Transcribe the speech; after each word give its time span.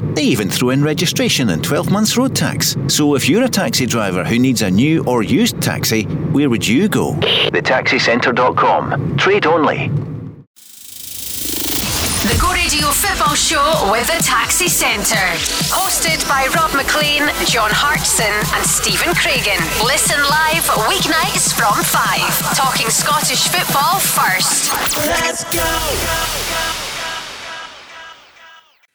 They 0.00 0.22
even 0.22 0.48
throw 0.48 0.70
in 0.70 0.82
registration 0.82 1.50
and 1.50 1.62
12 1.62 1.90
months 1.90 2.16
road 2.16 2.34
tax. 2.34 2.76
So 2.88 3.14
if 3.14 3.28
you're 3.28 3.44
a 3.44 3.48
taxi 3.48 3.86
driver 3.86 4.24
who 4.24 4.38
needs 4.38 4.62
a 4.62 4.70
new 4.70 5.04
or 5.04 5.22
used 5.22 5.60
taxi, 5.60 6.04
where 6.32 6.48
would 6.48 6.66
you 6.66 6.88
go? 6.88 7.12
TheTaxiCentre.com. 7.12 9.16
Trade 9.16 9.46
only. 9.46 9.90
The 12.26 12.36
Go 12.40 12.52
Radio 12.52 12.88
Football 12.88 13.36
Show 13.36 13.88
with 13.92 14.04
the 14.08 14.20
Taxi 14.20 14.66
Centre. 14.66 15.14
Hosted 15.70 16.28
by 16.28 16.48
Rob 16.56 16.74
Maclean, 16.74 17.22
John 17.46 17.70
Hartson, 17.70 18.26
and 18.26 18.66
Stephen 18.66 19.14
Craigan. 19.14 19.62
Listen 19.86 20.18
live 20.18 20.66
weeknights 20.90 21.54
from 21.54 21.84
5. 21.84 22.56
Talking 22.56 22.90
Scottish 22.90 23.46
football 23.46 24.00
first. 24.00 24.72
Let's 24.98 25.44
go! 25.54 26.95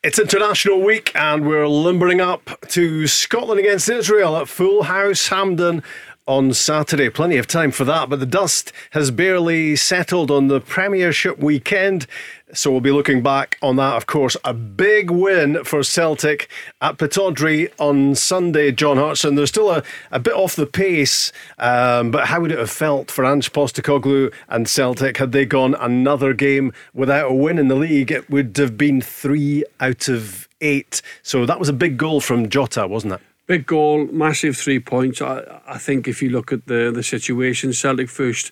It's 0.04 0.18
International 0.18 0.82
Week, 0.82 1.12
and 1.14 1.46
we're 1.46 1.68
limbering 1.68 2.22
up 2.22 2.60
to 2.70 3.06
Scotland 3.06 3.60
against 3.60 3.88
Israel 3.88 4.36
at 4.36 4.48
Full 4.48 4.82
House 4.82 5.28
Hampden 5.28 5.84
on 6.28 6.54
Saturday. 6.54 7.10
Plenty 7.10 7.38
of 7.38 7.48
time 7.48 7.72
for 7.72 7.84
that, 7.86 8.10
but 8.10 8.20
the 8.20 8.26
dust 8.26 8.72
has 8.92 9.12
barely 9.12 9.76
settled 9.76 10.32
on 10.32 10.48
the 10.48 10.62
Premiership 10.62 11.40
weekend. 11.40 12.08
So 12.54 12.70
we'll 12.70 12.82
be 12.82 12.92
looking 12.92 13.24
back 13.24 13.58
on 13.62 13.78
that, 13.78 13.96
of 13.96 14.08
course. 14.08 14.36
A 14.44 14.54
big 14.54 15.10
win 15.10 15.64
for 15.64 15.84
Celtic 15.84 16.50
at 16.82 16.98
Pittodrie 16.98 17.72
on 17.80 18.14
Sunday, 18.16 18.72
John 18.72 18.98
Hartson. 18.98 19.36
They're 19.36 19.48
still 19.48 19.72
a, 19.72 19.84
a 20.12 20.20
bit 20.20 20.34
off 20.34 20.56
the 20.56 20.66
pace, 20.66 21.32
um, 21.58 22.12
but 22.12 22.28
how 22.28 22.42
would 22.42 22.52
it 22.52 22.60
have 22.60 22.70
felt 22.70 23.10
for 23.10 23.26
Ange 23.26 23.54
Postecoglou 23.54 24.34
and 24.50 24.68
Celtic 24.68 25.18
had 25.18 25.32
they 25.32 25.46
gone 25.46 25.76
another 25.76 26.34
game 26.34 26.74
without 26.94 27.32
a 27.32 27.34
win 27.34 27.58
in 27.58 27.70
the 27.70 27.76
league? 27.76 28.12
It 28.12 28.30
would 28.30 28.58
have 28.58 28.78
been 28.78 29.02
three 29.02 29.64
out 29.80 30.10
of 30.10 30.50
eight. 30.60 31.02
So 31.24 31.46
that 31.46 31.60
was 31.60 31.70
a 31.70 31.74
big 31.74 31.98
goal 31.98 32.20
from 32.20 32.50
Jota, 32.50 32.86
wasn't 32.86 33.14
it? 33.14 33.22
Big 33.52 33.66
goal, 33.66 34.08
massive 34.14 34.56
three 34.56 34.80
points. 34.80 35.22
I, 35.22 35.44
I 35.68 35.78
think 35.78 36.08
if 36.08 36.22
you 36.22 36.30
look 36.30 36.54
at 36.54 36.68
the, 36.68 36.90
the 36.90 37.04
situation, 37.04 37.74
Celtic 37.74 38.08
first 38.08 38.50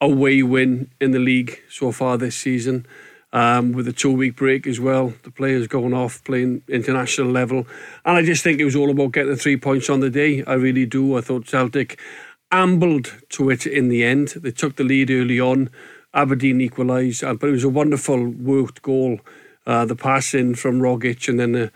away 0.00 0.44
win 0.44 0.92
in 1.00 1.10
the 1.10 1.18
league 1.18 1.60
so 1.68 1.90
far 1.90 2.16
this 2.16 2.36
season 2.36 2.86
um, 3.32 3.72
with 3.72 3.88
a 3.88 3.92
two 3.92 4.12
week 4.12 4.36
break 4.36 4.64
as 4.68 4.78
well. 4.78 5.12
The 5.24 5.32
players 5.32 5.66
going 5.66 5.92
off 5.92 6.22
playing 6.22 6.62
international 6.68 7.32
level. 7.32 7.66
And 8.04 8.16
I 8.16 8.22
just 8.22 8.44
think 8.44 8.60
it 8.60 8.64
was 8.64 8.76
all 8.76 8.90
about 8.90 9.10
getting 9.10 9.32
the 9.32 9.36
three 9.36 9.56
points 9.56 9.90
on 9.90 9.98
the 9.98 10.08
day. 10.08 10.44
I 10.44 10.52
really 10.52 10.86
do. 10.86 11.18
I 11.18 11.20
thought 11.20 11.48
Celtic 11.48 11.98
ambled 12.52 13.16
to 13.30 13.50
it 13.50 13.66
in 13.66 13.88
the 13.88 14.04
end. 14.04 14.28
They 14.36 14.52
took 14.52 14.76
the 14.76 14.84
lead 14.84 15.10
early 15.10 15.40
on. 15.40 15.68
Aberdeen 16.14 16.60
equalised, 16.60 17.22
but 17.22 17.48
it 17.48 17.50
was 17.50 17.64
a 17.64 17.68
wonderful 17.68 18.28
worked 18.28 18.82
goal. 18.82 19.18
Uh, 19.66 19.84
the 19.84 19.96
pass 19.96 20.32
in 20.32 20.54
from 20.54 20.78
Rogic 20.78 21.28
and 21.28 21.40
then 21.40 21.50
the, 21.50 21.72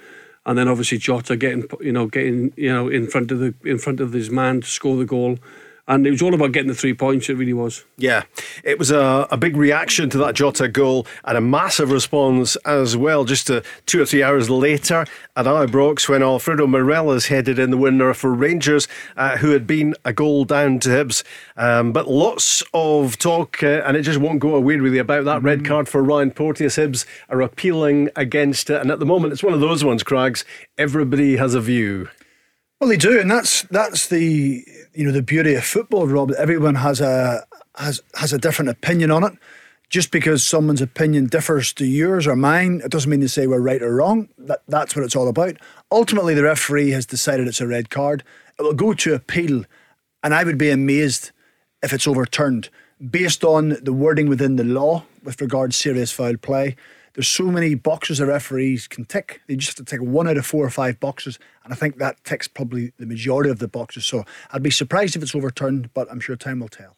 and 0.47 0.59
then 0.59 0.69
obviously 0.69 0.99
Jota 0.99 1.37
getting 1.37 1.65
you 1.81 1.93
know 1.93 2.07
getting 2.07 2.53
you 2.57 2.73
know 2.73 2.89
in 2.89 3.07
front 3.07 3.31
of 3.31 3.39
the 3.39 3.55
in 3.65 3.79
front 3.79 4.01
of 4.01 4.13
his 4.13 4.31
man 4.31 4.61
to 4.61 4.67
score 4.67 4.97
the 4.97 5.05
goal 5.05 5.39
and 5.89 6.07
it 6.07 6.11
was 6.11 6.23
all 6.23 6.35
about 6.35 6.53
getting 6.53 6.69
the 6.69 6.75
three 6.75 6.95
points. 6.95 7.29
It 7.29 7.35
really 7.35 7.53
was. 7.53 7.85
Yeah, 7.97 8.25
it 8.63 8.79
was 8.79 8.91
a, 8.91 9.27
a 9.31 9.37
big 9.37 9.57
reaction 9.57 10.11
to 10.11 10.19
that 10.19 10.35
Jota 10.35 10.69
goal 10.69 11.07
and 11.25 11.37
a 11.37 11.41
massive 11.41 11.91
response 11.91 12.57
as 12.65 12.97
well. 12.97 13.25
Just 13.25 13.51
a, 13.51 13.63
two 13.87 14.01
or 14.01 14.07
three 14.07 14.23
hours 14.23 14.49
later 14.49 15.07
at 15.37 15.47
Ibrox, 15.47 16.09
when 16.09 16.23
Alfredo 16.23 16.67
Morelos 16.67 17.27
headed 17.27 17.59
in 17.59 17.71
the 17.71 17.77
winner 17.77 18.15
for 18.15 18.33
Rangers, 18.33 18.87
uh, 19.17 19.39
who 19.39 19.51
had 19.51 19.67
been 19.67 19.95
a 20.05 20.13
goal 20.13 20.45
down 20.45 20.79
to 20.81 20.89
Hibs. 20.89 21.25
Um, 21.57 21.93
but 21.93 22.09
lots 22.09 22.63
of 22.75 23.19
talk, 23.19 23.63
uh, 23.63 23.83
and 23.85 23.97
it 23.97 24.03
just 24.03 24.21
won't 24.21 24.41
go 24.41 24.55
away 24.55 24.77
really 24.77 24.99
about 24.99 25.25
that 25.25 25.41
mm. 25.41 25.45
red 25.45 25.65
card 25.65 25.89
for 25.89 26.03
Ryan 26.03 26.31
Porteous. 26.31 26.77
Hibs 26.77 27.07
are 27.29 27.41
appealing 27.41 28.11
against 28.15 28.71
it, 28.71 28.81
and 28.81 28.91
at 28.91 28.99
the 28.99 29.07
moment, 29.07 29.33
it's 29.33 29.43
one 29.43 29.55
of 29.55 29.61
those 29.61 29.85
ones. 29.85 30.03
Crags. 30.03 30.45
everybody 30.79 31.37
has 31.37 31.55
a 31.55 31.61
view. 31.61 32.09
Well, 32.83 32.89
they 32.89 32.97
do, 32.97 33.21
and 33.21 33.31
that's 33.31 33.63
that's 33.71 34.09
the 34.09 34.67
you 34.93 35.07
know 35.07 35.13
the 35.13 35.23
beauty 35.23 35.55
of 35.55 35.65
football, 35.65 36.09
Rob. 36.09 36.33
Everyone 36.33 36.75
has 36.75 37.01
a 37.01 37.47
has 37.77 38.03
has 38.17 38.33
a 38.33 38.39
different 38.39 38.71
opinion 38.71 39.13
on 39.13 39.23
it. 39.23 39.35
Just 39.89 40.11
because 40.11 40.43
someone's 40.43 40.83
opinion 40.83 41.27
differs 41.27 41.73
to 41.75 41.87
yours 41.87 42.27
or 42.27 42.35
mine, 42.35 42.81
it 42.85 42.91
doesn't 42.91 43.09
mean 43.09 43.21
to 43.21 43.29
say 43.29 43.47
we're 43.47 43.61
right 43.61 43.81
or 43.81 43.95
wrong. 43.95 44.31
That 44.37 44.63
that's 44.67 44.97
what 44.97 45.05
it's 45.05 45.15
all 45.15 45.29
about. 45.29 45.59
Ultimately, 45.93 46.35
the 46.35 46.43
referee 46.43 46.91
has 46.91 47.07
decided 47.07 47.47
it's 47.47 47.61
a 47.61 47.69
red 47.69 47.89
card. 47.89 48.25
It 48.59 48.63
will 48.63 48.75
go 48.75 48.95
to 48.95 49.15
appeal, 49.15 49.65
and 50.25 50.35
I 50.35 50.43
would 50.43 50.59
be 50.59 50.71
amazed 50.71 51.31
if 51.85 51.93
it's 51.93 52.09
overturned 52.09 52.69
based 53.13 53.45
on 53.45 53.77
the 53.81 53.93
wording 53.93 54.29
within 54.29 54.57
the 54.57 54.65
law 54.65 55.05
with 55.23 55.41
regard 55.41 55.71
to 55.71 55.77
serious 55.77 56.11
foul 56.11 56.37
play. 56.37 56.75
There's 57.15 57.29
so 57.29 57.45
many 57.45 57.75
boxes 57.75 58.19
the 58.19 58.27
referees 58.27 58.89
can 58.89 59.05
tick. 59.05 59.43
They 59.47 59.57
just 59.57 59.77
have 59.77 59.87
to 59.87 59.91
tick 59.91 60.01
one 60.01 60.29
out 60.29 60.37
of 60.37 60.47
four 60.47 60.65
or 60.65 60.71
five 60.71 60.99
boxes. 61.01 61.39
And 61.65 61.73
I 61.73 61.77
think 61.77 61.99
that 61.99 62.23
ticks 62.25 62.49
probably 62.49 62.93
the 62.99 63.07
majority 63.07 63.51
of 63.51 63.59
the 63.59 63.69
boxes. 63.69 64.07
So 64.07 64.25
I'd 64.51 64.63
be 64.63 64.71
surprised 64.71 65.17
if 65.17 65.23
it's 65.23 65.35
overturned, 65.35 65.93
but 65.95 66.11
I'm 66.11 66.21
sure 66.21 66.37
time 66.37 66.61
will 66.61 66.69
tell. 66.69 66.97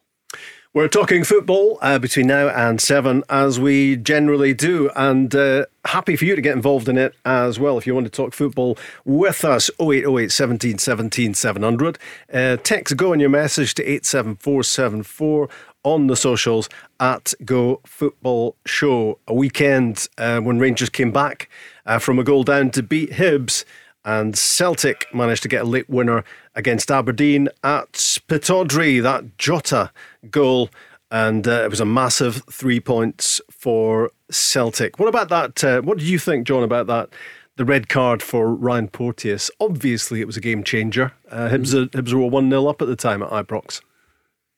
We're 0.73 0.89
talking 0.89 1.23
football 1.23 1.79
uh, 1.81 1.99
between 1.99 2.27
now 2.27 2.49
and 2.49 2.81
seven, 2.81 3.23
as 3.29 3.57
we 3.61 3.95
generally 3.95 4.53
do, 4.53 4.89
and 4.93 5.33
uh, 5.33 5.67
happy 5.85 6.17
for 6.17 6.25
you 6.25 6.35
to 6.35 6.41
get 6.41 6.53
involved 6.53 6.89
in 6.89 6.97
it 6.97 7.15
as 7.23 7.57
well. 7.57 7.77
If 7.77 7.87
you 7.87 7.95
want 7.95 8.07
to 8.07 8.11
talk 8.11 8.33
football 8.33 8.77
with 9.05 9.45
us, 9.45 9.69
0808 9.79 10.33
17 10.33 10.77
17 10.77 11.33
700. 11.33 11.97
Uh, 12.33 12.57
text 12.57 12.97
go 12.97 13.13
in 13.13 13.21
your 13.21 13.29
message 13.29 13.73
to 13.75 13.83
87474 13.83 15.49
on 15.85 16.07
the 16.07 16.15
socials 16.17 16.67
at 16.99 17.33
Go 17.45 17.79
Football 17.85 18.57
Show. 18.65 19.19
A 19.27 19.33
weekend 19.33 20.09
uh, 20.17 20.41
when 20.41 20.59
Rangers 20.59 20.89
came 20.89 21.11
back 21.11 21.49
uh, 21.85 21.99
from 21.99 22.19
a 22.19 22.23
goal 22.23 22.43
down 22.43 22.71
to 22.71 22.83
beat 22.83 23.11
Hibs, 23.11 23.63
and 24.03 24.37
Celtic 24.37 25.07
managed 25.13 25.43
to 25.43 25.47
get 25.47 25.61
a 25.61 25.67
late 25.67 25.89
winner 25.89 26.23
against 26.55 26.91
Aberdeen 26.91 27.49
at 27.63 27.93
Pittodrie. 28.27 29.01
That 29.01 29.37
Jota 29.37 29.91
goal, 30.29 30.69
and 31.09 31.47
uh, 31.47 31.63
it 31.63 31.69
was 31.69 31.79
a 31.79 31.85
massive 31.85 32.43
three 32.51 32.79
points 32.79 33.39
for 33.49 34.11
Celtic. 34.29 34.99
What 34.99 35.07
about 35.07 35.29
that? 35.29 35.63
Uh, 35.63 35.81
what 35.81 35.99
do 35.99 36.05
you 36.05 36.19
think, 36.19 36.47
John, 36.47 36.63
about 36.63 36.87
that? 36.87 37.09
The 37.57 37.65
red 37.65 37.87
card 37.87 38.21
for 38.21 38.53
Ryan 38.53 38.89
Porteous. 38.89 39.49
Obviously, 39.61 40.19
it 40.19 40.27
was 40.27 40.35
a 40.35 40.41
game 40.41 40.63
changer. 40.63 41.13
Uh, 41.29 41.47
Hibs, 41.49 41.73
Hibs 41.91 42.13
were 42.13 42.27
1 42.27 42.49
0 42.49 42.67
up 42.67 42.81
at 42.81 42.87
the 42.87 42.97
time 42.97 43.23
at 43.23 43.29
Ibrox. 43.29 43.81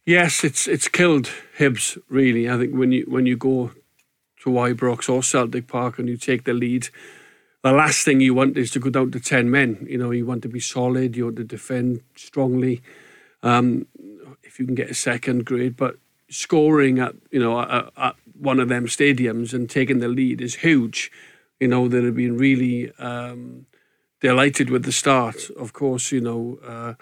Yes, 0.08 0.46
it's 0.46 0.70
it's 0.70 0.88
killed 0.88 1.30
Hibs 1.60 1.98
really. 2.08 2.50
I 2.50 2.58
think 2.58 2.74
when 2.74 2.94
you 2.94 3.04
when 3.10 3.26
you 3.26 3.36
go 3.36 3.72
to 4.44 4.50
Ibrox 4.50 5.10
or 5.10 5.22
Celtic 5.22 5.68
Park 5.68 6.00
and 6.00 6.08
you 6.08 6.16
take 6.16 6.46
the 6.46 6.54
lead, 6.54 6.88
the 7.62 7.74
last 7.74 8.06
thing 8.06 8.22
you 8.22 8.34
want 8.34 8.56
is 8.58 8.72
to 8.72 8.80
go 8.80 8.90
down 8.90 9.12
to 9.12 9.20
ten 9.20 9.52
men. 9.52 9.86
You 9.90 9.98
know, 9.98 10.12
you 10.12 10.26
want 10.26 10.44
to 10.44 10.48
be 10.48 10.62
solid. 10.62 11.18
You 11.18 11.26
want 11.26 11.36
to 11.36 11.44
defend 11.44 12.04
strongly. 12.16 12.82
Um, 13.44 13.86
if 14.44 14.60
you 14.60 14.66
can 14.66 14.76
get 14.76 14.90
a 14.90 14.94
second, 14.94 15.44
grade, 15.44 15.76
But 15.76 15.98
scoring 16.30 17.00
at 17.00 17.14
you 17.30 17.42
know 17.42 17.60
at, 17.60 17.92
at, 17.98 18.16
one 18.40 18.62
of 18.62 18.70
them 18.70 18.86
stadiums 18.86 19.54
and 19.54 19.70
taking 19.70 20.00
the 20.00 20.08
lead 20.08 20.40
is 20.40 20.56
huge. 20.56 21.12
You 21.60 21.68
know, 21.68 21.90
they've 21.90 22.16
been 22.16 22.38
really 22.38 22.94
um, 22.94 23.66
delighted 24.22 24.70
with 24.70 24.86
the 24.86 24.94
start. 24.94 25.50
Of 25.60 25.74
course, 25.74 26.14
you 26.14 26.22
know. 26.22 26.60
Uh, 26.66 26.94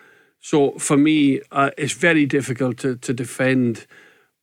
so 0.45 0.73
for 0.73 0.95
me, 0.95 1.41
uh, 1.51 1.71
it's 1.75 1.93
very 1.93 2.27
difficult 2.27 2.77
to, 2.77 2.97
to 2.97 3.13
defend 3.15 3.87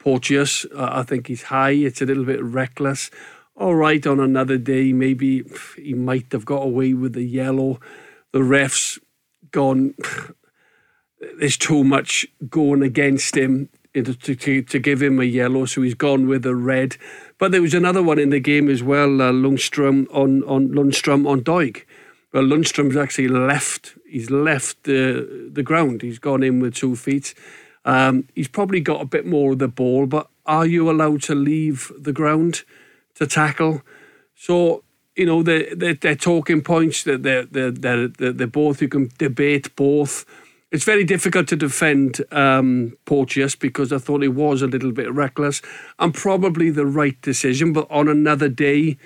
Porteous. 0.00 0.66
Uh, 0.74 0.88
I 0.90 1.04
think 1.04 1.28
he's 1.28 1.44
high. 1.44 1.70
It's 1.70 2.02
a 2.02 2.04
little 2.04 2.24
bit 2.24 2.42
reckless. 2.42 3.08
All 3.54 3.76
right, 3.76 4.04
on 4.04 4.18
another 4.18 4.58
day, 4.58 4.92
maybe 4.92 5.44
he 5.76 5.94
might 5.94 6.32
have 6.32 6.44
got 6.44 6.64
away 6.64 6.92
with 6.92 7.12
the 7.12 7.22
yellow. 7.22 7.78
The 8.32 8.40
refs 8.40 8.98
gone. 9.52 9.94
There's 11.38 11.56
too 11.56 11.84
much 11.84 12.26
going 12.50 12.82
against 12.82 13.36
him 13.36 13.68
to, 13.94 14.02
to, 14.02 14.62
to 14.62 14.78
give 14.80 15.00
him 15.00 15.20
a 15.20 15.24
yellow, 15.24 15.66
so 15.66 15.82
he's 15.82 15.94
gone 15.94 16.26
with 16.26 16.44
a 16.46 16.56
red. 16.56 16.96
But 17.38 17.52
there 17.52 17.62
was 17.62 17.74
another 17.74 18.02
one 18.02 18.18
in 18.18 18.30
the 18.30 18.40
game 18.40 18.68
as 18.68 18.82
well, 18.82 19.22
uh, 19.22 19.30
Lundstram 19.30 20.08
on 20.12 20.42
on 20.48 20.70
Lundstram 20.70 21.28
on 21.28 21.42
Doig. 21.42 21.84
Well, 22.32 22.42
Lundstram's 22.42 22.96
actually 22.96 23.28
left. 23.28 23.94
He's 24.12 24.30
left 24.30 24.84
the 24.84 25.50
the 25.52 25.62
ground. 25.62 26.02
He's 26.02 26.18
gone 26.18 26.42
in 26.42 26.60
with 26.60 26.74
two 26.74 26.96
feet. 26.96 27.34
Um, 27.84 28.28
he's 28.34 28.48
probably 28.48 28.80
got 28.80 29.00
a 29.00 29.06
bit 29.06 29.26
more 29.26 29.52
of 29.52 29.58
the 29.58 29.68
ball, 29.68 30.06
but 30.06 30.28
are 30.46 30.66
you 30.66 30.90
allowed 30.90 31.22
to 31.22 31.34
leave 31.34 31.90
the 31.98 32.12
ground 32.12 32.62
to 33.16 33.26
tackle? 33.26 33.82
So 34.36 34.84
you 35.16 35.26
know, 35.26 35.42
they're, 35.42 35.74
they're, 35.74 36.14
talking 36.14 36.62
points 36.62 37.04
that 37.04 37.22
they're, 37.22 37.44
they're, 37.44 37.70
they're, 37.70 38.08
they're, 38.08 38.32
they're 38.32 38.46
both, 38.46 38.80
you 38.80 38.88
can 38.88 39.10
debate 39.18 39.74
both. 39.76 40.24
It's 40.70 40.84
very 40.84 41.04
difficult 41.04 41.48
to 41.48 41.56
defend 41.56 42.22
um, 42.32 42.96
Porteous 43.04 43.54
because 43.54 43.92
I 43.92 43.98
thought 43.98 44.22
it 44.22 44.28
was 44.28 44.62
a 44.62 44.66
little 44.66 44.92
bit 44.92 45.12
reckless 45.12 45.60
and 45.98 46.14
probably 46.14 46.70
the 46.70 46.86
right 46.86 47.20
decision. 47.20 47.74
But 47.74 47.90
on 47.90 48.08
another 48.08 48.48
day, 48.48 48.96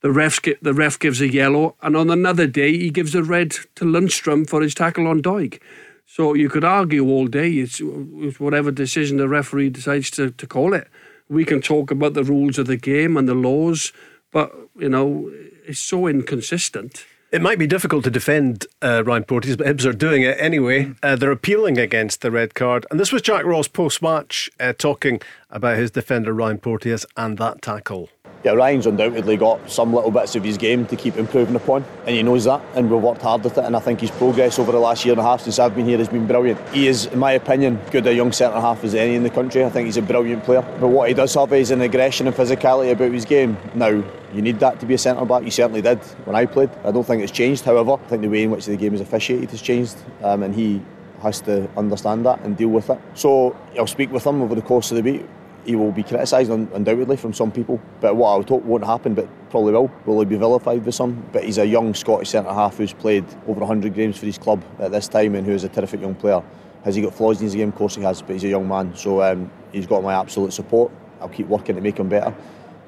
the 0.00 0.12
ref 0.12 0.40
the 0.62 0.74
ref 0.74 0.98
gives 0.98 1.20
a 1.20 1.32
yellow, 1.32 1.74
and 1.82 1.96
on 1.96 2.10
another 2.10 2.46
day 2.46 2.76
he 2.76 2.90
gives 2.90 3.14
a 3.14 3.22
red 3.22 3.52
to 3.74 3.84
Lundstram 3.84 4.48
for 4.48 4.62
his 4.62 4.74
tackle 4.74 5.06
on 5.06 5.22
Doig. 5.22 5.60
So 6.06 6.34
you 6.34 6.48
could 6.48 6.64
argue 6.64 7.06
all 7.06 7.26
day. 7.26 7.50
It's, 7.52 7.80
it's 7.82 8.40
whatever 8.40 8.70
decision 8.70 9.18
the 9.18 9.28
referee 9.28 9.70
decides 9.70 10.10
to, 10.12 10.30
to 10.30 10.46
call 10.46 10.72
it. 10.72 10.88
We 11.28 11.44
can 11.44 11.60
talk 11.60 11.90
about 11.90 12.14
the 12.14 12.24
rules 12.24 12.58
of 12.58 12.66
the 12.66 12.78
game 12.78 13.16
and 13.16 13.28
the 13.28 13.34
laws, 13.34 13.92
but 14.32 14.54
you 14.78 14.88
know 14.88 15.30
it's 15.66 15.80
so 15.80 16.06
inconsistent. 16.06 17.04
It 17.30 17.42
might 17.42 17.58
be 17.58 17.66
difficult 17.66 18.04
to 18.04 18.10
defend 18.10 18.64
uh, 18.80 19.02
Ryan 19.04 19.24
Porteous, 19.24 19.56
but 19.56 19.66
Hibs 19.66 19.84
are 19.84 19.92
doing 19.92 20.22
it 20.22 20.38
anyway. 20.40 20.94
Uh, 21.02 21.14
they're 21.14 21.30
appealing 21.30 21.76
against 21.76 22.22
the 22.22 22.30
red 22.30 22.54
card. 22.54 22.86
And 22.90 22.98
this 22.98 23.12
was 23.12 23.20
Jack 23.20 23.44
Ross 23.44 23.68
post 23.68 24.00
match 24.00 24.48
uh, 24.58 24.72
talking 24.72 25.20
about 25.50 25.76
his 25.76 25.90
defender, 25.90 26.32
Ryan 26.32 26.56
Porteous, 26.56 27.04
and 27.18 27.36
that 27.36 27.60
tackle 27.60 28.08
yeah, 28.44 28.52
Ryan's 28.52 28.86
undoubtedly 28.86 29.36
got 29.36 29.68
some 29.68 29.92
little 29.92 30.12
bits 30.12 30.36
of 30.36 30.44
his 30.44 30.56
game 30.56 30.86
to 30.86 30.96
keep 30.96 31.16
improving 31.16 31.56
upon, 31.56 31.84
and 32.06 32.10
he 32.14 32.22
knows 32.22 32.44
that, 32.44 32.62
and 32.74 32.88
we've 32.88 33.02
worked 33.02 33.22
hard 33.22 33.44
at 33.44 33.58
it. 33.58 33.64
And 33.64 33.74
I 33.74 33.80
think 33.80 34.00
his 34.00 34.12
progress 34.12 34.58
over 34.58 34.70
the 34.70 34.78
last 34.78 35.04
year 35.04 35.12
and 35.12 35.20
a 35.20 35.24
half 35.24 35.40
since 35.40 35.58
I've 35.58 35.74
been 35.74 35.86
here 35.86 35.98
has 35.98 36.08
been 36.08 36.26
brilliant. 36.26 36.60
He 36.68 36.86
is, 36.86 37.06
in 37.06 37.18
my 37.18 37.32
opinion, 37.32 37.80
good 37.90 38.06
a 38.06 38.14
young 38.14 38.30
centre 38.30 38.60
half 38.60 38.84
as 38.84 38.94
any 38.94 39.16
in 39.16 39.24
the 39.24 39.30
country. 39.30 39.64
I 39.64 39.70
think 39.70 39.86
he's 39.86 39.96
a 39.96 40.02
brilliant 40.02 40.44
player. 40.44 40.62
But 40.80 40.88
what 40.88 41.08
he 41.08 41.14
does 41.14 41.34
have 41.34 41.52
is 41.52 41.72
an 41.72 41.80
aggression 41.80 42.28
and 42.28 42.36
physicality 42.36 42.92
about 42.92 43.10
his 43.10 43.24
game. 43.24 43.56
Now, 43.74 43.88
you 43.88 44.42
need 44.42 44.60
that 44.60 44.78
to 44.80 44.86
be 44.86 44.94
a 44.94 44.98
centre 44.98 45.24
back. 45.24 45.42
You 45.42 45.50
certainly 45.50 45.82
did 45.82 45.98
when 46.24 46.36
I 46.36 46.46
played. 46.46 46.70
I 46.84 46.92
don't 46.92 47.04
think 47.04 47.22
it's 47.22 47.32
changed. 47.32 47.64
However, 47.64 47.94
I 47.94 48.08
think 48.08 48.22
the 48.22 48.28
way 48.28 48.44
in 48.44 48.52
which 48.52 48.66
the 48.66 48.76
game 48.76 48.94
is 48.94 49.00
officiated 49.00 49.50
has 49.50 49.62
changed, 49.62 49.96
um, 50.22 50.44
and 50.44 50.54
he 50.54 50.80
has 51.22 51.40
to 51.40 51.68
understand 51.76 52.24
that 52.26 52.40
and 52.42 52.56
deal 52.56 52.68
with 52.68 52.88
it. 52.90 53.00
So 53.14 53.56
I'll 53.76 53.88
speak 53.88 54.12
with 54.12 54.24
him 54.24 54.40
over 54.42 54.54
the 54.54 54.62
course 54.62 54.92
of 54.92 54.96
the 54.96 55.02
week 55.02 55.26
he 55.64 55.76
will 55.76 55.92
be 55.92 56.02
criticised 56.02 56.50
undoubtedly 56.50 57.16
from 57.16 57.32
some 57.32 57.50
people. 57.50 57.80
But 58.00 58.16
what 58.16 58.32
I 58.32 58.36
would 58.36 58.48
hope 58.48 58.62
won't 58.64 58.84
happen, 58.84 59.14
but 59.14 59.28
probably 59.50 59.72
will, 59.72 59.90
will 60.06 60.20
he 60.20 60.26
be 60.26 60.36
vilified 60.36 60.84
with 60.84 60.94
some? 60.94 61.24
But 61.32 61.44
he's 61.44 61.58
a 61.58 61.66
young 61.66 61.94
Scottish 61.94 62.30
centre 62.30 62.52
half 62.52 62.76
who's 62.76 62.92
played 62.92 63.24
over 63.46 63.60
100 63.60 63.94
games 63.94 64.18
for 64.18 64.26
his 64.26 64.38
club 64.38 64.64
at 64.78 64.90
this 64.90 65.08
time 65.08 65.34
and 65.34 65.46
who 65.46 65.52
is 65.52 65.64
a 65.64 65.68
terrific 65.68 66.00
young 66.00 66.14
player. 66.14 66.42
Has 66.84 66.94
he 66.94 67.02
got 67.02 67.14
flaws 67.14 67.38
in 67.40 67.44
his 67.44 67.54
game? 67.54 67.68
Of 67.68 67.74
course 67.74 67.96
he 67.96 68.02
has, 68.02 68.22
but 68.22 68.32
he's 68.32 68.44
a 68.44 68.48
young 68.48 68.68
man. 68.68 68.94
So 68.96 69.22
um, 69.22 69.50
he's 69.72 69.86
got 69.86 70.02
my 70.02 70.14
absolute 70.14 70.52
support. 70.52 70.92
I'll 71.20 71.28
keep 71.28 71.48
working 71.48 71.74
to 71.74 71.82
make 71.82 71.98
him 71.98 72.08
better. 72.08 72.34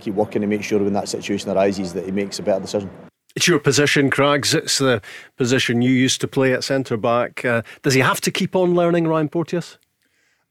Keep 0.01 0.15
working 0.15 0.41
to 0.43 0.47
make 0.47 0.63
sure 0.63 0.79
when 0.79 0.93
that 0.95 1.09
situation 1.09 1.51
arises 1.51 1.93
that 1.93 2.05
he 2.05 2.11
makes 2.11 2.39
a 2.39 2.43
better 2.43 2.61
decision. 2.61 2.91
It's 3.37 3.47
your 3.47 3.61
position, 3.61 4.11
Craigs. 4.11 4.55
It's 4.55 4.79
the 4.79 5.03
position 5.37 5.83
you 5.83 5.91
used 5.91 6.21
to 6.23 6.29
play 6.29 6.53
at 6.53 6.65
centre 6.65 6.97
back. 6.97 7.45
Uh, 7.45 7.63
does 7.83 7.95
he 7.95 8.01
have 8.01 8.21
to 8.23 8.31
keep 8.31 8.57
on 8.57 8.75
learning, 8.75 9.07
Ryan 9.07 9.29
Porteous? 9.29 9.79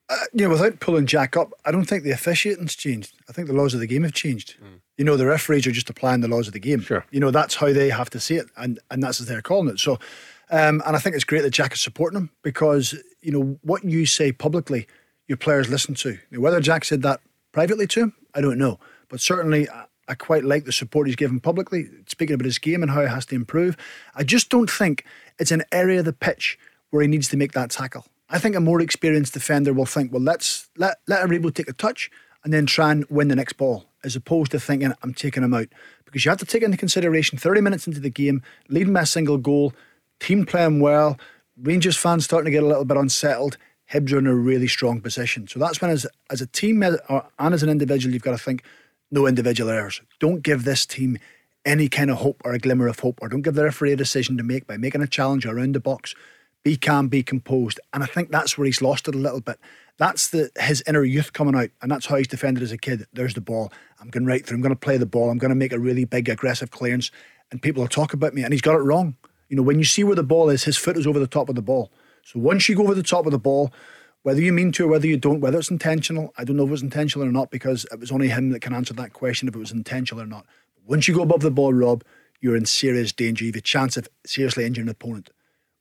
Uh, 0.09 0.17
you 0.33 0.43
know, 0.43 0.49
without 0.49 0.79
pulling 0.79 1.05
Jack 1.05 1.37
up, 1.37 1.53
I 1.65 1.71
don't 1.71 1.85
think 1.85 2.03
the 2.03 2.11
officiating's 2.11 2.75
changed. 2.75 3.13
I 3.29 3.31
think 3.31 3.47
the 3.47 3.53
laws 3.53 3.75
of 3.75 3.79
the 3.79 3.87
game 3.87 4.03
have 4.03 4.13
changed. 4.13 4.55
Mm. 4.59 4.81
You 4.97 5.05
know, 5.05 5.15
the 5.15 5.27
referees 5.27 5.67
are 5.67 5.71
just 5.71 5.89
applying 5.89 6.21
the 6.21 6.27
laws 6.27 6.47
of 6.47 6.53
the 6.53 6.59
game. 6.59 6.81
Sure. 6.81 7.05
You 7.11 7.19
know, 7.19 7.29
that's 7.29 7.55
how 7.55 7.71
they 7.71 7.89
have 7.89 8.09
to 8.09 8.19
see 8.19 8.35
it, 8.35 8.47
and, 8.57 8.79
and 8.89 9.03
that's 9.03 9.21
as 9.21 9.27
they're 9.27 9.43
calling 9.43 9.69
it. 9.69 9.79
So, 9.79 9.99
um, 10.49 10.81
and 10.85 10.95
I 10.95 10.99
think 10.99 11.15
it's 11.15 11.23
great 11.23 11.41
that 11.41 11.51
Jack 11.51 11.73
is 11.73 11.81
supporting 11.81 12.17
him 12.17 12.31
because, 12.41 12.95
you 13.21 13.31
know, 13.31 13.59
what 13.61 13.83
you 13.83 14.07
say 14.07 14.31
publicly, 14.31 14.87
your 15.27 15.37
players 15.37 15.69
listen 15.69 15.93
to. 15.95 16.17
Now, 16.31 16.39
whether 16.39 16.59
Jack 16.59 16.85
said 16.85 17.03
that 17.03 17.21
privately 17.51 17.85
to 17.87 17.99
him, 18.01 18.15
I 18.33 18.41
don't 18.41 18.57
know. 18.57 18.79
But 19.09 19.21
certainly, 19.21 19.69
I, 19.69 19.85
I 20.07 20.15
quite 20.15 20.43
like 20.43 20.65
the 20.65 20.71
support 20.71 21.05
he's 21.05 21.15
given 21.15 21.39
publicly, 21.39 21.87
speaking 22.07 22.33
about 22.33 22.45
his 22.45 22.57
game 22.57 22.81
and 22.81 22.91
how 22.91 23.01
it 23.01 23.09
has 23.09 23.27
to 23.27 23.35
improve. 23.35 23.77
I 24.15 24.23
just 24.23 24.49
don't 24.49 24.69
think 24.69 25.05
it's 25.37 25.51
an 25.51 25.63
area 25.71 25.99
of 25.99 26.05
the 26.05 26.13
pitch 26.13 26.57
where 26.89 27.03
he 27.03 27.07
needs 27.07 27.27
to 27.27 27.37
make 27.37 27.51
that 27.51 27.69
tackle. 27.69 28.07
I 28.29 28.39
think 28.39 28.55
a 28.55 28.59
more 28.59 28.81
experienced 28.81 29.33
defender 29.33 29.73
will 29.73 29.85
think, 29.85 30.11
well, 30.11 30.21
let's 30.21 30.69
let 30.77 30.99
let 31.07 31.27
Aribo 31.27 31.53
take 31.53 31.69
a 31.69 31.73
touch 31.73 32.11
and 32.43 32.53
then 32.53 32.65
try 32.65 32.91
and 32.91 33.05
win 33.09 33.27
the 33.27 33.35
next 33.35 33.53
ball, 33.53 33.85
as 34.03 34.15
opposed 34.15 34.51
to 34.51 34.59
thinking 34.59 34.93
I'm 35.03 35.13
taking 35.13 35.43
him 35.43 35.53
out. 35.53 35.67
Because 36.05 36.23
you 36.23 36.29
have 36.29 36.39
to 36.39 36.45
take 36.45 36.63
into 36.63 36.77
consideration 36.77 37.37
30 37.37 37.61
minutes 37.61 37.87
into 37.87 37.99
the 37.99 38.09
game, 38.09 38.41
leading 38.69 38.93
by 38.93 39.01
a 39.01 39.05
single 39.05 39.37
goal, 39.37 39.73
team 40.19 40.45
playing 40.45 40.79
well, 40.79 41.17
Rangers 41.61 41.97
fans 41.97 42.25
starting 42.25 42.45
to 42.45 42.51
get 42.51 42.63
a 42.63 42.67
little 42.67 42.85
bit 42.85 42.97
unsettled. 42.97 43.57
Hibs 43.91 44.13
are 44.13 44.19
in 44.19 44.27
a 44.27 44.35
really 44.35 44.67
strong 44.67 45.01
position. 45.01 45.47
So 45.47 45.59
that's 45.59 45.81
when, 45.81 45.91
as, 45.91 46.07
as 46.29 46.41
a 46.41 46.47
team 46.47 46.83
or, 46.83 47.27
and 47.37 47.53
as 47.53 47.63
an 47.63 47.69
individual, 47.69 48.13
you've 48.13 48.23
got 48.23 48.31
to 48.31 48.37
think 48.37 48.63
no 49.11 49.27
individual 49.27 49.69
errors. 49.69 50.01
Don't 50.19 50.43
give 50.43 50.63
this 50.63 50.85
team 50.85 51.17
any 51.65 51.89
kind 51.89 52.09
of 52.09 52.17
hope 52.17 52.41
or 52.45 52.53
a 52.53 52.59
glimmer 52.59 52.87
of 52.87 52.99
hope, 52.99 53.19
or 53.21 53.27
don't 53.27 53.41
give 53.41 53.55
the 53.55 53.63
referee 53.63 53.91
a 53.91 53.97
decision 53.97 54.37
to 54.37 54.43
make 54.43 54.67
by 54.67 54.77
making 54.77 55.01
a 55.01 55.07
challenge 55.07 55.45
around 55.45 55.75
the 55.75 55.79
box 55.79 56.15
be 56.63 56.75
calm, 56.75 57.07
be 57.07 57.23
composed. 57.23 57.79
And 57.93 58.03
I 58.03 58.05
think 58.05 58.31
that's 58.31 58.57
where 58.57 58.65
he's 58.65 58.81
lost 58.81 59.07
it 59.07 59.15
a 59.15 59.17
little 59.17 59.41
bit. 59.41 59.59
That's 59.97 60.29
the 60.29 60.49
his 60.59 60.83
inner 60.87 61.03
youth 61.03 61.33
coming 61.33 61.55
out, 61.55 61.69
and 61.81 61.91
that's 61.91 62.05
how 62.05 62.15
he's 62.15 62.27
defended 62.27 62.63
as 62.63 62.71
a 62.71 62.77
kid. 62.77 63.05
There's 63.13 63.33
the 63.33 63.41
ball. 63.41 63.71
I'm 63.99 64.09
going 64.09 64.25
right 64.25 64.45
through. 64.45 64.55
I'm 64.55 64.61
going 64.61 64.73
to 64.73 64.79
play 64.79 64.97
the 64.97 65.05
ball. 65.05 65.29
I'm 65.29 65.37
going 65.37 65.49
to 65.49 65.55
make 65.55 65.73
a 65.73 65.79
really 65.79 66.05
big 66.05 66.29
aggressive 66.29 66.71
clearance, 66.71 67.11
and 67.51 67.61
people 67.61 67.81
will 67.81 67.89
talk 67.89 68.13
about 68.13 68.33
me. 68.33 68.43
And 68.43 68.53
he's 68.53 68.61
got 68.61 68.75
it 68.75 68.83
wrong. 68.83 69.17
You 69.49 69.57
know, 69.57 69.63
when 69.63 69.79
you 69.79 69.85
see 69.85 70.03
where 70.03 70.15
the 70.15 70.23
ball 70.23 70.49
is, 70.49 70.63
his 70.63 70.77
foot 70.77 70.97
is 70.97 71.07
over 71.07 71.19
the 71.19 71.27
top 71.27 71.49
of 71.49 71.55
the 71.55 71.61
ball. 71.61 71.91
So 72.23 72.39
once 72.39 72.69
you 72.69 72.75
go 72.75 72.83
over 72.83 72.93
the 72.93 73.03
top 73.03 73.25
of 73.25 73.31
the 73.31 73.39
ball, 73.39 73.73
whether 74.21 74.41
you 74.41 74.53
mean 74.53 74.71
to 74.73 74.85
or 74.85 74.87
whether 74.87 75.07
you 75.07 75.17
don't, 75.17 75.41
whether 75.41 75.57
it's 75.57 75.71
intentional, 75.71 76.33
I 76.37 76.43
don't 76.43 76.55
know 76.55 76.63
if 76.63 76.69
it 76.69 76.71
was 76.71 76.83
intentional 76.83 77.27
or 77.27 77.31
not 77.31 77.49
because 77.49 77.85
it 77.91 77.99
was 77.99 78.11
only 78.11 78.27
him 78.29 78.51
that 78.51 78.61
can 78.61 78.73
answer 78.73 78.93
that 78.93 79.13
question 79.13 79.47
if 79.47 79.55
it 79.55 79.59
was 79.59 79.71
intentional 79.71 80.21
or 80.23 80.27
not. 80.27 80.45
But 80.75 80.89
Once 80.89 81.07
you 81.07 81.15
go 81.15 81.23
above 81.23 81.41
the 81.41 81.51
ball, 81.51 81.73
Rob, 81.73 82.03
you're 82.39 82.55
in 82.55 82.65
serious 82.65 83.11
danger. 83.11 83.43
You 83.45 83.51
have 83.51 83.57
a 83.57 83.61
chance 83.61 83.97
of 83.97 84.07
seriously 84.25 84.65
injuring 84.65 84.87
an 84.87 84.91
opponent 84.91 85.31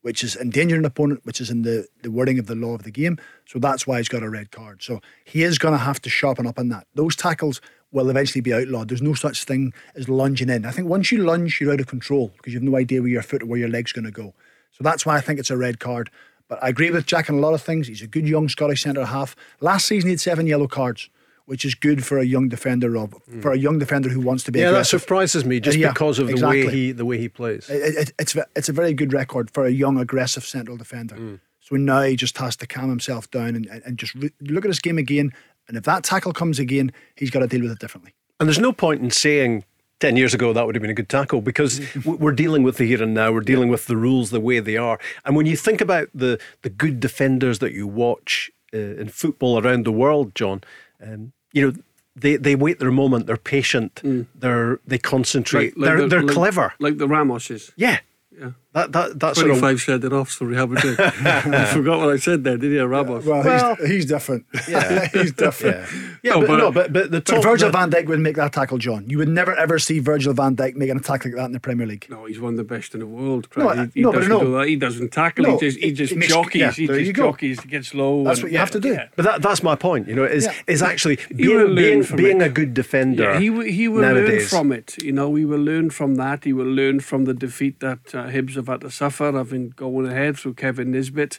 which 0.09 0.25
is 0.25 0.37
endangering 0.37 0.79
an 0.79 0.87
opponent, 0.87 1.21
which 1.25 1.39
is 1.39 1.51
in 1.51 1.61
the, 1.61 1.87
the 2.01 2.11
wording 2.11 2.39
of 2.39 2.47
the 2.47 2.55
law 2.55 2.75
of 2.75 2.83
the 2.83 2.91
game. 2.91 3.19
So 3.45 3.59
that's 3.59 3.87
why 3.87 3.99
he's 3.99 4.09
got 4.09 4.23
a 4.23 4.31
red 4.31 4.51
card. 4.51 4.83
So 4.83 5.03
he 5.23 5.43
is 5.43 5.59
going 5.59 5.73
to 5.75 5.79
have 5.79 6.01
to 6.01 6.09
sharpen 6.09 6.47
up 6.47 6.59
on 6.59 6.71
that. 6.71 6.87
Those 6.95 7.15
tackles 7.15 7.61
will 7.93 8.09
eventually 8.09 8.41
be 8.41 8.55
outlawed. 8.55 8.89
There's 8.89 9.03
no 9.03 9.13
such 9.13 9.45
thing 9.45 9.75
as 9.97 10.09
lunging 10.09 10.49
in. 10.49 10.65
I 10.65 10.71
think 10.71 10.89
once 10.89 11.13
you 11.13 11.19
lunge, 11.19 11.61
you're 11.61 11.75
out 11.75 11.81
of 11.81 11.89
control 11.89 12.33
because 12.39 12.55
you 12.55 12.59
have 12.59 12.67
no 12.67 12.79
idea 12.79 13.03
where 13.03 13.11
your 13.11 13.21
foot 13.21 13.43
or 13.43 13.47
where 13.47 13.59
your 13.59 13.69
leg's 13.69 13.93
going 13.93 14.07
to 14.07 14.11
go. 14.11 14.33
So 14.73 14.83
that's 14.83 15.05
why 15.05 15.19
I 15.19 15.21
think 15.21 15.39
it's 15.39 15.51
a 15.51 15.59
red 15.59 15.79
card. 15.79 16.09
But 16.49 16.65
I 16.65 16.71
agree 16.71 16.91
with 16.91 17.05
Jack 17.05 17.29
on 17.29 17.37
a 17.37 17.41
lot 17.41 17.53
of 17.53 17.61
things. 17.61 17.89
He's 17.89 18.01
a 18.01 18.07
good 18.07 18.27
young 18.27 18.49
Scottish 18.49 18.85
centre 18.85 19.05
half. 19.05 19.37
Last 19.61 19.89
season 19.89 20.09
he 20.09 20.13
had 20.13 20.21
seven 20.21 20.47
yellow 20.47 20.69
cards 20.69 21.11
which 21.49 21.65
is 21.65 21.75
good 21.75 22.05
for 22.05 22.19
a 22.19 22.25
young 22.25 22.49
defender, 22.49 22.91
Rob. 22.91 23.15
Mm. 23.31 23.41
For 23.41 23.53
a 23.53 23.59
young 23.59 23.79
defender 23.79 24.11
who 24.11 24.21
wants 24.21 24.45
to 24.45 24.53
be. 24.53 24.61
Yeah, 24.61 24.69
aggressive. 24.69 25.00
that 25.00 25.00
surprises 25.00 25.45
me 25.47 25.61
just 25.61 25.79
uh, 25.79 25.81
yeah, 25.81 25.89
because 25.89 26.19
of 26.19 26.29
exactly. 26.29 26.61
the 26.61 26.67
way 26.67 26.73
he 26.73 26.93
the 26.93 27.05
way 27.06 27.19
he 27.19 27.29
plays. 27.29 27.71
It, 27.71 27.97
it, 27.97 28.12
it's 28.19 28.37
it's 28.55 28.69
a 28.69 28.73
very 28.73 28.93
good 28.93 29.15
record 29.15 29.50
for 29.50 29.65
a 29.65 29.71
young, 29.71 29.99
aggressive 29.99 30.45
central 30.45 30.76
defender. 30.76 31.17
Mm. 31.17 31.40
So 31.61 31.76
now 31.76 32.02
he 32.02 32.17
just 32.17 32.37
has 32.38 32.55
to 32.57 32.67
calm 32.67 32.90
himself 32.90 33.31
down 33.31 33.57
and, 33.57 33.67
and 33.67 33.99
just 33.99 34.14
re- 34.14 34.31
look 34.40 34.64
at 34.64 34.69
his 34.69 34.78
game 34.78 34.99
again. 34.99 35.33
And 35.69 35.76
if 35.76 35.85
that 35.85 36.05
tackle 36.05 36.33
comes 36.33 36.59
again, 36.59 36.93
he's 37.17 37.31
got 37.31 37.40
to 37.40 37.47
deal 37.47 37.62
with 37.62 37.73
it 37.73 37.78
differently. 37.78 38.14
And 38.40 38.49
there's 38.49 38.59
no 38.59 38.73
point 38.73 39.02
in 39.02 39.11
saying 39.11 39.64
10 40.00 40.17
years 40.17 40.33
ago 40.33 40.52
that 40.52 40.64
would 40.64 40.75
have 40.75 40.83
been 40.83 40.90
a 40.90 40.95
good 40.95 41.09
tackle 41.09 41.40
because 41.40 41.81
we're 42.05 42.33
dealing 42.33 42.62
with 42.62 42.76
the 42.76 42.87
here 42.87 43.02
and 43.02 43.14
now 43.14 43.33
we're 43.33 43.40
dealing 43.40 43.69
with 43.69 43.87
the 43.87 43.97
rules 43.97 44.31
the 44.31 44.40
way 44.40 44.61
they 44.61 44.76
are 44.76 44.99
and 45.25 45.35
when 45.35 45.45
you 45.45 45.57
think 45.57 45.81
about 45.81 46.09
the 46.14 46.38
the 46.62 46.71
good 46.71 47.00
defenders 47.00 47.59
that 47.59 47.73
you 47.73 47.87
watch 47.87 48.49
uh, 48.73 48.78
in 48.78 49.09
football 49.09 49.61
around 49.61 49.85
the 49.85 49.93
world 49.93 50.37
John 50.37 50.62
um, 51.02 51.33
you 51.52 51.67
know 51.67 51.73
they, 52.17 52.37
they 52.37 52.55
wait 52.55 52.78
their 52.78 52.90
moment. 52.90 53.26
They're 53.26 53.37
patient. 53.37 53.97
Mm. 53.97 54.26
They're 54.35 54.81
they 54.87 54.99
concentrate. 54.99 55.76
Like, 55.76 55.88
like 55.88 55.88
they're 55.88 56.00
the, 56.02 56.09
they're 56.09 56.23
like, 56.23 56.35
clever. 56.35 56.75
Like 56.78 56.99
the 56.99 57.07
Ramoses. 57.07 57.71
Yeah. 57.76 58.00
Yeah. 58.38 58.52
That, 58.73 58.93
that, 58.93 59.19
that's 59.19 59.41
25 59.41 59.61
sort 59.61 59.73
of... 59.73 59.81
said 59.81 60.05
it 60.05 60.13
off, 60.13 60.31
sorry, 60.31 60.55
haven't 60.55 60.79
I? 61.01 61.65
forgot 61.73 62.01
what 62.01 62.11
I 62.11 62.19
said 62.19 62.45
there, 62.45 62.59
did 62.59 62.71
you, 62.71 62.85
Ramos? 62.85 63.25
Well, 63.25 63.43
well 63.43 63.77
he's, 63.77 63.89
he's, 63.89 64.07
different. 64.07 64.45
Yeah. 64.69 65.09
he's 65.13 65.33
different. 65.33 65.91
Yeah, 66.23 66.35
yeah 66.35 66.35
no, 66.35 66.41
but, 66.41 66.47
but, 66.47 66.57
no, 66.59 66.71
but, 66.73 66.93
but 66.93 67.11
the 67.11 67.21
top, 67.23 67.43
Virgil 67.43 67.71
van 67.71 67.91
Dijk 67.91 68.07
would 68.07 68.21
make 68.21 68.37
that 68.37 68.53
tackle, 68.53 68.77
John. 68.77 69.09
You 69.09 69.17
would 69.19 69.29
never 69.29 69.57
ever 69.57 69.79
see 69.79 70.01
Virgil 70.01 70.35
van 70.35 70.55
Dijk 70.55 70.77
making 70.77 70.99
a 70.99 71.01
tackle 71.01 71.31
like 71.31 71.37
that 71.37 71.47
in 71.47 71.53
the 71.53 71.61
Premier 71.61 71.87
League. 71.87 72.07
No, 72.11 72.27
he's 72.27 72.41
one 72.41 72.53
of 72.53 72.57
the 72.59 72.65
best 72.65 72.93
in 72.93 73.01
the 73.01 73.07
world. 73.07 73.49
No, 73.57 73.71
he, 73.71 73.87
he 73.95 74.01
no, 74.03 74.13
doesn't 74.13 74.29
no. 74.29 74.41
do 74.41 74.53
that. 74.59 74.69
He 74.69 74.77
doesn't 74.77 75.13
tackle. 75.13 75.45
No, 75.45 75.53
he 75.55 75.59
just, 75.59 75.79
he 75.79 75.93
just 75.93 76.15
makes, 76.15 76.33
jockeys. 76.33 76.61
Yeah, 76.61 76.71
he 76.73 76.87
just 76.87 77.15
jockeys, 77.15 77.61
gets 77.61 77.95
low. 77.95 78.25
That's 78.25 78.41
and, 78.41 78.45
what 78.45 78.53
you 78.53 78.59
have 78.59 78.71
to 78.73 78.81
do. 78.81 78.99
But 79.17 79.25
that, 79.25 79.43
that's 79.43 79.63
my 79.63 79.77
point, 79.77 80.09
you 80.09 80.15
know, 80.15 80.25
is, 80.25 80.47
is 80.67 80.83
actually 80.83 81.19
being, 81.35 81.75
being, 81.75 82.05
being 82.17 82.43
a 82.43 82.51
good 82.51 82.75
defender. 82.75 83.33
Yeah, 83.33 83.41
he, 83.41 83.73
he 83.73 83.89
will 83.89 84.03
learn 84.03 84.41
from 84.41 84.73
it. 84.73 85.03
You 85.03 85.13
know, 85.13 85.35
he 85.35 85.47
will 85.47 85.63
learn 85.63 85.89
from 85.89 86.17
that. 86.17 86.45
He 86.45 86.53
will 86.53 86.67
learn 86.67 87.01
from 87.01 87.25
the 87.25 87.33
defeat 87.33 87.81
that 87.81 88.15
uh, 88.15 88.27
Hibs 88.27 88.58
have 88.59 88.69
had 88.69 88.83
to 88.83 88.91
suffer, 88.91 89.33
having 89.33 89.71
going 89.71 90.07
ahead 90.07 90.38
through 90.38 90.55
Kevin 90.55 90.93
Nisbet. 90.93 91.38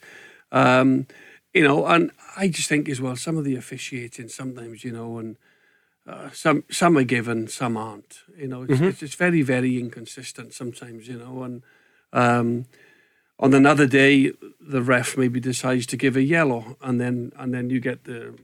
Um, 0.52 1.08
you 1.54 1.64
know, 1.64 1.86
and 1.86 2.12
I 2.38 2.48
just 2.48 2.70
think 2.70 2.90
as 2.90 3.02
well, 3.02 3.16
some 3.16 3.38
of 3.38 3.44
the 3.44 3.56
officiating 3.56 4.30
sometimes, 4.30 4.84
you 4.84 4.92
know, 4.92 5.18
and 5.18 5.38
uh, 6.08 6.30
some 6.32 6.64
some 6.70 6.98
are 6.98 7.04
given, 7.04 7.48
some 7.48 7.78
aren't. 7.78 8.20
You 8.38 8.48
know, 8.48 8.64
it's, 8.64 8.74
mm-hmm. 8.74 8.86
it's, 8.86 9.04
it's, 9.04 9.16
very, 9.16 9.42
very 9.42 9.80
inconsistent 9.80 10.54
sometimes, 10.54 11.08
you 11.08 11.18
know, 11.18 11.44
and 11.44 11.64
um, 12.14 12.66
on 13.40 13.54
another 13.54 13.88
day, 13.88 14.34
the 14.60 14.82
ref 14.82 15.18
maybe 15.18 15.40
decides 15.40 15.86
to 15.88 15.98
give 15.98 16.16
a 16.16 16.24
yellow, 16.24 16.78
and 16.82 17.00
then 17.00 17.32
and 17.38 17.54
then 17.54 17.70
you 17.70 17.80
get 17.80 18.04
the 18.04 18.36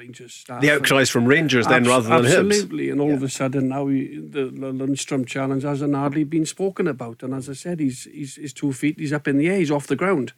Rangers 0.00 0.32
staff. 0.32 0.62
The 0.62 0.70
outcries 0.70 1.10
from 1.10 1.26
Rangers 1.26 1.66
then 1.66 1.82
Abs- 1.82 1.88
rather 1.88 2.08
than 2.08 2.22
Hibs. 2.22 2.50
Absolutely, 2.50 2.90
and 2.90 3.00
all 3.00 3.12
of 3.12 3.22
a 3.22 3.28
sudden 3.28 3.68
now 3.68 3.86
he, 3.86 4.16
the, 4.16 4.46
the 4.46 4.72
Lundstram 4.72 5.26
challenge 5.26 5.62
hasn't 5.62 5.94
hardly 5.94 6.24
been 6.24 6.46
spoken 6.46 6.86
about. 6.86 7.22
And 7.22 7.34
as 7.34 7.48
I 7.50 7.52
said, 7.52 7.80
he's, 7.80 8.04
he's 8.04 8.52
two 8.54 8.72
feet, 8.72 8.98
he's 8.98 9.12
up 9.12 9.28
in 9.28 9.36
the 9.36 9.48
air, 9.48 9.58
he's 9.58 9.70
off 9.70 9.86
the 9.86 9.96
ground, 9.96 10.32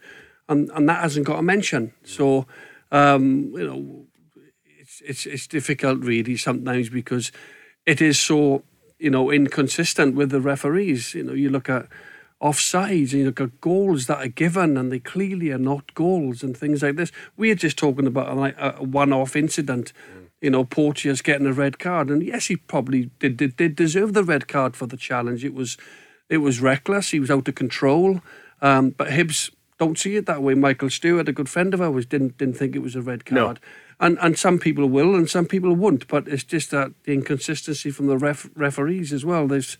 and 0.48 0.68
and 0.70 0.88
that 0.88 1.00
hasn't 1.00 1.26
got 1.26 1.38
a 1.38 1.42
mention. 1.42 1.92
So, 2.04 2.46
um, 2.90 3.52
you 3.54 3.66
know, 3.66 4.06
it's 4.80 5.00
it's 5.02 5.26
it's 5.26 5.46
difficult 5.46 6.00
really 6.00 6.36
sometimes 6.36 6.88
because 6.88 7.30
it 7.86 8.00
is 8.00 8.18
so 8.18 8.64
you 8.98 9.10
know 9.10 9.30
inconsistent 9.30 10.16
with 10.16 10.30
the 10.30 10.40
referees. 10.40 11.14
You 11.14 11.22
know, 11.22 11.34
you 11.34 11.50
look 11.50 11.68
at 11.68 11.86
offsides 12.42 13.12
and 13.12 13.20
you 13.20 13.26
look 13.26 13.40
at 13.40 13.60
goals 13.60 14.06
that 14.06 14.18
are 14.18 14.28
given 14.28 14.76
and 14.76 14.90
they 14.90 14.98
clearly 14.98 15.50
are 15.52 15.58
not 15.58 15.94
goals 15.94 16.42
and 16.42 16.56
things 16.56 16.82
like 16.82 16.96
this. 16.96 17.12
We're 17.36 17.54
just 17.54 17.78
talking 17.78 18.06
about 18.06 18.28
a, 18.28 18.34
like 18.34 18.56
a 18.58 18.82
one-off 18.82 19.36
incident. 19.36 19.92
You 20.40 20.50
know, 20.50 20.64
Porteous 20.64 21.22
getting 21.22 21.46
a 21.46 21.52
red 21.52 21.78
card, 21.78 22.10
and 22.10 22.20
yes, 22.20 22.46
he 22.46 22.56
probably 22.56 23.10
did, 23.20 23.36
did 23.36 23.56
did 23.56 23.76
deserve 23.76 24.12
the 24.12 24.24
red 24.24 24.48
card 24.48 24.74
for 24.74 24.86
the 24.86 24.96
challenge. 24.96 25.44
It 25.44 25.54
was 25.54 25.78
it 26.28 26.38
was 26.38 26.60
reckless. 26.60 27.12
He 27.12 27.20
was 27.20 27.30
out 27.30 27.46
of 27.46 27.54
control. 27.54 28.20
Um, 28.60 28.90
but 28.90 29.08
Hibs 29.10 29.52
don't 29.78 29.96
see 29.96 30.16
it 30.16 30.26
that 30.26 30.42
way. 30.42 30.54
Michael 30.54 30.90
Stewart, 30.90 31.28
a 31.28 31.32
good 31.32 31.48
friend 31.48 31.72
of 31.74 31.80
ours, 31.80 32.06
didn't 32.06 32.38
didn't 32.38 32.56
think 32.56 32.74
it 32.74 32.82
was 32.82 32.96
a 32.96 33.02
red 33.02 33.24
card. 33.24 33.60
No. 33.60 34.06
And 34.06 34.18
and 34.20 34.36
some 34.36 34.58
people 34.58 34.88
will, 34.88 35.14
and 35.14 35.30
some 35.30 35.46
people 35.46 35.76
won't. 35.76 36.08
But 36.08 36.26
it's 36.26 36.42
just 36.42 36.72
that 36.72 36.90
the 37.04 37.12
inconsistency 37.12 37.92
from 37.92 38.08
the 38.08 38.18
ref, 38.18 38.50
referees 38.56 39.12
as 39.12 39.24
well. 39.24 39.46
There's, 39.46 39.78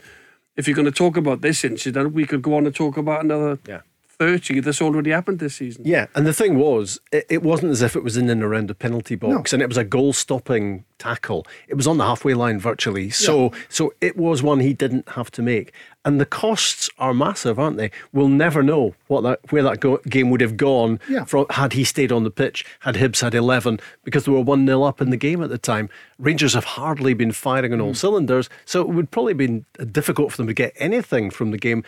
if 0.56 0.66
you're 0.66 0.76
going 0.76 0.86
to 0.86 0.92
talk 0.92 1.16
about 1.16 1.40
this 1.40 1.64
incident, 1.64 2.12
we 2.12 2.26
could 2.26 2.42
go 2.42 2.56
on 2.56 2.66
and 2.66 2.74
talk 2.74 2.96
about 2.96 3.24
another 3.24 3.58
Yeah. 3.66 3.80
Thirty 4.22 4.60
that's 4.60 4.80
already 4.80 5.10
happened 5.10 5.40
this 5.40 5.56
season. 5.56 5.82
Yeah, 5.84 6.06
and 6.14 6.26
the 6.26 6.32
thing 6.32 6.56
was, 6.56 7.00
it, 7.10 7.26
it 7.28 7.42
wasn't 7.42 7.72
as 7.72 7.82
if 7.82 7.96
it 7.96 8.04
was 8.04 8.16
in 8.16 8.30
and 8.30 8.42
around 8.42 8.68
the 8.68 8.74
penalty 8.74 9.16
box, 9.16 9.52
and 9.52 9.60
it 9.60 9.68
was 9.68 9.76
a 9.76 9.84
goal-stopping 9.84 10.84
tackle. 10.98 11.44
It 11.66 11.74
was 11.74 11.88
on 11.88 11.98
the 11.98 12.04
halfway 12.04 12.34
line 12.34 12.60
virtually, 12.60 13.10
so 13.10 13.50
so 13.68 13.92
it 14.00 14.16
was 14.16 14.42
one 14.42 14.60
he 14.60 14.72
didn't 14.72 15.08
have 15.10 15.30
to 15.32 15.42
make. 15.42 15.72
And 16.04 16.20
the 16.20 16.26
costs 16.26 16.88
are 16.98 17.14
massive, 17.14 17.58
aren't 17.58 17.76
they? 17.76 17.90
We'll 18.12 18.28
never 18.28 18.62
know 18.62 18.94
what 19.08 19.22
that 19.22 19.40
where 19.50 19.64
that 19.64 19.80
go, 19.80 19.98
game 20.08 20.30
would 20.30 20.40
have 20.40 20.56
gone 20.56 21.00
Yeah. 21.08 21.24
from 21.24 21.46
had 21.50 21.72
he 21.72 21.84
stayed 21.84 22.12
on 22.12 22.22
the 22.22 22.30
pitch, 22.30 22.64
had 22.80 22.94
Hibs 22.94 23.20
had 23.20 23.34
eleven, 23.34 23.80
because 24.04 24.24
they 24.24 24.32
were 24.32 24.40
one 24.40 24.66
0 24.66 24.84
up 24.84 25.00
in 25.00 25.10
the 25.10 25.16
game 25.16 25.42
at 25.42 25.50
the 25.50 25.58
time. 25.58 25.90
Rangers 26.18 26.54
have 26.54 26.64
hardly 26.64 27.14
been 27.14 27.32
firing 27.32 27.72
on 27.72 27.80
all 27.80 27.92
mm. 27.92 27.96
cylinders, 27.96 28.48
so 28.64 28.80
it 28.82 28.88
would 28.88 29.10
probably 29.10 29.34
been 29.34 29.64
difficult 29.90 30.30
for 30.30 30.36
them 30.36 30.46
to 30.46 30.54
get 30.54 30.72
anything 30.76 31.30
from 31.30 31.50
the 31.50 31.58
game. 31.58 31.82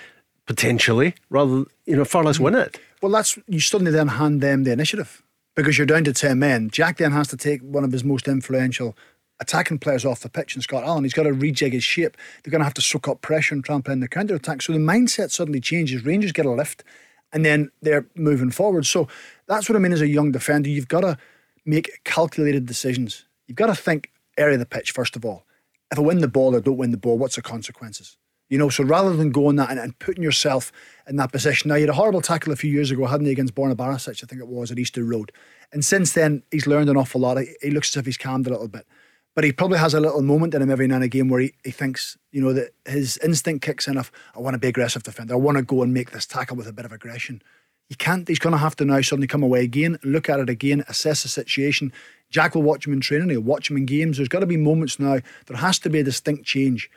Potentially, 0.47 1.15
rather 1.31 1.65
you 1.87 1.97
know, 1.97 2.05
far 2.05 2.25
less 2.25 2.37
hmm. 2.37 2.45
win 2.45 2.55
it. 2.55 2.79
Well, 3.01 3.13
that's 3.13 3.39
you 3.47 3.61
suddenly 3.61 3.93
then 3.93 4.09
hand 4.09 4.41
them 4.41 4.65
the 4.65 4.73
initiative 4.73 5.23
because 5.55 5.79
you're 5.79 5.87
down 5.87 6.05
to 6.05 6.13
ten 6.13 6.39
men. 6.39 6.71
Jack 6.71 6.99
then 6.99 7.13
has 7.13 7.29
to 7.29 7.37
take 7.37 7.63
one 7.63 7.85
of 7.85 7.93
his 7.93 8.05
most 8.05 8.29
influential 8.29 8.97
attacking 9.41 9.79
players 9.79 10.05
off 10.05 10.21
the 10.21 10.29
pitch, 10.29 10.55
and 10.55 10.63
Scott 10.63 10.85
Allen. 10.85 11.05
He's 11.05 11.15
got 11.15 11.25
to 11.25 11.31
rejig 11.31 11.73
his 11.73 11.85
shape. 11.85 12.17
They're 12.43 12.51
going 12.51 12.61
to 12.61 12.65
have 12.65 12.75
to 12.75 12.83
soak 12.83 13.09
up 13.09 13.21
pressure 13.21 13.55
and 13.55 13.65
try 13.65 13.75
and 13.75 13.85
play 13.85 13.93
in 13.93 14.01
the 14.01 14.09
counter 14.09 14.35
attack. 14.35 14.63
So 14.63 14.73
the 14.73 14.79
mindset 14.79 15.31
suddenly 15.31 15.61
changes. 15.61 16.05
Rangers 16.05 16.33
get 16.33 16.47
a 16.47 16.51
lift, 16.51 16.85
and 17.33 17.45
then 17.45 17.71
they're 17.83 18.07
moving 18.15 18.51
forward. 18.51 18.87
So 18.87 19.09
that's 19.47 19.69
what 19.69 19.77
I 19.77 19.81
mean 19.81 19.93
as 19.93 20.01
a 20.01 20.09
young 20.09 20.33
defender. 20.33 20.69
You've 20.69 20.89
got 20.89 21.01
to 21.01 21.19
make 21.65 22.01
calculated 22.05 22.67
decisions. 22.67 23.25
You've 23.47 23.57
got 23.57 23.67
to 23.67 23.75
think 23.75 24.11
area 24.37 24.55
of 24.55 24.61
the 24.61 24.67
pitch 24.67 24.93
first 24.93 25.17
of 25.17 25.25
all. 25.25 25.45
If 25.91 25.99
I 25.99 26.03
win 26.03 26.19
the 26.19 26.29
ball 26.29 26.55
or 26.55 26.61
don't 26.61 26.77
win 26.77 26.91
the 26.91 26.97
ball, 26.97 27.19
what's 27.19 27.37
the 27.37 27.43
consequences? 27.43 28.17
You 28.51 28.59
know, 28.59 28.69
so 28.69 28.85
rather 28.85 29.17
than 29.17 29.31
going 29.31 29.57
that 29.57 29.71
and, 29.71 29.81
and 29.81 29.99
putting 29.99 30.23
yourself 30.23 30.71
in 31.09 31.17
that 31.17 31.33
position. 31.33 31.69
Now, 31.69 31.77
you 31.77 31.83
had 31.83 31.91
a 31.91 31.95
horrible 31.95 32.21
tackle 32.21 32.53
a 32.53 32.57
few 32.57 32.71
years 32.71 32.91
ago, 32.91 33.07
hadn't 33.07 33.27
he, 33.27 33.33
against 33.33 33.55
Borna 33.55 33.75
Barisic, 33.75 34.23
I 34.23 34.27
think 34.27 34.41
it 34.41 34.49
was, 34.49 34.71
at 34.71 34.79
Easter 34.79 35.05
Road. 35.05 35.33
And 35.73 35.85
since 35.85 36.13
then, 36.13 36.43
he's 36.51 36.67
learned 36.67 36.89
an 36.89 36.97
awful 36.97 37.21
lot. 37.21 37.39
He, 37.39 37.49
he 37.63 37.71
looks 37.71 37.91
as 37.91 38.01
if 38.01 38.07
he's 38.07 38.17
calmed 38.17 38.47
a 38.47 38.51
little 38.51 38.69
bit. 38.69 38.87
But 39.35 39.45
he 39.45 39.53
probably 39.53 39.79
has 39.79 39.95
a 39.95 40.01
little 40.01 40.23
moment 40.23 40.55
in 40.55 40.63
him 40.63 40.71
every 40.71 40.87
now 40.87 40.97
and 40.97 41.05
again 41.05 41.29
where 41.29 41.41
he, 41.41 41.55
he 41.65 41.73
thinks, 41.73 42.17
you 42.31 42.41
know, 42.41 42.53
that 42.53 42.71
his 42.87 43.19
instinct 43.19 43.65
kicks 43.65 43.89
in 43.89 43.99
of, 43.99 44.13
I 44.37 44.41
want 44.41 44.55
to 44.55 44.59
be 44.59 44.69
aggressive 44.69 45.03
defender. 45.03 45.35
I 45.35 45.39
want 45.39 45.59
to 45.59 45.65
go 45.65 45.83
and 45.83 45.93
make 45.93 46.13
this 46.13 46.27
tackle 46.27 46.57
with 46.57 46.69
a 46.69 46.73
bit 46.73 46.85
of 46.85 46.93
aggression. 46.93 47.43
You 47.89 47.97
can't. 47.97 48.27
He's 48.27 48.39
going 48.39 48.53
to 48.53 48.59
have 48.59 48.77
to 48.77 48.85
now 48.85 49.01
suddenly 49.01 49.27
come 49.27 49.43
away 49.43 49.65
again, 49.65 49.99
look 50.05 50.29
at 50.29 50.41
it 50.41 50.49
again, 50.49 50.85
assess 50.89 51.23
the 51.23 51.29
situation. 51.29 51.93
Jack 52.31 52.55
will 52.55 52.63
watch 52.63 52.87
him 52.87 52.93
in 52.93 53.01
training. 53.01 53.31
He'll 53.31 53.41
watch 53.41 53.71
him 53.71 53.77
in 53.77 53.87
games. 53.87 54.17
There's 54.17 54.29
got 54.29 54.41
to 54.41 54.47
be 54.47 54.57
moments 54.57 54.99
now. 54.99 55.19
There 55.47 55.57
has 55.57 55.79
to 55.81 55.91
be 55.91 56.01
a 56.01 56.05
distinct 56.05 56.45
change 56.45 56.89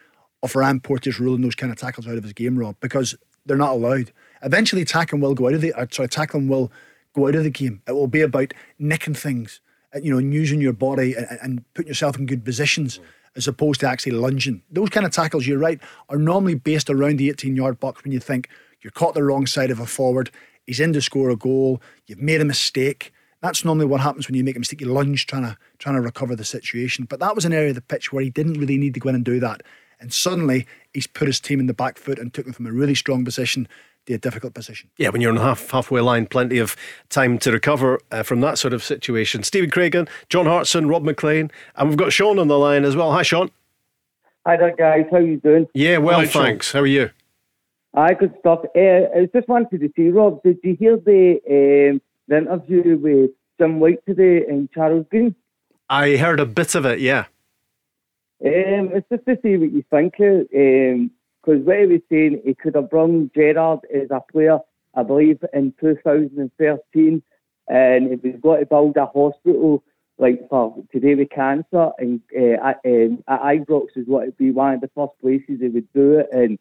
of 0.44 0.56
Ryan 0.56 0.80
Porteous 0.80 1.20
ruling 1.20 1.42
those 1.42 1.56
kind 1.56 1.72
of 1.72 1.78
tackles 1.78 2.08
out 2.08 2.18
of 2.18 2.24
his 2.24 2.34
game, 2.34 2.58
Rob, 2.58 2.76
because 2.80 3.16
they're 3.46 3.58
not 3.58 3.74
allowed. 3.74 4.12
Eventually, 4.44 4.86
tackling 4.86 5.22
will 5.22 5.34
go 5.34 5.48
out 5.48 5.56
of 5.56 5.62
the. 5.62 5.74
Uh, 5.74 5.88
sorry, 5.90 6.10
tackling 6.10 6.48
will 6.48 6.72
go 7.14 7.28
out 7.28 7.36
of 7.36 7.44
the 7.44 7.50
game. 7.50 7.82
It 7.88 7.94
will 7.94 8.08
be 8.08 8.22
about 8.22 8.54
nicking 8.78 9.16
things, 9.16 9.62
uh, 9.96 10.00
you 10.00 10.12
know, 10.12 10.20
and 10.20 10.34
using 10.34 10.62
your 10.62 10.74
body 10.74 11.16
and, 11.16 11.28
and 11.42 11.74
putting 11.74 11.90
yourself 11.90 12.18
in 12.18 12.26
good 12.26 12.46
positions. 12.46 13.00
As 13.36 13.48
opposed 13.48 13.82
to 13.82 13.88
actually 13.88 14.14
lunging. 14.14 14.64
Those 14.72 14.90
kind 14.90 15.06
of 15.06 15.12
tackles, 15.12 15.46
you're 15.46 15.60
right, 15.60 15.80
are 16.10 16.18
normally 16.18 16.56
based 16.56 16.90
around 16.90 17.18
the 17.18 17.30
18 17.30 17.56
yard 17.56 17.80
box 17.80 18.04
when 18.04 18.12
you 18.12 18.20
think 18.20 18.50
you're 18.82 18.90
caught 18.90 19.14
the 19.14 19.24
wrong 19.24 19.46
side 19.46 19.70
of 19.70 19.80
a 19.80 19.86
forward, 19.86 20.32
he's 20.66 20.80
in 20.80 20.92
to 20.94 21.02
score 21.02 21.30
a 21.30 21.36
goal, 21.36 21.80
you've 22.08 22.22
made 22.22 22.42
a 22.42 22.46
mistake. 22.46 23.14
That's 23.42 23.64
normally 23.64 23.86
what 23.86 24.02
happens 24.02 24.28
when 24.28 24.34
you 24.34 24.44
make 24.44 24.56
a 24.56 24.60
mistake. 24.60 24.82
You 24.82 24.88
lunge 24.88 25.28
trying 25.28 25.44
to 25.44 25.56
trying 25.78 25.96
to 25.96 26.02
recover 26.02 26.36
the 26.36 26.46
situation. 26.46 27.06
But 27.06 27.20
that 27.20 27.36
was 27.36 27.46
an 27.46 27.54
area 27.54 27.70
of 27.70 27.76
the 27.76 27.82
pitch 27.82 28.12
where 28.12 28.24
he 28.24 28.32
didn't 28.32 28.60
really 28.60 28.78
need 28.78 28.96
to 28.96 29.00
go 29.00 29.10
in 29.10 29.16
and 29.16 29.24
do 29.24 29.40
that. 29.40 29.62
And 30.00 30.14
suddenly 30.14 30.68
he's 30.94 31.08
put 31.08 31.28
his 31.28 31.40
team 31.40 31.60
in 31.60 31.68
the 31.68 31.74
back 31.74 31.98
foot 31.98 32.20
and 32.20 32.34
took 32.34 32.46
them 32.46 32.54
from 32.54 32.68
a 32.68 32.72
really 32.72 32.96
strong 32.96 33.26
position 33.26 33.68
to 34.06 34.14
a 34.14 34.18
difficult 34.18 34.54
position. 34.54 34.90
Yeah, 34.98 35.10
when 35.10 35.22
you're 35.22 35.32
on 35.32 35.38
the 35.38 35.44
half 35.44 35.70
halfway 35.70 36.02
line, 36.02 36.28
plenty 36.28 36.60
of 36.60 36.76
time 37.10 37.38
to 37.40 37.52
recover 37.52 38.00
uh, 38.12 38.24
from 38.24 38.42
that 38.42 38.58
sort 38.58 38.74
of 38.74 38.84
situation. 38.84 39.44
Stephen 39.44 39.70
Craigan, 39.70 40.08
John 40.30 40.46
Hartson, 40.46 40.88
Rob 40.88 41.04
Maclean, 41.04 41.52
and 41.76 41.90
we've 41.90 41.98
got 41.98 42.14
Sean 42.14 42.40
on 42.40 42.48
the 42.48 42.58
line 42.58 42.86
as 42.86 42.96
well. 42.96 43.12
Hi, 43.12 43.24
Sean. 43.24 43.52
Hi 44.46 44.56
there, 44.56 44.76
guys. 44.76 45.06
How 45.12 45.18
you 45.18 45.38
doing? 45.38 45.68
Yeah, 45.74 45.98
well, 45.98 46.20
Hi, 46.20 46.26
Sean. 46.26 46.44
thanks. 46.46 46.72
How 46.72 46.80
are 46.80 46.86
you? 46.88 47.10
I 47.94 48.14
good 48.14 48.34
stuff. 48.40 48.60
Uh, 48.76 48.80
I 48.80 49.28
just 49.34 49.48
wanted 49.48 49.82
to 49.82 49.92
see, 49.96 50.10
Rob, 50.10 50.42
did 50.44 50.60
you 50.64 50.76
hear 50.80 50.98
the, 50.98 51.40
um, 51.50 52.02
the 52.28 52.38
interview 52.38 52.96
with 52.98 53.32
Jim 53.60 53.80
White 53.80 54.06
today 54.06 54.46
and 54.48 54.72
Charles 54.72 55.06
Green? 55.10 55.36
I 55.90 56.16
heard 56.18 56.40
a 56.40 56.46
bit 56.46 56.76
of 56.76 56.86
it. 56.86 57.00
Yeah. 57.00 57.26
Um, 58.46 58.92
it's 58.94 59.10
just 59.10 59.26
to 59.26 59.38
see 59.42 59.58
what 59.58 59.72
you 59.72 59.84
think. 59.90 60.14
Because 60.14 61.66
what 61.66 61.80
he 61.80 61.86
was 61.86 62.02
saying, 62.10 62.42
he 62.46 62.54
could 62.54 62.76
have 62.76 62.90
brought 62.90 63.34
Gerrard 63.34 63.80
as 63.94 64.10
a 64.12 64.22
player, 64.32 64.60
I 64.96 65.04
believe, 65.04 65.44
in 65.54 65.74
2013, 65.80 67.24
and 67.68 68.12
it 68.12 68.24
was 68.24 68.36
got 68.42 68.58
to 68.58 68.66
build 68.66 68.98
a 68.98 69.06
hospital 69.06 69.84
like 70.20 70.48
for 70.50 70.84
today 70.92 71.16
with 71.16 71.30
cancer, 71.30 71.90
and 72.00 72.22
uh, 72.36 72.58
at, 72.64 72.80
um, 72.86 73.24
at 73.28 73.42
Ibrox 73.42 73.88
is 73.96 74.08
what 74.08 74.24
it'd 74.24 74.38
be 74.38 74.52
one 74.52 74.74
of 74.76 74.82
the 74.82 74.90
first 74.96 75.14
places 75.22 75.60
they 75.60 75.68
would 75.68 75.92
do 75.94 76.20
it, 76.20 76.28
and 76.32 76.58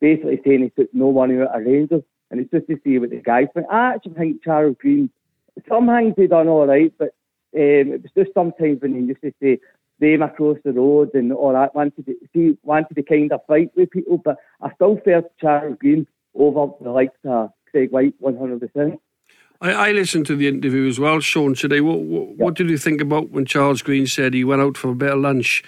basically 0.00 0.40
saying 0.44 0.62
he 0.62 0.70
took 0.70 0.94
no 0.94 1.12
money 1.12 1.40
out 1.40 1.54
of 1.54 1.66
Rangers, 1.66 2.02
and 2.30 2.40
it's 2.40 2.50
just 2.50 2.68
to 2.68 2.78
see 2.84 2.98
what 2.98 3.10
the 3.10 3.16
guys 3.16 3.48
think. 3.52 3.66
I 3.70 3.94
actually 3.94 4.14
think 4.14 4.44
Charles 4.44 4.76
Green, 4.80 5.10
some 5.68 5.88
things 5.88 6.14
he 6.16 6.28
done 6.28 6.48
all 6.48 6.66
right, 6.66 6.92
but 6.98 7.08
um, 7.56 7.92
it 7.92 8.02
was 8.02 8.12
just 8.16 8.32
sometimes 8.32 8.80
when 8.80 8.94
he 8.94 9.00
used 9.00 9.22
to 9.22 9.32
say 9.42 9.58
them 10.00 10.22
across 10.22 10.58
the 10.64 10.72
road 10.72 11.10
and 11.14 11.32
all 11.32 11.52
that, 11.52 11.74
wanted 11.74 12.06
to 12.06 12.14
see, 12.32 12.56
wanted 12.62 12.94
to 12.94 13.02
kind 13.02 13.32
of 13.32 13.40
fight 13.46 13.70
with 13.76 13.90
people, 13.90 14.18
but 14.18 14.36
I 14.60 14.72
still 14.74 14.98
felt 15.04 15.26
Charles 15.40 15.76
Green 15.78 16.06
over 16.34 16.72
the 16.80 16.90
likes 16.90 17.18
of 17.24 17.50
Craig 17.70 17.90
Whyte 17.90 18.14
100%. 18.22 18.98
I, 19.60 19.72
I 19.72 19.92
listened 19.92 20.26
to 20.26 20.36
the 20.36 20.48
interview 20.48 20.88
as 20.88 20.98
well, 20.98 21.20
Sean, 21.20 21.54
today. 21.54 21.80
What, 21.80 21.98
what, 22.00 22.28
what 22.36 22.54
did 22.54 22.70
you 22.70 22.78
think 22.78 23.00
about 23.00 23.30
when 23.30 23.44
Charles 23.44 23.82
Green 23.82 24.06
said 24.06 24.32
he 24.32 24.44
went 24.44 24.62
out 24.62 24.76
for 24.76 24.88
a 24.88 24.94
bit 24.94 25.12
of 25.12 25.20
lunch 25.20 25.62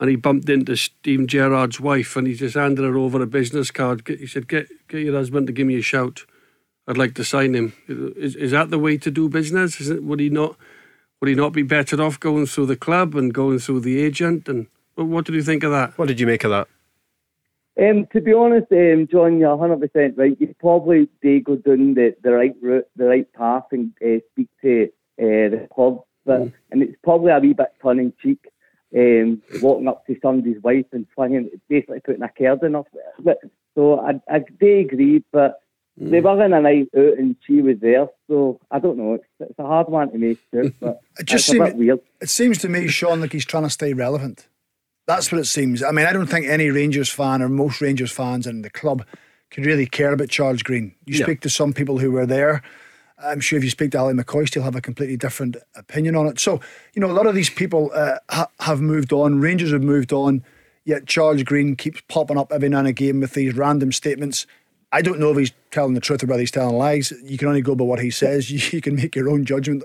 and 0.00 0.10
he 0.10 0.16
bumped 0.16 0.48
into 0.48 0.76
Steven 0.76 1.26
Gerrard's 1.26 1.80
wife 1.80 2.16
and 2.16 2.26
he 2.26 2.34
just 2.34 2.56
handed 2.56 2.84
her 2.84 2.98
over 2.98 3.22
a 3.22 3.26
business 3.26 3.70
card? 3.70 4.06
He 4.06 4.26
said, 4.26 4.48
get, 4.48 4.68
get 4.88 5.02
your 5.02 5.14
husband 5.14 5.46
to 5.46 5.52
give 5.52 5.66
me 5.66 5.78
a 5.78 5.82
shout. 5.82 6.26
I'd 6.88 6.98
like 6.98 7.14
to 7.14 7.24
sign 7.24 7.54
him. 7.54 7.72
Is, 7.88 8.36
is 8.36 8.50
that 8.50 8.70
the 8.70 8.78
way 8.78 8.96
to 8.98 9.10
do 9.10 9.28
business? 9.28 9.80
Is 9.80 9.90
it, 9.90 10.02
would 10.02 10.20
he 10.20 10.28
not 10.28 10.56
would 11.20 11.28
he 11.28 11.34
not 11.34 11.52
be 11.52 11.62
better 11.62 12.00
off 12.02 12.20
going 12.20 12.46
through 12.46 12.66
the 12.66 12.76
club 12.76 13.14
and 13.14 13.32
going 13.32 13.58
through 13.58 13.80
the 13.80 14.00
agent? 14.00 14.48
And 14.48 14.66
what, 14.94 15.06
what 15.06 15.24
did 15.24 15.34
you 15.34 15.42
think 15.42 15.62
of 15.62 15.70
that? 15.72 15.96
What 15.98 16.08
did 16.08 16.20
you 16.20 16.26
make 16.26 16.44
of 16.44 16.50
that? 16.50 16.68
Um, 17.78 18.06
to 18.12 18.20
be 18.22 18.32
honest, 18.32 18.72
um, 18.72 19.06
John, 19.10 19.38
you're 19.38 19.56
100% 19.56 20.16
right. 20.16 20.36
You 20.40 20.54
probably 20.58 21.08
do 21.22 21.40
go 21.40 21.56
down 21.56 21.94
the, 21.94 22.14
the 22.22 22.32
right 22.32 22.54
route, 22.62 22.88
the 22.96 23.04
right 23.04 23.32
path, 23.34 23.64
and 23.70 23.92
uh, 24.02 24.20
speak 24.32 24.48
to 24.62 24.84
uh, 25.20 25.50
the 25.50 25.68
club. 25.74 26.02
But 26.24 26.40
and 26.70 26.82
it's 26.82 26.96
probably 27.04 27.32
a 27.32 27.38
wee 27.38 27.52
bit 27.52 27.72
tongue 27.80 28.00
in 28.00 28.12
cheek, 28.20 28.48
um, 28.96 29.42
walking 29.60 29.88
up 29.88 30.06
to 30.06 30.16
somebody's 30.20 30.60
wife 30.62 30.86
and 30.92 31.06
flinging, 31.14 31.50
basically 31.68 32.00
putting 32.00 32.22
a 32.22 32.30
card 32.30 32.62
in 32.62 32.74
her. 32.74 32.82
But 33.20 33.38
so 33.74 34.00
I, 34.00 34.20
I 34.28 34.40
do 34.58 34.78
agree, 34.78 35.22
but 35.30 35.60
they 35.98 36.20
were 36.20 36.44
in 36.44 36.52
a 36.52 36.60
night 36.60 36.88
out 36.96 37.18
and 37.18 37.36
she 37.46 37.62
was 37.62 37.78
there. 37.80 38.08
So 38.28 38.60
I 38.70 38.78
don't 38.78 38.98
know. 38.98 39.14
It's, 39.14 39.24
it's 39.40 39.58
a 39.58 39.62
hard 39.64 39.88
one 39.88 40.10
to 40.12 40.18
make 40.18 40.38
sure, 40.52 40.70
but 40.80 41.00
It 41.18 41.26
just 41.26 41.48
it's 41.48 41.58
a 41.58 41.62
bit 41.64 41.76
weird. 41.76 42.00
It 42.20 42.28
seems 42.30 42.58
to 42.58 42.68
me, 42.68 42.88
Sean, 42.88 43.20
like 43.20 43.32
he's 43.32 43.44
trying 43.46 43.64
to 43.64 43.70
stay 43.70 43.92
relevant. 43.94 44.46
That's 45.06 45.30
what 45.30 45.40
it 45.40 45.44
seems. 45.46 45.82
I 45.82 45.92
mean, 45.92 46.06
I 46.06 46.12
don't 46.12 46.26
think 46.26 46.46
any 46.46 46.70
Rangers 46.70 47.08
fan 47.08 47.40
or 47.40 47.48
most 47.48 47.80
Rangers 47.80 48.10
fans 48.10 48.46
in 48.46 48.62
the 48.62 48.70
club 48.70 49.04
could 49.50 49.64
really 49.64 49.86
care 49.86 50.12
about 50.12 50.28
Charles 50.28 50.62
Green. 50.62 50.94
You 51.06 51.18
Yeah. 51.18 51.24
speak 51.24 51.40
to 51.42 51.48
some 51.50 51.72
people 51.72 51.98
who 51.98 52.10
were 52.10 52.26
there, 52.26 52.62
I'm 53.18 53.40
sure 53.40 53.56
if 53.56 53.64
you 53.64 53.70
speak 53.70 53.92
to 53.92 53.98
Ally 53.98 54.12
McCoist, 54.12 54.52
he'll 54.54 54.64
have 54.64 54.74
a 54.76 54.80
completely 54.80 55.16
different 55.16 55.56
opinion 55.74 56.16
on 56.16 56.26
it. 56.26 56.38
So, 56.38 56.60
you 56.92 57.00
know, 57.00 57.10
a 57.10 57.14
lot 57.14 57.26
of 57.26 57.34
these 57.34 57.48
people 57.48 57.90
uh, 57.94 58.18
ha- 58.28 58.48
have 58.60 58.80
moved 58.82 59.12
on. 59.12 59.40
Rangers 59.40 59.72
have 59.72 59.82
moved 59.82 60.12
on. 60.12 60.42
Yet 60.84 61.06
Charles 61.06 61.42
Green 61.42 61.76
keeps 61.76 62.00
popping 62.08 62.36
up 62.36 62.52
every 62.52 62.68
now 62.68 62.80
and 62.80 62.88
again 62.88 63.18
with 63.20 63.32
these 63.32 63.54
random 63.54 63.90
statements. 63.92 64.46
I 64.96 65.02
don't 65.02 65.20
know 65.20 65.30
if 65.30 65.36
he's 65.36 65.52
telling 65.70 65.92
the 65.92 66.00
truth 66.00 66.24
or 66.24 66.26
whether 66.26 66.40
he's 66.40 66.50
telling 66.50 66.78
lies. 66.78 67.12
You 67.22 67.36
can 67.36 67.48
only 67.48 67.60
go 67.60 67.74
by 67.74 67.84
what 67.84 68.00
he 68.00 68.10
says. 68.10 68.50
You, 68.50 68.58
you 68.72 68.80
can 68.80 68.96
make 68.96 69.14
your 69.14 69.28
own 69.28 69.44
judgment. 69.44 69.84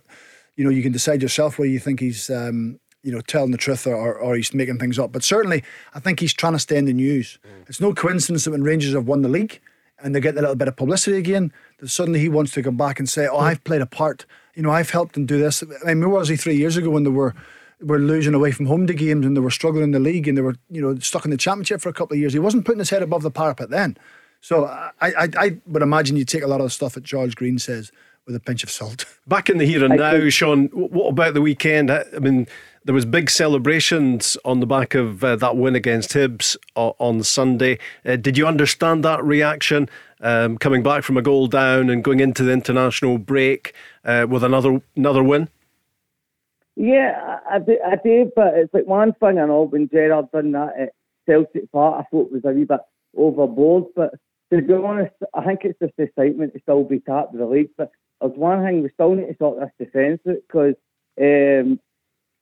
You 0.56 0.64
know, 0.64 0.70
you 0.70 0.82
can 0.82 0.94
decide 0.94 1.22
yourself 1.22 1.60
whether 1.60 1.70
you 1.70 1.80
think 1.80 2.00
he's, 2.00 2.30
um, 2.30 2.80
you 3.04 3.12
know, 3.12 3.20
telling 3.20 3.52
the 3.52 3.58
truth 3.58 3.86
or, 3.86 3.94
or, 3.94 4.18
or, 4.18 4.36
he's 4.38 4.54
making 4.54 4.80
things 4.80 4.98
up. 4.98 5.12
But 5.12 5.24
certainly, 5.24 5.66
I 5.94 6.00
think 6.00 6.22
he's 6.22 6.34
trying 6.34 6.54
to 6.54 6.60
stay 6.60 6.78
in 6.78 6.86
the 6.86 6.94
news. 6.94 7.40
Mm. 7.46 7.68
It's 7.70 7.82
no 7.82 7.94
coincidence 7.94 8.46
that 8.46 8.52
when 8.52 8.64
Rangers 8.64 8.94
have 8.94 9.06
won 9.06 9.22
the 9.22 9.28
league 9.28 9.60
and 10.02 10.16
they're 10.16 10.22
getting 10.22 10.38
a 10.38 10.42
little 10.42 10.56
bit 10.56 10.70
of 10.70 10.78
publicity 10.78 11.18
again, 11.18 11.52
that 11.80 11.90
suddenly 11.90 12.20
he 12.22 12.30
wants 12.30 12.54
to 12.54 12.64
come 12.64 12.78
back 12.78 12.98
and 12.98 13.10
say, 13.10 13.28
"Oh, 13.28 13.40
I've 13.40 13.64
played 13.66 13.82
a 13.82 13.86
part. 13.86 14.26
You 14.56 14.64
know, 14.64 14.72
I've 14.72 14.92
helped 14.92 15.16
them 15.16 15.26
do 15.26 15.40
this." 15.40 15.62
I 15.86 15.94
mean, 15.94 16.10
where 16.10 16.20
was 16.20 16.30
he 16.30 16.38
three 16.38 16.56
years 16.56 16.78
ago 16.78 16.90
when 16.90 17.04
they 17.04 17.10
were 17.10 17.36
were 17.82 18.00
losing 18.00 18.34
away 18.34 18.52
from 18.52 18.68
home 18.68 18.88
to 18.88 18.94
games 18.94 19.26
and 19.26 19.36
they 19.36 19.42
were 19.42 19.50
struggling 19.50 19.84
in 19.84 19.92
the 19.92 20.00
league 20.00 20.28
and 20.28 20.38
they 20.38 20.42
were, 20.42 20.56
you 20.70 20.82
know, 20.82 20.98
stuck 21.00 21.26
in 21.26 21.32
the 21.32 21.38
championship 21.38 21.82
for 21.82 21.90
a 21.90 21.94
couple 21.94 22.14
of 22.14 22.20
years. 22.20 22.32
He 22.34 22.40
wasn't 22.40 22.66
putting 22.66 22.80
his 22.80 22.92
head 22.92 23.02
above 23.02 23.24
the 23.24 23.32
parapet 23.32 23.72
then. 23.72 23.98
So 24.42 24.66
I, 24.66 24.92
I, 25.02 25.30
I 25.38 25.58
would 25.68 25.82
imagine 25.82 26.18
you 26.18 26.26
take 26.26 26.44
a 26.44 26.48
lot 26.48 26.60
of 26.60 26.66
the 26.66 26.72
stuff 26.72 26.94
that 26.94 27.04
George 27.04 27.36
Green 27.36 27.60
says 27.60 27.92
with 28.26 28.36
a 28.36 28.40
pinch 28.40 28.64
of 28.64 28.70
salt. 28.70 29.06
Back 29.28 29.50
in 29.50 29.58
the 29.58 29.66
here 29.66 29.84
and 29.86 29.98
now, 29.98 30.30
Sean, 30.30 30.68
what 30.68 31.10
about 31.10 31.34
the 31.34 31.42
weekend? 31.42 31.90
I 31.90 32.04
mean, 32.20 32.48
there 32.84 32.96
was 32.96 33.06
big 33.06 33.30
celebrations 33.30 34.38
on 34.44 34.60
the 34.60 34.66
back 34.66 34.96
of 34.96 35.24
uh, 35.24 35.36
that 35.36 35.56
win 35.56 35.76
against 35.76 36.12
Hibs 36.14 36.58
on 36.76 37.22
Sunday. 37.24 37.78
Uh, 38.04 38.16
did 38.16 38.38
you 38.38 38.48
understand 38.48 39.06
that 39.06 39.24
reaction 39.24 39.88
um, 40.22 40.58
coming 40.58 40.82
back 40.82 41.04
from 41.04 41.18
a 41.18 41.22
goal 41.22 41.46
down 41.46 41.92
and 41.92 42.04
going 42.04 42.20
into 42.20 42.44
the 42.44 42.52
international 42.52 43.20
break 43.20 43.76
uh, 44.04 44.26
with 44.28 44.44
another 44.44 44.82
another 44.96 45.24
win? 45.24 45.48
Yeah, 46.76 47.40
I, 47.48 47.58
I, 47.58 47.96
did, 48.04 48.32
but 48.36 48.56
it's 48.56 48.74
like 48.74 48.88
one 48.88 49.14
thing 49.14 49.38
I 49.38 49.46
know 49.46 49.64
when 49.64 49.88
Gerrard 49.90 50.32
done 50.32 50.54
that 50.54 50.74
at 50.80 50.94
Celtic 51.28 51.72
Park, 51.72 52.00
I 52.00 52.10
thought 52.10 52.28
it 52.28 52.32
was 52.32 52.46
a 52.46 52.50
wee 52.50 52.64
bit 52.64 52.80
overboard. 53.16 53.86
But 53.96 54.16
to 54.52 54.62
be 54.62 54.74
honest, 54.74 55.14
I 55.34 55.46
think 55.46 55.62
it's 55.64 55.80
just 55.80 55.94
excitement 55.98 56.54
to 56.54 56.60
still 56.62 56.84
be 56.84 57.00
tapped 57.00 57.32
with 57.32 57.42
the 57.42 57.48
league. 57.48 57.70
But 57.78 57.92
there's 58.20 58.34
one 58.36 58.64
thing 58.64 58.84
we 58.84 58.90
still 58.94 59.16
need 59.16 59.28
to 59.28 59.36
sort 59.38 59.60
this 59.60 59.88
defence 59.88 60.22
out 60.28 60.38
because 60.48 60.76
um, 61.20 61.80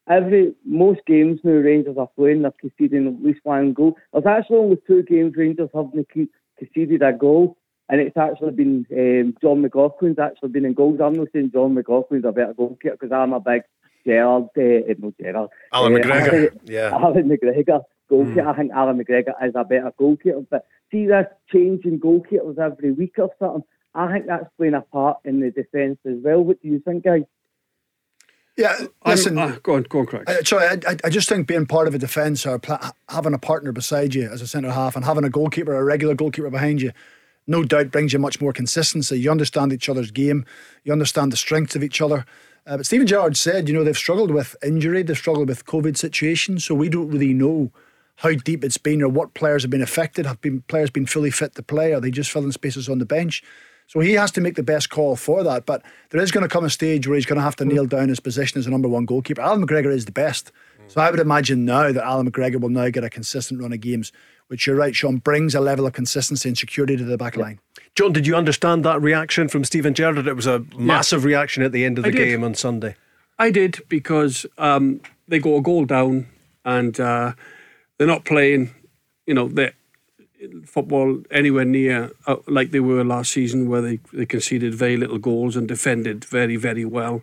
every 0.09 0.55
most 0.65 1.01
games 1.05 1.39
now 1.43 1.51
Rangers 1.51 1.97
are 1.97 2.09
playing, 2.17 2.41
they're 2.41 2.53
conceding 2.59 3.07
at 3.07 3.23
least 3.23 3.41
one 3.43 3.73
goal. 3.73 3.95
There's 4.11 4.25
actually 4.25 4.57
only 4.57 4.77
two 4.87 5.03
games 5.03 5.33
Rangers 5.35 5.69
haven't 5.73 6.09
conceded 6.57 7.01
a 7.03 7.13
goal. 7.13 7.57
And 7.91 7.99
it's 7.99 8.17
actually 8.17 8.51
been 8.51 8.85
um, 8.91 9.35
Jon 9.41 9.63
McLaughlin's 9.63 10.19
actually 10.19 10.49
been 10.49 10.65
in 10.65 10.73
goals. 10.73 10.99
I'm 11.01 11.13
not 11.13 11.29
saying 11.33 11.51
Jon 11.51 11.75
McLaughlin's 11.75 12.25
a 12.25 12.31
better 12.31 12.53
goalkeeper 12.53 12.97
because 12.99 13.11
I'm 13.11 13.33
a 13.33 13.39
big 13.39 13.63
Gerrard, 14.05 14.43
uh, 14.57 14.93
no 14.99 15.11
Gerrard. 15.19 15.49
Allan 15.73 15.95
uh, 15.95 15.97
McGregor. 15.97 16.59
yeah. 16.65 16.91
Allan 16.93 17.29
McGregor. 17.29 17.81
Goalkeeper. 18.07 18.41
Mm. 18.41 18.47
I 18.47 18.57
think 18.57 18.71
Allan 18.71 19.03
McGregor 19.03 19.33
is 19.43 19.53
a 19.55 19.63
better 19.63 19.91
goalkeeper. 19.97 20.41
But 20.49 20.65
see 20.91 21.07
this 21.07 21.27
change 21.51 21.85
in 21.85 21.99
goalkeepers 21.99 22.57
every 22.57 22.91
week 22.91 23.15
or 23.17 23.29
something. 23.39 23.63
I 23.93 24.11
think 24.11 24.27
that's 24.27 24.45
playing 24.57 24.75
a 24.75 24.81
part 24.81 25.17
in 25.25 25.39
the 25.39 25.51
defence 25.51 25.97
as 26.05 26.17
well. 26.23 26.41
What 26.41 26.61
do 26.61 26.67
you 26.67 26.79
think, 26.79 27.03
guys? 27.03 27.23
Yeah, 28.59 28.77
listen. 29.05 29.37
Uh, 29.37 29.57
go 29.63 29.75
on, 29.75 29.83
go 29.83 29.99
on, 29.99 30.05
Craig. 30.05 30.29
Uh, 30.29 30.43
sorry, 30.43 30.81
I, 30.85 30.97
I, 31.05 31.09
just 31.09 31.29
think 31.29 31.47
being 31.47 31.65
part 31.65 31.87
of 31.87 31.95
a 31.95 31.97
defence 31.97 32.45
or 32.45 32.59
pl- 32.59 32.77
having 33.07 33.33
a 33.33 33.39
partner 33.39 33.71
beside 33.71 34.13
you 34.13 34.29
as 34.29 34.41
a 34.41 34.47
centre 34.47 34.71
half 34.71 34.97
and 34.97 35.05
having 35.05 35.23
a 35.23 35.29
goalkeeper, 35.29 35.73
a 35.73 35.83
regular 35.83 36.13
goalkeeper 36.13 36.49
behind 36.49 36.81
you, 36.81 36.91
no 37.47 37.63
doubt 37.63 37.89
brings 37.89 38.11
you 38.11 38.19
much 38.19 38.41
more 38.41 38.51
consistency. 38.51 39.17
You 39.17 39.31
understand 39.31 39.71
each 39.71 39.87
other's 39.87 40.11
game, 40.11 40.45
you 40.83 40.91
understand 40.91 41.31
the 41.31 41.37
strengths 41.37 41.77
of 41.77 41.83
each 41.83 42.01
other. 42.01 42.25
Uh, 42.67 42.77
but 42.77 42.85
Steven 42.85 43.07
Gerrard 43.07 43.37
said, 43.37 43.69
you 43.69 43.73
know, 43.73 43.85
they've 43.85 43.97
struggled 43.97 44.31
with 44.31 44.57
injury, 44.61 45.03
they've 45.03 45.17
struggled 45.17 45.47
with 45.47 45.65
COVID 45.65 45.95
situations, 45.95 46.65
so 46.65 46.75
we 46.75 46.89
don't 46.89 47.09
really 47.09 47.33
know 47.33 47.71
how 48.19 48.33
deep 48.33 48.65
it's 48.65 48.77
been 48.77 49.01
or 49.01 49.07
what 49.07 49.33
players 49.33 49.63
have 49.63 49.71
been 49.71 49.81
affected. 49.81 50.25
Have 50.25 50.41
been 50.41 50.61
players 50.63 50.89
been 50.89 51.05
fully 51.05 51.31
fit 51.31 51.55
to 51.55 51.63
play? 51.63 51.93
Are 51.93 52.01
they 52.01 52.11
just 52.11 52.29
filling 52.29 52.51
spaces 52.51 52.89
on 52.89 52.99
the 52.99 53.05
bench? 53.05 53.41
So 53.87 54.01
he 54.01 54.13
has 54.13 54.29
to 54.31 54.41
make 54.41 54.55
the 54.55 54.63
best 54.63 54.89
call 54.89 55.15
for 55.15 55.41
that. 55.43 55.65
But 55.65 55.83
there 56.09 56.21
is 56.21 56.29
going 56.29 56.43
to 56.43 56.49
come 56.49 56.65
a 56.65 56.69
stage 56.69 57.07
where 57.07 57.15
he's 57.15 57.25
going 57.25 57.37
to 57.37 57.43
have 57.43 57.55
to 57.55 57.65
nail 57.65 57.85
down 57.85 58.09
his 58.09 58.19
position 58.19 58.59
as 58.59 58.67
a 58.67 58.69
number 58.69 58.89
one 58.89 59.05
goalkeeper. 59.05 59.41
Allan 59.41 59.65
McGregor 59.65 59.91
is 59.91 60.03
the 60.03 60.11
best. 60.11 60.51
So 60.87 60.99
I 60.99 61.09
would 61.09 61.19
imagine 61.19 61.63
now 61.63 61.91
that 61.91 62.03
Allan 62.03 62.29
McGregor 62.29 62.59
will 62.59 62.69
now 62.69 62.89
get 62.89 63.05
a 63.05 63.09
consistent 63.09 63.61
run 63.61 63.71
of 63.71 63.79
games, 63.79 64.11
which 64.47 64.67
you're 64.67 64.75
right, 64.75 64.93
Sean, 64.93 65.17
brings 65.17 65.55
a 65.55 65.61
level 65.61 65.85
of 65.85 65.93
consistency 65.93 66.49
and 66.49 66.57
security 66.57 66.97
to 66.97 67.05
the 67.05 67.17
back 67.17 67.37
line. 67.37 67.59
John, 67.95 68.11
did 68.11 68.27
you 68.27 68.35
understand 68.35 68.83
that 68.83 69.01
reaction 69.01 69.47
from 69.47 69.63
Steven 69.63 69.93
Gerrard? 69.93 70.27
It 70.27 70.35
was 70.35 70.47
a 70.47 70.65
massive 70.77 71.21
yeah. 71.21 71.27
reaction 71.27 71.63
at 71.63 71.71
the 71.71 71.85
end 71.85 71.99
of 71.99 72.03
the 72.03 72.11
game 72.11 72.43
on 72.43 72.53
Sunday. 72.53 72.95
I 73.37 73.51
did 73.51 73.79
because 73.87 74.45
um, 74.57 74.99
they 75.27 75.39
go 75.39 75.55
a 75.55 75.61
goal 75.61 75.85
down 75.85 76.27
and 76.65 76.99
uh, 76.99 77.33
they're 77.99 78.07
not 78.07 78.25
playing, 78.25 78.73
you 79.27 79.35
know, 79.35 79.47
the 79.47 79.73
football 80.65 81.21
anywhere 81.29 81.65
near 81.65 82.11
uh, 82.25 82.37
like 82.47 82.71
they 82.71 82.79
were 82.79 83.03
last 83.03 83.31
season, 83.31 83.69
where 83.69 83.81
they, 83.81 83.99
they 84.13 84.25
conceded 84.25 84.73
very 84.73 84.97
little 84.97 85.19
goals 85.19 85.55
and 85.55 85.67
defended 85.67 86.25
very, 86.25 86.55
very 86.55 86.85
well. 86.85 87.21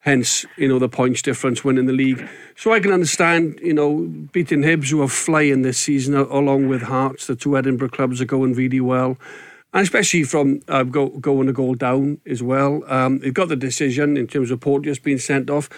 Hence, 0.00 0.44
you 0.56 0.68
know, 0.68 0.78
the 0.78 0.88
points 0.88 1.22
difference 1.22 1.64
winning 1.64 1.86
the 1.86 1.92
league. 1.92 2.28
So 2.54 2.72
I 2.72 2.80
can 2.80 2.92
understand, 2.92 3.58
you 3.62 3.72
know, 3.72 4.02
beating 4.32 4.62
Hibs, 4.62 4.90
who 4.90 5.02
are 5.02 5.08
flying 5.08 5.62
this 5.62 5.78
season, 5.78 6.14
along 6.14 6.68
with 6.68 6.82
Hearts. 6.82 7.26
The 7.26 7.34
two 7.34 7.56
Edinburgh 7.56 7.88
clubs 7.88 8.20
are 8.20 8.26
going 8.26 8.54
really 8.54 8.80
well 8.80 9.16
and 9.76 9.82
especially 9.82 10.22
from 10.22 10.60
uh, 10.68 10.84
go, 10.84 11.08
going 11.08 11.50
a 11.50 11.52
goal 11.52 11.74
down 11.74 12.18
as 12.26 12.42
well. 12.42 12.82
Um, 12.90 13.18
they've 13.18 13.34
got 13.34 13.48
the 13.48 13.56
decision 13.56 14.16
in 14.16 14.26
terms 14.26 14.50
of 14.50 14.60
Porteous 14.60 14.98
being 14.98 15.18
sent 15.18 15.50
off. 15.50 15.68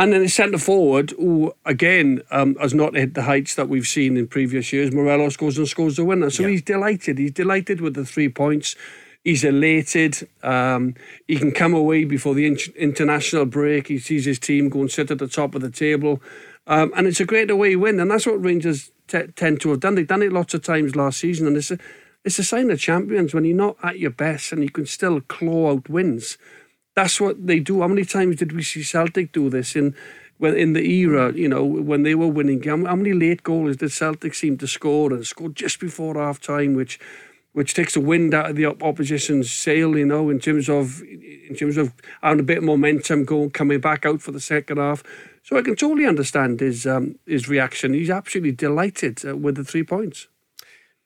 And 0.00 0.14
then 0.14 0.22
the 0.22 0.30
centre 0.30 0.56
forward, 0.56 1.10
who 1.10 1.52
again 1.66 2.22
um, 2.30 2.54
has 2.54 2.72
not 2.72 2.94
hit 2.94 3.12
the 3.12 3.24
heights 3.24 3.56
that 3.56 3.68
we've 3.68 3.86
seen 3.86 4.16
in 4.16 4.28
previous 4.28 4.72
years, 4.72 4.94
Morelos 4.94 5.36
goes 5.36 5.58
and 5.58 5.68
scores 5.68 5.96
the 5.96 6.06
winner. 6.06 6.30
So 6.30 6.44
yeah. 6.44 6.48
he's 6.48 6.62
delighted. 6.62 7.18
He's 7.18 7.32
delighted 7.32 7.82
with 7.82 7.92
the 7.92 8.06
three 8.06 8.30
points. 8.30 8.76
He's 9.24 9.44
elated. 9.44 10.26
Um, 10.42 10.94
he 11.28 11.36
can 11.36 11.52
come 11.52 11.74
away 11.74 12.06
before 12.06 12.32
the 12.32 12.46
in- 12.46 12.72
international 12.76 13.44
break. 13.44 13.88
He 13.88 13.98
sees 13.98 14.24
his 14.24 14.38
team 14.38 14.70
go 14.70 14.80
and 14.80 14.90
sit 14.90 15.10
at 15.10 15.18
the 15.18 15.28
top 15.28 15.54
of 15.54 15.60
the 15.60 15.70
table. 15.70 16.22
Um, 16.66 16.94
and 16.96 17.06
it's 17.06 17.20
a 17.20 17.26
great 17.26 17.50
away 17.50 17.76
win. 17.76 18.00
And 18.00 18.10
that's 18.10 18.24
what 18.24 18.42
Rangers 18.42 18.92
t- 19.06 19.26
tend 19.36 19.60
to 19.60 19.68
have 19.68 19.80
done. 19.80 19.96
They've 19.96 20.06
done 20.06 20.22
it 20.22 20.32
lots 20.32 20.54
of 20.54 20.62
times 20.62 20.96
last 20.96 21.20
season. 21.20 21.46
And 21.46 21.58
it's 21.58 21.72
a, 21.72 21.78
it's 22.24 22.38
a 22.38 22.44
sign 22.44 22.70
of 22.70 22.80
champions 22.80 23.34
when 23.34 23.44
you're 23.44 23.54
not 23.54 23.76
at 23.82 23.98
your 23.98 24.12
best 24.12 24.50
and 24.50 24.62
you 24.62 24.70
can 24.70 24.86
still 24.86 25.20
claw 25.20 25.72
out 25.72 25.90
wins. 25.90 26.38
That's 26.94 27.20
what 27.20 27.46
they 27.46 27.60
do. 27.60 27.80
How 27.80 27.88
many 27.88 28.04
times 28.04 28.36
did 28.36 28.52
we 28.52 28.62
see 28.62 28.82
Celtic 28.82 29.32
do 29.32 29.48
this 29.48 29.76
in 29.76 29.94
when 30.38 30.56
in 30.56 30.72
the 30.72 30.82
era, 30.82 31.32
you 31.32 31.48
know, 31.48 31.64
when 31.64 32.02
they 32.02 32.14
were 32.14 32.26
winning? 32.28 32.62
How 32.62 32.76
many 32.76 33.12
late 33.12 33.42
goals 33.42 33.76
did 33.76 33.92
Celtic 33.92 34.34
seem 34.34 34.58
to 34.58 34.66
score 34.66 35.12
and 35.12 35.26
score 35.26 35.50
just 35.50 35.80
before 35.80 36.14
half 36.14 36.40
time, 36.40 36.74
which 36.74 36.98
which 37.52 37.74
takes 37.74 37.94
the 37.94 38.00
wind 38.00 38.32
out 38.32 38.50
of 38.50 38.56
the 38.56 38.66
opposition's 38.66 39.50
sail, 39.50 39.96
you 39.96 40.06
know, 40.06 40.30
in 40.30 40.38
terms 40.38 40.68
of 40.68 41.02
in 41.02 41.56
terms 41.56 41.76
of 41.76 41.92
having 42.22 42.40
a 42.40 42.44
bit 42.44 42.58
of 42.58 42.64
momentum 42.64 43.24
going 43.24 43.50
coming 43.50 43.80
back 43.80 44.06
out 44.06 44.22
for 44.22 44.32
the 44.32 44.40
second 44.40 44.78
half. 44.78 45.02
So 45.42 45.56
I 45.56 45.62
can 45.62 45.74
totally 45.76 46.06
understand 46.06 46.60
his 46.60 46.86
um, 46.86 47.18
his 47.26 47.48
reaction. 47.48 47.94
He's 47.94 48.10
absolutely 48.10 48.52
delighted 48.52 49.24
uh, 49.26 49.36
with 49.36 49.56
the 49.56 49.64
three 49.64 49.84
points. 49.84 50.28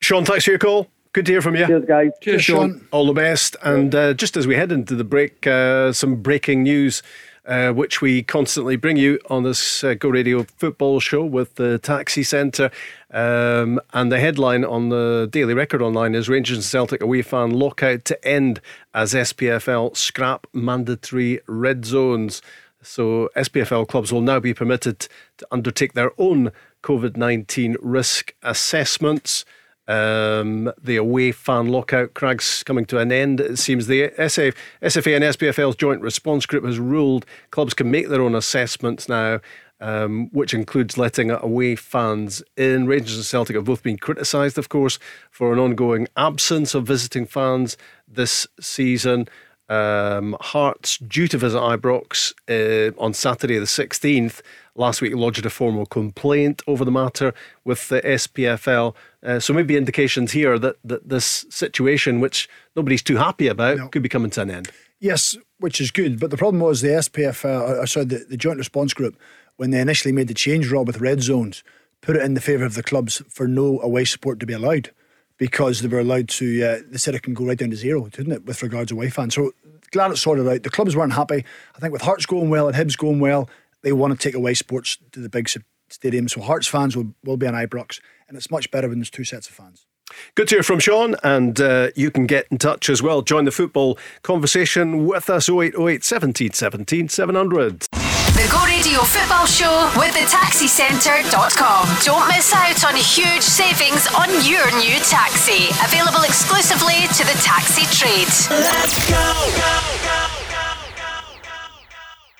Sean, 0.01 0.25
thanks 0.25 0.45
for 0.45 0.51
your 0.51 0.59
call. 0.59 0.89
Good 1.15 1.27
to 1.27 1.33
hear 1.33 1.43
from 1.43 1.55
you. 1.55 1.65
Cheers, 1.65 1.85
guys. 1.85 2.11
Cheers, 2.21 2.43
Sean. 2.43 2.89
All 2.91 3.07
the 3.07 3.13
best. 3.13 3.55
And 3.63 3.95
uh, 3.95 4.15
just 4.15 4.37
as 4.37 4.49
we 4.49 4.57
head 4.57 4.73
into 4.73 4.97
the 4.97 5.05
break, 5.05 5.47
uh, 5.47 5.93
some 5.93 6.17
breaking 6.17 6.65
news. 6.65 7.03
Uh, 7.47 7.71
which 7.71 8.01
we 8.01 8.23
constantly 8.23 8.75
bring 8.75 8.97
you 8.97 9.21
on 9.29 9.43
this 9.43 9.85
uh, 9.85 9.93
Go 9.93 10.09
Radio 10.09 10.45
football 10.45 10.99
show 10.99 11.23
with 11.23 11.57
the 11.57 11.79
Taxi 11.79 12.23
Centre. 12.23 12.71
Um, 13.11 13.79
and 13.93 14.11
the 14.11 14.19
headline 14.19 14.65
on 14.65 14.89
the 14.89 15.29
Daily 15.31 15.53
Record 15.53 15.83
Online 15.83 16.15
is 16.15 16.27
Rangers 16.27 16.57
and 16.57 16.65
Celtic 16.65 17.03
away 17.03 17.21
fan 17.21 17.51
lockout 17.51 18.07
to 18.07 18.27
end 18.27 18.63
as 18.95 19.13
SPFL 19.13 19.95
scrap 19.95 20.47
mandatory 20.55 21.39
red 21.47 21.85
zones. 21.85 22.41
So 22.81 23.29
SPFL 23.37 23.87
clubs 23.89 24.11
will 24.11 24.23
now 24.23 24.41
be 24.41 24.55
permitted 24.55 25.07
to 25.37 25.47
undertake 25.51 25.93
their 25.93 26.13
own 26.17 26.51
COVID 26.83 27.19
19 27.19 27.77
risk 27.83 28.33
assessments. 28.43 29.45
Um, 29.87 30.73
the 30.83 30.97
away 30.97 31.33
fan 31.33 31.69
lockout 31.69 32.15
cracks 32.15 32.63
coming 32.63 32.87
to 32.87 32.99
an 32.99 33.13
end. 33.13 33.41
It 33.41 33.59
seems 33.59 33.87
the 33.87 34.09
SF, 34.11 34.55
SFA 34.83 35.17
and 35.17 35.25
SPFL's 35.25 35.77
joint 35.77 36.01
response 36.01 36.47
group 36.47 36.65
has 36.65 36.79
ruled 36.79 37.27
clubs 37.51 37.75
can 37.75 37.91
make 37.91 38.09
their 38.09 38.23
own 38.23 38.35
assessments 38.35 39.09
now, 39.09 39.41
um, 39.81 40.31
which 40.33 40.55
includes 40.55 40.97
letting 40.97 41.31
away 41.31 41.77
fans 41.77 42.43
in. 42.57 42.87
Rangers 42.87 43.17
and 43.17 43.27
Celtic 43.27 43.57
have 43.57 43.67
both 43.67 43.83
been 43.83 43.99
criticised, 43.99 44.57
of 44.57 44.71
course, 44.71 44.99
for 45.31 45.53
an 45.53 45.59
ongoing 45.59 46.09
absence 46.17 46.75
of 46.75 46.87
visiting 46.87 47.27
fans 47.27 47.77
this 48.09 48.47
season. 48.61 49.29
Um, 49.69 50.37
Hearts 50.41 50.99
due 50.99 51.27
to 51.29 51.39
visit 51.39 51.59
Ibrox 51.59 52.33
uh, 52.49 52.95
on 52.99 53.15
Saturday 53.15 53.59
the 53.59 53.65
16th. 53.65 54.41
Last 54.75 55.01
week 55.01 55.15
lodged 55.15 55.47
a 55.47 55.51
formal 55.51 55.87
complaint 55.87 56.63
over 56.67 56.85
the 56.85 56.91
matter 56.91 57.33
with 57.65 57.89
the 57.89 58.01
SPFL. 58.03 58.95
Uh, 59.25 59.41
so 59.41 59.53
maybe 59.55 59.77
indications 59.77 60.33
here 60.33 60.59
that, 60.59 60.77
that 60.85 61.09
this 61.09 61.47
situation, 61.49 62.21
which 62.21 62.49
nobody's 62.77 63.03
too 63.03 63.17
happy 63.17 63.49
about, 63.49 63.79
No. 63.79 63.89
could 63.89 64.03
be 64.03 64.09
coming 64.09 64.31
to 64.33 64.43
an 64.43 64.51
end. 64.51 64.71
Yes, 65.01 65.37
which 65.59 65.81
is 65.81 65.91
good. 65.91 66.21
But 66.21 66.31
the 66.31 66.37
problem 66.37 66.61
was 66.61 66.81
the 66.83 66.89
SPF, 66.89 67.45
uh, 67.45 67.81
uh, 67.83 67.87
sorry, 67.87 68.07
the, 68.07 68.27
the 68.29 68.37
Joint 68.37 68.59
Response 68.59 68.93
Group, 68.95 69.17
when 69.57 69.71
they 69.71 69.81
initially 69.81 70.13
made 70.13 70.29
the 70.29 70.35
change, 70.35 70.71
Rob, 70.71 70.87
with 70.87 71.01
red 71.01 71.23
zones, 71.23 71.63
put 72.03 72.17
it 72.17 72.23
in 72.23 72.35
the 72.35 72.41
favour 72.41 72.65
of 72.65 72.75
the 72.75 72.83
clubs 72.83 73.23
for 73.31 73.49
no 73.49 73.81
away 73.81 74.05
support 74.05 74.41
to 74.41 74.47
be 74.47 74.53
allowed 74.53 74.91
because 75.39 75.81
they 75.81 75.89
were 75.89 76.01
allowed 76.01 76.29
to, 76.29 76.63
uh, 76.63 76.79
they 76.91 76.99
said 76.99 77.15
it 77.15 77.23
can 77.23 77.35
go 77.35 77.45
right 77.47 77.59
down 77.59 77.71
to 77.71 77.77
zero, 77.77 78.07
didn't 78.09 78.33
it, 78.33 78.45
with 78.45 78.63
regards 78.63 78.91
to 78.91 78.95
away 78.95 79.11
fans. 79.11 79.35
So 79.35 79.53
glad 79.91 80.11
it's 80.11 80.21
sorted 80.21 80.47
out. 80.47 80.63
The 80.63 80.71
clubs 80.71 80.95
weren't 80.95 81.13
happy. 81.15 81.45
I 81.75 81.79
think 81.81 81.93
with 81.93 82.03
Hearts 82.03 82.27
going 82.27 82.51
well 82.51 82.69
and 82.69 82.77
Hibs 82.77 82.97
going 82.99 83.21
well, 83.21 83.49
they 83.83 83.93
want 83.93 84.13
to 84.19 84.19
take 84.29 84.35
away 84.35 84.55
sports 84.55 84.99
to 85.13 85.21
the 85.21 85.29
big 85.29 85.49
s- 85.49 85.59
stadiums. 85.91 86.31
So 86.31 86.41
Hearts 86.41 86.67
fans 86.67 86.97
will, 86.97 87.15
will 87.25 87.37
be 87.37 87.47
on 87.47 87.55
Ibrox, 87.55 88.01
and 88.29 88.37
it's 88.37 88.51
much 88.51 88.71
better 88.71 88.89
when 88.89 88.99
there's 88.99 89.11
two 89.11 89.25
sets 89.25 89.49
of 89.49 89.55
fans. 89.55 89.87
Good 90.35 90.49
to 90.49 90.57
hear 90.57 90.63
from 90.63 90.81
Sean, 90.81 91.17
and 91.23 91.61
uh, 91.61 91.89
you 91.97 92.11
can 92.11 92.27
get 92.27 92.47
in 92.51 92.59
touch 92.59 92.91
as 92.91 93.03
well. 93.03 93.23
Join 93.23 93.45
the 93.45 93.51
football 93.51 93.99
conversation 94.23 95.07
with 95.07 95.31
us 95.31 95.49
0808 95.49 96.05
17 96.05 96.53
17 96.53 97.09
700. 97.09 97.81
The 97.81 98.49
Go 98.51 98.65
Radio 98.67 99.01
Football 99.01 99.47
Show 99.47 99.91
with 99.97 100.13
the 100.13 100.27
taxicentre.com. 100.27 101.87
Don't 102.05 102.29
miss 102.29 102.53
out 102.53 102.85
on 102.85 102.95
huge 102.97 103.43
savings 103.43 104.07
on 104.15 104.29
your 104.45 104.67
new 104.79 104.99
taxi. 105.07 105.71
Available 105.85 106.25
exclusively 106.25 107.07
to 107.15 107.25
the 107.25 107.39
taxi 107.43 107.87
trade. 107.97 108.29
Let's 108.51 109.09
go, 109.09 109.35
go, 109.57 109.91
go. 110.05 110.35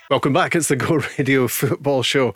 Welcome 0.07 0.33
back. 0.33 0.55
It's 0.55 0.67
the 0.67 0.75
Go 0.75 1.01
Radio 1.17 1.47
Football 1.47 2.03
Show 2.03 2.35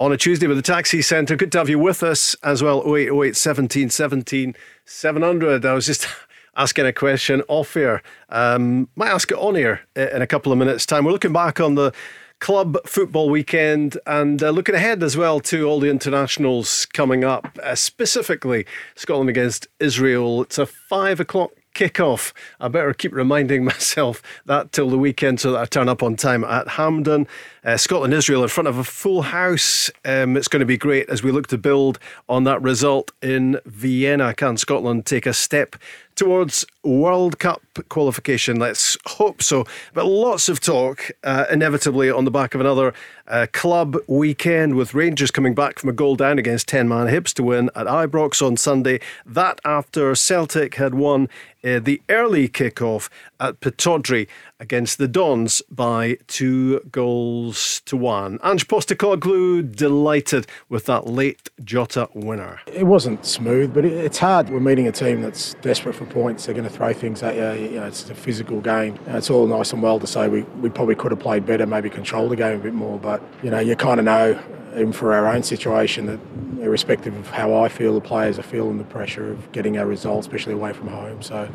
on 0.00 0.12
a 0.12 0.16
Tuesday 0.16 0.46
with 0.46 0.56
the 0.56 0.62
Taxi 0.62 1.02
Centre. 1.02 1.36
Good 1.36 1.52
to 1.52 1.58
have 1.58 1.68
you 1.68 1.78
with 1.78 2.02
us 2.02 2.34
as 2.42 2.62
well. 2.62 2.80
0808 2.80 3.36
17 3.36 3.90
17 3.90 4.56
700. 4.86 5.66
I 5.66 5.74
was 5.74 5.86
just 5.86 6.08
asking 6.56 6.86
a 6.86 6.92
question 6.92 7.42
off 7.48 7.76
air. 7.76 8.02
Um, 8.30 8.88
might 8.96 9.10
ask 9.10 9.30
it 9.30 9.36
on 9.36 9.56
air 9.56 9.82
in 9.94 10.22
a 10.22 10.26
couple 10.26 10.50
of 10.52 10.58
minutes' 10.58 10.86
time. 10.86 11.04
We're 11.04 11.12
looking 11.12 11.34
back 11.34 11.60
on 11.60 11.74
the 11.74 11.92
club 12.40 12.78
football 12.86 13.28
weekend 13.28 13.98
and 14.06 14.42
uh, 14.42 14.48
looking 14.48 14.74
ahead 14.74 15.02
as 15.02 15.18
well 15.18 15.38
to 15.40 15.64
all 15.64 15.78
the 15.78 15.90
internationals 15.90 16.86
coming 16.86 17.22
up, 17.22 17.58
uh, 17.62 17.74
specifically 17.74 18.64
Scotland 18.94 19.28
against 19.28 19.68
Israel. 19.78 20.40
It's 20.40 20.56
a 20.56 20.64
five 20.64 21.20
o'clock 21.20 21.50
kickoff. 21.80 22.32
I 22.60 22.68
better 22.68 22.92
keep 22.92 23.14
reminding 23.14 23.64
myself 23.72 24.22
that 24.44 24.72
till 24.72 24.90
the 24.90 24.98
weekend 24.98 25.40
so 25.40 25.52
that 25.52 25.60
I 25.60 25.64
turn 25.64 25.88
up 25.88 26.02
on 26.02 26.14
time 26.14 26.44
at 26.44 26.68
Hampden. 26.68 27.26
Uh, 27.64 27.78
Scotland 27.78 28.12
Israel 28.12 28.42
in 28.42 28.48
front 28.50 28.68
of 28.68 28.76
a 28.76 28.84
full 28.84 29.22
house. 29.22 29.90
Um, 30.04 30.36
it's 30.36 30.48
going 30.48 30.60
to 30.60 30.66
be 30.66 30.76
great 30.76 31.08
as 31.08 31.22
we 31.22 31.32
look 31.32 31.46
to 31.48 31.58
build 31.58 31.98
on 32.28 32.44
that 32.44 32.60
result 32.60 33.12
in 33.22 33.58
Vienna. 33.64 34.34
Can 34.34 34.58
Scotland 34.58 35.06
take 35.06 35.24
a 35.24 35.32
step 35.32 35.76
towards 36.20 36.66
World 36.84 37.38
Cup 37.38 37.62
qualification? 37.88 38.58
Let's 38.58 38.98
hope 39.06 39.42
so. 39.42 39.64
But 39.94 40.04
lots 40.04 40.50
of 40.50 40.60
talk, 40.60 41.10
uh, 41.24 41.46
inevitably, 41.50 42.10
on 42.10 42.26
the 42.26 42.30
back 42.30 42.54
of 42.54 42.60
another 42.60 42.92
uh, 43.26 43.46
club 43.54 43.96
weekend 44.06 44.74
with 44.74 44.92
Rangers 44.92 45.30
coming 45.30 45.54
back 45.54 45.78
from 45.78 45.88
a 45.88 45.94
goal 45.94 46.16
down 46.16 46.38
against 46.38 46.68
10 46.68 46.90
man 46.90 47.06
Hibs 47.06 47.32
to 47.34 47.42
win 47.42 47.70
at 47.74 47.86
Ibrox 47.86 48.46
on 48.46 48.58
Sunday. 48.58 49.00
That 49.24 49.62
after 49.64 50.14
Celtic 50.14 50.74
had 50.74 50.94
won 50.94 51.30
uh, 51.64 51.80
the 51.80 52.02
early 52.10 52.48
kick-off 52.48 53.08
at 53.38 53.60
Pittodrie 53.60 54.28
against 54.60 54.98
the 54.98 55.08
Dons 55.08 55.62
by 55.70 56.18
two 56.26 56.80
goals 56.92 57.80
to 57.86 57.96
one. 57.96 58.38
Ange 58.44 58.68
Postecoglou 58.68 59.74
delighted 59.74 60.46
with 60.68 60.84
that 60.84 61.06
late 61.06 61.48
Jota 61.64 62.08
winner. 62.14 62.60
It 62.66 62.86
wasn't 62.86 63.24
smooth, 63.24 63.74
but 63.74 63.84
it's 63.84 64.18
hard. 64.18 64.50
We're 64.50 64.60
meeting 64.60 64.86
a 64.86 64.92
team 64.92 65.22
that's 65.22 65.54
desperate 65.54 65.94
for 65.94 66.04
points. 66.04 66.46
They're 66.46 66.54
going 66.54 66.68
to 66.68 66.72
throw 66.72 66.92
things 66.92 67.22
at 67.22 67.34
you. 67.34 67.70
You 67.70 67.80
know, 67.80 67.86
it's 67.86 68.08
a 68.10 68.14
physical 68.14 68.60
game. 68.60 68.98
It's 69.06 69.30
all 69.30 69.46
nice 69.46 69.72
and 69.72 69.82
well 69.82 69.98
to 69.98 70.06
say 70.06 70.28
we, 70.28 70.42
we 70.60 70.68
probably 70.68 70.94
could 70.94 71.10
have 71.10 71.20
played 71.20 71.46
better, 71.46 71.66
maybe 71.66 71.88
controlled 71.88 72.30
the 72.30 72.36
game 72.36 72.60
a 72.60 72.62
bit 72.62 72.74
more. 72.74 72.98
But 72.98 73.22
you 73.42 73.50
know, 73.50 73.58
you 73.60 73.74
kind 73.76 73.98
of 73.98 74.04
know, 74.04 74.38
even 74.74 74.92
for 74.92 75.14
our 75.14 75.26
own 75.26 75.42
situation, 75.42 76.06
that 76.06 76.20
irrespective 76.62 77.16
of 77.16 77.30
how 77.30 77.54
I 77.54 77.68
feel, 77.68 77.94
the 77.94 78.00
players 78.00 78.38
are 78.38 78.42
feeling 78.42 78.76
the 78.76 78.84
pressure 78.84 79.32
of 79.32 79.50
getting 79.52 79.78
our 79.78 79.86
results, 79.86 80.26
especially 80.26 80.52
away 80.52 80.74
from 80.74 80.88
home. 80.88 81.22
So 81.22 81.48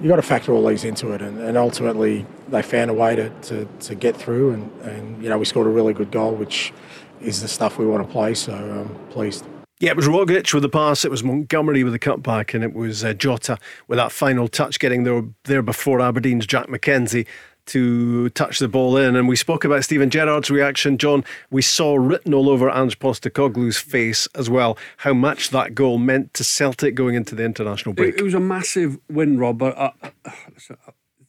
you 0.00 0.08
got 0.08 0.16
to 0.16 0.22
factor 0.22 0.52
all 0.52 0.66
these 0.66 0.84
into 0.84 1.12
it, 1.12 1.22
and, 1.22 1.38
and 1.40 1.56
ultimately 1.56 2.26
they 2.48 2.62
found 2.62 2.90
a 2.90 2.94
way 2.94 3.16
to, 3.16 3.30
to, 3.30 3.68
to 3.80 3.94
get 3.94 4.16
through, 4.16 4.52
and, 4.52 4.82
and 4.82 5.22
you 5.22 5.28
know 5.28 5.38
we 5.38 5.44
scored 5.44 5.66
a 5.66 5.70
really 5.70 5.92
good 5.92 6.10
goal, 6.10 6.34
which 6.34 6.72
is 7.20 7.40
the 7.40 7.48
stuff 7.48 7.78
we 7.78 7.86
want 7.86 8.06
to 8.06 8.12
play. 8.12 8.34
So 8.34 8.52
I'm 8.52 8.94
pleased. 9.10 9.44
Yeah, 9.82 9.90
it 9.90 9.96
was 9.96 10.06
Rogic 10.06 10.54
with 10.54 10.62
the 10.62 10.68
pass, 10.68 11.04
it 11.04 11.10
was 11.10 11.24
Montgomery 11.24 11.82
with 11.82 11.92
the 11.92 11.98
cutback, 11.98 12.54
and 12.54 12.62
it 12.62 12.72
was 12.72 13.02
uh, 13.02 13.14
Jota 13.14 13.58
with 13.88 13.96
that 13.96 14.12
final 14.12 14.46
touch 14.46 14.78
getting 14.78 15.02
there, 15.02 15.24
there 15.42 15.60
before 15.60 16.00
Aberdeen's 16.00 16.46
Jack 16.46 16.68
MacKenzie 16.68 17.26
to 17.66 18.28
touch 18.30 18.58
the 18.58 18.68
ball 18.68 18.96
in. 18.96 19.16
And 19.16 19.28
we 19.28 19.36
spoke 19.36 19.64
about 19.64 19.84
Steven 19.84 20.10
Gerrard's 20.10 20.50
reaction, 20.50 20.98
John. 20.98 21.24
We 21.50 21.62
saw 21.62 21.94
written 21.96 22.34
all 22.34 22.48
over 22.48 22.70
Ange 22.70 22.98
Postecoglou's 22.98 23.78
face 23.78 24.26
as 24.34 24.50
well 24.50 24.76
how 24.98 25.14
much 25.14 25.50
that 25.50 25.74
goal 25.74 25.98
meant 25.98 26.34
to 26.34 26.44
Celtic 26.44 26.94
going 26.94 27.14
into 27.14 27.34
the 27.34 27.44
international 27.44 27.94
break. 27.94 28.14
It, 28.14 28.20
it 28.20 28.22
was 28.24 28.34
a 28.34 28.40
massive 28.40 28.98
win, 29.08 29.38
Rob. 29.38 29.62
Uh, 29.62 29.90
uh, 30.00 30.30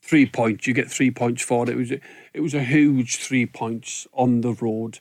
three 0.02 0.26
points. 0.26 0.68
You 0.68 0.74
get 0.74 0.90
three 0.90 1.12
points 1.12 1.42
for 1.42 1.64
it. 1.64 1.70
It 1.70 1.78
was 1.78 1.92
a, 1.92 2.00
it 2.34 2.42
was 2.42 2.54
a 2.54 2.64
huge 2.64 3.18
three 3.18 3.46
points 3.46 4.08
on 4.14 4.42
the 4.42 4.54
road 4.54 5.00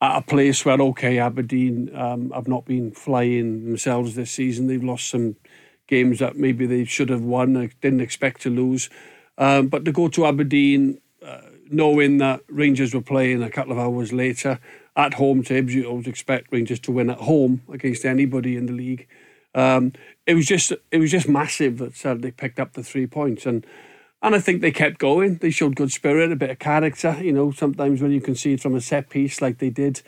at 0.00 0.18
a 0.18 0.22
place 0.22 0.64
where 0.64 0.80
okay, 0.80 1.18
Aberdeen 1.18 1.94
um, 1.94 2.30
have 2.30 2.48
not 2.48 2.64
been 2.66 2.92
flying 2.92 3.64
themselves 3.64 4.14
this 4.14 4.30
season. 4.30 4.66
They've 4.66 4.82
lost 4.82 5.08
some 5.08 5.36
games 5.86 6.18
that 6.18 6.36
maybe 6.36 6.66
they 6.66 6.84
should 6.84 7.08
have 7.08 7.22
won. 7.22 7.70
Didn't 7.80 8.00
expect 8.00 8.42
to 8.42 8.50
lose, 8.50 8.90
um, 9.38 9.68
but 9.68 9.84
to 9.84 9.92
go 9.92 10.08
to 10.08 10.26
Aberdeen. 10.26 11.00
Uh, 11.24 11.40
knowing 11.70 12.18
that 12.18 12.40
Rangers 12.48 12.94
were 12.94 13.00
playing 13.00 13.42
a 13.42 13.50
couple 13.50 13.72
of 13.72 13.78
hours 13.78 14.12
later 14.12 14.60
at 14.94 15.14
home 15.14 15.42
to 15.44 15.54
Hibs, 15.54 15.72
you 15.72 15.84
always 15.84 16.06
expect 16.06 16.52
Rangers 16.52 16.80
to 16.80 16.92
win 16.92 17.10
at 17.10 17.18
home 17.18 17.62
against 17.72 18.04
anybody 18.04 18.56
in 18.56 18.66
the 18.66 18.72
league. 18.72 19.06
Um, 19.54 19.92
it 20.26 20.34
was 20.34 20.46
just 20.46 20.72
it 20.90 20.98
was 20.98 21.10
just 21.10 21.28
massive 21.28 21.78
that 21.78 22.18
they 22.20 22.30
picked 22.30 22.60
up 22.60 22.74
the 22.74 22.82
three 22.82 23.06
points 23.06 23.46
and 23.46 23.66
and 24.22 24.34
I 24.34 24.40
think 24.40 24.60
they 24.60 24.72
kept 24.72 24.98
going. 24.98 25.36
They 25.36 25.50
showed 25.50 25.76
good 25.76 25.92
spirit, 25.92 26.32
a 26.32 26.36
bit 26.36 26.50
of 26.50 26.58
character. 26.58 27.16
You 27.20 27.32
know, 27.32 27.52
sometimes 27.52 28.00
when 28.00 28.10
you 28.10 28.20
can 28.20 28.34
see 28.34 28.54
it 28.54 28.60
from 28.60 28.74
a 28.74 28.80
set 28.80 29.08
piece 29.08 29.40
like 29.40 29.58
they 29.58 29.70
did. 29.70 30.02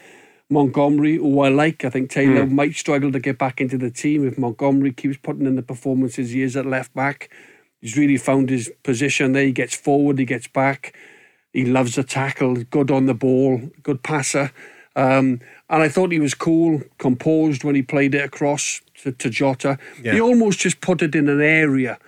Montgomery, 0.51 1.17
who 1.17 1.41
I 1.41 1.51
like, 1.51 1.85
I 1.85 1.91
think 1.91 2.09
Taylor 2.09 2.47
might 2.47 2.75
struggle 2.75 3.13
to 3.13 3.21
get 3.21 3.37
back 3.37 3.61
into 3.61 3.77
the 3.77 3.91
team 3.91 4.27
if 4.27 4.39
Montgomery 4.39 4.93
keeps 4.93 5.19
putting 5.19 5.45
in 5.45 5.57
the 5.57 5.63
performances 5.63 6.31
he 6.31 6.41
is 6.41 6.57
at 6.57 6.65
left 6.65 6.95
back. 6.95 7.29
He's 7.81 7.97
really 7.97 8.17
found 8.17 8.51
his 8.51 8.73
position 8.83 9.33
there. 9.33 9.45
He 9.45 9.53
gets 9.53 9.75
forward, 9.75 10.19
he 10.19 10.25
gets 10.25 10.49
back. 10.49 10.97
He 11.53 11.65
loves 11.65 11.95
the 11.95 12.05
tackle, 12.05 12.57
good 12.65 12.91
on 12.91 13.07
the 13.07 13.15
ball, 13.15 13.71
good 13.83 14.03
passer. 14.03 14.53
Um, 14.97 15.41
and 15.71 15.83
I 15.83 15.89
thought 15.89 16.13
he 16.13 16.19
was 16.19 16.35
cool, 16.35 16.83
composed 16.99 17.63
when 17.63 17.75
he 17.75 17.83
played 17.83 18.15
it 18.15 18.25
across 18.25 18.81
to, 19.03 19.13
to 19.13 19.31
Jota. 19.31 19.79
Yeah. 20.03 20.15
He 20.15 20.21
almost 20.21 20.59
just 20.59 20.81
put 20.81 21.03
it 21.03 21.15
in 21.15 21.29
an 21.29 21.41
area. 21.41 21.99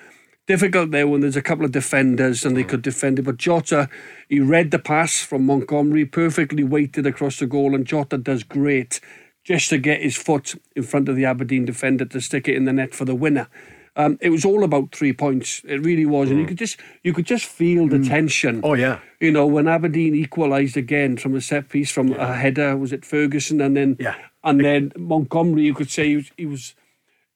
Difficult 0.47 0.91
there 0.91 1.07
when 1.07 1.21
there's 1.21 1.37
a 1.37 1.43
couple 1.43 1.65
of 1.65 1.71
defenders 1.71 2.45
and 2.45 2.57
they 2.57 2.65
could 2.65 2.83
defend 2.83 3.21
it. 3.21 3.23
But 3.23 3.37
Jota, 3.37 3.89
he 4.29 4.41
read 4.41 4.73
the 4.73 4.81
pass 4.81 5.21
from 5.21 5.47
Montgomery, 5.47 6.05
perfectly 6.05 6.65
weighted 6.65 7.07
across 7.07 7.39
the 7.39 7.47
goal, 7.47 7.75
and 7.75 7.87
Jota 7.87 8.19
does 8.19 8.43
great 8.43 9.01
just 9.45 9.71
to 9.71 9.79
get 9.79 10.03
his 10.03 10.17
foot 10.17 10.61
in 10.75 10.83
front 10.83 11.09
of 11.09 11.17
the 11.17 11.25
Aberdeen 11.25 11.65
defender 11.65 12.05
to 12.05 12.21
stick 12.21 12.49
it 12.49 12.57
in 12.57 12.65
the 12.65 12.73
net 12.73 12.95
for 12.95 13.05
the 13.05 13.15
winner. 13.15 13.49
Um, 13.97 14.19
it 14.21 14.31
was 14.31 14.45
all 14.45 14.63
about 14.65 14.95
three 14.95 15.13
points. 15.13 15.63
It 15.67 15.85
really 15.85 16.07
was, 16.07 16.31
and 16.31 16.39
you 16.39 16.47
could 16.47 16.59
just 16.59 16.79
you 17.03 17.13
could 17.13 17.27
just 17.27 17.45
feel 17.45 17.89
the 17.89 17.99
tension. 17.99 18.61
Oh, 18.63 18.75
yeah. 18.75 19.01
You 19.19 19.33
know, 19.33 19.47
when 19.47 19.67
Aberdeen 19.69 20.15
equalised 20.15 20.77
again 20.77 21.17
from 21.17 21.35
a 21.35 21.41
set 21.41 21.69
piece 21.69 21.91
from 21.91 22.13
a 22.13 22.35
header, 22.35 22.77
was 22.77 22.93
it 22.93 23.05
Ferguson? 23.05 23.61
And 23.61 23.77
then 23.77 23.97
Yeah. 23.99 24.15
and 24.45 24.61
then 24.65 24.93
Montgomery, 24.97 25.65
you 25.65 25.75
could 25.75 25.91
say 25.91 26.09
he 26.09 26.17
was, 26.17 26.31
he 26.37 26.47
was 26.47 26.75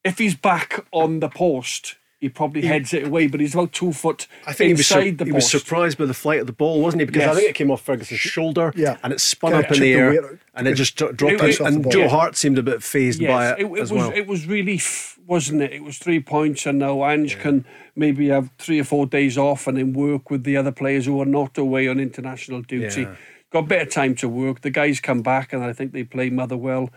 if 0.05 0.19
he's 0.19 0.35
back 0.37 0.85
on 0.93 1.21
the 1.21 1.29
post, 1.29 1.97
he 2.25 2.31
probably 2.31 2.63
heads 2.63 2.95
it 2.95 3.07
away, 3.07 3.27
but 3.27 3.39
he's 3.39 3.53
about 3.55 3.71
two 3.73 3.93
foot 3.93 4.27
I 4.47 4.55
think 4.55 4.69
he 4.69 4.73
was, 4.73 4.81
inside 4.81 5.19
the 5.19 5.27
he 5.27 5.33
was 5.33 5.51
surprised 5.51 5.99
by 5.99 6.07
the 6.07 6.15
flight 6.15 6.41
of 6.41 6.47
the 6.47 6.55
ball, 6.55 6.81
wasn't 6.81 7.03
he? 7.03 7.05
Because 7.07 7.29
I 7.29 7.35
think 7.35 7.51
it 7.51 7.55
came 7.55 7.71
off 7.71 7.83
Ferguson's 7.83 8.19
shoulder 8.21 8.73
Yeah. 8.75 8.97
and 9.03 9.13
it 9.13 9.21
spun 9.21 9.53
Kinda 9.53 9.67
up 9.69 9.75
in 9.75 9.81
the 9.83 9.93
air 9.93 10.25
at- 10.25 10.31
and 10.55 10.67
it 10.67 10.75
just 10.75 10.97
dropped 10.97 11.21
It- 11.23 11.41
out. 11.43 11.49
it- 11.51 11.61
And 11.61 11.77
off 11.79 11.83
the 11.85 11.91
Joe. 11.91 12.09
Hart 12.09 12.37
seemed 12.37 12.57
a 12.59 12.63
bit 12.63 12.83
phased 12.83 13.21
by 13.21 13.51
it, 13.53 13.61
it, 13.61 13.67
it 13.67 13.73
as 13.83 13.93
was 13.93 13.93
well. 13.93 14.13
it 14.15 14.27
was 14.27 14.47
relief, 14.47 15.19
wasn't 15.27 15.61
it? 15.61 15.73
It 15.75 15.83
was 15.85 15.99
three 15.99 16.21
points, 16.21 16.65
and 16.65 16.79
now 16.79 17.05
Ange 17.05 17.39
can 17.39 17.67
maybe 17.95 18.29
have 18.29 18.49
three 18.59 18.81
or 18.81 18.85
four 18.85 19.07
days 19.07 19.37
off 19.37 19.67
and 19.67 19.77
then 19.77 19.93
work 19.93 20.31
with 20.31 20.45
the 20.45 20.57
other 20.57 20.73
players 20.73 21.05
who 21.07 21.21
are 21.21 21.27
not 21.27 21.59
away 21.59 21.87
on 21.89 22.01
international 22.01 22.63
duty. 22.63 23.03
Yeah. 23.03 23.15
Got 23.53 23.59
a 23.65 23.67
bit 23.67 23.83
of 23.83 23.91
time 23.91 24.15
to 24.17 24.29
work. 24.29 24.63
The 24.63 24.71
guys 24.71 24.99
come 24.99 25.21
back, 25.23 25.53
and 25.53 25.63
I 25.63 25.73
think 25.75 25.93
they 25.93 26.03
play 26.05 26.31
Motherwell. 26.31 26.91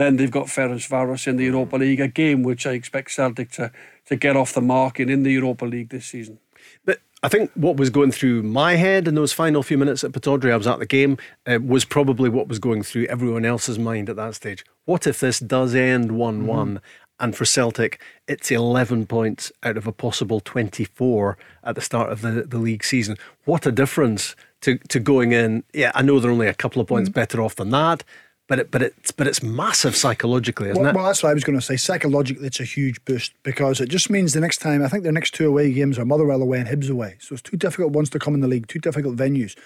Then 0.00 0.16
they've 0.16 0.30
got 0.30 0.46
Ferencvaros 0.46 1.26
in 1.26 1.36
the 1.36 1.44
Europa 1.44 1.76
League, 1.76 2.00
a 2.00 2.08
game 2.08 2.42
which 2.42 2.66
I 2.66 2.70
expect 2.70 3.10
Celtic 3.10 3.50
to 3.50 3.70
to 4.06 4.16
get 4.16 4.34
off 4.34 4.54
the 4.54 4.62
mark 4.62 4.98
in 4.98 5.10
in 5.10 5.24
the 5.24 5.30
Europa 5.30 5.66
League 5.66 5.90
this 5.90 6.06
season. 6.06 6.38
But 6.86 7.00
I 7.22 7.28
think 7.28 7.50
what 7.52 7.76
was 7.76 7.90
going 7.90 8.10
through 8.10 8.42
my 8.42 8.76
head 8.76 9.06
in 9.06 9.14
those 9.14 9.34
final 9.34 9.62
few 9.62 9.76
minutes 9.76 10.02
at 10.02 10.12
Pittodrie, 10.12 10.52
I 10.52 10.56
was 10.56 10.66
at 10.66 10.78
the 10.78 10.86
game, 10.86 11.18
uh, 11.46 11.58
was 11.62 11.84
probably 11.84 12.30
what 12.30 12.48
was 12.48 12.58
going 12.58 12.82
through 12.82 13.08
everyone 13.08 13.44
else's 13.44 13.78
mind 13.78 14.08
at 14.08 14.16
that 14.16 14.36
stage. 14.36 14.64
What 14.86 15.06
if 15.06 15.20
this 15.20 15.38
does 15.38 15.74
end 15.74 16.12
1 16.12 16.46
1? 16.46 16.66
Mm-hmm. 16.66 16.76
And 17.22 17.36
for 17.36 17.44
Celtic, 17.44 18.00
it's 18.26 18.50
11 18.50 19.04
points 19.04 19.52
out 19.62 19.76
of 19.76 19.86
a 19.86 19.92
possible 19.92 20.40
24 20.40 21.36
at 21.62 21.74
the 21.74 21.82
start 21.82 22.10
of 22.10 22.22
the, 22.22 22.44
the 22.48 22.58
league 22.58 22.84
season. 22.84 23.18
What 23.44 23.66
a 23.66 23.70
difference 23.70 24.34
to, 24.62 24.78
to 24.88 24.98
going 24.98 25.32
in. 25.32 25.62
Yeah, 25.74 25.92
I 25.94 26.00
know 26.00 26.20
they're 26.20 26.30
only 26.30 26.46
a 26.46 26.54
couple 26.54 26.80
of 26.80 26.88
points 26.88 27.10
mm. 27.10 27.12
better 27.12 27.42
off 27.42 27.56
than 27.56 27.68
that, 27.68 28.02
but 28.50 28.58
it, 28.58 28.70
but 28.72 28.82
it's 28.82 29.12
but 29.12 29.28
it's 29.28 29.44
massive 29.44 29.94
psychologically, 29.94 30.70
isn't 30.70 30.82
well, 30.82 30.90
it? 30.90 30.96
Well, 30.96 31.06
that's 31.06 31.22
what 31.22 31.30
I 31.30 31.34
was 31.34 31.44
going 31.44 31.56
to 31.56 31.64
say. 31.64 31.76
Psychologically, 31.76 32.48
it's 32.48 32.58
a 32.58 32.64
huge 32.64 33.02
boost 33.04 33.32
because 33.44 33.80
it 33.80 33.88
just 33.88 34.10
means 34.10 34.32
the 34.32 34.40
next 34.40 34.58
time 34.58 34.82
I 34.82 34.88
think 34.88 35.04
their 35.04 35.12
next 35.12 35.34
two 35.34 35.46
away 35.46 35.72
games 35.72 36.00
are 36.00 36.04
Motherwell 36.04 36.42
away 36.42 36.58
and 36.58 36.68
Hibs 36.68 36.90
away. 36.90 37.16
So 37.20 37.34
it's 37.34 37.42
two 37.42 37.56
difficult 37.56 37.92
ones 37.92 38.10
to 38.10 38.18
come 38.18 38.34
in 38.34 38.40
the 38.40 38.48
league, 38.48 38.66
two 38.66 38.80
difficult 38.80 39.14
venues. 39.14 39.56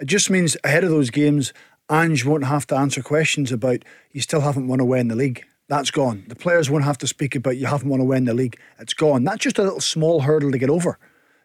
It 0.00 0.06
just 0.06 0.30
means 0.30 0.56
ahead 0.64 0.82
of 0.82 0.90
those 0.90 1.10
games, 1.10 1.52
Ange 1.88 2.24
won't 2.24 2.46
have 2.46 2.66
to 2.66 2.76
answer 2.76 3.04
questions 3.04 3.52
about 3.52 3.84
you 4.10 4.20
still 4.20 4.40
haven't 4.40 4.66
won 4.66 4.80
away 4.80 4.98
in 4.98 5.06
the 5.06 5.14
league. 5.14 5.44
That's 5.68 5.92
gone. 5.92 6.24
The 6.26 6.34
players 6.34 6.68
won't 6.68 6.82
have 6.82 6.98
to 6.98 7.06
speak 7.06 7.36
about 7.36 7.56
you 7.56 7.66
haven't 7.66 7.88
won 7.88 8.00
away 8.00 8.16
in 8.16 8.24
the 8.24 8.34
league. 8.34 8.58
It's 8.80 8.94
gone. 8.94 9.22
That's 9.22 9.44
just 9.44 9.60
a 9.60 9.62
little 9.62 9.80
small 9.80 10.22
hurdle 10.22 10.50
to 10.50 10.58
get 10.58 10.70
over. 10.70 10.98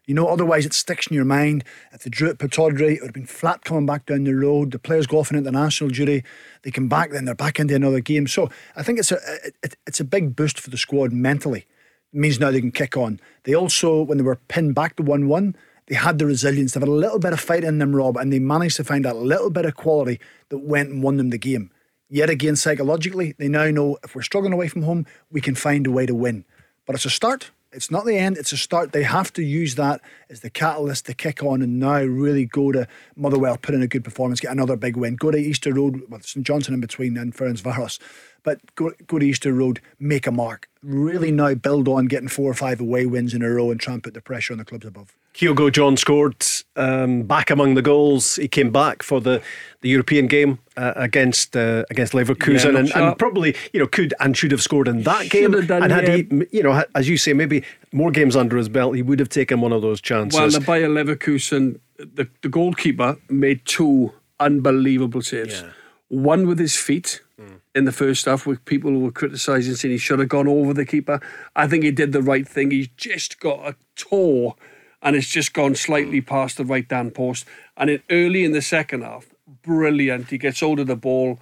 You 0.10 0.16
know, 0.16 0.26
otherwise 0.26 0.66
it 0.66 0.74
sticks 0.74 1.06
in 1.06 1.14
your 1.14 1.24
mind. 1.24 1.64
If 1.94 2.02
they 2.02 2.10
drew 2.10 2.32
at 2.32 2.40
Pittodrie, 2.40 2.96
it 2.96 3.02
would 3.02 3.10
have 3.10 3.14
been 3.14 3.28
flat 3.28 3.64
coming 3.64 3.86
back 3.86 4.08
down 4.08 4.24
the 4.24 4.34
road. 4.34 4.72
The 4.72 4.80
players 4.80 5.06
go 5.06 5.20
off 5.20 5.32
on 5.32 5.38
international 5.38 5.92
duty. 5.92 6.24
They 6.64 6.72
come 6.72 6.88
back, 6.88 7.12
then 7.12 7.26
they're 7.26 7.36
back 7.36 7.60
into 7.60 7.76
another 7.76 8.00
game. 8.00 8.26
So 8.26 8.50
I 8.76 8.82
think 8.82 8.98
it's 8.98 9.12
a 9.12 9.20
it, 9.62 9.78
it's 9.86 10.00
a 10.00 10.04
big 10.04 10.36
boost 10.36 10.60
for 10.60 10.72
the 10.72 10.80
squad 10.80 11.14
mentally. 11.14 11.68
It 12.12 12.20
means 12.20 12.40
now 12.40 12.50
they 12.50 12.60
can 12.60 12.72
kick 12.72 12.98
on. 12.98 13.20
They 13.44 13.54
also, 13.54 14.02
when 14.02 14.18
they 14.18 14.24
were 14.24 14.38
pinned 14.48 14.74
back 14.74 14.96
to 14.96 15.04
1 15.04 15.28
1, 15.28 15.56
they 15.86 15.94
had 15.96 16.18
the 16.18 16.26
resilience. 16.26 16.74
They 16.74 16.80
had 16.80 16.90
a 16.90 16.92
little 16.92 17.20
bit 17.20 17.34
of 17.34 17.40
fight 17.40 17.64
in 17.64 17.78
them, 17.78 17.96
Rob, 17.96 18.18
and 18.18 18.34
they 18.34 18.40
managed 18.40 18.78
to 18.78 18.84
find 18.84 19.06
that 19.06 19.18
little 19.18 19.52
bit 19.52 19.66
of 19.66 19.76
quality 19.76 20.20
that 20.50 20.58
went 20.58 20.90
and 20.90 21.04
won 21.04 21.18
them 21.18 21.30
the 21.30 21.38
game. 21.38 21.70
Yet 22.08 22.32
again, 22.32 22.56
psychologically, 22.56 23.36
they 23.38 23.48
now 23.48 23.70
know 23.70 24.00
if 24.04 24.16
we're 24.16 24.24
struggling 24.24 24.54
away 24.54 24.70
from 24.70 24.82
home, 24.82 25.06
we 25.30 25.40
can 25.40 25.54
find 25.54 25.86
a 25.86 25.92
way 25.92 26.08
to 26.08 26.16
win. 26.16 26.46
But 26.88 26.96
it's 26.96 27.06
a 27.06 27.12
start. 27.12 27.52
It's 27.72 27.92
not 27.92 28.06
the 28.06 28.18
end, 28.18 28.38
it's 28.38 28.52
a 28.52 28.58
start. 28.58 28.94
They 28.94 29.04
have 29.04 29.32
to 29.34 29.44
use 29.44 29.76
that 29.76 30.02
as 30.28 30.40
the 30.40 30.50
catalyst 30.50 31.06
to 31.06 31.14
kick 31.14 31.44
on 31.44 31.62
and 31.62 31.80
now 31.80 32.02
really 32.02 32.46
go 32.46 32.72
to 32.72 32.88
Motherwell, 33.16 33.58
put 33.58 33.76
in 33.76 33.84
a 33.84 33.88
good 33.88 34.04
performance, 34.04 34.40
get 34.40 34.52
another 34.52 34.76
big 34.76 34.98
win. 34.98 35.16
Go 35.16 35.30
to 35.30 35.38
Easter 35.38 35.72
Road, 35.72 36.02
with 36.10 36.26
St 36.26 36.46
Johnstone 36.46 36.74
in 36.74 36.82
between 36.82 37.16
and 37.16 37.36
Ferencvaros. 37.36 38.00
But 38.42 38.74
go, 38.74 38.92
go 39.06 39.20
to 39.20 39.26
Easter 39.26 39.54
Road, 39.54 39.82
make 40.00 40.26
a 40.26 40.32
mark. 40.32 40.68
Really 40.82 41.32
now 41.32 41.54
build 41.54 41.88
on 41.88 42.08
getting 42.08 42.28
four 42.30 42.50
or 42.50 42.56
five 42.56 42.82
away 42.82 43.06
wins 43.06 43.36
in 43.36 43.44
a 43.44 43.50
row 43.50 43.70
and 43.70 43.80
try 43.80 43.94
and 43.94 44.04
put 44.04 44.16
the 44.16 44.22
pressure 44.22 44.54
on 44.54 44.58
the 44.58 44.66
clubs 44.66 44.88
above. 44.88 45.16
Kyogo 45.34 45.72
John 45.72 45.96
scored 45.96 46.46
um, 46.76 47.24
back 47.24 47.50
among 47.50 47.76
the 47.76 47.82
goals. 47.82 48.36
He 48.36 48.48
came 48.48 48.72
back 48.72 49.04
for 49.04 49.22
the, 49.22 49.42
the 49.82 49.90
European 49.90 50.28
game 50.28 50.60
uh, 50.76 50.94
against 50.96 51.56
uh, 51.56 51.86
against 51.90 52.14
Leverkusen, 52.14 52.74
yeah, 52.74 52.80
and, 52.80 52.96
and, 52.96 53.18
probably 53.18 53.56
you 53.72 53.80
know 53.80 53.88
could 53.88 54.14
and 54.20 54.36
should 54.36 54.52
have 54.52 54.62
scored 54.62 54.88
in 54.88 55.04
that 55.04 55.30
game. 55.30 55.52
Done, 55.52 55.84
and 55.84 55.92
had 55.92 56.08
yeah. 56.08 56.16
he, 56.18 56.46
you 56.52 56.64
know, 56.64 56.84
as 56.96 57.08
you 57.08 57.18
say, 57.18 57.34
maybe 57.34 57.64
more 57.94 58.12
games 58.12 58.36
under 58.36 58.58
his 58.58 58.70
belt, 58.70 58.96
he 58.96 59.02
would 59.02 59.20
have 59.20 59.30
taken 59.30 59.62
one 59.62 59.72
of 59.72 59.82
those 59.82 60.02
chances. 60.02 60.40
Well, 60.40 60.50
the 60.50 60.60
Bayer 60.60 60.90
Leverkusen, 60.90 61.80
the, 61.98 62.28
the 62.42 62.50
goalkeeper 62.50 63.18
made 63.30 63.66
two 63.66 64.12
unbelievable 64.40 65.22
saves. 65.22 65.62
Yeah. 65.62 65.70
One 66.10 66.48
with 66.48 66.60
his 66.60 66.76
feet. 66.76 67.22
Mm. 67.40 67.62
In 67.76 67.86
the 67.86 67.92
first 67.92 68.26
half, 68.26 68.46
where 68.48 68.58
people 68.58 69.00
were 69.00 69.12
criticising, 69.12 69.76
saying 69.76 69.92
he 69.94 69.98
should 69.98 70.20
have 70.20 70.28
gone 70.28 70.48
over 70.48 70.74
the 70.74 70.86
keeper. 70.86 71.22
I 71.56 71.68
think 71.68 71.84
he 71.84 71.92
did 71.92 72.12
the 72.12 72.22
right 72.22 72.46
thing. 72.46 72.72
He's 72.72 72.90
just 72.98 73.40
got 73.40 73.60
a 73.60 73.76
toe 73.96 74.58
and 75.02 75.16
it's 75.16 75.30
just 75.30 75.54
gone 75.54 75.76
slightly 75.76 76.22
past 76.22 76.58
the 76.58 76.66
right 76.66 76.90
hand 76.90 77.16
post. 77.16 77.46
And 77.78 77.90
it 77.90 78.04
early 78.10 78.44
in 78.44 78.52
the 78.52 78.62
second 78.62 79.04
half, 79.04 79.28
brilliant. 79.62 80.30
He 80.30 80.38
gets 80.38 80.60
hold 80.60 80.80
of 80.80 80.88
the 80.88 80.96
ball, 80.96 81.40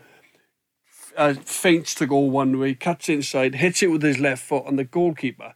uh, 1.15 1.33
feints 1.33 1.95
to 1.95 2.05
go 2.05 2.19
one 2.19 2.59
way, 2.59 2.75
cuts 2.75 3.09
inside, 3.09 3.55
hits 3.55 3.81
it 3.81 3.91
with 3.91 4.03
his 4.03 4.19
left 4.19 4.43
foot, 4.43 4.65
and 4.67 4.77
the 4.77 4.83
goalkeeper 4.83 5.55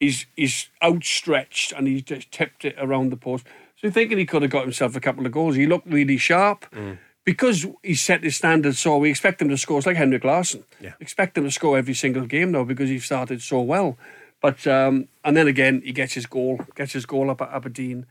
is 0.00 0.26
is 0.36 0.68
outstretched 0.82 1.72
and 1.72 1.88
he 1.88 2.00
just 2.00 2.30
tipped 2.30 2.64
it 2.64 2.76
around 2.78 3.10
the 3.10 3.16
post. 3.16 3.46
So 3.76 3.90
thinking 3.90 4.18
he 4.18 4.26
could 4.26 4.42
have 4.42 4.50
got 4.50 4.62
himself 4.62 4.96
a 4.96 5.00
couple 5.00 5.26
of 5.26 5.32
goals. 5.32 5.56
He 5.56 5.66
looked 5.66 5.86
really 5.86 6.16
sharp. 6.16 6.66
Mm. 6.72 6.98
Because 7.24 7.66
he 7.82 7.94
set 7.94 8.22
his 8.22 8.36
standards 8.36 8.78
so 8.78 8.96
we 8.96 9.10
expect 9.10 9.42
him 9.42 9.50
to 9.50 9.58
score. 9.58 9.76
It's 9.76 9.86
like 9.86 9.98
Henrik 9.98 10.24
Larsson. 10.24 10.64
Yeah. 10.80 10.94
Expect 10.98 11.36
him 11.36 11.44
to 11.44 11.50
score 11.50 11.76
every 11.76 11.92
single 11.92 12.24
game 12.24 12.52
now 12.52 12.64
because 12.64 12.88
he 12.88 12.98
started 13.00 13.42
so 13.42 13.60
well. 13.60 13.98
But 14.40 14.66
um, 14.66 15.08
and 15.24 15.36
then 15.36 15.48
again, 15.48 15.82
he 15.84 15.92
gets 15.92 16.14
his 16.14 16.26
goal, 16.26 16.60
gets 16.74 16.92
his 16.92 17.06
goal 17.06 17.30
up 17.30 17.42
at 17.42 17.50
Aberdeen, 17.50 18.06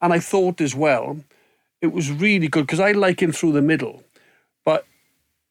and 0.00 0.12
I 0.12 0.18
thought 0.18 0.60
as 0.60 0.74
well, 0.74 1.20
it 1.80 1.92
was 1.92 2.10
really 2.10 2.48
good 2.48 2.66
because 2.66 2.80
I 2.80 2.92
like 2.92 3.22
him 3.22 3.32
through 3.32 3.52
the 3.52 3.62
middle, 3.62 4.02
but 4.64 4.86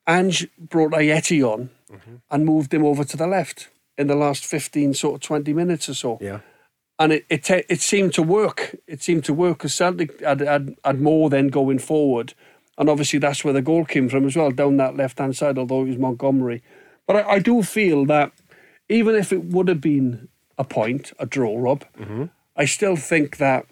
Ange 0.08 0.48
brought 0.58 0.92
Ajeti 0.92 1.44
on 1.44 1.70
mm-hmm. 1.92 2.16
and 2.30 2.46
moved 2.46 2.74
him 2.74 2.86
over 2.86 3.04
to 3.04 3.18
the 3.18 3.28
left 3.28 3.70
in 3.98 4.08
the 4.08 4.16
last 4.16 4.46
fifteen 4.46 4.94
sort 4.94 5.16
of 5.16 5.22
twenty 5.22 5.54
minutes 5.54 5.90
or 5.90 5.96
so. 5.96 6.18
Yeah. 6.22 6.40
And 7.00 7.14
it, 7.14 7.26
it 7.30 7.50
it 7.70 7.82
seemed 7.82 8.14
to 8.16 8.22
work. 8.22 8.76
It 8.86 9.02
seemed 9.02 9.24
to 9.26 9.34
work 9.34 9.60
because 9.60 9.74
Celtic 9.74 10.20
had, 10.20 10.42
had, 10.42 10.76
had 10.84 11.00
more 11.00 11.30
then 11.30 11.48
going 11.48 11.80
forward. 11.80 12.34
And 12.78 12.90
obviously 12.90 13.20
that's 13.20 13.44
where 13.44 13.54
the 13.54 13.62
goal 13.62 13.86
came 13.86 14.10
from 14.10 14.26
as 14.26 14.36
well, 14.36 14.52
down 14.52 14.78
that 14.78 14.98
left 14.98 15.20
hand 15.20 15.36
side, 15.36 15.58
although 15.58 15.84
it 15.84 15.90
was 15.90 15.98
Montgomery. 15.98 16.62
But 17.08 17.16
I, 17.18 17.32
I 17.32 17.40
do 17.40 17.64
feel 17.64 18.06
that 18.06 18.32
even 18.90 19.16
if 19.16 19.32
it 19.32 19.46
would 19.46 19.68
have 19.68 19.80
been 19.80 20.28
a 20.58 20.64
point, 20.64 21.14
a 21.20 21.26
draw, 21.26 21.58
Rob, 21.58 21.86
mm-hmm. 21.98 22.26
I 22.56 22.66
still 22.66 22.96
think 22.96 23.38
that 23.38 23.66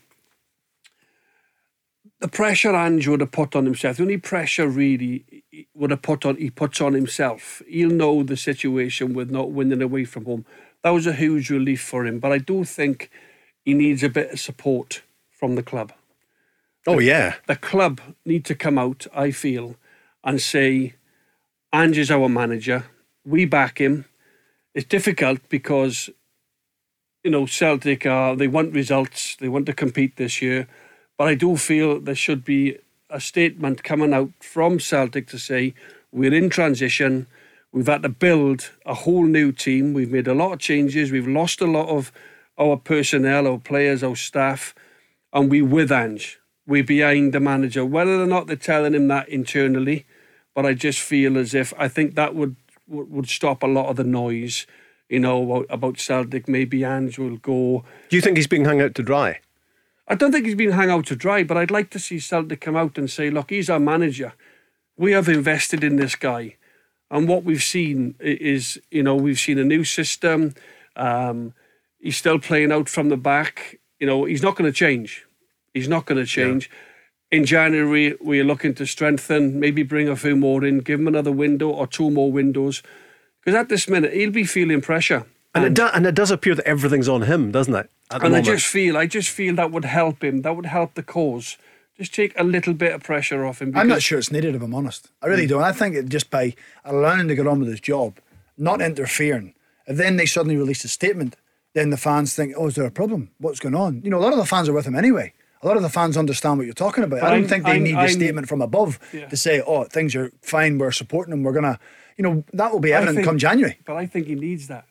the 2.20 2.28
pressure 2.28 2.76
Ange 2.76 3.08
would 3.08 3.22
have 3.22 3.32
put 3.32 3.56
on 3.56 3.66
himself, 3.66 3.98
the 3.98 4.04
only 4.04 4.18
pressure 4.18 4.68
really 4.68 5.44
would 5.74 5.92
have 5.92 6.02
put 6.02 6.26
on 6.26 6.38
he 6.38 6.50
puts 6.50 6.82
on 6.82 6.94
himself. 6.94 7.62
He'll 7.68 7.90
know 7.90 8.24
the 8.24 8.38
situation 8.38 9.14
with 9.14 9.30
not 9.30 9.52
winning 9.52 9.82
away 9.82 10.06
from 10.06 10.26
home. 10.26 10.46
That 10.84 10.92
was 10.92 11.06
a 11.06 11.14
huge 11.14 11.50
relief 11.50 11.82
for 11.82 12.06
him. 12.06 12.20
But 12.20 12.32
I 12.32 12.38
do 12.38 12.64
think 12.64 13.12
he 13.66 13.74
needs 13.74 14.04
a 14.04 14.10
bit 14.10 14.32
of 14.32 14.40
support 14.40 15.02
from 15.30 15.56
the 15.56 15.64
club. 15.64 15.92
Oh 16.88 17.00
yeah. 17.00 17.36
The 17.48 17.56
club 17.56 18.02
need 18.26 18.46
to 18.46 18.56
come 18.56 18.78
out, 18.78 19.06
I 19.14 19.32
feel, 19.32 19.76
and 20.24 20.42
say, 20.42 20.96
Ange 21.74 21.98
is 21.98 22.10
our 22.10 22.30
manager. 22.30 22.86
We 23.26 23.46
back 23.46 23.80
him 23.80 24.06
it's 24.78 24.86
difficult 24.86 25.40
because 25.50 26.08
you 27.24 27.32
know 27.32 27.48
Celtic 27.48 28.06
are 28.06 28.36
they 28.36 28.48
want 28.48 28.76
results, 28.76 29.36
they 29.38 29.50
want 29.50 29.66
to 29.66 29.74
compete 29.74 30.18
this 30.18 30.40
year, 30.40 30.68
but 31.18 31.28
I 31.28 31.34
do 31.34 31.58
feel 31.58 32.00
there 32.00 32.14
should 32.14 32.46
be 32.46 32.78
a 33.10 33.20
statement 33.20 33.84
coming 33.84 34.14
out 34.14 34.30
from 34.40 34.80
Celtic 34.80 35.28
to 35.30 35.40
say 35.40 35.74
we're 36.12 36.34
in 36.34 36.52
transition. 36.52 37.26
We've 37.72 37.88
had 37.88 38.04
to 38.04 38.10
build 38.10 38.70
a 38.86 38.94
whole 38.94 39.26
new 39.26 39.52
team. 39.52 39.94
We've 39.94 40.12
made 40.12 40.28
a 40.28 40.36
lot 40.36 40.54
of 40.54 40.60
changes. 40.60 41.12
We've 41.12 41.28
lost 41.28 41.60
a 41.60 41.66
lot 41.66 41.90
of 41.90 42.12
our 42.60 42.78
personnel, 42.78 43.48
our 43.48 43.58
players, 43.58 44.04
our 44.04 44.16
staff, 44.16 44.76
and 45.34 45.50
we 45.50 45.64
with 45.64 45.92
Ange. 45.92 46.40
We're 46.68 46.84
behind 46.84 47.34
the 47.34 47.40
manager. 47.40 47.84
Whether 47.84 48.22
or 48.22 48.28
not 48.28 48.46
they're 48.46 48.56
telling 48.56 48.94
him 48.94 49.08
that 49.08 49.28
internally, 49.28 50.06
but 50.54 50.68
I 50.68 50.76
just 50.76 51.00
feel 51.00 51.36
as 51.36 51.56
if 51.56 51.74
I 51.80 51.88
think 51.88 52.14
that 52.14 52.36
would 52.36 52.56
would 52.88 53.30
stop 53.30 53.64
a 53.64 53.68
lot 53.68 53.90
of 53.90 53.96
the 53.96 54.04
noise. 54.04 54.66
You 55.10 55.20
know 55.20 55.44
about, 55.44 55.68
about 55.70 56.00
Celtic. 56.00 56.48
Maybe 56.48 56.84
Ange 56.84 57.18
will 57.18 57.38
go. 57.38 57.86
Do 58.10 58.16
you 58.16 58.22
think 58.22 58.38
he's 58.38 58.48
being 58.48 58.66
hung 58.66 58.82
out 58.82 58.96
to 58.96 59.04
dry? 59.04 59.40
I 60.08 60.16
don't 60.16 60.32
think 60.32 60.46
he's 60.46 60.56
been 60.56 60.72
hung 60.72 60.90
out 60.90 61.06
to 61.08 61.16
dry, 61.16 61.44
but 61.44 61.58
I'd 61.58 61.72
like 61.72 61.90
to 61.92 62.00
see 62.00 62.20
Celtic 62.20 62.62
come 62.62 62.76
out 62.76 62.98
and 62.98 63.10
say, 63.10 63.30
"Look, 63.30 63.50
he's 63.50 63.70
our 63.70 63.80
manager. 63.80 64.34
We 64.98 65.12
have 65.14 65.30
invested 65.30 65.84
in 65.84 65.96
this 65.96 66.16
guy." 66.16 66.56
And 67.10 67.28
what 67.28 67.44
we've 67.44 67.64
seen 67.64 68.16
is, 68.20 68.82
you 68.92 69.02
know, 69.02 69.16
we've 69.16 69.40
seen 69.40 69.58
a 69.60 69.64
new 69.64 69.86
system. 69.86 70.54
Um, 70.98 71.54
he's 72.00 72.18
still 72.18 72.40
playing 72.40 72.74
out 72.74 72.90
from 72.90 73.08
the 73.08 73.18
back. 73.18 73.80
You 74.00 74.08
know, 74.08 74.26
he's 74.26 74.44
not 74.44 74.58
going 74.58 74.70
to 74.70 74.78
change. 74.78 75.26
He's 75.74 75.88
not 75.88 76.06
going 76.06 76.20
to 76.20 76.26
change. 76.26 76.70
Yeah 76.70 76.78
in 77.32 77.46
January, 77.46 78.16
we're 78.22 78.44
looking 78.44 78.74
to 78.76 78.86
strengthen, 78.86 79.60
maybe 79.60 79.84
bring 79.84 80.08
a 80.08 80.16
few 80.16 80.36
more 80.36 80.64
in, 80.64 80.80
give 80.80 81.00
him 81.00 81.08
another 81.08 81.32
window 81.32 81.70
or 81.70 81.88
two 81.88 82.10
more 82.10 82.32
windows. 82.32 82.82
Because 83.40 83.60
at 83.60 83.70
this 83.70 83.90
minute, 83.90 84.14
he'll 84.14 84.32
be 84.32 84.44
feeling 84.44 84.82
pressure. 84.82 85.26
And, 85.54 85.66
and, 85.66 85.66
it, 85.66 85.74
do, 85.74 85.88
and 85.88 86.06
it 86.06 86.16
does 86.16 86.32
appear 86.32 86.56
that 86.56 86.66
everything's 86.66 87.10
on 87.10 87.24
him, 87.24 87.52
doesn't 87.52 87.74
it? 87.74 87.90
And 88.12 88.24
moment. 88.24 88.48
I 88.48 88.52
just 88.52 88.66
feel, 88.66 88.98
I 88.98 89.08
just 89.08 89.30
feel 89.30 89.56
that 89.56 89.72
would 89.72 89.86
help 89.86 90.24
him. 90.24 90.42
That 90.44 90.56
would 90.56 90.66
help 90.66 90.94
the 90.94 91.04
cause. 91.04 91.58
Just 91.98 92.14
take 92.14 92.40
a 92.40 92.44
little 92.44 92.74
bit 92.74 92.94
of 92.94 93.04
pressure 93.04 93.46
off 93.46 93.62
him. 93.62 93.74
I'm 93.76 93.88
not 93.88 94.04
sure 94.04 94.20
it's 94.20 94.32
needed, 94.32 94.56
if 94.56 94.62
I'm 94.62 94.74
honest. 94.74 95.10
I 95.22 95.28
really 95.28 95.46
mm. 95.46 95.50
don't. 95.50 95.64
I 95.64 95.72
think 95.72 95.96
it 95.96 96.10
just 96.10 96.30
by 96.30 96.56
allowing 96.86 97.28
to 97.28 97.36
get 97.36 97.48
on 97.48 97.60
with 97.60 97.70
his 97.70 97.80
job, 97.80 98.20
not 98.58 98.82
interfering, 98.82 99.56
and 99.88 99.98
then 99.98 100.16
they 100.16 100.28
suddenly 100.28 100.58
release 100.58 100.84
a 100.84 100.90
statement, 100.90 101.36
then 101.74 101.90
the 101.90 101.98
fans 101.98 102.36
think, 102.36 102.54
oh, 102.56 102.68
is 102.68 102.76
there 102.76 102.86
a 102.86 102.92
problem? 102.92 103.32
What's 103.40 103.60
going 103.60 103.76
on? 103.76 104.02
You 104.04 104.12
know, 104.12 104.20
a 104.20 104.22
lot 104.22 104.32
of 104.32 104.38
the 104.38 104.46
fans 104.46 104.70
are 104.70 104.74
with 104.74 104.86
him 104.86 104.96
anyway 104.96 105.34
a 105.62 105.68
lot 105.68 105.78
of 105.78 105.84
the 105.84 105.90
fans 105.90 106.18
understand 106.18 106.58
what 106.58 106.66
you're 106.66 106.74
talking 106.74 107.04
about. 107.04 107.22
But 107.22 107.28
I 107.28 107.32
don't 107.32 107.44
I'm, 107.44 107.50
think 107.50 107.66
they 107.66 107.72
I'm, 107.72 107.84
need 107.84 107.96
I'm, 107.96 108.06
a 108.06 108.10
statement 108.10 108.48
from 108.48 108.62
above 108.62 109.00
yeah. 109.14 109.28
to 109.28 109.38
say, 109.38 109.62
"Oh, 109.62 109.84
things 109.86 110.16
are 110.16 110.32
fine. 110.42 110.78
We're 110.78 110.92
supporting 110.92 111.32
them. 111.32 111.44
We're 111.44 111.54
gonna," 111.54 111.80
you 112.18 112.24
know, 112.24 112.44
that 112.54 112.72
will 112.72 112.80
be 112.80 112.94
evident 112.94 113.18
think, 113.18 113.28
come 113.28 113.38
January. 113.38 113.80
But 113.86 113.96
I 113.96 114.06
think 114.06 114.28
he 114.28 114.36
needs 114.36 114.68
that. 114.68 114.86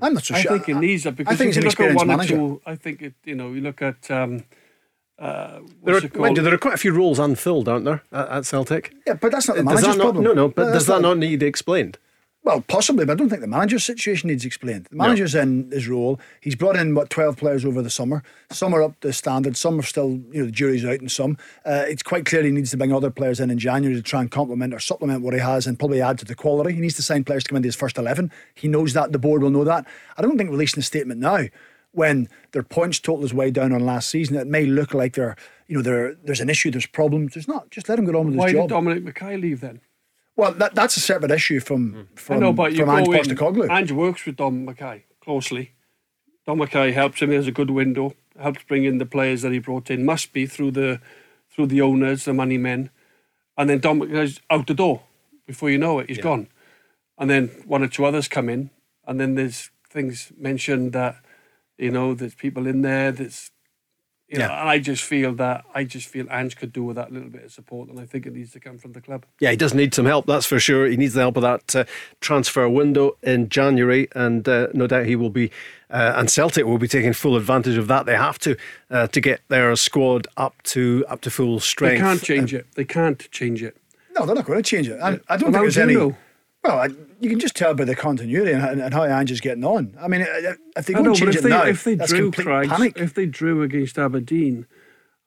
I'm 0.00 0.14
not 0.14 0.24
so 0.24 0.34
sure. 0.34 0.52
I 0.52 0.54
think 0.54 0.66
he 0.66 0.74
needs 0.74 1.02
that 1.04 1.16
because 1.16 1.34
I 1.34 1.36
think 1.36 1.50
if 1.50 1.56
you 1.56 1.62
look 1.62 1.80
at 1.80 1.94
one 1.94 2.06
manager. 2.06 2.34
or 2.34 2.36
two, 2.36 2.62
I 2.66 2.76
think 2.76 3.02
it. 3.02 3.14
You 3.24 3.34
know, 3.34 3.52
you 3.52 3.60
look 3.60 3.82
at 3.82 4.10
um, 4.10 4.44
Uh, 5.18 5.58
There 5.82 5.94
what's 5.94 6.04
are, 6.04 6.06
it 6.06 6.16
mind 6.16 6.36
there 6.36 6.54
are 6.54 6.58
quite 6.58 6.74
a 6.74 6.78
few 6.78 6.92
roles 6.92 7.18
unfilled, 7.18 7.68
aren't 7.68 7.84
there, 7.84 8.02
at, 8.12 8.28
at 8.28 8.46
Celtic? 8.46 8.94
Yeah, 9.06 9.14
but 9.14 9.32
that's 9.32 9.48
not 9.48 9.56
the 9.56 9.64
manager's 9.64 9.96
not, 9.96 10.04
problem. 10.04 10.24
no, 10.24 10.32
no, 10.32 10.48
but 10.48 10.66
That's 10.66 10.74
does 10.74 10.86
that 10.86 11.02
not 11.02 11.18
need 11.18 11.42
explained? 11.42 11.98
Well, 12.48 12.62
possibly, 12.62 13.04
but 13.04 13.12
I 13.12 13.16
don't 13.16 13.28
think 13.28 13.42
the 13.42 13.46
manager's 13.46 13.84
situation 13.84 14.28
needs 14.28 14.46
explained. 14.46 14.86
The 14.86 14.96
manager's 14.96 15.34
in 15.34 15.70
his 15.70 15.86
role. 15.86 16.18
He's 16.40 16.54
brought 16.54 16.76
in 16.76 16.94
what 16.94 17.10
twelve 17.10 17.36
players 17.36 17.62
over 17.62 17.82
the 17.82 17.90
summer. 17.90 18.22
Some 18.50 18.72
are 18.72 18.82
up 18.82 18.98
to 19.00 19.12
standard. 19.12 19.54
Some 19.54 19.78
are 19.78 19.82
still, 19.82 20.12
you 20.32 20.40
know, 20.40 20.46
the 20.46 20.50
jury's 20.50 20.82
out, 20.82 20.98
and 20.98 21.12
some. 21.12 21.36
Uh, 21.66 21.84
it's 21.86 22.02
quite 22.02 22.24
clear 22.24 22.42
he 22.42 22.50
needs 22.50 22.70
to 22.70 22.78
bring 22.78 22.90
other 22.90 23.10
players 23.10 23.38
in 23.38 23.50
in 23.50 23.58
January 23.58 23.94
to 23.94 24.02
try 24.02 24.22
and 24.22 24.30
complement 24.30 24.72
or 24.72 24.78
supplement 24.78 25.22
what 25.22 25.34
he 25.34 25.40
has, 25.40 25.66
and 25.66 25.78
probably 25.78 26.00
add 26.00 26.18
to 26.20 26.24
the 26.24 26.34
quality. 26.34 26.72
He 26.72 26.80
needs 26.80 26.96
to 26.96 27.02
sign 27.02 27.22
players 27.22 27.44
to 27.44 27.50
come 27.50 27.58
into 27.58 27.66
his 27.66 27.76
first 27.76 27.98
eleven. 27.98 28.32
He 28.54 28.66
knows 28.66 28.94
that. 28.94 29.12
The 29.12 29.18
board 29.18 29.42
will 29.42 29.50
know 29.50 29.64
that. 29.64 29.86
I 30.16 30.22
don't 30.22 30.38
think 30.38 30.48
releasing 30.48 30.80
a 30.80 30.82
statement 30.82 31.20
now, 31.20 31.48
when 31.92 32.30
their 32.52 32.62
points 32.62 32.98
total 32.98 33.26
is 33.26 33.34
way 33.34 33.50
down 33.50 33.74
on 33.74 33.84
last 33.84 34.08
season, 34.08 34.36
it 34.36 34.46
may 34.46 34.64
look 34.64 34.94
like 34.94 35.16
they're, 35.16 35.36
you 35.66 35.76
know, 35.76 35.82
there 35.82 36.14
there's 36.14 36.40
an 36.40 36.48
issue, 36.48 36.70
there's 36.70 36.86
problems. 36.86 37.34
There's 37.34 37.46
not. 37.46 37.70
Just 37.70 37.90
let 37.90 37.98
him 37.98 38.06
get 38.06 38.14
on 38.14 38.24
with 38.24 38.36
his 38.36 38.38
Why 38.38 38.52
job. 38.52 38.56
Why 38.56 38.62
did 38.62 38.68
Dominic 38.70 39.04
Mackay 39.04 39.36
leave 39.36 39.60
then? 39.60 39.82
Well, 40.38 40.52
that, 40.52 40.72
that's 40.76 40.96
a 40.96 41.00
separate 41.00 41.32
issue 41.32 41.58
from 41.58 42.06
from, 42.14 42.36
I 42.36 42.38
know, 42.38 42.52
but 42.52 42.72
you 42.72 42.78
from 42.78 42.90
Ange 42.90 43.06
go 43.06 43.12
in. 43.12 43.24
Postecoglou. 43.24 43.70
Ange 43.70 43.90
works 43.90 44.24
with 44.24 44.36
Dom 44.36 44.64
McKay 44.64 45.02
closely. 45.20 45.72
Dom 46.46 46.60
McKay 46.60 46.92
helps 46.92 47.20
him. 47.20 47.30
He 47.30 47.36
has 47.36 47.48
a 47.48 47.52
good 47.52 47.70
window. 47.70 48.14
Helps 48.40 48.62
bring 48.62 48.84
in 48.84 48.98
the 48.98 49.04
players 49.04 49.42
that 49.42 49.50
he 49.50 49.58
brought 49.58 49.90
in. 49.90 50.04
Must 50.04 50.32
be 50.32 50.46
through 50.46 50.70
the 50.70 51.00
through 51.50 51.66
the 51.66 51.80
owners, 51.80 52.24
the 52.24 52.32
money 52.32 52.56
men, 52.56 52.90
and 53.56 53.68
then 53.68 53.80
Dom 53.80 54.00
McKay's 54.00 54.40
out 54.48 54.68
the 54.68 54.74
door 54.74 55.02
before 55.44 55.70
you 55.70 55.78
know 55.78 55.98
it. 55.98 56.08
He's 56.08 56.18
gone, 56.18 56.46
and 57.18 57.28
then 57.28 57.48
one 57.66 57.82
or 57.82 57.88
two 57.88 58.04
others 58.04 58.28
come 58.28 58.48
in, 58.48 58.70
and 59.08 59.18
then 59.18 59.34
there's 59.34 59.70
things 59.90 60.30
mentioned 60.38 60.92
that 60.92 61.16
you 61.76 61.90
know 61.90 62.14
there's 62.14 62.36
people 62.36 62.68
in 62.68 62.82
there. 62.82 63.10
There's 63.10 63.50
you 64.28 64.38
know, 64.38 64.44
Yeah. 64.46 64.60
and 64.60 64.68
I 64.68 64.78
just 64.78 65.02
feel 65.02 65.32
that 65.36 65.64
I 65.74 65.84
just 65.84 66.06
feel 66.08 66.26
Ange 66.30 66.56
could 66.56 66.72
do 66.72 66.84
with 66.84 66.96
that 66.96 67.10
little 67.12 67.30
bit 67.30 67.44
of 67.44 67.52
support, 67.52 67.88
and 67.88 67.98
I 67.98 68.04
think 68.04 68.26
it 68.26 68.34
needs 68.34 68.52
to 68.52 68.60
come 68.60 68.76
from 68.78 68.92
the 68.92 69.00
club. 69.00 69.24
Yeah, 69.40 69.50
he 69.50 69.56
does 69.56 69.72
need 69.74 69.94
some 69.94 70.04
help, 70.06 70.26
that's 70.26 70.44
for 70.46 70.60
sure. 70.60 70.86
He 70.86 70.96
needs 70.96 71.14
the 71.14 71.20
help 71.20 71.36
of 71.36 71.42
that 71.42 71.74
uh, 71.74 71.84
transfer 72.20 72.68
window 72.68 73.16
in 73.22 73.48
January, 73.48 74.08
and 74.14 74.46
uh, 74.48 74.68
no 74.74 74.86
doubt 74.86 75.06
he 75.06 75.16
will 75.16 75.30
be, 75.30 75.50
uh, 75.90 76.12
and 76.16 76.30
Celtic 76.30 76.64
will 76.66 76.78
be 76.78 76.88
taking 76.88 77.12
full 77.14 77.36
advantage 77.36 77.76
of 77.78 77.86
that. 77.88 78.04
They 78.06 78.16
have 78.16 78.38
to 78.40 78.56
uh, 78.90 79.06
to 79.08 79.20
get 79.20 79.40
their 79.48 79.74
squad 79.76 80.26
up 80.36 80.60
to 80.64 81.04
up 81.08 81.20
to 81.22 81.30
full 81.30 81.58
strength. 81.60 81.94
They 81.94 81.98
can't 82.00 82.22
change 82.22 82.52
it. 82.52 82.66
They 82.74 82.84
can't 82.84 83.30
change 83.30 83.62
it. 83.62 83.76
No, 84.18 84.26
they're 84.26 84.34
not 84.34 84.44
going 84.46 84.62
to 84.62 84.68
change 84.68 84.88
it. 84.88 85.00
I, 85.00 85.08
I 85.08 85.10
don't 85.10 85.18
Well, 85.28 85.38
think 85.38 85.54
how 85.56 85.60
there's 85.62 85.78
any. 85.78 85.94
know? 85.94 86.16
Well, 86.64 86.78
I, 86.78 86.88
you 87.20 87.30
can 87.30 87.38
just 87.38 87.54
tell 87.54 87.74
by 87.74 87.84
the 87.84 87.94
continuity 87.94 88.52
and, 88.52 88.62
and, 88.64 88.80
and 88.80 88.92
how 88.94 89.04
Ange 89.04 89.30
is 89.30 89.40
getting 89.40 89.64
on. 89.64 89.96
I 90.00 90.08
mean, 90.08 90.22
if 90.76 90.86
they 90.86 90.94
I 90.94 90.98
go 90.98 91.02
know, 91.04 91.10
and 91.12 91.18
but 91.20 91.24
change 91.24 91.36
if 91.36 91.40
it 91.40 91.42
they 91.44 91.48
now, 91.50 91.64
if 91.64 91.84
they 91.84 91.94
that's 91.94 92.10
drew 92.10 92.30
complete 92.30 92.44
Craigs, 92.44 92.68
panic. 92.68 92.96
if 92.96 93.14
they 93.14 93.26
drew 93.26 93.62
against 93.62 93.98
Aberdeen, 93.98 94.66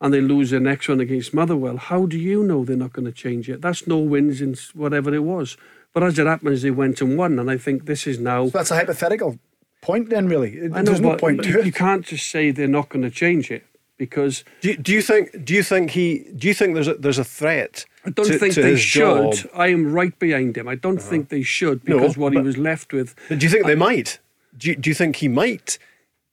and 0.01 0.13
they 0.13 0.19
lose 0.21 0.49
the 0.49 0.59
next 0.59 0.89
one 0.89 0.99
against 0.99 1.33
Motherwell, 1.33 1.77
how 1.77 2.05
do 2.07 2.17
you 2.17 2.43
know 2.43 2.65
they're 2.65 2.75
not 2.75 2.91
going 2.91 3.05
to 3.05 3.11
change 3.11 3.49
it? 3.49 3.61
That's 3.61 3.85
no 3.87 3.97
wins 3.99 4.41
in 4.41 4.55
whatever 4.73 5.13
it 5.13 5.23
was. 5.23 5.57
But 5.93 6.03
as 6.03 6.17
it 6.17 6.25
happens, 6.25 6.63
they 6.63 6.71
went 6.71 7.01
and 7.01 7.17
won, 7.17 7.37
and 7.37 7.51
I 7.51 7.57
think 7.57 7.85
this 7.85 8.07
is 8.07 8.17
now. 8.19 8.45
So 8.45 8.51
that's 8.51 8.71
a 8.71 8.75
hypothetical 8.75 9.37
point, 9.81 10.09
then, 10.09 10.27
really. 10.27 10.53
It- 10.57 10.71
I 10.73 10.77
know, 10.79 10.83
There's 10.83 11.01
no 11.01 11.15
point 11.17 11.37
but 11.37 11.43
to 11.45 11.63
you 11.65 11.71
can't 11.71 12.05
just 12.05 12.29
say 12.29 12.51
they're 12.51 12.67
not 12.67 12.89
going 12.89 13.03
to 13.03 13.11
change 13.11 13.51
it 13.51 13.63
because 13.97 14.43
Do 14.61 14.69
you, 14.69 14.77
do 14.77 14.91
you 14.91 15.01
think? 15.01 15.45
Do 15.45 15.53
you 15.53 15.63
think 15.63 15.91
he? 15.91 16.25
Do 16.35 16.47
you 16.47 16.53
think 16.55 16.73
there's 16.73 16.87
a, 16.87 16.95
there's 16.95 17.19
a 17.19 17.23
threat? 17.23 17.85
I 18.05 18.09
don't 18.09 18.27
to, 18.27 18.39
think 18.39 18.55
to 18.55 18.61
they 18.61 18.75
should. 18.77 19.33
job? 19.33 19.51
I 19.53 19.67
am 19.67 19.93
right 19.93 20.17
behind 20.17 20.57
him. 20.57 20.67
I 20.67 20.75
don't 20.75 20.97
uh-huh. 20.97 21.09
think 21.09 21.29
they 21.29 21.43
should 21.43 21.87
No, 21.87 21.99
because 21.99 22.17
what 22.17 22.33
he 22.33 22.39
was 22.39 22.57
left 22.57 22.93
with. 22.93 23.15
But 23.29 23.39
do 23.39 23.45
you 23.45 23.51
think 23.51 23.65
they 23.65 23.75
might? 23.75 24.19
Do 24.57 24.69
you, 24.69 24.75
do 24.75 24.89
you 24.89 24.93
think 24.93 25.17
he 25.17 25.27
might 25.27 25.77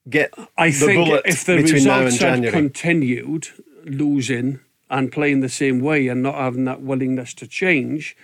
get 0.09 0.33
I 0.57 0.69
the 0.69 0.85
think 0.85 1.21
if 1.25 1.45
the 1.45 1.57
between 1.57 1.83
now 1.83 1.97
and 1.97 2.05
results 2.05 2.21
had 2.21 2.51
continued 2.51 3.49
losing 3.85 4.59
and 4.89 5.11
playing 5.11 5.41
the 5.41 5.49
same 5.49 5.79
way 5.79 6.07
and 6.07 6.23
not 6.23 6.35
having 6.35 6.65
that 6.65 6.81
willingness 6.81 7.33
to 7.35 7.47
change, 7.47 8.17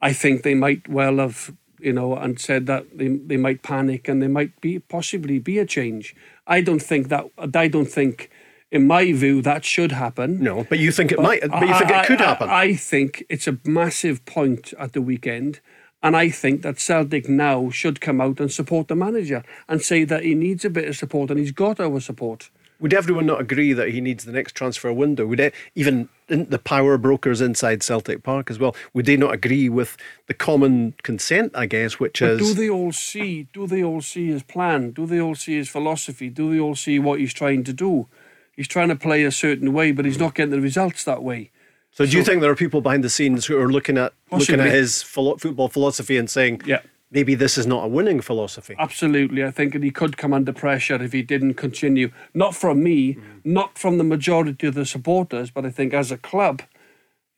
I 0.00 0.12
think 0.12 0.42
they 0.42 0.54
might 0.54 0.88
well 0.88 1.16
have, 1.18 1.52
you 1.80 1.92
know, 1.92 2.16
and 2.16 2.38
said 2.40 2.66
that 2.66 2.96
they, 2.96 3.08
they 3.08 3.36
might 3.36 3.62
panic 3.62 4.08
and 4.08 4.22
there 4.22 4.28
might 4.28 4.60
be 4.60 4.78
possibly 4.78 5.38
be 5.38 5.58
a 5.58 5.66
change. 5.66 6.14
I 6.46 6.60
don't 6.60 6.82
think 6.82 7.08
that. 7.08 7.26
I 7.36 7.68
don't 7.68 7.90
think, 7.90 8.30
in 8.72 8.86
my 8.86 9.12
view, 9.12 9.42
that 9.42 9.64
should 9.64 9.92
happen. 9.92 10.42
no, 10.42 10.64
but 10.64 10.78
you 10.78 10.90
think 10.90 11.12
it 11.12 11.20
might. 11.20 11.40
But 11.48 11.68
you 11.68 11.74
think 11.78 11.90
I- 11.90 12.02
it 12.02 12.06
could 12.06 12.20
I- 12.20 12.24
happen? 12.26 12.48
I, 12.48 12.74
think 12.74 13.24
it's 13.28 13.46
a 13.46 13.58
massive 13.64 14.24
point 14.24 14.72
at 14.78 14.92
the 14.92 15.02
weekend. 15.02 15.60
And 16.02 16.14
I 16.16 16.28
think 16.28 16.62
that 16.62 16.78
Celtic 16.78 17.28
now 17.28 17.70
should 17.70 18.00
come 18.00 18.20
out 18.20 18.38
and 18.38 18.52
support 18.52 18.86
the 18.88 18.94
manager 18.94 19.42
and 19.68 19.80
say 19.82 20.04
that 20.04 20.22
he 20.24 20.34
needs 20.34 20.64
a 20.64 20.70
bit 20.70 20.86
of 20.88 20.96
support 20.96 21.30
and 21.30 21.40
he's 21.40 21.52
got 21.52 21.80
our 21.80 22.00
support. 22.00 22.50
Would 22.78 22.92
everyone 22.92 23.24
not 23.24 23.40
agree 23.40 23.72
that 23.72 23.88
he 23.88 24.02
needs 24.02 24.24
the 24.24 24.30
next 24.32 24.54
transfer 24.54 24.92
window? 24.92 25.26
Would 25.26 25.40
it, 25.40 25.54
even 25.74 26.10
the 26.28 26.58
power 26.62 26.98
brokers 26.98 27.40
inside 27.40 27.82
Celtic 27.82 28.22
Park 28.22 28.50
as 28.50 28.58
well? 28.58 28.76
Would 28.92 29.06
they 29.06 29.16
not 29.16 29.32
agree 29.32 29.70
with 29.70 29.96
the 30.26 30.34
common 30.34 30.92
consent? 31.02 31.52
I 31.54 31.64
guess, 31.64 31.98
which 31.98 32.20
But 32.20 32.32
is 32.32 32.40
do 32.40 32.54
they 32.54 32.68
all 32.68 32.92
see? 32.92 33.48
Do 33.54 33.66
they 33.66 33.82
all 33.82 34.02
see 34.02 34.26
his 34.28 34.42
plan? 34.42 34.90
Do 34.90 35.06
they 35.06 35.20
all 35.20 35.34
see 35.34 35.56
his 35.56 35.70
philosophy? 35.70 36.28
Do 36.28 36.52
they 36.52 36.60
all 36.60 36.76
see 36.76 36.98
what 36.98 37.18
he's 37.20 37.32
trying 37.32 37.64
to 37.64 37.72
do? 37.72 38.06
He's 38.56 38.68
trying 38.68 38.88
to 38.88 38.96
play 38.96 39.22
a 39.24 39.30
certain 39.30 39.72
way, 39.72 39.92
but 39.92 40.04
he's 40.04 40.18
not 40.18 40.34
getting 40.34 40.50
the 40.50 40.60
results 40.60 41.04
that 41.04 41.22
way. 41.22 41.50
So, 41.92 42.04
do 42.06 42.16
you 42.16 42.24
think 42.24 42.40
there 42.42 42.50
are 42.50 42.56
people 42.56 42.80
behind 42.80 43.04
the 43.04 43.10
scenes 43.10 43.46
who 43.46 43.58
are 43.58 43.70
looking 43.70 43.96
at 43.98 44.12
looking 44.30 44.60
at 44.60 44.70
his 44.70 45.02
philo- 45.02 45.36
football 45.36 45.68
philosophy 45.68 46.16
and 46.18 46.28
saying, 46.28 46.62
Yeah. 46.66 46.80
maybe 47.10 47.34
this 47.34 47.56
is 47.56 47.66
not 47.66 47.84
a 47.84 47.88
winning 47.88 48.20
philosophy"? 48.20 48.74
Absolutely, 48.78 49.44
I 49.44 49.50
think 49.50 49.72
that 49.72 49.82
he 49.82 49.90
could 49.90 50.16
come 50.16 50.32
under 50.34 50.52
pressure 50.52 51.02
if 51.02 51.12
he 51.12 51.22
didn't 51.22 51.54
continue. 51.54 52.10
Not 52.34 52.54
from 52.54 52.82
me, 52.82 53.16
not 53.44 53.78
from 53.78 53.96
the 53.98 54.04
majority 54.04 54.66
of 54.66 54.74
the 54.74 54.84
supporters, 54.84 55.50
but 55.50 55.64
I 55.64 55.70
think 55.70 55.94
as 55.94 56.10
a 56.10 56.18
club, 56.18 56.62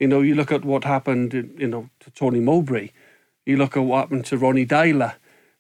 you 0.00 0.09
know, 0.09 0.20
you 0.20 0.35
look 0.35 0.50
at 0.52 0.64
what 0.64 0.85
happened, 0.85 1.33
you 1.59 1.66
know, 1.68 1.90
to 2.00 2.11
Tony 2.11 2.40
Mowbray. 2.40 2.90
You 3.46 3.57
look 3.57 3.76
at 3.76 3.83
what 3.85 3.98
happened 4.00 4.24
to 4.26 4.37
Ronny 4.38 4.66
Deila. 4.66 5.14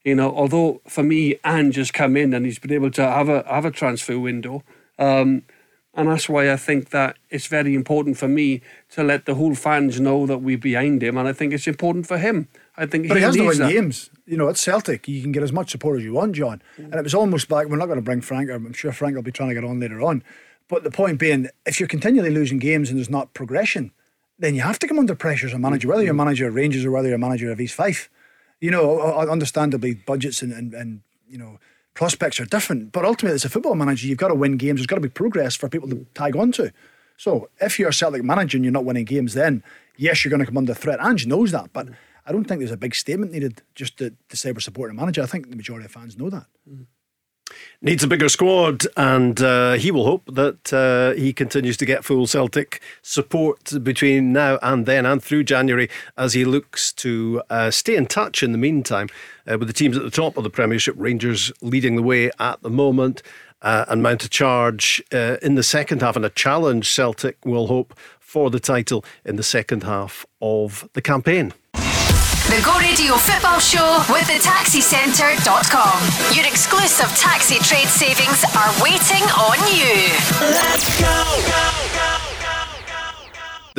You 0.04 0.14
know, 0.14 0.34
although 0.34 0.80
for 0.88 1.02
me, 1.02 1.38
Ange 1.44 1.76
has 1.76 1.90
come 1.90 2.16
in 2.16 2.32
and 2.34 2.46
he's 2.46 2.58
been 2.58 2.72
able 2.72 2.90
to 2.92 3.02
have 3.02 3.28
a 3.28 3.44
have 3.48 3.64
a 3.64 3.70
transfer 3.70 4.18
window. 4.18 4.62
Um, 4.98 5.42
and 5.94 6.08
that's 6.08 6.28
why 6.28 6.52
I 6.52 6.56
think 6.56 6.90
that 6.90 7.16
it's 7.28 7.46
very 7.46 7.74
important 7.74 8.18
for 8.18 8.28
me 8.28 8.60
to 8.90 9.02
let 9.02 9.26
the 9.26 9.34
whole 9.34 9.54
fans 9.54 10.00
know 10.00 10.26
that 10.26 10.38
we're 10.38 10.58
behind 10.58 11.02
him. 11.02 11.16
And 11.16 11.26
I 11.26 11.32
think 11.32 11.52
it's 11.52 11.66
important 11.66 12.06
for 12.06 12.18
him. 12.18 12.46
I 12.76 12.86
think 12.86 13.08
But 13.08 13.16
he 13.16 13.22
has 13.24 13.34
to 13.34 13.42
needs 13.42 13.58
win 13.58 13.66
that. 13.66 13.72
games. 13.74 14.10
You 14.24 14.36
know, 14.36 14.48
at 14.48 14.56
Celtic, 14.56 15.08
you 15.08 15.20
can 15.22 15.32
get 15.32 15.42
as 15.42 15.52
much 15.52 15.70
support 15.70 15.98
as 15.98 16.04
you 16.04 16.12
want, 16.12 16.36
John. 16.36 16.62
And 16.76 16.94
it 16.94 17.02
was 17.02 17.14
almost 17.14 17.50
like 17.50 17.66
we're 17.68 17.78
not 17.78 17.86
going 17.86 17.98
to 17.98 18.02
bring 18.02 18.20
Frank. 18.20 18.48
I'm 18.50 18.72
sure 18.74 18.92
Frank 18.92 19.16
will 19.16 19.22
be 19.22 19.32
trying 19.32 19.48
to 19.48 19.54
get 19.54 19.64
on 19.64 19.80
later 19.80 20.00
on. 20.00 20.22
But 20.68 20.84
the 20.84 20.90
point 20.90 21.18
being, 21.18 21.48
if 21.66 21.80
you're 21.80 21.88
continually 21.88 22.30
losing 22.30 22.58
games 22.58 22.90
and 22.90 22.98
there's 22.98 23.10
not 23.10 23.34
progression, 23.34 23.90
then 24.38 24.54
you 24.54 24.60
have 24.60 24.78
to 24.78 24.86
come 24.86 24.98
under 25.00 25.16
pressure 25.16 25.48
as 25.48 25.52
a 25.52 25.58
manager, 25.58 25.88
whether 25.88 26.02
you're 26.02 26.12
a 26.12 26.14
manager 26.14 26.46
of 26.46 26.54
Rangers 26.54 26.84
or 26.84 26.92
whether 26.92 27.08
you're 27.08 27.16
a 27.16 27.18
manager 27.18 27.50
of 27.50 27.60
East 27.60 27.74
Fife. 27.74 28.08
You 28.60 28.70
know, 28.70 29.00
understandably, 29.28 29.94
budgets 29.94 30.42
and, 30.42 30.52
and, 30.52 30.74
and 30.74 31.00
you 31.28 31.38
know 31.38 31.58
prospects 31.98 32.38
are 32.38 32.44
different. 32.44 32.92
But 32.92 33.04
ultimately, 33.04 33.34
as 33.34 33.44
a 33.44 33.48
football 33.48 33.74
manager, 33.74 34.06
you've 34.06 34.18
got 34.18 34.28
to 34.28 34.34
win 34.34 34.56
games. 34.56 34.78
There's 34.78 34.86
got 34.86 34.94
to 34.94 35.02
be 35.02 35.08
progress 35.08 35.56
for 35.56 35.68
people 35.68 35.88
to 35.88 36.06
tag 36.14 36.36
on 36.36 36.52
to. 36.52 36.72
So 37.16 37.50
if 37.60 37.76
you're 37.76 37.88
a 37.88 37.92
Celtic 37.92 38.22
manager 38.22 38.56
and 38.56 38.64
you're 38.64 38.72
not 38.72 38.84
winning 38.84 39.04
games, 39.04 39.34
then 39.34 39.64
yes, 39.96 40.24
you're 40.24 40.30
going 40.30 40.38
to 40.38 40.46
come 40.46 40.56
under 40.56 40.74
threat. 40.74 41.00
Ange 41.02 41.26
knows 41.26 41.50
that, 41.50 41.72
but 41.72 41.88
I 42.24 42.30
don't 42.30 42.44
think 42.44 42.60
there's 42.60 42.70
a 42.70 42.76
big 42.76 42.94
statement 42.94 43.32
needed 43.32 43.62
just 43.74 43.96
to, 43.98 44.14
to 44.28 44.36
say 44.36 44.52
we're 44.52 44.60
supporting 44.60 44.96
a 44.96 45.00
manager. 45.00 45.22
I 45.22 45.26
think 45.26 45.50
the 45.50 45.56
majority 45.56 45.86
of 45.86 45.90
fans 45.90 46.16
know 46.16 46.30
that. 46.30 46.46
Needs 47.80 48.04
a 48.04 48.06
bigger 48.06 48.28
squad, 48.28 48.86
and 48.96 49.40
uh, 49.40 49.72
he 49.72 49.90
will 49.90 50.04
hope 50.04 50.22
that 50.34 50.72
uh, 50.72 51.18
he 51.18 51.32
continues 51.32 51.76
to 51.78 51.86
get 51.86 52.04
full 52.04 52.26
Celtic 52.26 52.80
support 53.02 53.72
between 53.82 54.32
now 54.32 54.58
and 54.62 54.84
then 54.86 55.06
and 55.06 55.22
through 55.22 55.44
January 55.44 55.88
as 56.16 56.34
he 56.34 56.44
looks 56.44 56.92
to 56.92 57.42
uh, 57.50 57.70
stay 57.70 57.96
in 57.96 58.06
touch 58.06 58.42
in 58.42 58.52
the 58.52 58.58
meantime 58.58 59.08
uh, 59.50 59.58
with 59.58 59.68
the 59.68 59.74
teams 59.74 59.96
at 59.96 60.02
the 60.02 60.10
top 60.10 60.36
of 60.36 60.44
the 60.44 60.50
Premiership, 60.50 60.94
Rangers 60.98 61.50
leading 61.60 61.96
the 61.96 62.02
way 62.02 62.30
at 62.38 62.62
the 62.62 62.70
moment. 62.70 63.22
Uh, 63.60 63.84
and 63.88 64.04
mount 64.04 64.22
a 64.22 64.28
charge 64.28 65.02
uh, 65.12 65.36
in 65.42 65.56
the 65.56 65.64
second 65.64 66.00
half 66.00 66.14
and 66.14 66.24
a 66.24 66.30
challenge 66.30 66.88
Celtic 66.88 67.44
will 67.44 67.66
hope 67.66 67.92
for 68.20 68.50
the 68.50 68.60
title 68.60 69.04
in 69.24 69.34
the 69.34 69.42
second 69.42 69.82
half 69.82 70.24
of 70.40 70.88
the 70.92 71.02
campaign. 71.02 71.52
The 71.72 72.62
Go 72.64 72.78
Radio 72.78 73.16
Football 73.16 73.58
Show 73.58 74.04
with 74.08 74.26
the 74.28 74.38
taxicentre.com. 74.38 76.36
Your 76.36 76.46
exclusive 76.46 77.08
taxi 77.18 77.58
trade 77.58 77.88
savings 77.88 78.44
are 78.56 78.72
waiting 78.80 79.24
on 79.36 79.58
you. 79.74 80.14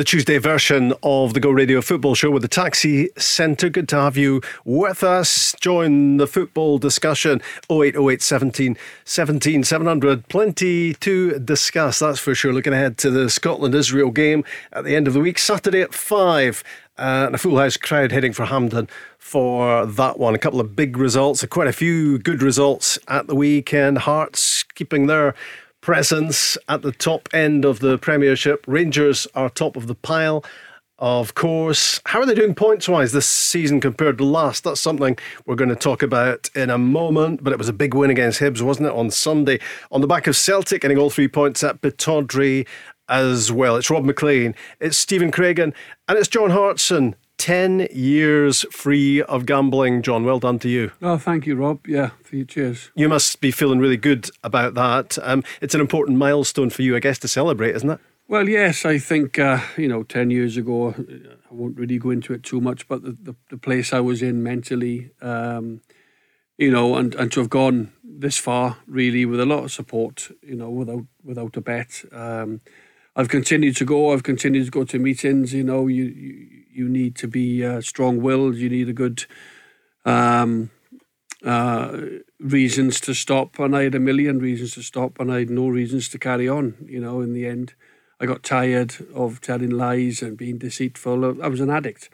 The 0.00 0.04
Tuesday 0.04 0.38
version 0.38 0.94
of 1.02 1.34
the 1.34 1.40
Go 1.40 1.50
Radio 1.50 1.82
Football 1.82 2.14
Show 2.14 2.30
with 2.30 2.40
the 2.40 2.48
Taxi 2.48 3.10
Centre. 3.18 3.68
Good 3.68 3.86
to 3.90 3.96
have 3.96 4.16
you 4.16 4.40
with 4.64 5.04
us. 5.04 5.54
Join 5.60 6.16
the 6.16 6.26
football 6.26 6.78
discussion 6.78 7.42
0808 7.70 8.22
17 8.22 8.78
17 9.04 9.62
700. 9.62 10.26
Plenty 10.28 10.94
to 10.94 11.38
discuss, 11.38 11.98
that's 11.98 12.18
for 12.18 12.34
sure. 12.34 12.50
Looking 12.50 12.72
ahead 12.72 12.96
to 12.96 13.10
the 13.10 13.28
Scotland 13.28 13.74
Israel 13.74 14.10
game 14.10 14.42
at 14.72 14.84
the 14.84 14.96
end 14.96 15.06
of 15.06 15.12
the 15.12 15.20
week, 15.20 15.38
Saturday 15.38 15.82
at 15.82 15.92
5. 15.92 16.64
Uh, 16.96 17.24
and 17.26 17.34
a 17.34 17.38
full 17.38 17.58
house 17.58 17.76
crowd 17.76 18.10
heading 18.10 18.32
for 18.32 18.46
Hampden 18.46 18.88
for 19.18 19.84
that 19.84 20.18
one. 20.18 20.34
A 20.34 20.38
couple 20.38 20.60
of 20.60 20.74
big 20.74 20.96
results, 20.96 21.44
quite 21.44 21.68
a 21.68 21.72
few 21.74 22.18
good 22.18 22.42
results 22.42 22.98
at 23.06 23.26
the 23.26 23.34
weekend. 23.34 23.98
Hearts 23.98 24.62
keeping 24.62 25.08
their 25.08 25.34
presence 25.80 26.58
at 26.68 26.82
the 26.82 26.92
top 26.92 27.28
end 27.32 27.64
of 27.64 27.80
the 27.80 27.98
Premiership. 27.98 28.64
Rangers 28.66 29.26
are 29.34 29.48
top 29.48 29.76
of 29.76 29.86
the 29.86 29.94
pile. 29.94 30.44
Of 30.98 31.32
course, 31.34 31.98
how 32.04 32.20
are 32.20 32.26
they 32.26 32.34
doing 32.34 32.54
points 32.54 32.86
wise 32.86 33.12
this 33.12 33.26
season 33.26 33.80
compared 33.80 34.18
to 34.18 34.24
last? 34.24 34.64
That's 34.64 34.80
something 34.80 35.16
we're 35.46 35.54
going 35.54 35.70
to 35.70 35.76
talk 35.76 36.02
about 36.02 36.50
in 36.54 36.68
a 36.68 36.76
moment. 36.76 37.42
But 37.42 37.54
it 37.54 37.58
was 37.58 37.70
a 37.70 37.72
big 37.72 37.94
win 37.94 38.10
against 38.10 38.40
Hibs, 38.40 38.60
wasn't 38.60 38.88
it, 38.88 38.94
on 38.94 39.10
Sunday? 39.10 39.60
On 39.90 40.02
the 40.02 40.06
back 40.06 40.26
of 40.26 40.36
Celtic 40.36 40.82
getting 40.82 40.98
all 40.98 41.08
three 41.08 41.28
points 41.28 41.64
at 41.64 41.80
Pittodrie 41.80 42.66
as 43.08 43.50
well. 43.50 43.76
It's 43.76 43.90
Rob 43.90 44.04
Maclean, 44.04 44.54
it's 44.78 44.98
Stephen 44.98 45.32
Craigan, 45.32 45.74
and 46.06 46.18
it's 46.18 46.28
John 46.28 46.50
Hartson. 46.50 47.16
10 47.40 47.88
years 47.90 48.66
free 48.70 49.22
of 49.22 49.46
gambling, 49.46 50.02
John. 50.02 50.24
Well 50.24 50.38
done 50.38 50.58
to 50.58 50.68
you. 50.68 50.92
Oh, 51.00 51.16
thank 51.16 51.46
you, 51.46 51.56
Rob. 51.56 51.86
Yeah, 51.86 52.10
cheers. 52.46 52.90
You 52.94 53.08
must 53.08 53.40
be 53.40 53.50
feeling 53.50 53.78
really 53.78 53.96
good 53.96 54.28
about 54.44 54.74
that. 54.74 55.16
Um, 55.22 55.42
it's 55.62 55.74
an 55.74 55.80
important 55.80 56.18
milestone 56.18 56.68
for 56.68 56.82
you, 56.82 56.94
I 56.94 57.00
guess, 57.00 57.18
to 57.20 57.28
celebrate, 57.28 57.74
isn't 57.76 57.88
it? 57.88 57.98
Well, 58.28 58.46
yes, 58.46 58.84
I 58.84 58.98
think, 58.98 59.38
uh, 59.38 59.60
you 59.78 59.88
know, 59.88 60.02
10 60.02 60.30
years 60.30 60.58
ago, 60.58 60.94
I 60.98 61.54
won't 61.54 61.78
really 61.78 61.98
go 61.98 62.10
into 62.10 62.34
it 62.34 62.42
too 62.42 62.60
much, 62.60 62.86
but 62.86 63.02
the, 63.02 63.12
the, 63.12 63.34
the 63.48 63.56
place 63.56 63.94
I 63.94 64.00
was 64.00 64.20
in 64.20 64.42
mentally, 64.42 65.10
um, 65.22 65.80
you 66.58 66.70
know, 66.70 66.96
and, 66.96 67.14
and 67.14 67.32
to 67.32 67.40
have 67.40 67.48
gone 67.48 67.90
this 68.04 68.36
far, 68.36 68.76
really, 68.86 69.24
with 69.24 69.40
a 69.40 69.46
lot 69.46 69.64
of 69.64 69.72
support, 69.72 70.30
you 70.42 70.56
know, 70.56 70.68
without 70.68 71.06
without 71.24 71.56
a 71.56 71.62
bet. 71.62 72.04
Um, 72.12 72.60
I've 73.16 73.28
continued 73.28 73.76
to 73.76 73.84
go. 73.84 74.12
I've 74.12 74.22
continued 74.22 74.66
to 74.66 74.70
go 74.70 74.84
to 74.84 74.98
meetings. 74.98 75.52
You 75.52 75.64
know, 75.64 75.86
you 75.86 76.04
you, 76.04 76.48
you 76.72 76.88
need 76.88 77.16
to 77.16 77.28
be 77.28 77.64
uh, 77.64 77.80
strong-willed. 77.80 78.56
You 78.56 78.70
need 78.70 78.88
a 78.88 78.92
good 78.92 79.26
um, 80.04 80.70
uh, 81.44 81.98
reasons 82.38 83.00
to 83.00 83.14
stop, 83.14 83.58
and 83.58 83.76
I 83.76 83.82
had 83.84 83.94
a 83.94 84.00
million 84.00 84.38
reasons 84.38 84.74
to 84.74 84.82
stop, 84.82 85.18
and 85.18 85.32
I 85.32 85.40
had 85.40 85.50
no 85.50 85.68
reasons 85.68 86.08
to 86.10 86.18
carry 86.18 86.48
on. 86.48 86.74
You 86.86 87.00
know, 87.00 87.20
in 87.20 87.32
the 87.32 87.46
end, 87.46 87.74
I 88.20 88.26
got 88.26 88.42
tired 88.42 88.94
of 89.14 89.40
telling 89.40 89.70
lies 89.70 90.22
and 90.22 90.36
being 90.36 90.58
deceitful. 90.58 91.42
I 91.42 91.48
was 91.48 91.60
an 91.60 91.70
addict, 91.70 92.10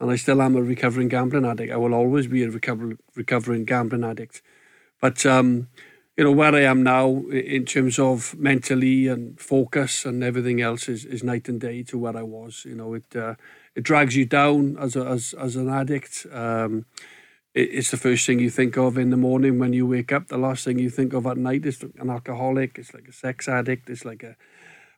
and 0.00 0.10
I 0.10 0.16
still 0.16 0.40
am 0.40 0.56
a 0.56 0.62
recovering 0.62 1.08
gambling 1.08 1.44
addict. 1.44 1.72
I 1.72 1.76
will 1.76 1.94
always 1.94 2.26
be 2.26 2.42
a 2.42 2.50
recover, 2.50 2.96
recovering 3.14 3.64
gambling 3.64 4.04
addict, 4.04 4.42
but. 5.00 5.26
Um, 5.26 5.68
you 6.18 6.24
know 6.24 6.32
where 6.32 6.54
I 6.54 6.62
am 6.62 6.84
now 6.84 7.24
in 7.32 7.66
terms 7.66 7.98
of 8.00 8.36
mentally 8.38 9.08
and 9.08 9.40
focus 9.40 10.04
and 10.06 10.24
everything 10.24 10.62
else 10.62 10.90
is, 10.90 11.06
is 11.06 11.24
night 11.24 11.48
and 11.48 11.60
day 11.60 11.84
to 11.84 11.98
where 11.98 12.18
I 12.18 12.24
was. 12.24 12.64
You 12.66 12.76
know, 12.76 12.94
it 12.94 13.16
uh, 13.16 13.36
it 13.76 13.84
drags 13.84 14.16
you 14.16 14.26
down 14.26 14.78
as 14.80 14.96
a, 14.96 15.06
as 15.06 15.34
as 15.40 15.56
an 15.56 15.70
addict. 15.70 16.26
Um, 16.32 16.86
it, 17.54 17.70
it's 17.72 17.90
the 17.92 17.98
first 17.98 18.26
thing 18.26 18.40
you 18.40 18.50
think 18.50 18.76
of 18.78 18.98
in 18.98 19.10
the 19.10 19.18
morning 19.18 19.58
when 19.58 19.72
you 19.74 19.86
wake 19.86 20.12
up. 20.12 20.28
The 20.28 20.38
last 20.38 20.64
thing 20.64 20.78
you 20.78 20.90
think 20.90 21.14
of 21.14 21.26
at 21.26 21.38
night 21.38 21.66
is 21.66 21.82
an 21.82 22.10
alcoholic. 22.10 22.78
It's 22.78 22.94
like 22.94 23.08
a 23.08 23.12
sex 23.12 23.48
addict. 23.48 23.90
It's 23.90 24.04
like 24.04 24.24
a 24.24 24.36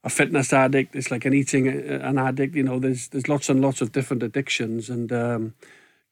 a 0.04 0.10
fitness 0.10 0.52
addict. 0.52 0.96
It's 0.96 1.10
like 1.10 1.26
an 1.26 1.34
eating 1.34 1.68
uh, 1.68 2.00
an 2.02 2.18
addict. 2.18 2.56
You 2.56 2.64
know, 2.64 2.80
there's 2.80 3.08
there's 3.08 3.28
lots 3.28 3.48
and 3.50 3.62
lots 3.62 3.82
of 3.82 3.92
different 3.92 4.22
addictions, 4.22 4.90
and 4.90 5.12
um, 5.12 5.54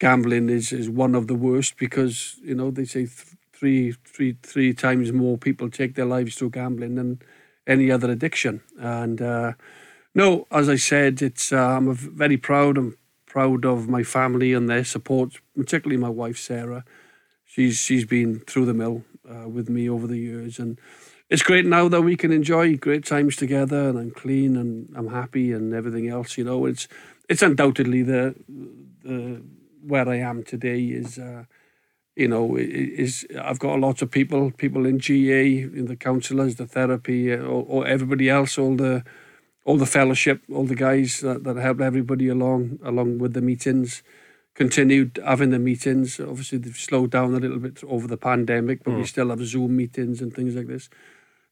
gambling 0.01 0.51
is 0.51 0.73
is 0.73 0.91
one 0.91 1.15
of 1.17 1.29
the 1.29 1.37
worst 1.37 1.79
because 1.79 2.37
you 2.45 2.55
know 2.57 2.71
they 2.73 2.87
say. 2.87 3.07
Th- 3.07 3.38
three, 3.59 3.93
three, 4.05 4.37
three 4.43 4.73
times 4.73 5.13
more 5.13 5.37
people 5.37 5.69
take 5.69 5.95
their 5.95 6.05
lives 6.05 6.37
through 6.37 6.51
gambling 6.51 6.95
than 6.95 7.21
any 7.67 7.91
other 7.91 8.11
addiction. 8.11 8.63
And 8.79 9.21
uh, 9.21 9.53
no, 10.15 10.47
as 10.51 10.69
I 10.69 10.77
said, 10.77 11.23
it's 11.23 11.53
uh, 11.53 11.77
I'm 11.77 11.93
very 11.95 12.37
proud. 12.37 12.79
I'm 12.79 12.97
proud 13.27 13.65
of 13.65 13.89
my 13.89 14.03
family 14.03 14.53
and 14.53 14.69
their 14.69 14.85
support, 14.85 15.41
particularly 15.57 16.01
my 16.01 16.09
wife 16.09 16.39
Sarah. 16.39 16.85
She's 17.45 17.77
she's 17.77 18.05
been 18.05 18.41
through 18.41 18.67
the 18.67 18.75
mill 18.75 19.05
uh, 19.29 19.49
with 19.49 19.69
me 19.69 19.89
over 19.89 20.07
the 20.07 20.19
years, 20.19 20.59
and 20.59 20.79
it's 21.29 21.43
great 21.43 21.67
now 21.67 21.89
that 21.89 22.03
we 22.03 22.17
can 22.17 22.33
enjoy 22.33 22.77
great 22.77 23.05
times 23.05 23.37
together. 23.37 23.89
And 23.89 23.99
I'm 23.99 24.11
clean 24.13 24.57
and 24.57 24.93
I'm 24.95 25.09
happy 25.09 25.53
and 25.53 25.75
everything 25.75 26.09
else. 26.09 26.39
You 26.39 26.45
know, 26.45 26.67
it's 26.67 26.87
it's 27.29 27.43
undoubtedly 27.43 28.03
the 28.03 28.35
the 29.03 29.43
where 29.83 30.09
I 30.09 30.17
am 30.17 30.45
today 30.45 30.85
is. 30.85 31.19
Uh, 31.19 31.45
you 32.19 32.27
know, 32.27 32.57
is 32.57 33.25
I've 33.41 33.61
got 33.61 33.77
a 33.77 33.81
lot 33.81 34.03
of 34.03 34.11
people, 34.11 34.51
people 34.51 34.87
in 34.87 34.99
GA, 34.99 35.63
in 35.63 35.87
the 35.87 35.95
counsellors, 35.95 36.57
the 36.57 36.67
therapy, 36.67 37.33
or, 37.33 37.65
or, 37.69 37.87
everybody 37.87 38.29
else, 38.29 38.59
all 38.59 38.75
the 38.75 39.05
all 39.65 39.77
the 39.77 39.87
fellowship, 39.87 40.43
all 40.53 40.65
the 40.65 40.75
guys 40.75 41.21
that, 41.21 41.45
that 41.45 41.57
help 41.57 41.81
everybody 41.81 42.27
along 42.27 42.81
along 42.85 43.19
with 43.19 43.35
the 43.35 43.41
meetings, 43.41 44.03
continued 44.55 45.21
having 45.25 45.51
the 45.51 45.61
meetings. 45.61 46.19
Obviously, 46.19 46.59
they've 46.59 46.77
slowed 46.77 47.13
down 47.13 47.35
a 47.35 47.39
little 47.39 47.61
bit 47.61 47.85
over 47.85 48.09
the 48.09 48.17
pandemic, 48.17 48.83
but 48.83 48.95
mm. 48.95 48.99
we 48.99 49.05
still 49.05 49.29
have 49.29 49.45
Zoom 49.47 49.77
meetings 49.77 50.21
and 50.21 50.35
things 50.35 50.57
like 50.57 50.67
this. 50.67 50.91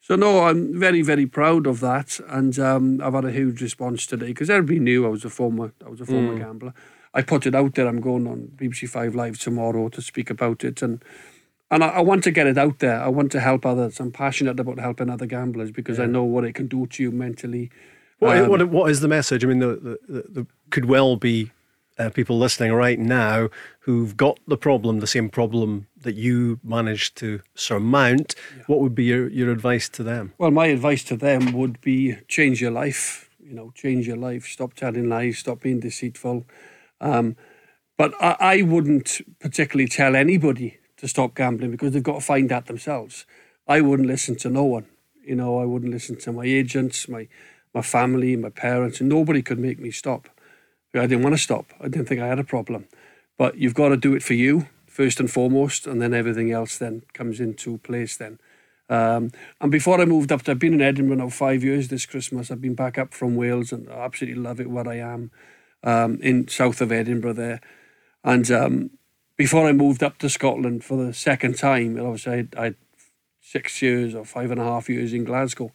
So 0.01 0.17
no, 0.17 0.47
I'm 0.47 0.79
very 0.79 1.03
very 1.03 1.27
proud 1.27 1.69
of 1.69 1.79
that, 1.79 2.19
and 2.27 2.59
um, 2.59 3.01
I've 3.01 3.15
had 3.15 3.25
a 3.25 3.31
huge 3.31 3.63
response 3.63 4.05
today 4.05 4.29
because 4.29 4.51
everybody 4.51 4.81
knew 4.81 5.07
I 5.07 5.11
was 5.11 5.25
a 5.25 5.31
former 5.31 5.73
I 5.87 5.89
was 5.89 6.01
a 6.01 6.07
former 6.07 6.35
mm. 6.35 6.39
gambler. 6.39 6.75
I 7.17 7.23
put 7.23 7.47
it 7.47 7.55
out 7.55 7.75
there. 7.75 7.89
I'm 7.89 8.03
going 8.03 8.27
on 8.27 8.53
BBC 8.57 8.91
Five 8.91 9.15
Live 9.15 9.39
tomorrow 9.39 9.89
to 9.89 10.03
speak 10.03 10.29
about 10.29 10.63
it, 10.65 10.83
and 10.83 11.03
and 11.71 11.83
I, 11.83 11.89
I, 11.89 12.01
want 12.01 12.23
to 12.25 12.31
get 12.31 12.47
it 12.47 12.59
out 12.59 12.79
there. 12.79 13.01
I 13.03 13.09
want 13.09 13.33
to 13.33 13.41
help 13.41 13.65
others. 13.65 13.99
I'm 13.99 14.13
passionate 14.13 14.61
about 14.61 14.79
helping 14.79 15.09
other 15.09 15.25
gamblers 15.25 15.71
because 15.71 15.97
yeah. 15.97 16.05
I 16.05 16.07
know 16.09 16.25
what 16.25 16.45
it 16.45 16.55
can 16.55 16.69
do 16.69 16.87
to 16.87 17.03
you 17.03 17.11
mentally. 17.11 17.71
What, 18.19 18.37
um, 18.37 18.49
what, 18.51 18.69
what 18.69 18.91
is 18.91 19.01
the 19.01 19.09
message? 19.09 19.45
I 19.45 19.49
mean, 19.49 19.61
the, 19.61 19.99
the, 20.07 20.25
the 20.29 20.47
could 20.69 20.85
well 20.85 21.17
be 21.17 21.51
uh, 21.99 22.11
people 22.11 22.39
listening 22.39 22.75
right 22.75 22.99
now 22.99 23.49
who've 23.81 24.15
got 24.15 24.39
the 24.47 24.59
problem, 24.59 25.01
the 25.01 25.07
same 25.07 25.31
problem 25.31 25.87
that 26.03 26.17
you 26.17 26.61
managed 26.63 27.17
to 27.17 27.41
surmount. 27.55 28.35
Yeah. 28.57 28.65
What 28.67 28.81
would 28.81 28.95
be 28.95 29.05
your, 29.05 29.29
your 29.29 29.51
advice 29.51 29.89
to 29.91 30.03
them? 30.03 30.35
Well, 30.37 30.51
my 30.51 30.67
advice 30.67 31.03
to 31.05 31.17
them 31.17 31.53
would 31.55 31.81
be 31.81 32.17
change 32.29 32.61
your 32.61 32.73
life. 32.73 33.31
You 33.43 33.55
know, 33.55 33.73
change 33.75 34.07
your 34.07 34.19
life. 34.19 34.45
Stop 34.47 34.75
telling 34.75 35.09
lies. 35.09 35.39
Stop 35.39 35.63
being 35.63 35.81
deceitful. 35.81 36.45
Um, 37.01 37.37
but 37.97 38.15
I, 38.21 38.37
I 38.41 38.63
wouldn't 38.63 39.21
particularly 39.41 39.89
tell 39.89 40.17
anybody 40.17 40.79
to 40.99 41.09
stop 41.09 41.35
gambling 41.35 41.71
because 41.71 41.93
they've 41.93 42.03
got 42.03 42.15
to 42.15 42.21
find 42.21 42.49
that 42.51 42.67
themselves. 42.67 43.27
I 43.67 43.81
wouldn't 43.81 44.09
listen 44.09 44.37
to 44.37 44.51
no 44.51 44.65
one. 44.65 44.87
You 45.23 45.35
know, 45.35 45.59
I 45.59 45.65
wouldn't 45.65 45.93
listen 45.93 46.17
to 46.19 46.33
my 46.33 46.45
agents, 46.45 47.09
my 47.09 47.29
my 47.75 47.83
family, 47.83 48.37
my 48.37 48.49
parents, 48.49 49.01
and 49.01 49.09
nobody 49.09 49.43
could 49.43 49.59
make 49.59 49.79
me 49.79 49.91
stop. 49.91 50.29
I 50.95 51.07
didn't 51.07 51.23
want 51.23 51.35
to 51.35 51.43
stop. 51.43 51.75
I 51.79 51.89
didn't 51.89 52.09
think 52.09 52.23
I 52.23 52.27
had 52.27 52.39
a 52.39 52.45
problem. 52.45 52.87
But 53.37 53.59
you've 53.59 53.75
got 53.75 53.91
to 53.91 53.99
do 53.99 54.15
it 54.15 54.23
for 54.23 54.33
you 54.33 54.69
first 54.87 55.21
and 55.21 55.31
foremost, 55.31 55.87
and 55.87 56.01
then 56.01 56.15
everything 56.15 56.51
else 56.51 56.79
then 56.79 57.03
comes 57.13 57.39
into 57.39 57.77
place 57.79 58.17
then. 58.17 58.39
Um, 58.89 59.31
and 59.61 59.71
before 59.71 60.01
I 60.01 60.07
moved 60.07 60.33
up, 60.33 60.49
I've 60.49 60.59
been 60.59 60.73
in 60.73 60.81
Edinburgh 60.81 61.17
now 61.17 61.29
five 61.29 61.63
years 61.63 61.89
this 61.89 62.07
Christmas. 62.07 62.51
I've 62.51 62.63
been 62.63 62.75
back 62.75 62.97
up 62.97 63.13
from 63.13 63.37
Wales 63.37 63.73
and 63.73 63.91
I 63.91 64.05
absolutely 64.05 64.41
love 64.41 64.61
it 64.61 64.71
where 64.71 64.89
I 64.89 64.97
am 64.97 65.31
um, 65.87 66.19
in 66.21 66.49
south 66.49 66.83
of 66.83 66.93
Edinburgh 66.93 67.35
there. 67.35 67.61
And 68.23 68.51
um, 68.51 68.91
before 69.39 69.67
I 69.67 69.73
moved 69.73 70.03
up 70.03 70.19
to 70.19 70.29
Scotland 70.29 70.85
for 70.85 71.03
the 71.03 71.15
second 71.15 71.57
time, 71.57 71.99
obviously 71.99 72.49
I 72.59 72.65
had 72.65 72.75
six 73.41 73.81
years 73.81 74.15
or 74.15 74.25
five 74.25 74.51
and 74.51 74.61
a 74.61 74.65
half 74.65 74.91
years 74.91 75.15
in 75.15 75.25
Glasgow. 75.25 75.73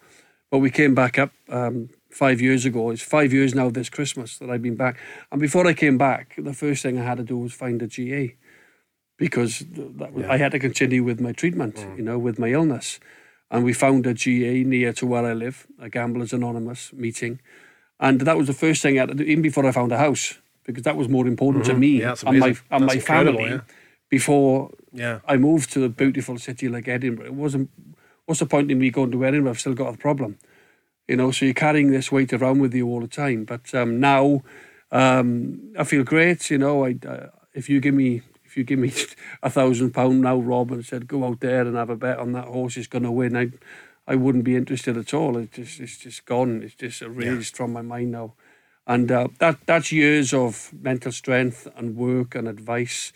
But 0.51 0.59
we 0.59 0.69
came 0.69 0.93
back 0.93 1.17
up 1.17 1.31
um, 1.49 1.89
five 2.09 2.41
years 2.41 2.65
ago. 2.65 2.89
It's 2.89 3.01
five 3.01 3.31
years 3.31 3.55
now 3.55 3.69
this 3.69 3.89
Christmas 3.89 4.37
that 4.39 4.49
I've 4.49 4.61
been 4.61 4.75
back. 4.75 4.99
And 5.31 5.39
before 5.39 5.65
I 5.65 5.73
came 5.73 5.97
back, 5.97 6.35
the 6.37 6.53
first 6.53 6.83
thing 6.83 6.99
I 6.99 7.03
had 7.03 7.17
to 7.17 7.23
do 7.23 7.37
was 7.37 7.53
find 7.53 7.81
a 7.81 7.87
GA 7.87 8.35
because 9.17 9.59
that 9.69 10.11
was, 10.11 10.25
yeah. 10.25 10.31
I 10.31 10.37
had 10.37 10.51
to 10.51 10.59
continue 10.59 11.05
with 11.05 11.21
my 11.21 11.31
treatment, 11.31 11.75
mm. 11.75 11.97
you 11.97 12.03
know, 12.03 12.19
with 12.19 12.37
my 12.37 12.49
illness. 12.49 12.99
And 13.49 13.63
we 13.63 13.71
found 13.71 14.05
a 14.05 14.13
GA 14.13 14.63
near 14.63 14.91
to 14.93 15.05
where 15.05 15.25
I 15.25 15.33
live, 15.33 15.67
a 15.79 15.89
Gamblers 15.89 16.33
Anonymous 16.33 16.91
meeting. 16.91 17.39
And 18.01 18.19
that 18.21 18.35
was 18.35 18.47
the 18.47 18.53
first 18.53 18.81
thing 18.81 18.97
I 18.97 19.01
had 19.01 19.09
to 19.09 19.15
do, 19.15 19.23
even 19.23 19.43
before 19.43 19.65
I 19.65 19.71
found 19.71 19.91
a 19.91 19.97
house, 19.97 20.39
because 20.65 20.83
that 20.83 20.97
was 20.97 21.07
more 21.07 21.27
important 21.27 21.63
mm-hmm. 21.65 21.73
to 21.73 21.79
me 21.79 21.99
yeah, 21.99 22.15
and 22.25 22.39
my 22.39 22.55
and 22.71 22.85
my 22.85 22.97
family 22.97 23.51
yeah. 23.51 23.61
before 24.09 24.71
yeah. 24.91 25.19
I 25.27 25.37
moved 25.37 25.71
to 25.73 25.83
a 25.85 25.89
beautiful 25.89 26.39
city 26.39 26.67
like 26.67 26.87
Edinburgh. 26.87 27.27
It 27.27 27.35
wasn't. 27.35 27.69
What's 28.25 28.39
the 28.39 28.47
point 28.47 28.71
in 28.71 28.79
me 28.79 28.89
going 28.89 29.11
to 29.11 29.25
Edinburgh? 29.25 29.51
I've 29.51 29.59
still 29.59 29.75
got 29.75 29.93
a 29.93 29.97
problem, 29.97 30.39
you 31.07 31.15
know. 31.15 31.29
So 31.31 31.45
you're 31.45 31.53
carrying 31.53 31.91
this 31.91 32.11
weight 32.11 32.33
around 32.33 32.59
with 32.59 32.73
you 32.73 32.87
all 32.87 33.01
the 33.01 33.07
time. 33.07 33.45
But 33.45 33.73
um, 33.75 33.99
now 33.99 34.41
um, 34.91 35.73
I 35.77 35.83
feel 35.83 36.03
great. 36.03 36.49
You 36.49 36.57
know, 36.57 36.85
I 36.85 36.95
uh, 37.07 37.27
if 37.53 37.69
you 37.69 37.79
give 37.79 37.93
me 37.93 38.23
if 38.43 38.57
you 38.57 38.63
give 38.63 38.79
me 38.79 38.91
a 39.43 39.49
thousand 39.49 39.91
pound 39.91 40.21
now, 40.21 40.37
Rob, 40.37 40.71
and 40.71 40.83
said 40.83 41.07
go 41.07 41.23
out 41.23 41.39
there 41.39 41.61
and 41.61 41.75
have 41.75 41.91
a 41.91 41.95
bet 41.95 42.17
on 42.17 42.31
that 42.31 42.45
horse 42.45 42.77
is 42.77 42.87
going 42.87 43.03
to 43.03 43.11
win, 43.11 43.37
I 43.37 43.51
I 44.07 44.15
wouldn't 44.15 44.43
be 44.43 44.55
interested 44.55 44.97
at 44.97 45.13
all. 45.13 45.37
It's 45.37 45.55
just 45.55 45.79
it's 45.79 45.97
just 45.97 46.25
gone. 46.25 46.63
It's 46.63 46.75
just 46.75 47.01
erased 47.01 47.53
yeah. 47.53 47.57
from 47.57 47.73
my 47.73 47.81
mind 47.81 48.11
now, 48.11 48.33
and 48.87 49.11
uh, 49.11 49.27
that 49.39 49.59
that's 49.65 49.91
years 49.91 50.33
of 50.33 50.71
mental 50.73 51.11
strength 51.11 51.67
and 51.75 51.95
work 51.95 52.35
and 52.35 52.47
advice, 52.47 53.13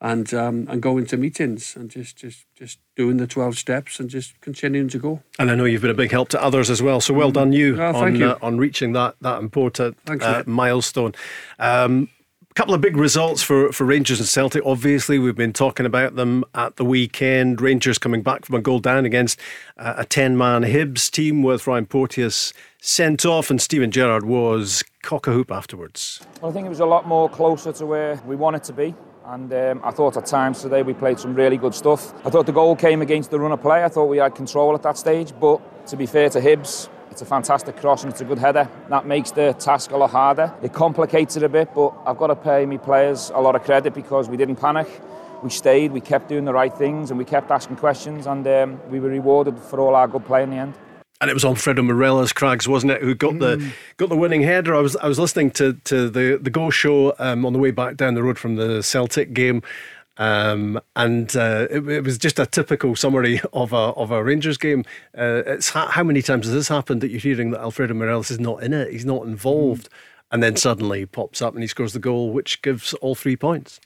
and 0.00 0.32
um, 0.32 0.66
and 0.68 0.80
going 0.80 1.06
to 1.06 1.16
meetings 1.16 1.76
and 1.76 1.90
just 1.90 2.16
just 2.16 2.46
just 2.54 2.78
doing 2.96 3.16
the 3.16 3.26
twelve 3.26 3.58
steps 3.58 4.00
and 4.00 4.08
just 4.08 4.40
continuing 4.40 4.88
to 4.88 4.98
go. 4.98 5.22
And 5.38 5.50
I 5.50 5.54
know 5.54 5.64
you've 5.64 5.82
been 5.82 5.90
a 5.90 5.94
big 5.94 6.12
help 6.12 6.28
to 6.30 6.42
others 6.42 6.70
as 6.70 6.80
well. 6.80 7.00
So 7.00 7.12
well 7.12 7.32
done 7.32 7.52
you, 7.52 7.80
oh, 7.82 7.94
on, 7.94 8.14
you. 8.16 8.30
Uh, 8.30 8.38
on 8.40 8.58
reaching 8.58 8.92
that 8.92 9.16
that 9.20 9.40
important 9.40 9.98
uh, 10.08 10.44
milestone. 10.46 11.14
Um, 11.58 12.08
A 12.50 12.54
couple 12.54 12.74
of 12.74 12.80
big 12.80 12.96
results 12.96 13.42
for, 13.44 13.70
for 13.70 13.84
Rangers 13.84 14.18
and 14.18 14.28
Celtic. 14.28 14.66
Obviously, 14.66 15.20
we've 15.20 15.36
been 15.36 15.52
talking 15.52 15.86
about 15.86 16.16
them 16.16 16.44
at 16.52 16.74
the 16.74 16.84
weekend. 16.84 17.60
Rangers 17.60 17.96
coming 17.96 18.22
back 18.22 18.44
from 18.44 18.56
a 18.56 18.60
goal 18.60 18.80
down 18.80 19.04
against 19.04 19.38
uh, 19.78 19.94
a 19.98 20.04
10 20.04 20.36
man 20.36 20.62
Hibs 20.62 21.08
team 21.12 21.44
with 21.44 21.68
Ryan 21.68 21.86
Porteous 21.86 22.52
sent 22.80 23.24
off, 23.24 23.50
and 23.50 23.62
Steven 23.62 23.92
Gerrard 23.92 24.24
was 24.24 24.82
cock 25.02 25.28
a 25.28 25.32
hoop 25.32 25.52
afterwards. 25.52 26.26
Well, 26.42 26.50
I 26.50 26.54
think 26.54 26.66
it 26.66 26.70
was 26.70 26.80
a 26.80 26.86
lot 26.86 27.06
more 27.06 27.28
closer 27.28 27.72
to 27.72 27.86
where 27.86 28.20
we 28.26 28.34
wanted 28.34 28.64
to 28.64 28.72
be. 28.72 28.96
And 29.26 29.52
um, 29.52 29.80
I 29.84 29.92
thought 29.92 30.16
at 30.16 30.26
times 30.26 30.60
today 30.60 30.82
we 30.82 30.92
played 30.92 31.20
some 31.20 31.36
really 31.36 31.56
good 31.56 31.74
stuff. 31.74 32.12
I 32.26 32.30
thought 32.30 32.46
the 32.46 32.52
goal 32.52 32.74
came 32.74 33.00
against 33.00 33.30
the 33.30 33.38
run 33.38 33.52
of 33.52 33.62
play. 33.62 33.84
I 33.84 33.88
thought 33.88 34.06
we 34.06 34.18
had 34.18 34.34
control 34.34 34.74
at 34.74 34.82
that 34.82 34.98
stage. 34.98 35.32
But 35.38 35.86
to 35.86 35.96
be 35.96 36.06
fair 36.06 36.28
to 36.30 36.40
Hibs, 36.40 36.88
it's 37.20 37.26
a 37.26 37.34
fantastic 37.34 37.76
cross 37.76 38.02
and 38.02 38.10
it's 38.10 38.22
a 38.22 38.24
good 38.24 38.38
header. 38.38 38.66
That 38.88 39.04
makes 39.04 39.30
the 39.30 39.52
task 39.52 39.90
a 39.90 39.96
lot 39.98 40.08
harder. 40.08 40.54
It 40.62 40.72
complicates 40.72 41.36
it 41.36 41.42
a 41.42 41.50
bit, 41.50 41.68
but 41.74 41.92
I've 42.06 42.16
got 42.16 42.28
to 42.28 42.34
pay 42.34 42.64
my 42.64 42.78
players 42.78 43.30
a 43.34 43.40
lot 43.42 43.54
of 43.54 43.62
credit 43.62 43.92
because 43.92 44.30
we 44.30 44.38
didn't 44.38 44.56
panic. 44.56 44.88
We 45.42 45.50
stayed, 45.50 45.92
we 45.92 46.00
kept 46.00 46.30
doing 46.30 46.46
the 46.46 46.54
right 46.54 46.72
things, 46.72 47.10
and 47.10 47.18
we 47.18 47.26
kept 47.26 47.50
asking 47.50 47.76
questions, 47.76 48.26
and 48.26 48.46
um, 48.46 48.80
we 48.90 49.00
were 49.00 49.10
rewarded 49.10 49.58
for 49.58 49.80
all 49.80 49.94
our 49.94 50.08
good 50.08 50.24
play 50.24 50.42
in 50.42 50.50
the 50.50 50.56
end 50.56 50.74
and 51.20 51.28
it 51.28 51.34
was 51.34 51.44
Alfredo 51.44 51.82
Morelos 51.82 52.32
Craigs, 52.32 52.66
wasn't 52.66 52.92
it, 52.92 53.02
who 53.02 53.14
got 53.14 53.34
mm. 53.34 53.40
the 53.40 53.72
got 53.98 54.08
the 54.08 54.16
winning 54.16 54.40
header. 54.40 54.74
I 54.74 54.80
was 54.80 54.96
I 54.96 55.06
was 55.06 55.18
listening 55.18 55.50
to 55.52 55.74
to 55.84 56.08
the 56.08 56.38
the 56.40 56.48
Go 56.48 56.70
Show 56.70 57.14
um, 57.18 57.44
on 57.44 57.52
the 57.52 57.58
way 57.58 57.72
back 57.72 57.98
down 57.98 58.14
the 58.14 58.22
road 58.22 58.38
from 58.38 58.56
the 58.56 58.82
Celtic 58.82 59.34
game. 59.34 59.62
Um, 60.20 60.78
and 60.96 61.34
uh, 61.34 61.66
it, 61.70 61.88
it, 61.88 62.04
was 62.04 62.18
just 62.18 62.38
a 62.38 62.44
typical 62.44 62.94
summary 62.94 63.40
of 63.54 63.72
a 63.72 63.76
of 63.76 64.10
a 64.10 64.22
Rangers 64.22 64.58
game. 64.58 64.84
Uh, 65.16 65.42
it's 65.46 65.70
ha- 65.70 65.88
how 65.88 66.04
many 66.04 66.20
times 66.20 66.44
has 66.44 66.54
this 66.54 66.68
happened 66.68 67.00
that 67.00 67.08
you're 67.10 67.18
hearing 67.18 67.52
that 67.52 67.60
Alfredo 67.60 67.94
Morelos 67.94 68.30
is 68.30 68.38
not 68.38 68.62
in 68.62 68.74
it? 68.74 68.92
He's 68.92 69.06
not 69.06 69.24
involved, 69.26 69.88
mm. 69.88 69.94
and 70.30 70.42
then 70.42 70.56
suddenly 70.56 71.00
he 71.00 71.06
pops 71.06 71.40
up 71.40 71.54
and 71.54 71.62
he 71.62 71.66
scores 71.66 71.94
the 71.94 72.00
goal, 72.00 72.32
which 72.32 72.60
gives 72.60 72.92
all 72.94 73.14
three 73.14 73.34
points. 73.34 73.80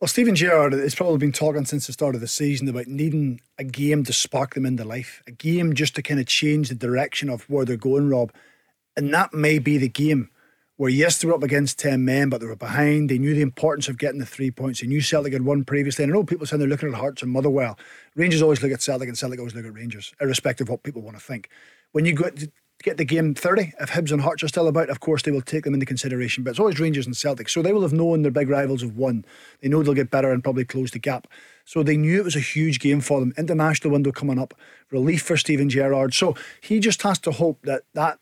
Well, 0.00 0.08
Steven 0.08 0.34
Gerrard 0.34 0.72
has 0.72 0.94
probably 0.94 1.18
been 1.18 1.32
talking 1.32 1.66
since 1.66 1.86
the 1.86 1.92
start 1.92 2.14
of 2.14 2.22
the 2.22 2.28
season 2.28 2.66
about 2.66 2.86
needing 2.86 3.42
a 3.58 3.64
game 3.64 4.04
to 4.04 4.12
spark 4.14 4.54
them 4.54 4.64
into 4.64 4.84
life, 4.84 5.22
a 5.26 5.32
game 5.32 5.74
just 5.74 5.96
to 5.96 6.02
kind 6.02 6.18
of 6.18 6.24
change 6.24 6.70
the 6.70 6.74
direction 6.74 7.28
of 7.28 7.42
where 7.50 7.66
they're 7.66 7.76
going, 7.76 8.08
Rob. 8.08 8.32
And 8.96 9.12
that 9.12 9.34
may 9.34 9.58
be 9.58 9.76
the 9.76 9.90
game 9.90 10.30
where, 10.76 10.90
yes, 10.90 11.18
they 11.18 11.28
were 11.28 11.34
up 11.34 11.42
against 11.42 11.78
10 11.78 12.04
men, 12.04 12.28
but 12.28 12.40
they 12.40 12.46
were 12.46 12.56
behind. 12.56 13.08
They 13.08 13.18
knew 13.18 13.34
the 13.34 13.42
importance 13.42 13.88
of 13.88 13.98
getting 13.98 14.18
the 14.18 14.26
three 14.26 14.50
points. 14.50 14.80
They 14.80 14.86
knew 14.86 15.00
Celtic 15.00 15.32
had 15.32 15.44
won 15.44 15.64
previously. 15.64 16.04
And 16.04 16.12
I 16.12 16.16
know 16.16 16.24
people 16.24 16.46
saying 16.46 16.58
they're 16.58 16.68
looking 16.68 16.88
at 16.88 16.96
Hearts 16.96 17.22
and 17.22 17.30
Motherwell. 17.30 17.78
Rangers 18.16 18.42
always 18.42 18.62
look 18.62 18.72
at 18.72 18.82
Celtic 18.82 19.08
and 19.08 19.16
Celtic 19.16 19.38
always 19.38 19.54
look 19.54 19.66
at 19.66 19.72
Rangers, 19.72 20.12
irrespective 20.20 20.66
of 20.66 20.70
what 20.70 20.82
people 20.82 21.02
want 21.02 21.16
to 21.16 21.22
think. 21.22 21.48
When 21.92 22.04
you 22.04 22.14
get 22.82 22.96
the 22.96 23.04
game 23.04 23.34
30. 23.34 23.72
If 23.80 23.90
Hibs 23.90 24.12
and 24.12 24.20
Hearts 24.20 24.42
are 24.42 24.48
still 24.48 24.68
about, 24.68 24.90
of 24.90 25.00
course, 25.00 25.22
they 25.22 25.30
will 25.30 25.40
take 25.40 25.64
them 25.64 25.74
into 25.74 25.86
consideration. 25.86 26.44
But 26.44 26.50
it's 26.50 26.60
always 26.60 26.78
Rangers 26.78 27.06
and 27.06 27.16
Celtic. 27.16 27.48
So 27.48 27.62
they 27.62 27.72
will 27.72 27.82
have 27.82 27.92
known 27.92 28.22
their 28.22 28.30
big 28.30 28.48
rivals 28.48 28.82
have 28.82 28.96
won. 28.96 29.24
They 29.60 29.68
know 29.68 29.82
they'll 29.82 29.94
get 29.94 30.10
better 30.10 30.30
and 30.30 30.42
probably 30.42 30.64
close 30.64 30.90
the 30.90 30.98
gap. 30.98 31.26
So 31.64 31.82
they 31.82 31.96
knew 31.96 32.20
it 32.20 32.24
was 32.24 32.36
a 32.36 32.40
huge 32.40 32.80
game 32.80 33.00
for 33.00 33.20
them. 33.20 33.32
International 33.38 33.92
window 33.92 34.12
coming 34.12 34.38
up, 34.38 34.54
relief 34.90 35.22
for 35.22 35.36
Steven 35.36 35.70
Gerrard. 35.70 36.14
So 36.14 36.34
he 36.60 36.78
just 36.78 37.02
has 37.02 37.18
to 37.20 37.32
hope 37.32 37.62
that 37.62 37.84
that 37.94 38.18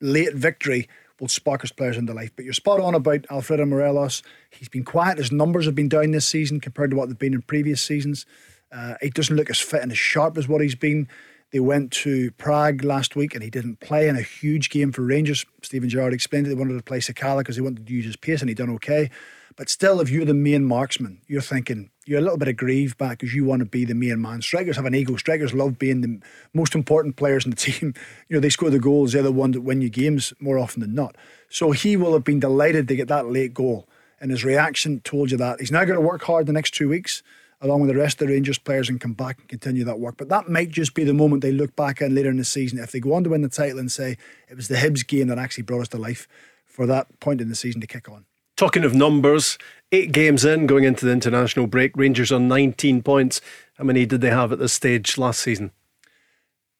late 0.00 0.34
victory 0.34 0.88
will 1.20 1.28
spark 1.28 1.62
his 1.62 1.72
players 1.72 1.96
into 1.96 2.12
life. 2.12 2.30
But 2.34 2.44
you're 2.44 2.54
spot 2.54 2.80
on 2.80 2.94
about 2.94 3.26
Alfredo 3.30 3.66
Morelos. 3.66 4.22
He's 4.50 4.68
been 4.68 4.84
quiet. 4.84 5.18
His 5.18 5.32
numbers 5.32 5.66
have 5.66 5.74
been 5.74 5.88
down 5.88 6.10
this 6.12 6.26
season 6.26 6.60
compared 6.60 6.90
to 6.90 6.96
what 6.96 7.08
they've 7.08 7.18
been 7.18 7.34
in 7.34 7.42
previous 7.42 7.82
seasons. 7.82 8.26
Uh, 8.70 8.94
he 9.00 9.10
doesn't 9.10 9.36
look 9.36 9.50
as 9.50 9.58
fit 9.60 9.82
and 9.82 9.92
as 9.92 9.98
sharp 9.98 10.36
as 10.36 10.46
what 10.46 10.60
he's 10.60 10.74
been. 10.74 11.08
They 11.50 11.60
went 11.60 11.92
to 11.92 12.30
Prague 12.32 12.84
last 12.84 13.16
week 13.16 13.34
and 13.34 13.42
he 13.42 13.50
didn't 13.50 13.80
play 13.80 14.08
in 14.08 14.16
a 14.16 14.22
huge 14.22 14.68
game 14.68 14.92
for 14.92 15.02
Rangers. 15.02 15.46
Steven 15.62 15.88
Gerrard 15.88 16.12
explained 16.12 16.46
that 16.46 16.50
they 16.50 16.54
wanted 16.54 16.76
to 16.76 16.82
play 16.82 16.98
Sakala 16.98 17.38
because 17.38 17.56
they 17.56 17.62
wanted 17.62 17.86
to 17.86 17.92
use 17.92 18.04
his 18.04 18.16
pace 18.16 18.40
and 18.40 18.48
he 18.48 18.54
done 18.54 18.70
okay. 18.70 19.10
But 19.56 19.68
still, 19.68 20.00
if 20.00 20.08
you're 20.08 20.24
the 20.24 20.34
main 20.34 20.64
marksman, 20.64 21.20
you're 21.26 21.40
thinking 21.40 21.90
you're 22.06 22.20
a 22.20 22.22
little 22.22 22.38
bit 22.38 22.48
aggrieved 22.48 22.96
back 22.96 23.18
because 23.18 23.34
you 23.34 23.44
want 23.44 23.60
to 23.60 23.66
be 23.66 23.84
the 23.84 23.94
main 23.94 24.20
man. 24.20 24.40
Strikers 24.40 24.76
have 24.76 24.84
an 24.84 24.94
ego. 24.94 25.16
Strikers 25.16 25.52
love 25.52 25.78
being 25.78 26.00
the 26.00 26.20
most 26.54 26.74
important 26.74 27.16
players 27.16 27.44
in 27.44 27.50
the 27.50 27.56
team. 27.72 27.92
You 28.28 28.36
know, 28.36 28.40
they 28.40 28.50
score 28.50 28.70
the 28.70 28.78
goals, 28.78 29.12
they're 29.12 29.22
the 29.22 29.32
ones 29.32 29.54
that 29.54 29.62
win 29.62 29.80
you 29.80 29.88
games 29.88 30.32
more 30.38 30.58
often 30.58 30.80
than 30.80 30.94
not. 30.94 31.16
So 31.48 31.72
he 31.72 31.96
will 31.96 32.12
have 32.12 32.24
been 32.24 32.40
delighted 32.40 32.86
to 32.88 32.96
get 32.96 33.08
that 33.08 33.30
late 33.30 33.52
goal. 33.52 33.88
And 34.20 34.30
his 34.30 34.44
reaction 34.44 35.00
told 35.00 35.30
you 35.30 35.36
that. 35.38 35.60
He's 35.60 35.72
now 35.72 35.84
going 35.84 35.98
to 35.98 36.06
work 36.06 36.22
hard 36.22 36.46
the 36.46 36.52
next 36.52 36.74
two 36.74 36.88
weeks 36.88 37.22
along 37.60 37.80
with 37.80 37.90
the 37.90 37.96
rest 37.96 38.20
of 38.20 38.28
the 38.28 38.34
Rangers 38.34 38.58
players 38.58 38.88
and 38.88 39.00
come 39.00 39.14
back 39.14 39.38
and 39.38 39.48
continue 39.48 39.84
that 39.84 39.98
work. 39.98 40.16
But 40.16 40.28
that 40.28 40.48
might 40.48 40.70
just 40.70 40.94
be 40.94 41.04
the 41.04 41.14
moment 41.14 41.42
they 41.42 41.52
look 41.52 41.74
back 41.74 42.00
on 42.00 42.14
later 42.14 42.30
in 42.30 42.36
the 42.36 42.44
season. 42.44 42.78
If 42.78 42.92
they 42.92 43.00
go 43.00 43.14
on 43.14 43.24
to 43.24 43.30
win 43.30 43.42
the 43.42 43.48
title 43.48 43.78
and 43.78 43.90
say 43.90 44.16
it 44.48 44.56
was 44.56 44.68
the 44.68 44.76
Hibs 44.76 45.06
game 45.06 45.28
that 45.28 45.38
actually 45.38 45.64
brought 45.64 45.82
us 45.82 45.88
to 45.88 45.98
life 45.98 46.28
for 46.64 46.86
that 46.86 47.18
point 47.20 47.40
in 47.40 47.48
the 47.48 47.56
season 47.56 47.80
to 47.80 47.86
kick 47.86 48.08
on. 48.08 48.24
Talking 48.56 48.84
of 48.84 48.94
numbers, 48.94 49.58
eight 49.92 50.12
games 50.12 50.44
in 50.44 50.66
going 50.66 50.84
into 50.84 51.06
the 51.06 51.12
international 51.12 51.66
break, 51.66 51.96
Rangers 51.96 52.32
on 52.32 52.48
19 52.48 53.02
points. 53.02 53.40
How 53.74 53.84
many 53.84 54.04
did 54.06 54.20
they 54.20 54.30
have 54.30 54.52
at 54.52 54.58
this 54.58 54.72
stage 54.72 55.16
last 55.16 55.40
season? 55.40 55.70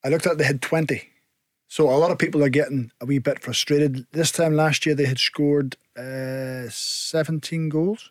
I 0.05 0.09
looked 0.09 0.27
at 0.27 0.39
they 0.39 0.45
had 0.45 0.63
20. 0.63 1.09
So 1.69 1.89
a 1.91 1.99
lot 1.99 2.11
of 2.11 2.19
people 2.19 2.43
are 2.43 2.49
getting 2.49 2.91
a 3.01 3.07
wee 3.07 3.19
bit 3.19 3.41
frustrated. 3.41 4.07
This 4.13 4.33
time 4.33 4.55
last 4.55 4.87
year 4.87 4.95
they 4.95 5.05
had 5.05 5.19
scored 5.19 5.77
uh, 5.97 6.69
17 6.69 7.69
goals. 7.69 8.11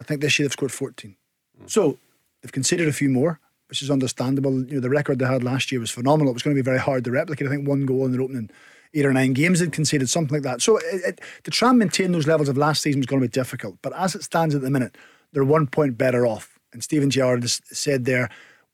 I 0.00 0.04
think 0.04 0.20
this 0.20 0.38
year 0.38 0.46
they've 0.46 0.52
scored 0.52 0.72
14. 0.72 1.16
Mm. 1.60 1.70
So 1.70 1.98
they've 2.42 2.52
conceded 2.52 2.88
a 2.88 2.92
few 2.92 3.08
more, 3.08 3.40
which 3.68 3.82
is 3.82 3.90
understandable. 3.90 4.64
You 4.64 4.74
know, 4.74 4.80
the 4.80 4.90
record 4.90 5.18
they 5.18 5.26
had 5.26 5.44
last 5.44 5.72
year 5.72 5.80
was 5.80 5.90
phenomenal. 5.90 6.30
It 6.30 6.34
was 6.34 6.42
going 6.42 6.56
to 6.56 6.62
be 6.62 6.64
very 6.64 6.78
hard 6.78 7.04
to 7.04 7.10
replicate. 7.10 7.46
I 7.46 7.50
think 7.50 7.66
one 7.66 7.86
goal 7.86 8.04
in 8.04 8.12
their 8.12 8.22
opening 8.22 8.50
eight 8.94 9.06
or 9.06 9.12
nine 9.12 9.32
games 9.32 9.60
they'd 9.60 9.72
conceded, 9.72 10.08
something 10.10 10.34
like 10.34 10.42
that. 10.42 10.60
So 10.60 10.76
it, 10.76 11.02
it, 11.06 11.20
to 11.44 11.50
try 11.50 11.70
and 11.70 11.78
maintain 11.78 12.12
those 12.12 12.26
levels 12.26 12.48
of 12.48 12.58
last 12.58 12.82
season 12.82 13.00
was 13.00 13.06
going 13.06 13.22
to 13.22 13.28
be 13.28 13.32
difficult. 13.32 13.76
But 13.82 13.94
as 13.94 14.14
it 14.14 14.22
stands 14.22 14.54
at 14.54 14.60
the 14.60 14.70
minute, 14.70 14.96
they're 15.32 15.44
one 15.44 15.66
point 15.66 15.96
better 15.96 16.26
off. 16.26 16.58
And 16.72 16.82
Steven 16.82 17.10
Gerrard 17.10 17.48
said 17.48 18.04
there, 18.04 18.30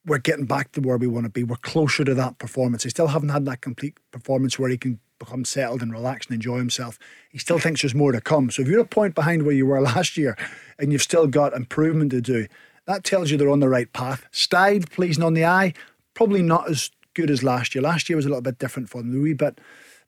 we're 0.06 0.18
getting 0.18 0.46
back 0.46 0.72
to 0.72 0.80
where 0.80 0.96
we 0.96 1.06
want 1.06 1.24
to 1.24 1.30
be. 1.30 1.44
We're 1.44 1.56
closer 1.56 2.04
to 2.04 2.14
that 2.14 2.38
performance. 2.38 2.84
They 2.84 2.90
still 2.90 3.08
haven't 3.08 3.28
had 3.28 3.44
that 3.46 3.60
complete 3.60 3.96
performance 4.10 4.58
where 4.58 4.70
he 4.70 4.78
can 4.78 4.98
become 5.18 5.44
settled 5.44 5.82
and 5.82 5.92
relax 5.92 6.26
and 6.26 6.34
enjoy 6.34 6.58
himself. 6.58 6.98
He 7.30 7.38
still 7.38 7.58
thinks 7.58 7.82
there's 7.82 7.94
more 7.94 8.12
to 8.12 8.20
come. 8.20 8.50
So 8.50 8.62
if 8.62 8.68
you're 8.68 8.80
a 8.80 8.86
point 8.86 9.14
behind 9.14 9.42
where 9.42 9.54
you 9.54 9.66
were 9.66 9.80
last 9.94 10.16
year 10.16 10.36
and 10.78 10.92
you've 10.92 11.02
still 11.02 11.26
got 11.26 11.54
improvement 11.54 12.12
to 12.12 12.20
do, 12.20 12.46
that 12.88 13.04
tells 13.04 13.30
you 13.30 13.36
they're 13.36 13.50
on 13.50 13.60
the 13.60 13.68
right 13.68 13.92
path. 13.92 14.24
Stide, 14.32 14.90
pleasing 14.90 15.22
on 15.22 15.34
the 15.34 15.44
eye, 15.44 15.74
probably 16.14 16.42
not 16.42 16.68
as 16.70 16.90
good 17.12 17.30
as 17.30 17.44
last 17.44 17.74
year. 17.74 17.82
Last 17.82 18.08
year 18.08 18.16
was 18.16 18.24
a 18.24 18.30
little 18.30 18.42
bit 18.42 18.58
different 18.58 18.88
for 18.88 19.02
them, 19.02 19.14
a 19.14 19.20
wee 19.20 19.34
bit 19.34 19.60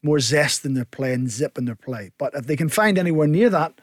more 0.03 0.19
zest 0.19 0.65
in 0.65 0.73
their 0.73 0.87
play 0.87 1.13
and 1.13 1.31
zip 1.31 1.59
in 1.59 1.67
their 1.67 1.75
play. 1.75 2.11
But 2.17 2.35
if 2.35 2.47
they 2.47 2.57
can 2.57 2.71
find 2.71 2.97
anywhere 2.97 3.29
near 3.29 3.51
that 3.51 3.79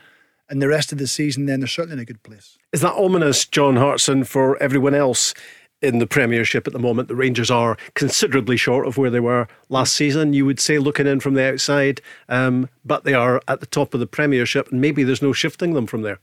in 0.49 0.57
the 0.57 0.67
rest 0.67 0.91
of 0.91 0.97
the 0.97 1.05
season, 1.05 1.45
then 1.45 1.59
they're 1.59 1.67
certainly 1.67 1.93
in 1.93 1.99
a 1.99 2.05
good 2.05 2.23
place. 2.23 2.57
Is 2.73 2.81
that 2.81 2.93
ominous, 2.93 3.45
John 3.45 3.75
Hartson, 3.75 4.23
for 4.23 4.57
everyone 4.61 4.95
else 4.95 5.35
in 5.79 5.99
the 5.99 6.07
Premiership 6.07 6.65
at 6.65 6.73
the 6.73 6.79
moment? 6.79 7.07
The 7.07 7.15
Rangers 7.15 7.51
are 7.51 7.77
considerably 7.93 8.57
short 8.57 8.87
of 8.87 8.97
where 8.97 9.11
they 9.11 9.19
were 9.19 9.47
last 9.69 9.93
season, 9.93 10.33
you 10.33 10.43
would 10.47 10.59
say, 10.59 10.79
looking 10.79 11.05
in 11.05 11.19
from 11.19 11.35
the 11.35 11.43
outside, 11.43 12.01
um, 12.29 12.67
but 12.83 13.03
they 13.03 13.13
are 13.13 13.41
at 13.47 13.59
the 13.59 13.67
top 13.67 13.93
of 13.93 13.99
the 13.99 14.07
Premiership, 14.07 14.71
and 14.71 14.81
maybe 14.81 15.03
there's 15.03 15.21
no 15.21 15.33
shifting 15.33 15.75
them 15.75 15.85
from 15.85 16.01
there. 16.01 16.19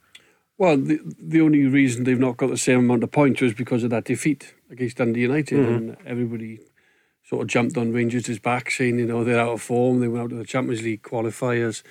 Well, 0.56 0.76
the, 0.76 1.00
the 1.18 1.40
only 1.40 1.66
reason 1.66 2.04
they've 2.04 2.18
not 2.18 2.36
got 2.36 2.50
the 2.50 2.56
same 2.56 2.78
amount 2.78 3.02
of 3.02 3.10
points 3.10 3.40
was 3.40 3.54
because 3.54 3.82
of 3.82 3.90
that 3.90 4.04
defeat 4.04 4.54
against 4.70 4.98
Dundee 4.98 5.22
United, 5.22 5.58
mm-hmm. 5.58 5.74
and 5.74 5.96
everybody 6.06 6.60
sort 7.24 7.42
of 7.42 7.48
jumped 7.48 7.76
on 7.76 7.92
Rangers' 7.92 8.38
back, 8.38 8.70
saying 8.70 8.98
you 8.98 9.06
know 9.06 9.24
they're 9.24 9.40
out 9.40 9.54
of 9.54 9.62
form. 9.62 10.00
They 10.00 10.08
went 10.08 10.24
out 10.24 10.30
to 10.30 10.36
the 10.36 10.44
Champions 10.44 10.82
League 10.82 11.02
qualifiers, 11.02 11.82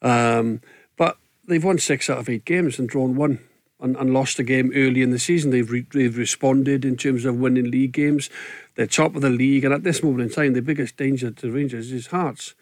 um, 0.00 0.60
but 0.96 1.18
they've 1.46 1.64
won 1.64 1.78
six 1.78 2.08
out 2.08 2.18
of 2.18 2.28
eight 2.28 2.44
games 2.44 2.78
and 2.78 2.88
drawn 2.88 3.16
one. 3.16 3.40
And, 3.80 3.96
and 3.96 4.14
lost 4.14 4.38
a 4.38 4.44
game 4.44 4.72
early 4.74 5.02
in 5.02 5.10
the 5.10 5.18
season. 5.18 5.50
They've 5.50 5.70
re- 5.70 5.86
they've 5.92 6.16
responded 6.16 6.86
in 6.86 6.96
terms 6.96 7.26
of 7.26 7.36
winning 7.36 7.70
league 7.70 7.92
games. 7.92 8.30
They're 8.76 8.86
top 8.86 9.14
of 9.14 9.20
the 9.20 9.28
league, 9.28 9.62
and 9.64 9.74
at 9.74 9.82
this 9.82 10.02
moment 10.02 10.22
in 10.22 10.30
time, 10.30 10.54
the 10.54 10.62
biggest 10.62 10.96
danger 10.96 11.30
to 11.32 11.50
Rangers 11.50 11.92
is 11.92 12.06
Hearts 12.06 12.54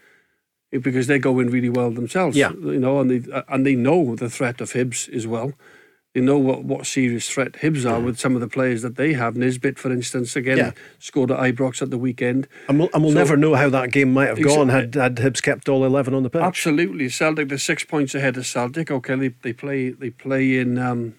because 0.80 1.06
they're 1.06 1.18
going 1.18 1.50
really 1.50 1.68
well 1.68 1.90
themselves. 1.90 2.36
Yeah. 2.36 2.52
You 2.52 2.80
know, 2.80 3.00
and 3.00 3.10
they 3.10 3.42
and 3.48 3.66
they 3.66 3.74
know 3.74 4.16
the 4.16 4.30
threat 4.30 4.60
of 4.60 4.72
Hibs 4.72 5.08
as 5.12 5.26
well. 5.26 5.52
They 6.14 6.20
know 6.20 6.36
what, 6.36 6.64
what 6.64 6.86
serious 6.86 7.26
threat 7.30 7.52
Hibs 7.52 7.90
are 7.90 7.98
with 7.98 8.18
some 8.18 8.34
of 8.34 8.42
the 8.42 8.48
players 8.48 8.82
that 8.82 8.96
they 8.96 9.14
have. 9.14 9.34
Nisbet, 9.34 9.78
for 9.78 9.90
instance, 9.90 10.36
again 10.36 10.58
yeah. 10.58 10.72
scored 10.98 11.30
at 11.30 11.38
Ibrox 11.38 11.80
at 11.80 11.90
the 11.90 11.96
weekend. 11.96 12.48
And 12.68 12.80
we'll, 12.80 12.90
and 12.92 13.02
we'll 13.02 13.14
so, 13.14 13.18
never 13.18 13.36
know 13.36 13.54
how 13.54 13.70
that 13.70 13.92
game 13.92 14.12
might 14.12 14.28
have 14.28 14.42
gone 14.42 14.68
had, 14.68 14.94
had 14.94 15.16
Hibs 15.16 15.42
kept 15.42 15.70
all 15.70 15.84
eleven 15.84 16.12
on 16.12 16.22
the 16.22 16.30
pitch. 16.30 16.42
Absolutely, 16.42 17.08
Celtic. 17.08 17.48
They're 17.48 17.58
six 17.58 17.84
points 17.84 18.14
ahead 18.14 18.36
of 18.36 18.46
Celtic. 18.46 18.90
Okay, 18.90 19.14
they, 19.16 19.28
they 19.28 19.52
play 19.54 19.90
they 19.90 20.10
play 20.10 20.58
in. 20.58 20.78
Um, 20.78 21.14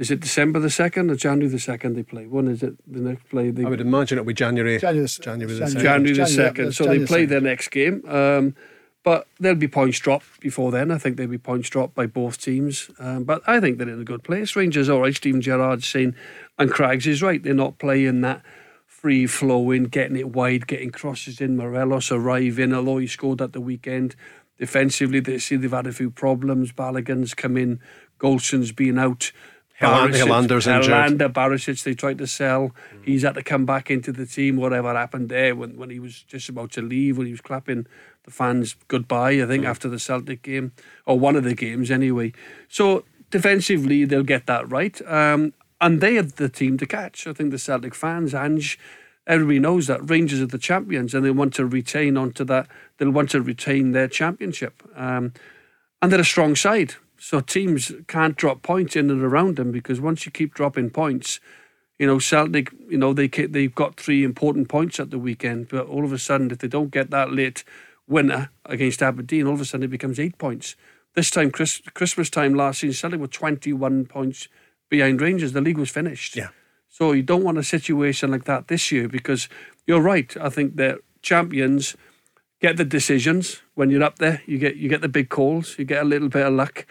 is 0.00 0.10
it 0.10 0.20
December 0.20 0.58
the 0.58 0.70
second 0.70 1.10
or 1.10 1.14
January 1.14 1.52
the 1.52 1.58
second? 1.58 1.94
They 1.94 2.02
play. 2.02 2.26
One 2.26 2.48
is 2.48 2.62
it 2.62 2.74
the 2.90 3.00
next 3.00 3.28
play? 3.28 3.50
They, 3.50 3.66
I 3.66 3.68
would 3.68 3.82
imagine 3.82 4.16
it'll 4.16 4.26
be 4.26 4.32
January. 4.32 4.78
January, 4.78 5.06
January 5.06 5.52
the 5.52 5.68
second. 5.68 5.82
January 5.82 6.16
the 6.16 6.26
second. 6.26 6.72
So 6.72 6.86
they 6.86 7.04
play 7.04 7.26
their 7.26 7.42
next 7.42 7.68
game. 7.68 8.02
Um, 8.08 8.56
but 9.02 9.26
there'll 9.38 9.58
be 9.58 9.68
points 9.68 9.98
dropped 9.98 10.40
before 10.40 10.70
then. 10.70 10.90
I 10.90 10.96
think 10.96 11.18
there'll 11.18 11.30
be 11.30 11.36
points 11.36 11.68
dropped 11.68 11.94
by 11.94 12.06
both 12.06 12.40
teams. 12.40 12.90
Um, 12.98 13.24
but 13.24 13.42
I 13.46 13.60
think 13.60 13.76
they're 13.76 13.90
in 13.90 14.00
a 14.00 14.04
good 14.04 14.24
place. 14.24 14.56
Rangers, 14.56 14.88
all 14.88 15.02
right. 15.02 15.14
Steven 15.14 15.42
Gerrard's 15.42 15.86
saying, 15.86 16.14
and 16.58 16.70
Craigs 16.70 17.06
is 17.06 17.22
right. 17.22 17.42
They're 17.42 17.52
not 17.52 17.78
playing 17.78 18.22
that 18.22 18.42
free 18.86 19.26
flowing, 19.26 19.84
getting 19.84 20.16
it 20.16 20.30
wide, 20.30 20.66
getting 20.66 20.92
crosses 20.92 21.42
in. 21.42 21.58
Morelos 21.58 22.10
arriving, 22.10 22.72
although 22.72 22.96
he 22.96 23.06
scored 23.06 23.42
at 23.42 23.52
the 23.52 23.60
weekend 23.60 24.16
defensively, 24.58 25.20
they 25.20 25.38
see 25.38 25.56
they've 25.56 25.70
had 25.70 25.86
a 25.86 25.92
few 25.92 26.10
problems. 26.10 26.72
Balogun's 26.72 27.34
come 27.34 27.58
in, 27.58 27.80
Goldson's 28.18 28.72
been 28.72 28.98
out. 28.98 29.32
Helander- 29.80 30.26
Helander's 30.26 30.66
injured. 30.66 30.92
Helander, 30.92 31.32
Barisic, 31.32 31.82
they 31.82 31.94
tried 31.94 32.18
to 32.18 32.26
sell. 32.26 32.74
He's 33.02 33.22
had 33.22 33.34
to 33.34 33.42
come 33.42 33.64
back 33.64 33.90
into 33.90 34.12
the 34.12 34.26
team. 34.26 34.56
Whatever 34.56 34.94
happened 34.94 35.28
there 35.30 35.56
when, 35.56 35.76
when 35.76 35.90
he 35.90 35.98
was 35.98 36.22
just 36.22 36.48
about 36.48 36.70
to 36.72 36.82
leave, 36.82 37.16
when 37.16 37.26
he 37.26 37.32
was 37.32 37.40
clapping 37.40 37.86
the 38.24 38.30
fans 38.30 38.76
goodbye, 38.88 39.42
I 39.42 39.46
think, 39.46 39.64
after 39.64 39.88
the 39.88 39.98
Celtic 39.98 40.42
game, 40.42 40.72
or 41.06 41.18
one 41.18 41.36
of 41.36 41.44
the 41.44 41.54
games 41.54 41.90
anyway. 41.90 42.32
So 42.68 43.04
defensively, 43.30 44.04
they'll 44.04 44.22
get 44.22 44.46
that 44.46 44.70
right. 44.70 45.00
Um, 45.06 45.54
and 45.80 46.02
they 46.02 46.18
are 46.18 46.22
the 46.22 46.50
team 46.50 46.76
to 46.78 46.86
catch. 46.86 47.26
I 47.26 47.32
think 47.32 47.50
the 47.50 47.58
Celtic 47.58 47.94
fans, 47.94 48.34
Ange, 48.34 48.78
everybody 49.26 49.58
knows 49.58 49.86
that 49.86 50.08
Rangers 50.10 50.42
are 50.42 50.46
the 50.46 50.58
champions 50.58 51.14
and 51.14 51.24
they 51.24 51.30
want 51.30 51.54
to 51.54 51.64
retain 51.64 52.18
onto 52.18 52.44
that. 52.44 52.68
They'll 52.98 53.10
want 53.10 53.30
to 53.30 53.40
retain 53.40 53.92
their 53.92 54.08
championship. 54.08 54.82
Um, 54.94 55.32
and 56.02 56.12
they're 56.12 56.20
a 56.20 56.24
strong 56.24 56.54
side. 56.56 56.94
So 57.22 57.40
teams 57.40 57.92
can't 58.08 58.34
drop 58.34 58.62
points 58.62 58.96
in 58.96 59.10
and 59.10 59.22
around 59.22 59.56
them 59.56 59.70
because 59.70 60.00
once 60.00 60.24
you 60.24 60.32
keep 60.32 60.54
dropping 60.54 60.88
points, 60.88 61.38
you 61.98 62.06
know 62.06 62.18
Celtic, 62.18 62.72
you 62.88 62.96
know 62.96 63.12
they 63.12 63.28
they've 63.28 63.74
got 63.74 64.00
three 64.00 64.24
important 64.24 64.70
points 64.70 64.98
at 64.98 65.10
the 65.10 65.18
weekend, 65.18 65.68
but 65.68 65.86
all 65.86 66.02
of 66.02 66.14
a 66.14 66.18
sudden 66.18 66.50
if 66.50 66.58
they 66.58 66.66
don't 66.66 66.90
get 66.90 67.10
that 67.10 67.30
late 67.30 67.62
winner 68.08 68.48
against 68.64 69.02
Aberdeen, 69.02 69.46
all 69.46 69.52
of 69.52 69.60
a 69.60 69.66
sudden 69.66 69.84
it 69.84 69.90
becomes 69.90 70.18
eight 70.18 70.38
points. 70.38 70.76
This 71.14 71.30
time, 71.30 71.50
Chris, 71.50 71.82
Christmas 71.92 72.30
time 72.30 72.54
last 72.54 72.80
season, 72.80 72.94
Celtic 72.94 73.20
were 73.20 73.26
twenty 73.26 73.74
one 73.74 74.06
points 74.06 74.48
behind 74.88 75.20
Rangers. 75.20 75.52
The 75.52 75.60
league 75.60 75.76
was 75.76 75.90
finished. 75.90 76.36
Yeah. 76.36 76.48
So 76.88 77.12
you 77.12 77.22
don't 77.22 77.44
want 77.44 77.58
a 77.58 77.62
situation 77.62 78.30
like 78.30 78.44
that 78.44 78.68
this 78.68 78.90
year 78.90 79.08
because 79.08 79.50
you're 79.86 80.00
right. 80.00 80.34
I 80.40 80.48
think 80.48 80.76
the 80.76 81.00
champions 81.20 81.96
get 82.62 82.78
the 82.78 82.84
decisions 82.86 83.60
when 83.74 83.90
you're 83.90 84.02
up 84.02 84.18
there. 84.18 84.40
You 84.46 84.56
get 84.56 84.76
you 84.76 84.88
get 84.88 85.02
the 85.02 85.08
big 85.08 85.28
calls. 85.28 85.78
You 85.78 85.84
get 85.84 86.02
a 86.02 86.06
little 86.06 86.30
bit 86.30 86.46
of 86.46 86.54
luck. 86.54 86.86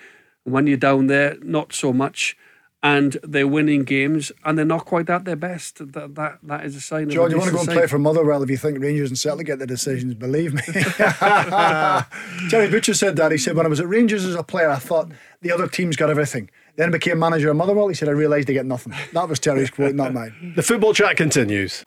And 0.49 0.53
when 0.55 0.65
you're 0.65 0.77
down 0.77 1.05
there, 1.05 1.37
not 1.43 1.73
so 1.73 1.93
much. 1.93 2.35
And 2.81 3.17
they're 3.21 3.47
winning 3.47 3.83
games, 3.83 4.31
and 4.43 4.57
they're 4.57 4.65
not 4.65 4.85
quite 4.85 5.07
at 5.11 5.25
their 5.25 5.35
best. 5.35 5.77
That 5.93 6.15
that, 6.15 6.39
that 6.41 6.65
is 6.65 6.75
a 6.75 6.81
sign. 6.81 7.11
John, 7.11 7.25
of 7.25 7.31
a 7.31 7.35
you 7.35 7.37
want 7.37 7.49
to 7.49 7.51
go 7.51 7.57
decent 7.59 7.69
and 7.69 7.77
play 7.81 7.87
for 7.87 7.99
Motherwell 7.99 8.41
if 8.41 8.49
you 8.49 8.57
think 8.57 8.79
Rangers 8.79 9.09
and 9.09 9.19
Celtic 9.19 9.45
get 9.45 9.59
the 9.59 9.67
decisions, 9.67 10.15
believe 10.15 10.55
me. 10.55 10.61
Terry 12.49 12.71
Butcher 12.71 12.95
said 12.95 13.15
that. 13.17 13.31
He 13.31 13.37
said, 13.37 13.55
When 13.55 13.67
I 13.67 13.69
was 13.69 13.79
at 13.79 13.87
Rangers 13.87 14.25
as 14.25 14.33
a 14.33 14.41
player, 14.41 14.71
I 14.71 14.77
thought 14.77 15.11
the 15.41 15.51
other 15.51 15.67
team's 15.67 15.97
got 15.97 16.09
everything. 16.09 16.49
Then 16.77 16.89
I 16.89 16.91
became 16.93 17.19
manager 17.19 17.51
of 17.51 17.57
Motherwell. 17.57 17.89
He 17.89 17.95
said, 17.95 18.07
I 18.07 18.13
realised 18.13 18.47
they 18.47 18.53
get 18.53 18.65
nothing. 18.65 18.93
That 19.13 19.29
was 19.29 19.39
Terry's 19.39 19.69
quote, 19.69 19.93
not 19.93 20.13
mine. 20.13 20.53
The 20.55 20.63
football 20.63 20.93
chat 20.95 21.15
continues. 21.15 21.83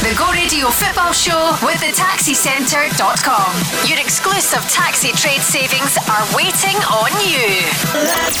The 0.00 0.14
Go 0.16 0.32
Radio 0.32 0.70
Football 0.70 1.12
Show 1.12 1.58
with 1.62 1.78
the 1.80 1.92
taxicentre.com. 1.92 3.52
Your 3.86 4.00
exclusive 4.00 4.64
taxi 4.70 5.12
trade 5.12 5.42
savings 5.42 5.98
are 6.08 6.24
waiting 6.34 6.76
on 6.88 7.12
you. 7.20 7.68
Let's 7.92 8.40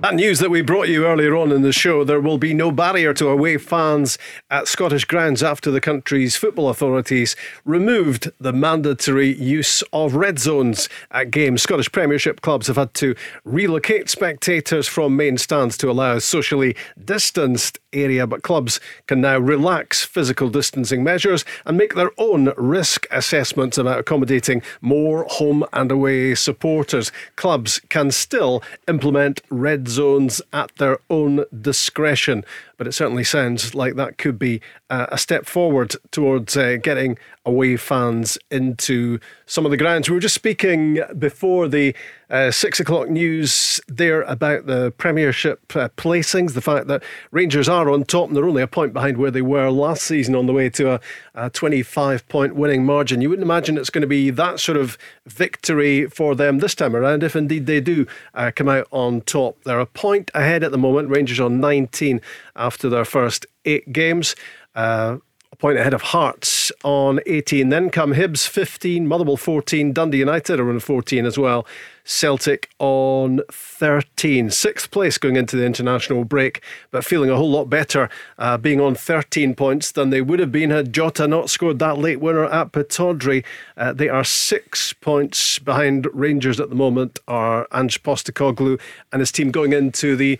That 0.00 0.14
news 0.14 0.38
that 0.38 0.50
we 0.50 0.62
brought 0.62 0.86
you 0.86 1.06
earlier 1.06 1.34
on 1.34 1.50
in 1.50 1.62
the 1.62 1.72
show, 1.72 2.04
there 2.04 2.20
will 2.20 2.38
be 2.38 2.54
no 2.54 2.70
barrier 2.70 3.12
to 3.14 3.30
away 3.30 3.58
fans 3.58 4.16
at 4.48 4.68
Scottish 4.68 5.04
grounds 5.04 5.42
after 5.42 5.72
the 5.72 5.80
country's 5.80 6.36
football 6.36 6.68
authorities 6.68 7.34
removed 7.64 8.30
the 8.38 8.52
mandatory 8.52 9.34
use 9.34 9.82
of 9.92 10.14
red 10.14 10.38
zones 10.38 10.88
at 11.10 11.32
games. 11.32 11.62
Scottish 11.62 11.90
Premiership 11.90 12.42
clubs 12.42 12.68
have 12.68 12.76
had 12.76 12.94
to 12.94 13.16
relocate 13.42 14.08
spectators 14.08 14.86
from 14.86 15.16
main 15.16 15.36
stands 15.36 15.76
to 15.78 15.90
allow 15.90 16.14
a 16.14 16.20
socially 16.20 16.76
distanced 17.04 17.80
area, 17.92 18.24
but 18.24 18.42
clubs 18.42 18.78
can 19.08 19.20
now 19.20 19.36
relax 19.36 20.04
physical 20.04 20.48
distancing 20.48 21.02
measures 21.02 21.44
and 21.66 21.76
make 21.76 21.94
their 21.94 22.12
own 22.18 22.52
risk 22.56 23.06
assessments 23.10 23.76
about 23.76 23.98
accommodating 23.98 24.62
more 24.80 25.24
home 25.24 25.64
and 25.72 25.90
away 25.90 26.36
supporters. 26.36 27.10
Clubs 27.34 27.80
can 27.88 28.12
still 28.12 28.62
implement 28.86 29.40
red 29.50 29.87
zones 29.88 30.40
at 30.52 30.74
their 30.76 30.98
own 31.10 31.44
discretion, 31.60 32.44
but 32.78 32.86
it 32.86 32.92
certainly 32.92 33.24
sounds 33.24 33.74
like 33.74 33.96
that 33.96 34.16
could 34.16 34.38
be 34.38 34.62
uh, 34.88 35.06
a 35.10 35.18
step 35.18 35.44
forward 35.44 35.94
towards 36.10 36.56
uh, 36.56 36.76
getting 36.82 37.18
away 37.44 37.76
fans 37.76 38.38
into 38.50 39.18
some 39.46 39.64
of 39.64 39.70
the 39.70 39.76
grounds. 39.76 40.08
We 40.08 40.14
were 40.14 40.20
just 40.20 40.34
speaking 40.34 41.00
before 41.18 41.68
the 41.68 41.94
uh, 42.30 42.50
six 42.50 42.78
o'clock 42.78 43.08
news 43.08 43.80
there 43.88 44.22
about 44.22 44.66
the 44.66 44.92
Premiership 44.92 45.74
uh, 45.74 45.88
placings, 45.96 46.52
the 46.52 46.60
fact 46.60 46.86
that 46.86 47.02
Rangers 47.30 47.68
are 47.68 47.90
on 47.90 48.04
top 48.04 48.28
and 48.28 48.36
they're 48.36 48.46
only 48.46 48.62
a 48.62 48.66
point 48.66 48.92
behind 48.92 49.16
where 49.16 49.30
they 49.30 49.42
were 49.42 49.70
last 49.70 50.02
season 50.02 50.34
on 50.34 50.46
the 50.46 50.52
way 50.52 50.68
to 50.68 50.92
a, 50.92 51.00
a 51.34 51.50
25 51.50 52.28
point 52.28 52.54
winning 52.54 52.84
margin. 52.84 53.22
You 53.22 53.30
wouldn't 53.30 53.46
imagine 53.46 53.78
it's 53.78 53.90
going 53.90 54.02
to 54.02 54.08
be 54.08 54.28
that 54.30 54.60
sort 54.60 54.76
of 54.76 54.98
victory 55.26 56.06
for 56.06 56.34
them 56.34 56.58
this 56.58 56.74
time 56.74 56.94
around, 56.94 57.22
if 57.22 57.34
indeed 57.34 57.66
they 57.66 57.80
do 57.80 58.06
uh, 58.34 58.52
come 58.54 58.68
out 58.68 58.86
on 58.90 59.22
top. 59.22 59.62
They're 59.64 59.80
a 59.80 59.86
point 59.86 60.30
ahead 60.34 60.62
at 60.62 60.70
the 60.70 60.78
moment, 60.78 61.08
Rangers 61.08 61.40
on 61.40 61.60
19 61.60 62.20
after 62.68 62.90
their 62.90 63.06
first 63.06 63.46
eight 63.64 63.90
games. 63.94 64.36
Uh, 64.74 65.16
a 65.50 65.56
point 65.56 65.78
ahead 65.78 65.94
of 65.94 66.02
Hearts 66.02 66.70
on 66.84 67.20
18. 67.24 67.70
Then 67.70 67.88
come 67.88 68.12
Hibs 68.12 68.46
15, 68.46 69.06
Motherwell 69.06 69.38
14, 69.38 69.94
Dundee 69.94 70.18
United 70.18 70.60
are 70.60 70.68
on 70.68 70.80
14 70.80 71.24
as 71.24 71.38
well. 71.38 71.66
Celtic 72.04 72.68
on 72.78 73.40
13. 73.50 74.50
Sixth 74.50 74.90
place 74.90 75.16
going 75.16 75.36
into 75.36 75.56
the 75.56 75.64
international 75.64 76.26
break, 76.26 76.62
but 76.90 77.06
feeling 77.06 77.30
a 77.30 77.36
whole 77.36 77.50
lot 77.50 77.70
better 77.70 78.10
uh, 78.36 78.58
being 78.58 78.82
on 78.82 78.94
13 78.94 79.54
points 79.54 79.90
than 79.92 80.10
they 80.10 80.20
would 80.20 80.40
have 80.40 80.52
been 80.52 80.68
had 80.68 80.92
Jota 80.92 81.26
not 81.26 81.48
scored 81.48 81.78
that 81.78 81.96
late 81.96 82.20
winner 82.20 82.44
at 82.44 82.72
Pittodrie. 82.72 83.44
Uh, 83.78 83.94
they 83.94 84.10
are 84.10 84.24
six 84.24 84.92
points 84.92 85.58
behind 85.58 86.06
Rangers 86.12 86.60
at 86.60 86.68
the 86.68 86.76
moment, 86.76 87.18
are 87.26 87.66
Ange 87.72 88.02
Postecoglou 88.02 88.78
and 89.10 89.20
his 89.20 89.32
team 89.32 89.50
going 89.50 89.72
into 89.72 90.14
the 90.14 90.38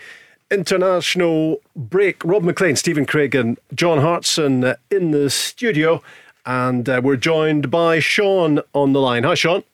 international 0.51 1.59
break. 1.77 2.25
Rob 2.25 2.43
Maclean, 2.43 2.77
Stephen 2.77 3.07
Craig, 3.07 3.35
and 3.35 3.59
John 3.75 3.99
Hartson 3.99 4.65
uh, 4.65 4.77
in 4.91 5.11
the 5.11 5.31
studio. 5.31 6.03
And 6.47 6.89
uh, 6.89 7.01
we're 7.05 7.17
joined 7.17 7.71
by 7.71 7.99
Sean 7.99 8.61
on 8.73 8.93
the 8.93 9.01
line. 9.01 9.25
Hi, 9.25 9.35
Sean. 9.35 9.65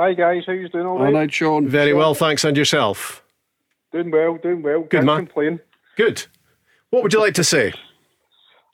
Hi 0.00 0.12
guys, 0.12 0.42
how 0.44 0.52
you 0.52 0.68
doing? 0.68 0.86
All 0.86 0.98
right? 0.98 1.06
All 1.06 1.12
right, 1.12 1.32
Sean. 1.32 1.68
Very 1.68 1.92
well, 1.92 2.14
thanks. 2.14 2.42
And 2.42 2.56
yourself? 2.56 3.22
Doing 3.92 4.10
well, 4.10 4.36
doing 4.42 4.60
well. 4.60 4.82
Can't 4.82 5.06
man. 5.06 5.18
complain. 5.18 5.60
Good. 5.96 6.26
What 6.90 7.04
would 7.04 7.12
you 7.12 7.20
like 7.20 7.34
to 7.34 7.44
say? 7.44 7.72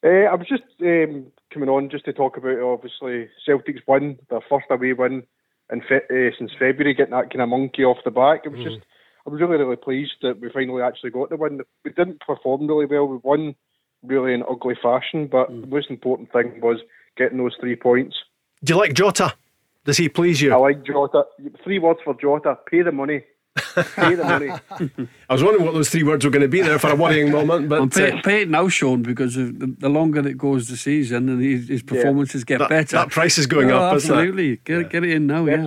Uh, 0.03 0.09
I 0.09 0.35
was 0.35 0.49
just 0.49 0.63
um, 0.81 1.27
coming 1.53 1.69
on 1.69 1.91
just 1.91 2.07
to 2.07 2.15
talk 2.15 2.39
about 2.39 2.59
obviously 2.61 3.29
Celtic's 3.45 3.83
win, 3.87 4.19
their 4.31 4.41
first 4.49 4.65
away 4.71 4.95
win 4.95 5.23
in 5.71 5.83
fe- 5.83 6.07
uh, 6.11 6.35
since 6.39 6.53
February, 6.59 6.95
getting 6.95 7.13
that 7.13 7.31
kind 7.31 7.43
of 7.43 7.51
monkey 7.51 7.85
off 7.85 7.99
the 8.03 8.11
back. 8.11 8.47
It 8.47 8.53
was 8.53 8.65
just, 8.65 8.79
I 9.27 9.31
was 9.31 9.41
really 9.41 9.57
really 9.57 9.77
pleased 9.77 10.13
that 10.23 10.41
we 10.41 10.51
finally 10.51 10.83
actually 10.83 11.11
got 11.11 11.31
the 11.31 11.37
win. 11.37 11.61
We 11.85 11.93
didn't 11.93 12.21
perform 12.21 12.67
really 12.67 12.87
well. 12.87 13.07
We 13.07 13.19
won 13.23 13.55
really 14.03 14.33
in 14.33 14.43
ugly 14.51 14.77
fashion, 14.83 15.27
but 15.31 15.49
the 15.49 15.67
most 15.67 15.91
important 15.91 16.33
thing 16.33 16.61
was 16.63 16.79
getting 17.17 17.39
those 17.39 17.55
three 17.61 17.77
points. 17.77 18.17
Do 18.65 18.73
you 18.75 18.79
like 18.79 18.95
Jota? 18.95 19.35
Does 19.85 19.97
he 19.97 20.09
please 20.09 20.41
you? 20.41 20.53
I 20.53 20.57
like 20.57 20.85
Jota. 20.85 21.25
Three 21.65 21.79
words 21.79 22.01
for 22.05 22.15
Jota: 22.15 22.59
pay 22.71 22.83
the 22.83 22.93
money. 22.93 23.25
pay 23.97 24.15
the 24.15 24.25
money. 24.25 24.49
I 25.29 25.33
was 25.33 25.43
wondering 25.43 25.65
what 25.65 25.75
those 25.75 25.89
three 25.91 26.03
words 26.05 26.25
were 26.25 26.31
going 26.31 26.43
to 26.43 26.49
be 26.49 26.61
there 26.61 26.79
for 26.79 26.89
a 26.91 26.95
worrying 26.95 27.31
moment, 27.33 27.69
Well, 27.69 27.87
but 27.87 27.95
pay, 27.95 28.13
uh, 28.13 28.23
pay 28.23 28.43
it 28.43 28.49
now, 28.49 28.69
Sean, 28.69 29.03
because 29.03 29.37
of 29.37 29.59
the, 29.59 29.75
the 29.79 29.89
longer 29.89 30.27
it 30.27 30.39
goes 30.39 30.69
the 30.69 30.77
season 30.77 31.29
and 31.29 31.43
his, 31.43 31.69
his 31.69 31.83
performances 31.83 32.45
get 32.45 32.59
that, 32.61 32.69
better. 32.69 32.97
that 32.97 33.11
price 33.11 33.39
is 33.39 33.47
going 33.49 33.71
Oh, 33.73 33.79
up, 33.79 33.97
isn't 33.97 34.11
it? 34.11 34.15
absolutely. 34.17 34.57
Get, 34.59 34.91
get 34.91 35.05
it 35.05 35.11
in 35.11 35.27
now, 35.27 35.47
yeah. 35.47 35.67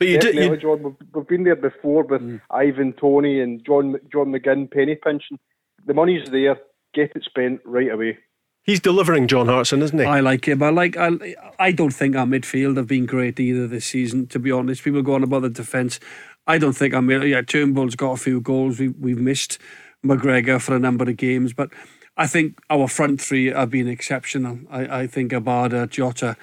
But 0.00 0.08
you 0.08 0.18
did. 0.18 0.20
Definitely, 0.20 0.56
You, 0.56 0.56
John. 0.56 0.82
We've, 0.82 1.08
we've 1.14 1.28
been 1.28 1.44
there 1.44 1.56
before 1.56 2.04
with 2.04 2.22
mm. 2.22 2.40
Ivan, 2.50 2.92
Toney, 2.94 3.40
and 3.40 3.64
John 3.64 3.96
John 4.10 4.32
McGinn 4.32 4.70
penny 4.70 4.96
pinching. 4.96 5.38
The 5.86 5.94
money's 5.94 6.28
there. 6.30 6.58
Get 6.94 7.12
it 7.14 7.24
spent 7.24 7.60
right 7.64 7.90
away. 7.90 8.18
He's 8.62 8.80
delivering 8.80 9.26
John 9.26 9.46
Hartson, 9.46 9.82
isn't 9.82 9.98
he? 9.98 10.04
I 10.04 10.20
like 10.20 10.46
him. 10.46 10.62
I 10.62 10.70
like. 10.70 10.96
I. 10.96 11.34
I 11.58 11.72
don't 11.72 11.92
think 11.92 12.16
our 12.16 12.26
midfield 12.26 12.76
have 12.76 12.86
been 12.86 13.06
great 13.06 13.38
either 13.38 13.66
this 13.66 13.86
season. 13.86 14.26
To 14.28 14.38
be 14.38 14.50
honest, 14.50 14.82
people 14.82 15.02
go 15.02 15.14
on 15.14 15.22
about 15.22 15.42
the 15.42 15.50
defence. 15.50 16.00
I 16.46 16.58
don't 16.58 16.74
think 16.74 16.94
I'm. 16.94 17.10
Yeah, 17.10 17.42
Turnbull's 17.42 17.94
got 17.94 18.12
a 18.12 18.16
few 18.16 18.40
goals. 18.40 18.78
We, 18.78 18.88
we've 18.88 19.18
missed 19.20 19.58
McGregor 20.04 20.60
for 20.60 20.74
a 20.74 20.78
number 20.78 21.08
of 21.08 21.16
games, 21.16 21.52
but 21.52 21.70
I 22.16 22.26
think 22.26 22.58
our 22.68 22.88
front 22.88 23.20
three 23.20 23.46
have 23.46 23.70
been 23.70 23.88
exceptional. 23.88 24.58
I, 24.70 25.02
I 25.02 25.06
think 25.06 25.32
Abada, 25.32 25.88
Jota, 25.88 26.36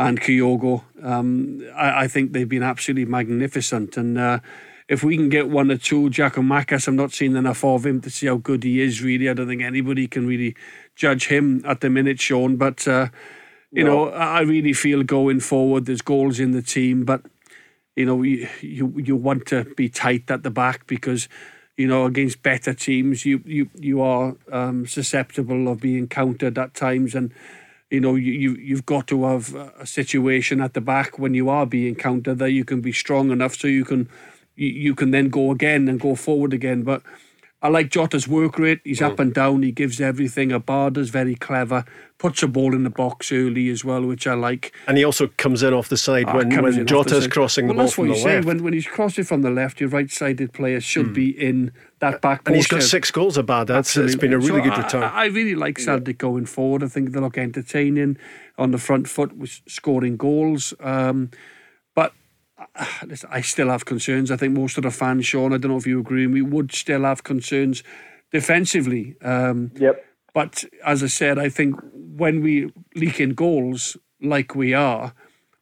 and 0.00 0.20
Kyogo. 0.20 0.82
Um, 1.02 1.62
I, 1.76 2.04
I, 2.04 2.08
think 2.08 2.32
they've 2.32 2.48
been 2.48 2.62
absolutely 2.62 3.04
magnificent. 3.04 3.98
And 3.98 4.16
uh, 4.16 4.40
if 4.88 5.04
we 5.04 5.16
can 5.16 5.28
get 5.28 5.50
one 5.50 5.70
or 5.70 5.76
two, 5.76 6.08
Giakoumakis, 6.08 6.88
I'm 6.88 6.96
not 6.96 7.12
seeing 7.12 7.36
enough 7.36 7.62
of 7.64 7.84
him 7.84 8.00
to 8.00 8.10
see 8.10 8.26
how 8.26 8.36
good 8.36 8.64
he 8.64 8.80
is. 8.80 9.02
Really, 9.02 9.28
I 9.28 9.34
don't 9.34 9.46
think 9.46 9.62
anybody 9.62 10.08
can 10.08 10.26
really 10.26 10.56
judge 10.96 11.26
him 11.26 11.62
at 11.66 11.82
the 11.82 11.90
minute, 11.90 12.18
Sean. 12.18 12.56
But 12.56 12.88
uh, 12.88 13.08
you 13.70 13.84
no. 13.84 14.06
know, 14.06 14.10
I 14.10 14.40
really 14.40 14.72
feel 14.72 15.02
going 15.02 15.40
forward, 15.40 15.84
there's 15.84 16.02
goals 16.02 16.40
in 16.40 16.52
the 16.52 16.62
team, 16.62 17.04
but 17.04 17.22
you 17.94 18.06
know, 18.06 18.22
you, 18.22 18.48
you 18.62 18.94
you 18.96 19.16
want 19.16 19.46
to 19.46 19.64
be 19.76 19.90
tight 19.90 20.30
at 20.30 20.42
the 20.42 20.50
back 20.50 20.86
because 20.86 21.28
you 21.76 21.86
know 21.86 22.06
against 22.06 22.42
better 22.42 22.72
teams, 22.72 23.26
you 23.26 23.42
you 23.44 23.68
you 23.74 24.00
are 24.00 24.34
um, 24.50 24.86
susceptible 24.86 25.68
of 25.68 25.80
being 25.80 26.08
countered 26.08 26.56
at 26.56 26.72
times, 26.72 27.14
and 27.14 27.34
you 27.90 28.00
know 28.00 28.14
you, 28.14 28.32
you 28.32 28.54
you've 28.54 28.86
got 28.86 29.06
to 29.08 29.24
have 29.24 29.54
a 29.54 29.86
situation 29.86 30.60
at 30.60 30.74
the 30.74 30.80
back 30.80 31.18
when 31.18 31.34
you 31.34 31.48
are 31.48 31.66
being 31.66 31.94
countered 31.94 32.38
that 32.38 32.52
you 32.52 32.64
can 32.64 32.80
be 32.80 32.92
strong 32.92 33.30
enough 33.30 33.54
so 33.56 33.66
you 33.66 33.84
can 33.84 34.08
you, 34.56 34.68
you 34.68 34.94
can 34.94 35.10
then 35.10 35.28
go 35.28 35.50
again 35.50 35.88
and 35.88 35.98
go 35.98 36.14
forward 36.14 36.52
again, 36.52 36.82
but 36.82 37.02
I 37.62 37.68
like 37.68 37.90
Jota's 37.90 38.26
work 38.26 38.58
rate. 38.58 38.80
He's 38.84 39.00
mm. 39.00 39.06
up 39.06 39.18
and 39.18 39.34
down. 39.34 39.62
He 39.62 39.70
gives 39.70 40.00
everything. 40.00 40.48
Abada's 40.48 41.10
very 41.10 41.34
clever. 41.34 41.84
Puts 42.16 42.42
a 42.42 42.48
ball 42.48 42.74
in 42.74 42.84
the 42.84 42.90
box 42.90 43.30
early 43.32 43.68
as 43.68 43.84
well, 43.84 44.02
which 44.02 44.26
I 44.26 44.34
like. 44.34 44.72
And 44.86 44.96
he 44.96 45.04
also 45.04 45.26
comes 45.26 45.62
in 45.62 45.74
off 45.74 45.88
the 45.88 45.96
side 45.96 46.24
ah, 46.28 46.36
when, 46.36 46.48
when 46.62 46.86
Jota's 46.86 47.26
crossing 47.26 47.66
well, 47.66 47.76
the 47.76 47.82
ball 47.82 47.90
from 47.90 48.08
the 48.08 48.14
left. 48.14 48.46
When, 48.46 48.62
when 48.62 48.72
he's 48.72 48.86
crossing 48.86 49.24
from 49.24 49.42
the 49.42 49.50
left, 49.50 49.80
your 49.80 49.90
right-sided 49.90 50.52
players 50.52 50.84
should 50.84 51.08
mm. 51.08 51.14
be 51.14 51.28
in 51.30 51.72
that 51.98 52.22
back. 52.22 52.42
And 52.46 52.56
he's 52.56 52.66
got 52.66 52.82
six 52.82 53.10
goals. 53.10 53.36
Abada. 53.36 53.78
It's, 53.78 53.96
it's 53.96 54.16
been 54.16 54.32
a 54.32 54.38
really 54.38 54.62
so 54.62 54.70
good 54.70 54.78
return. 54.78 55.02
I, 55.02 55.22
I 55.22 55.24
really 55.26 55.54
like 55.54 55.78
yeah. 55.78 55.98
going 55.98 56.46
forward. 56.46 56.82
I 56.82 56.88
think 56.88 57.12
they 57.12 57.20
look 57.20 57.36
entertaining 57.36 58.16
on 58.56 58.70
the 58.70 58.78
front 58.78 59.06
foot 59.08 59.36
with 59.36 59.60
scoring 59.66 60.16
goals. 60.16 60.72
Um, 60.80 61.30
I 63.30 63.40
still 63.40 63.68
have 63.68 63.84
concerns. 63.84 64.30
I 64.30 64.36
think 64.36 64.56
most 64.56 64.76
of 64.76 64.84
the 64.84 64.90
fans, 64.90 65.26
Sean, 65.26 65.52
I 65.52 65.58
don't 65.58 65.70
know 65.70 65.76
if 65.76 65.86
you 65.86 66.00
agree, 66.00 66.26
we 66.26 66.42
would 66.42 66.72
still 66.72 67.02
have 67.02 67.24
concerns 67.24 67.82
defensively. 68.32 69.16
Um, 69.22 69.72
yep. 69.76 70.04
But 70.32 70.64
as 70.84 71.02
I 71.02 71.08
said, 71.08 71.38
I 71.38 71.48
think 71.48 71.76
when 71.92 72.40
we 72.40 72.72
leak 72.94 73.20
in 73.20 73.34
goals 73.34 73.96
like 74.20 74.54
we 74.54 74.74
are, 74.74 75.14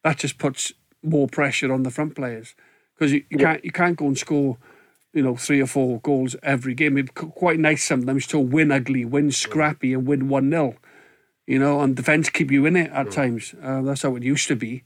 that 0.05 0.19
just 0.19 0.39
puts 0.39 0.73
more 1.03 1.29
pressure 1.29 1.73
on 1.73 1.85
the 1.85 1.91
front 1.91 2.15
players 2.15 2.55
because 2.95 3.13
you, 3.13 3.25
you 3.31 3.39
yep. 3.39 3.41
can't 3.41 3.65
you 3.65 3.73
can't 3.73 3.97
go 3.97 4.07
and 4.07 4.19
score, 4.19 4.59
you 5.13 5.23
know, 5.23 5.37
three 5.37 5.61
or 5.61 5.67
four 5.67 6.01
goals 6.01 6.37
every 6.43 6.75
game. 6.75 6.99
It's 6.99 7.11
quite 7.13 7.59
nice 7.59 7.85
sometimes 7.85 8.27
to 8.29 8.39
win 8.39 8.73
ugly, 8.73 9.05
win 9.05 9.31
scrappy, 9.31 9.95
and 9.95 10.07
win 10.07 10.29
one 10.29 10.51
0 10.51 10.77
You 11.47 11.59
know, 11.59 11.81
and 11.81 11.97
defence 11.97 12.29
keep 12.29 12.51
you 12.51 12.67
in 12.67 12.77
it 12.77 12.91
at 12.91 13.11
times. 13.11 13.55
Uh, 13.63 13.83
that's 13.83 14.03
how 14.03 14.17
it 14.17 14.23
used 14.23 14.49
to 14.49 14.57
be. 14.57 14.83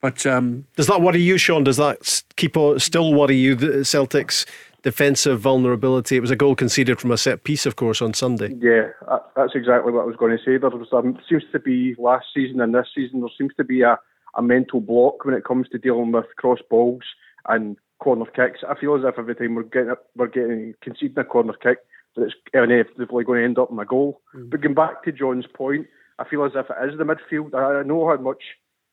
But 0.00 0.26
um, 0.26 0.66
does 0.76 0.86
that 0.86 1.00
worry 1.00 1.20
you, 1.20 1.38
Sean? 1.38 1.64
Does 1.64 1.78
that 1.78 2.22
keep 2.36 2.56
still 2.78 3.14
worry 3.14 3.36
you? 3.36 3.54
The 3.54 3.68
Celtics 3.78 4.46
defensive 4.86 5.40
vulnerability. 5.40 6.16
It 6.16 6.20
was 6.20 6.30
a 6.30 6.36
goal 6.36 6.54
conceded 6.54 7.00
from 7.00 7.10
a 7.10 7.18
set 7.18 7.42
piece, 7.42 7.66
of 7.66 7.74
course, 7.74 8.00
on 8.00 8.14
Sunday. 8.14 8.54
Yeah, 8.60 8.90
that's 9.34 9.56
exactly 9.56 9.90
what 9.90 10.02
I 10.02 10.04
was 10.04 10.14
going 10.14 10.30
to 10.30 10.44
say. 10.44 10.58
There 10.58 10.70
was, 10.70 10.92
um, 10.92 11.18
seems 11.28 11.42
to 11.50 11.58
be 11.58 11.96
last 11.98 12.26
season 12.32 12.60
and 12.60 12.72
this 12.72 12.86
season 12.94 13.20
there 13.20 13.30
seems 13.36 13.52
to 13.56 13.64
be 13.64 13.82
a, 13.82 13.98
a 14.36 14.42
mental 14.42 14.80
block 14.80 15.24
when 15.24 15.34
it 15.34 15.44
comes 15.44 15.68
to 15.70 15.78
dealing 15.78 16.12
with 16.12 16.26
cross 16.36 16.60
balls 16.70 17.02
and 17.48 17.76
corner 17.98 18.26
kicks. 18.26 18.60
I 18.68 18.78
feel 18.78 18.94
as 18.94 19.02
if 19.04 19.18
every 19.18 19.34
time 19.34 19.56
we're 19.56 19.64
getting 19.64 19.94
we're 20.14 20.28
getting 20.28 20.74
conceding 20.82 21.18
a 21.18 21.24
corner 21.24 21.54
kick, 21.54 21.78
that 22.14 22.22
it's 22.22 22.34
inevitably 22.54 23.24
going 23.24 23.40
to 23.40 23.44
end 23.44 23.58
up 23.58 23.72
in 23.72 23.78
a 23.80 23.84
goal. 23.84 24.20
Mm. 24.36 24.50
But 24.50 24.60
going 24.60 24.74
back 24.74 25.02
to 25.02 25.10
John's 25.10 25.46
point, 25.52 25.88
I 26.20 26.28
feel 26.28 26.44
as 26.44 26.52
if 26.54 26.66
it 26.70 26.92
is 26.92 26.96
the 26.96 27.04
midfield. 27.04 27.54
I 27.54 27.82
know 27.82 28.08
how 28.08 28.22
much 28.22 28.42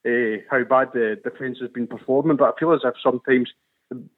uh, 0.06 0.42
how 0.50 0.64
bad 0.64 0.90
the 0.94 1.20
defence 1.24 1.60
has 1.62 1.70
been 1.70 1.88
performing, 1.88 2.38
but 2.38 2.54
I 2.54 2.60
feel 2.60 2.74
as 2.74 2.82
if 2.84 2.96
sometimes 3.02 3.50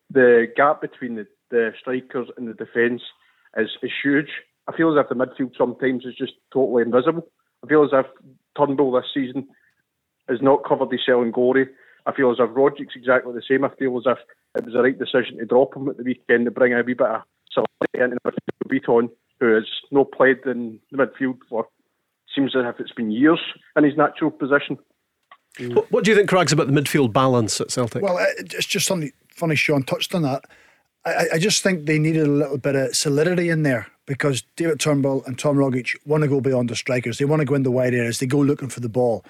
the 0.09 0.47
gap 0.55 0.81
between 0.81 1.15
the, 1.15 1.27
the 1.51 1.71
strikers 1.79 2.29
and 2.37 2.47
the 2.47 2.53
defence 2.53 3.01
is, 3.57 3.69
is 3.81 3.91
huge. 4.03 4.29
I 4.67 4.75
feel 4.75 4.97
as 4.97 5.03
if 5.03 5.09
the 5.09 5.15
midfield 5.15 5.57
sometimes 5.57 6.05
is 6.05 6.15
just 6.15 6.33
totally 6.51 6.83
invisible. 6.83 7.27
I 7.63 7.67
feel 7.67 7.83
as 7.83 7.91
if 7.93 8.05
Turnbull 8.57 8.91
this 8.91 9.05
season 9.13 9.47
is 10.29 10.41
not 10.41 10.67
covered 10.67 10.91
his 10.91 11.01
cell 11.05 11.21
in 11.21 11.31
glory. 11.31 11.67
I 12.05 12.13
feel 12.13 12.31
as 12.31 12.37
if 12.39 12.49
Rogic's 12.55 12.95
exactly 12.95 13.33
the 13.33 13.41
same. 13.47 13.63
I 13.63 13.69
feel 13.75 13.97
as 13.97 14.05
if 14.05 14.17
it 14.57 14.65
was 14.65 14.73
the 14.73 14.81
right 14.81 14.97
decision 14.97 15.37
to 15.37 15.45
drop 15.45 15.75
him 15.75 15.89
at 15.89 15.97
the 15.97 16.03
weekend 16.03 16.45
to 16.45 16.51
bring 16.51 16.73
a 16.73 16.81
wee 16.81 16.93
bit 16.93 17.07
of 17.07 17.21
into 17.93 18.17
the 18.23 18.31
midfield. 18.69 19.09
Who 19.41 19.53
has 19.53 19.65
not 19.91 20.11
played 20.13 20.37
in 20.45 20.79
the 20.91 20.97
midfield 20.97 21.39
for 21.49 21.67
seems 22.33 22.55
as 22.55 22.63
if 22.65 22.79
it's 22.79 22.91
been 22.91 23.11
years 23.11 23.39
in 23.75 23.83
his 23.83 23.97
natural 23.97 24.31
position. 24.31 24.77
Mm. 25.57 25.85
What 25.89 26.03
do 26.03 26.11
you 26.11 26.17
think, 26.17 26.29
Craigs, 26.29 26.51
about 26.51 26.67
the 26.67 26.73
midfield 26.73 27.13
balance 27.13 27.61
at 27.61 27.71
Celtic? 27.71 28.01
Well, 28.01 28.17
it's 28.37 28.65
just 28.65 28.85
something 28.85 29.11
funny. 29.29 29.55
Sean 29.55 29.83
touched 29.83 30.13
on 30.13 30.21
that. 30.23 30.45
I, 31.05 31.27
I 31.33 31.37
just 31.37 31.63
think 31.63 31.85
they 31.85 31.99
needed 31.99 32.27
a 32.27 32.31
little 32.31 32.57
bit 32.57 32.75
of 32.75 32.95
solidity 32.95 33.49
in 33.49 33.63
there 33.63 33.87
because 34.05 34.43
David 34.55 34.79
Turnbull 34.79 35.23
and 35.25 35.37
Tom 35.37 35.57
Rogic 35.57 35.95
want 36.05 36.23
to 36.23 36.27
go 36.27 36.41
beyond 36.41 36.69
the 36.69 36.75
strikers. 36.75 37.17
They 37.17 37.25
want 37.25 37.41
to 37.41 37.45
go 37.45 37.55
in 37.55 37.63
the 37.63 37.71
wide 37.71 37.93
areas. 37.93 38.19
They 38.19 38.25
go 38.25 38.39
looking 38.39 38.69
for 38.69 38.79
the 38.79 38.89
ball. 38.89 39.23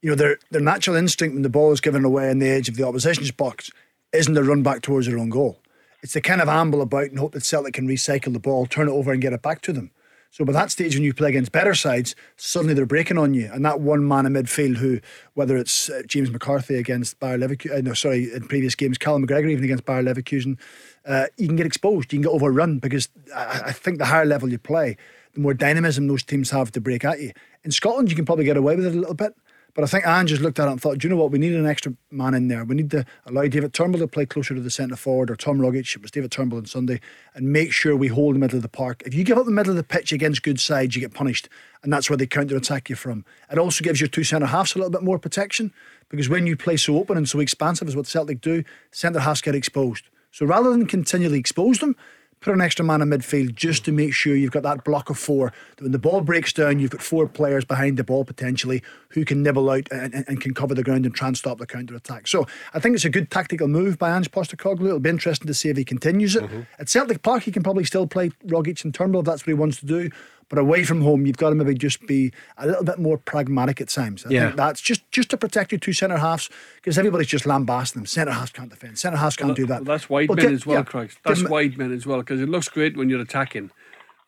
You 0.00 0.10
know, 0.10 0.16
their 0.16 0.38
their 0.50 0.60
natural 0.60 0.96
instinct 0.96 1.34
when 1.34 1.42
the 1.42 1.48
ball 1.48 1.72
is 1.72 1.80
given 1.80 2.04
away 2.04 2.28
on 2.30 2.38
the 2.38 2.48
edge 2.48 2.68
of 2.68 2.76
the 2.76 2.86
opposition's 2.86 3.30
box 3.30 3.70
isn't 4.12 4.34
to 4.34 4.42
run 4.42 4.62
back 4.62 4.82
towards 4.82 5.06
their 5.06 5.18
own 5.18 5.30
goal. 5.30 5.60
It's 6.02 6.14
to 6.14 6.20
kind 6.20 6.40
of 6.40 6.48
amble 6.48 6.82
about 6.82 7.04
and 7.04 7.18
hope 7.18 7.32
that 7.32 7.44
Celtic 7.44 7.74
can 7.74 7.86
recycle 7.86 8.32
the 8.32 8.40
ball, 8.40 8.66
turn 8.66 8.88
it 8.88 8.92
over, 8.92 9.12
and 9.12 9.22
get 9.22 9.32
it 9.32 9.42
back 9.42 9.62
to 9.62 9.72
them. 9.72 9.92
So 10.32 10.46
by 10.46 10.52
that 10.54 10.70
stage, 10.70 10.94
when 10.94 11.04
you 11.04 11.12
play 11.12 11.28
against 11.28 11.52
better 11.52 11.74
sides, 11.74 12.16
suddenly 12.36 12.72
they're 12.72 12.86
breaking 12.86 13.18
on 13.18 13.34
you, 13.34 13.50
and 13.52 13.62
that 13.66 13.80
one 13.80 14.08
man 14.08 14.24
in 14.24 14.32
midfield, 14.32 14.78
who 14.78 14.98
whether 15.34 15.58
it's 15.58 15.90
uh, 15.90 16.00
James 16.06 16.30
McCarthy 16.30 16.76
against 16.76 17.20
Bayer 17.20 17.36
Leverkusen, 17.36 17.76
uh, 17.76 17.80
no, 17.82 17.92
sorry, 17.92 18.32
in 18.32 18.48
previous 18.48 18.74
games, 18.74 18.96
Callum 18.96 19.26
McGregor 19.26 19.50
even 19.50 19.62
against 19.62 19.84
Bayer 19.84 20.02
Leverkusen, 20.02 20.58
uh, 21.04 21.26
you 21.36 21.48
can 21.48 21.56
get 21.56 21.66
exposed, 21.66 22.10
you 22.14 22.16
can 22.16 22.22
get 22.22 22.30
overrun 22.30 22.78
because 22.78 23.10
I, 23.36 23.60
I 23.66 23.72
think 23.72 23.98
the 23.98 24.06
higher 24.06 24.24
level 24.24 24.50
you 24.50 24.58
play, 24.58 24.96
the 25.34 25.40
more 25.40 25.52
dynamism 25.52 26.08
those 26.08 26.22
teams 26.22 26.48
have 26.48 26.72
to 26.72 26.80
break 26.80 27.04
at 27.04 27.20
you. 27.20 27.32
In 27.62 27.70
Scotland, 27.70 28.08
you 28.08 28.16
can 28.16 28.24
probably 28.24 28.46
get 28.46 28.56
away 28.56 28.74
with 28.74 28.86
it 28.86 28.94
a 28.94 28.98
little 28.98 29.14
bit. 29.14 29.36
But 29.74 29.84
I 29.84 29.86
think 29.86 30.06
Ange 30.06 30.28
just 30.28 30.42
looked 30.42 30.58
at 30.58 30.68
it 30.68 30.70
and 30.70 30.80
thought, 30.80 30.98
do 30.98 31.08
you 31.08 31.14
know 31.14 31.20
what? 31.20 31.30
We 31.30 31.38
need 31.38 31.54
an 31.54 31.66
extra 31.66 31.94
man 32.10 32.34
in 32.34 32.48
there. 32.48 32.62
We 32.62 32.74
need 32.74 32.90
to 32.90 33.06
allow 33.24 33.46
David 33.46 33.72
Turnbull 33.72 34.00
to 34.00 34.06
play 34.06 34.26
closer 34.26 34.54
to 34.54 34.60
the 34.60 34.70
centre 34.70 34.96
forward 34.96 35.30
or 35.30 35.36
Tom 35.36 35.58
Rogic. 35.58 35.96
It 35.96 36.02
was 36.02 36.10
David 36.10 36.30
Turnbull 36.30 36.58
on 36.58 36.66
Sunday 36.66 37.00
and 37.34 37.50
make 37.50 37.72
sure 37.72 37.96
we 37.96 38.08
hold 38.08 38.34
the 38.34 38.38
middle 38.38 38.56
of 38.56 38.62
the 38.62 38.68
park. 38.68 39.02
If 39.06 39.14
you 39.14 39.24
give 39.24 39.38
up 39.38 39.46
the 39.46 39.50
middle 39.50 39.70
of 39.70 39.76
the 39.76 39.82
pitch 39.82 40.12
against 40.12 40.42
good 40.42 40.60
sides, 40.60 40.94
you 40.94 41.00
get 41.00 41.14
punished. 41.14 41.48
And 41.82 41.90
that's 41.90 42.10
where 42.10 42.18
they 42.18 42.26
counter 42.26 42.56
attack 42.56 42.90
you 42.90 42.96
from. 42.96 43.24
It 43.50 43.58
also 43.58 43.82
gives 43.82 43.98
your 43.98 44.08
two 44.08 44.24
centre 44.24 44.46
halves 44.46 44.74
a 44.74 44.78
little 44.78 44.90
bit 44.90 45.02
more 45.02 45.18
protection 45.18 45.72
because 46.10 46.28
when 46.28 46.46
you 46.46 46.54
play 46.54 46.76
so 46.76 46.98
open 46.98 47.16
and 47.16 47.26
so 47.26 47.40
expansive 47.40 47.88
as 47.88 47.96
what 47.96 48.06
Celtic 48.06 48.42
do, 48.42 48.64
centre 48.90 49.20
halves 49.20 49.40
get 49.40 49.54
exposed. 49.54 50.04
So 50.32 50.44
rather 50.44 50.70
than 50.70 50.86
continually 50.86 51.38
expose 51.38 51.78
them, 51.78 51.96
put 52.42 52.52
an 52.52 52.60
extra 52.60 52.84
man 52.84 53.00
in 53.00 53.08
midfield 53.08 53.54
just 53.54 53.84
to 53.86 53.92
make 53.92 54.12
sure 54.12 54.34
you've 54.34 54.50
got 54.50 54.64
that 54.64 54.84
block 54.84 55.08
of 55.08 55.18
four. 55.18 55.52
That 55.76 55.84
when 55.84 55.92
the 55.92 55.98
ball 55.98 56.20
breaks 56.20 56.52
down, 56.52 56.78
you've 56.78 56.90
got 56.90 57.00
four 57.00 57.26
players 57.26 57.64
behind 57.64 57.96
the 57.96 58.04
ball 58.04 58.24
potentially 58.24 58.82
who 59.10 59.24
can 59.24 59.42
nibble 59.42 59.70
out 59.70 59.88
and, 59.90 60.12
and, 60.12 60.24
and 60.28 60.40
can 60.40 60.52
cover 60.52 60.74
the 60.74 60.82
ground 60.82 61.06
and 61.06 61.14
try 61.14 61.28
and 61.28 61.36
stop 61.36 61.58
the 61.58 61.66
counter 61.66 61.94
attack. 61.94 62.26
So 62.26 62.46
I 62.74 62.80
think 62.80 62.94
it's 62.94 63.04
a 63.04 63.10
good 63.10 63.30
tactical 63.30 63.68
move 63.68 63.98
by 63.98 64.14
Ange 64.14 64.30
Postecoglou. 64.30 64.86
It'll 64.86 65.00
be 65.00 65.10
interesting 65.10 65.46
to 65.46 65.54
see 65.54 65.68
if 65.68 65.76
he 65.76 65.84
continues 65.84 66.36
it. 66.36 66.44
Mm-hmm. 66.44 66.60
At 66.78 66.88
Celtic 66.88 67.22
Park, 67.22 67.44
he 67.44 67.52
can 67.52 67.62
probably 67.62 67.84
still 67.84 68.06
play 68.06 68.30
Rogic 68.46 68.84
and 68.84 68.92
Turnbull 68.92 69.20
if 69.20 69.26
that's 69.26 69.42
what 69.42 69.50
he 69.50 69.54
wants 69.54 69.78
to 69.78 69.86
do. 69.86 70.10
But 70.52 70.58
away 70.58 70.84
from 70.84 71.00
home, 71.00 71.24
you've 71.24 71.38
got 71.38 71.48
to 71.48 71.54
maybe 71.54 71.72
just 71.72 72.06
be 72.06 72.30
a 72.58 72.66
little 72.66 72.84
bit 72.84 72.98
more 72.98 73.16
pragmatic 73.16 73.80
at 73.80 73.88
times. 73.88 74.26
I 74.26 74.28
yeah. 74.28 74.44
think 74.44 74.56
that's 74.56 74.82
just 74.82 75.10
just 75.10 75.30
to 75.30 75.38
protect 75.38 75.72
your 75.72 75.78
two 75.78 75.94
centre 75.94 76.18
halves 76.18 76.50
because 76.76 76.98
everybody's 76.98 77.28
just 77.28 77.46
lambasting 77.46 78.02
them. 78.02 78.06
Centre 78.06 78.34
halves 78.34 78.50
can't 78.50 78.68
defend. 78.68 78.98
Centre 78.98 79.16
halves 79.16 79.34
can't 79.34 79.48
well, 79.48 79.54
do 79.54 79.64
that. 79.64 79.86
Well, 79.86 79.96
that's 79.96 80.10
wide 80.10 80.28
men 80.28 80.52
as 80.52 80.66
well, 80.66 80.80
yeah, 80.80 80.84
Craig. 80.84 81.10
That's 81.24 81.42
wide 81.42 81.78
men 81.78 81.90
as 81.90 82.04
well 82.04 82.18
because 82.18 82.38
it 82.38 82.50
looks 82.50 82.68
great 82.68 82.98
when 82.98 83.08
you're 83.08 83.22
attacking. 83.22 83.70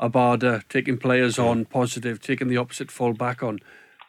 Abada 0.01 0.66
taking 0.70 0.97
players 0.97 1.39
on 1.39 1.66
positive, 1.66 2.22
taking 2.22 2.49
the 2.49 2.57
opposite 2.57 2.91
full 2.91 3.12
back 3.12 3.43
on, 3.43 3.61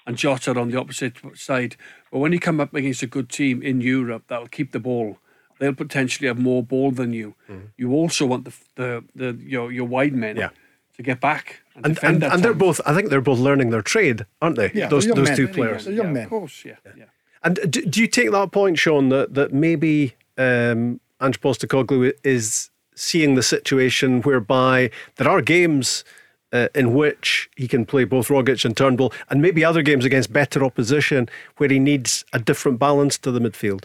and 0.07 0.15
Jota 0.15 0.57
on 0.57 0.71
the 0.71 0.79
opposite 0.79 1.17
side. 1.33 1.75
But 2.13 2.19
when 2.19 2.31
you 2.31 2.39
come 2.39 2.61
up 2.61 2.73
against 2.73 3.03
a 3.03 3.07
good 3.07 3.29
team 3.29 3.61
in 3.61 3.81
Europe 3.81 4.23
that'll 4.29 4.47
keep 4.47 4.71
the 4.71 4.79
ball, 4.79 5.17
they'll 5.59 5.75
potentially 5.75 6.29
have 6.29 6.39
more 6.39 6.63
ball 6.63 6.91
than 6.91 7.11
you. 7.11 7.35
Mm. 7.49 7.71
You 7.75 7.91
also 7.91 8.25
want 8.25 8.45
the 8.45 8.53
the, 8.75 9.03
the 9.13 9.37
your 9.43 9.69
your 9.69 9.85
wide 9.85 10.13
men. 10.13 10.37
Yeah 10.37 10.51
to 10.95 11.03
get 11.03 11.19
back 11.19 11.61
and, 11.75 11.85
and, 11.85 12.23
and, 12.23 12.23
and 12.23 12.43
they're 12.43 12.53
both. 12.53 12.79
I 12.85 12.93
think 12.93 13.09
they're 13.09 13.21
both 13.21 13.39
learning 13.39 13.69
their 13.69 13.81
trade, 13.81 14.25
aren't 14.41 14.55
they? 14.55 14.71
Yeah, 14.73 14.87
those 14.87 15.07
those 15.07 15.27
men. 15.27 15.37
two 15.37 15.47
players. 15.47 15.85
They're 15.85 15.93
young 15.93 16.07
yeah, 16.07 16.13
men, 16.13 16.23
of 16.23 16.29
course. 16.29 16.63
Yeah, 16.63 16.75
yeah. 16.85 16.91
yeah. 16.97 17.05
And 17.43 17.59
do, 17.69 17.85
do, 17.85 18.01
you 18.01 18.07
take 18.07 18.31
that 18.31 18.51
point, 18.51 18.79
Sean, 18.79 19.09
that 19.09 19.33
that 19.33 19.53
maybe 19.53 20.15
um, 20.37 20.99
Ange 21.21 21.39
Postecoglou 21.41 22.13
is 22.23 22.69
seeing 22.95 23.35
the 23.35 23.43
situation 23.43 24.21
whereby 24.21 24.89
there 25.17 25.29
are 25.29 25.41
games 25.41 26.05
uh, 26.53 26.69
in 26.73 26.93
which 26.93 27.49
he 27.57 27.67
can 27.67 27.85
play 27.85 28.05
both 28.05 28.29
Rogic 28.29 28.63
and 28.63 28.75
Turnbull, 28.75 29.11
and 29.29 29.41
maybe 29.41 29.65
other 29.65 29.81
games 29.81 30.05
against 30.05 30.31
better 30.31 30.63
opposition 30.63 31.27
where 31.57 31.69
he 31.69 31.79
needs 31.79 32.23
a 32.31 32.39
different 32.39 32.79
balance 32.79 33.17
to 33.19 33.31
the 33.31 33.39
midfield? 33.39 33.83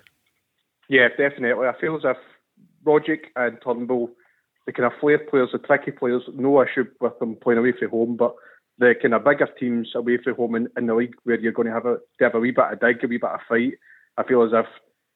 Yeah, 0.89 1.09
definitely. 1.09 1.67
I 1.67 1.75
feel 1.81 1.97
as 1.97 2.03
if 2.05 2.17
Rogic 2.85 3.27
and 3.35 3.59
Turnbull, 3.63 4.11
the 4.67 4.73
kind 4.73 4.87
of 4.87 4.99
flair 5.01 5.19
players, 5.19 5.51
the 5.53 5.59
tricky 5.59 5.91
players, 5.91 6.23
no 6.35 6.63
issue 6.63 6.85
with 7.01 7.19
them 7.19 7.37
playing 7.43 7.59
away 7.59 7.73
from 7.79 7.91
home, 7.91 8.17
but 8.17 8.35
the 8.79 8.95
kind 9.01 9.15
of 9.15 9.25
bigger 9.25 9.49
teams 9.59 9.91
away 9.95 10.19
from 10.23 10.37
home 10.37 10.55
in, 10.55 10.69
in 10.77 10.87
the 10.87 10.95
league 10.95 11.15
where 11.25 11.39
you're 11.39 11.53
going 11.53 11.69
to 11.69 11.75
have 11.75 11.87
a, 11.87 11.97
to 12.19 12.25
have 12.25 12.35
a 12.35 12.41
wee 12.41 12.51
bit 12.51 12.73
of 12.73 12.81
dig, 12.81 13.03
a 13.05 13.07
wee 13.07 13.19
bit 13.19 13.31
of 13.31 13.41
fight, 13.49 13.75
I 14.17 14.23
feel 14.25 14.43
as 14.43 14.53
if 14.53 14.67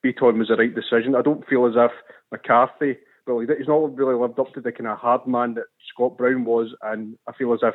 Bitton 0.05 0.39
was 0.39 0.49
the 0.49 0.57
right 0.57 0.75
decision. 0.75 1.15
I 1.15 1.23
don't 1.23 1.47
feel 1.49 1.67
as 1.67 1.75
if 1.77 1.93
McCarthy 2.31 2.97
well, 3.27 3.39
he's 3.39 3.69
not 3.69 3.97
really 3.97 4.15
lived 4.15 4.39
up 4.39 4.53
to 4.53 4.61
the 4.61 4.73
kind 4.73 4.87
of 4.87 4.99
hard 4.99 5.27
man 5.27 5.55
that 5.55 5.65
Scott 5.89 6.19
Brown 6.19 6.45
was, 6.45 6.75
and 6.83 7.17
I 7.27 7.33
feel 7.33 7.55
as 7.55 7.61
if 7.63 7.75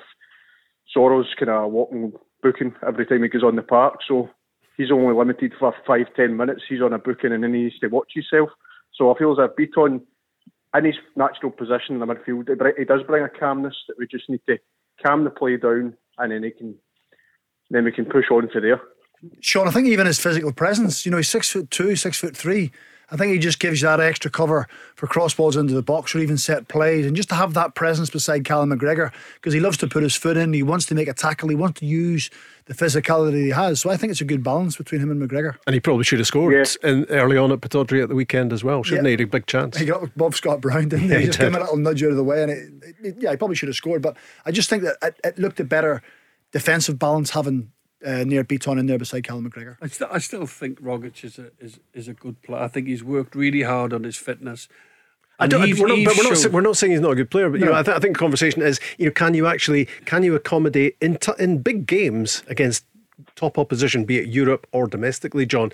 Soro's 0.93 1.33
kind 1.37 1.49
of 1.49 1.71
walking 1.71 2.13
booking 2.41 2.73
every 2.87 3.05
time 3.05 3.23
he 3.23 3.29
goes 3.29 3.43
on 3.43 3.55
the 3.55 3.61
park. 3.61 3.99
So 4.07 4.29
he's 4.77 4.91
only 4.91 5.13
limited 5.13 5.53
for 5.59 5.73
five, 5.85 6.07
ten 6.15 6.37
minutes. 6.37 6.63
He's 6.67 6.81
on 6.81 6.93
a 6.93 6.99
booking 6.99 7.31
and 7.33 7.43
then 7.43 7.53
he 7.53 7.63
needs 7.63 7.79
to 7.79 7.87
watch 7.87 8.11
himself. 8.13 8.49
So 8.93 9.13
I 9.13 9.17
feel 9.17 9.31
as 9.31 9.37
if 9.39 9.55
Bitton, 9.55 10.01
in 10.75 10.85
his 10.85 10.95
natural 11.15 11.51
position 11.51 11.95
in 11.95 11.99
the 11.99 12.05
midfield, 12.05 12.49
he 12.77 12.85
does 12.85 13.01
bring 13.03 13.23
a 13.23 13.29
calmness 13.29 13.75
that 13.87 13.97
we 13.97 14.07
just 14.07 14.29
need 14.29 14.41
to 14.47 14.57
calm 15.03 15.23
the 15.23 15.29
play 15.29 15.57
down 15.57 15.95
and 16.17 16.31
then 16.31 16.43
he 16.43 16.51
can 16.51 16.75
then 17.71 17.85
we 17.85 17.91
can 17.91 18.05
push 18.05 18.25
on 18.31 18.49
to 18.49 18.59
there. 18.59 18.81
Sean, 19.41 19.67
I 19.67 19.71
think 19.71 19.87
even 19.87 20.07
his 20.07 20.19
physical 20.19 20.51
presence, 20.51 21.05
you 21.05 21.11
know, 21.11 21.17
he's 21.17 21.29
six 21.29 21.49
foot 21.51 21.69
two, 21.69 21.95
six 21.95 22.19
foot 22.19 22.35
three. 22.35 22.71
I 23.11 23.17
think 23.17 23.33
he 23.33 23.39
just 23.39 23.59
gives 23.59 23.81
you 23.81 23.87
that 23.87 23.99
extra 23.99 24.29
cover 24.29 24.67
for 24.95 25.07
crossballs 25.07 25.57
into 25.57 25.73
the 25.73 25.81
box 25.81 26.13
or 26.13 26.19
even 26.19 26.37
set 26.37 26.67
plays. 26.67 27.05
And 27.05 27.15
just 27.15 27.29
to 27.29 27.35
have 27.35 27.53
that 27.55 27.75
presence 27.75 28.09
beside 28.09 28.45
Callum 28.45 28.71
McGregor, 28.71 29.11
because 29.35 29.53
he 29.53 29.59
loves 29.59 29.77
to 29.77 29.87
put 29.87 30.03
his 30.03 30.15
foot 30.15 30.37
in, 30.37 30.53
he 30.53 30.63
wants 30.63 30.85
to 30.87 30.95
make 30.95 31.07
a 31.07 31.13
tackle, 31.13 31.49
he 31.49 31.55
wants 31.55 31.79
to 31.79 31.85
use 31.85 32.29
the 32.65 32.75
physicality 32.75 33.45
he 33.45 33.49
has. 33.49 33.81
So 33.81 33.89
I 33.89 33.97
think 33.97 34.11
it's 34.11 34.21
a 34.21 34.25
good 34.25 34.43
balance 34.43 34.77
between 34.77 35.01
him 35.01 35.09
and 35.09 35.19
McGregor. 35.21 35.55
And 35.65 35.73
he 35.73 35.79
probably 35.79 36.03
should 36.03 36.19
have 36.19 36.27
scored 36.27 36.53
yeah. 36.53 36.89
in, 36.89 37.05
early 37.05 37.35
on 37.35 37.51
at 37.51 37.61
Pittodrie 37.61 38.03
at 38.03 38.09
the 38.09 38.15
weekend 38.15 38.53
as 38.53 38.63
well, 38.63 38.83
shouldn't 38.83 39.05
yeah. 39.05 39.09
he? 39.09 39.17
He 39.17 39.23
had 39.23 39.27
a 39.27 39.31
big 39.31 39.47
chance. 39.47 39.77
He 39.77 39.85
got 39.85 40.15
Bob 40.15 40.35
Scott 40.35 40.61
Brown, 40.61 40.89
didn't 40.89 41.09
he? 41.09 41.15
he, 41.15 41.19
he 41.21 41.25
just 41.25 41.39
gave 41.39 41.47
him 41.47 41.55
a 41.55 41.59
little 41.59 41.77
nudge 41.77 42.03
out 42.03 42.11
of 42.11 42.17
the 42.17 42.23
way. 42.23 42.43
And 42.43 42.51
it, 42.51 42.95
it, 43.01 43.15
yeah, 43.17 43.31
he 43.31 43.37
probably 43.37 43.55
should 43.55 43.69
have 43.69 43.75
scored. 43.75 44.03
But 44.03 44.17
I 44.45 44.51
just 44.51 44.69
think 44.69 44.83
that 44.83 44.97
it, 45.01 45.19
it 45.23 45.39
looked 45.39 45.59
a 45.59 45.63
better 45.63 46.03
defensive 46.51 46.99
balance 46.99 47.31
having 47.31 47.71
uh, 48.05 48.23
Nir 48.23 48.43
Bitton 48.43 48.79
in 48.79 48.85
there 48.85 48.97
beside 48.97 49.23
Callum 49.23 49.49
McGregor. 49.49 49.77
I, 49.81 49.87
st- 49.87 50.09
I 50.11 50.19
still 50.19 50.45
think 50.45 50.81
Rogic 50.81 51.23
is 51.23 51.37
a 51.39 51.51
is, 51.59 51.79
is 51.93 52.07
a 52.07 52.13
good 52.13 52.41
player. 52.41 52.61
I 52.61 52.67
think 52.67 52.87
he's 52.87 53.03
worked 53.03 53.35
really 53.35 53.63
hard 53.63 53.93
on 53.93 54.03
his 54.03 54.17
fitness. 54.17 54.67
I 55.41 55.47
don't, 55.47 55.61
we're, 55.61 55.87
not, 55.87 56.03
but 56.03 56.17
we're, 56.17 56.29
not, 56.33 56.51
we're 56.51 56.61
not 56.61 56.75
saying 56.75 56.91
he's 56.91 57.01
not 57.01 57.11
a 57.11 57.15
good 57.15 57.31
player, 57.31 57.49
but 57.49 57.61
you 57.61 57.65
no. 57.65 57.71
know, 57.71 57.77
I, 57.77 57.83
th- 57.83 57.95
I 57.95 57.99
think 58.01 58.15
the 58.15 58.19
conversation 58.19 58.61
is, 58.61 58.77
you 58.97 59.05
know, 59.05 59.11
can 59.11 59.33
you 59.33 59.47
actually 59.47 59.85
can 60.05 60.23
you 60.23 60.35
accommodate 60.35 60.97
in 60.99 61.17
t- 61.17 61.31
in 61.39 61.61
big 61.61 61.87
games 61.87 62.43
against 62.47 62.83
top 63.35 63.57
opposition, 63.57 64.03
be 64.03 64.17
it 64.17 64.27
Europe 64.27 64.67
or 64.71 64.87
domestically, 64.87 65.45
John? 65.45 65.71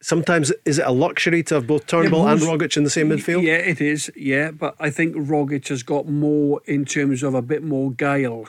Sometimes 0.00 0.52
is 0.64 0.78
it 0.78 0.86
a 0.86 0.92
luxury 0.92 1.42
to 1.42 1.56
have 1.56 1.66
both 1.66 1.86
Turnbull 1.86 2.26
and 2.26 2.40
Rogic 2.40 2.76
in 2.76 2.84
the 2.84 2.90
same 2.90 3.10
midfield? 3.10 3.42
Yeah, 3.42 3.54
it 3.54 3.80
is. 3.80 4.10
Yeah, 4.16 4.50
but 4.50 4.74
I 4.78 4.90
think 4.90 5.14
Rogic 5.14 5.68
has 5.68 5.82
got 5.82 6.06
more 6.06 6.62
in 6.64 6.84
terms 6.84 7.22
of 7.22 7.34
a 7.34 7.42
bit 7.42 7.62
more 7.62 7.90
guile, 7.90 8.48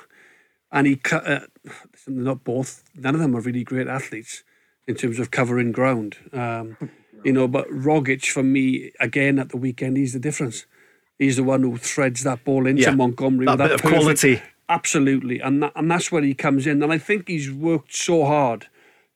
and 0.71 0.87
he 0.87 1.01
uh, 1.11 1.39
not 2.07 2.43
both. 2.43 2.83
None 2.95 3.15
of 3.15 3.21
them 3.21 3.35
are 3.35 3.41
really 3.41 3.63
great 3.63 3.87
athletes 3.87 4.43
in 4.87 4.95
terms 4.95 5.19
of 5.19 5.31
covering 5.31 5.71
ground. 5.71 6.17
Um, 6.33 6.77
you 7.23 7.31
know, 7.31 7.47
but 7.47 7.67
Rogic 7.69 8.25
for 8.25 8.43
me 8.43 8.91
again 8.99 9.39
at 9.39 9.49
the 9.49 9.57
weekend, 9.57 9.97
he's 9.97 10.13
the 10.13 10.19
difference. 10.19 10.65
He's 11.19 11.35
the 11.35 11.43
one 11.43 11.61
who 11.61 11.77
threads 11.77 12.23
that 12.23 12.43
ball 12.43 12.65
into 12.65 12.81
yeah, 12.81 12.91
Montgomery 12.95 13.45
that 13.45 13.59
with 13.59 13.69
that 13.69 13.81
perfect, 13.81 14.01
quality. 14.01 14.41
Absolutely, 14.67 15.39
and 15.39 15.61
that, 15.63 15.73
and 15.75 15.91
that's 15.91 16.11
where 16.11 16.23
he 16.23 16.33
comes 16.33 16.65
in. 16.65 16.81
And 16.81 16.91
I 16.91 16.97
think 16.97 17.27
he's 17.27 17.51
worked 17.51 17.93
so 17.93 18.25
hard 18.25 18.67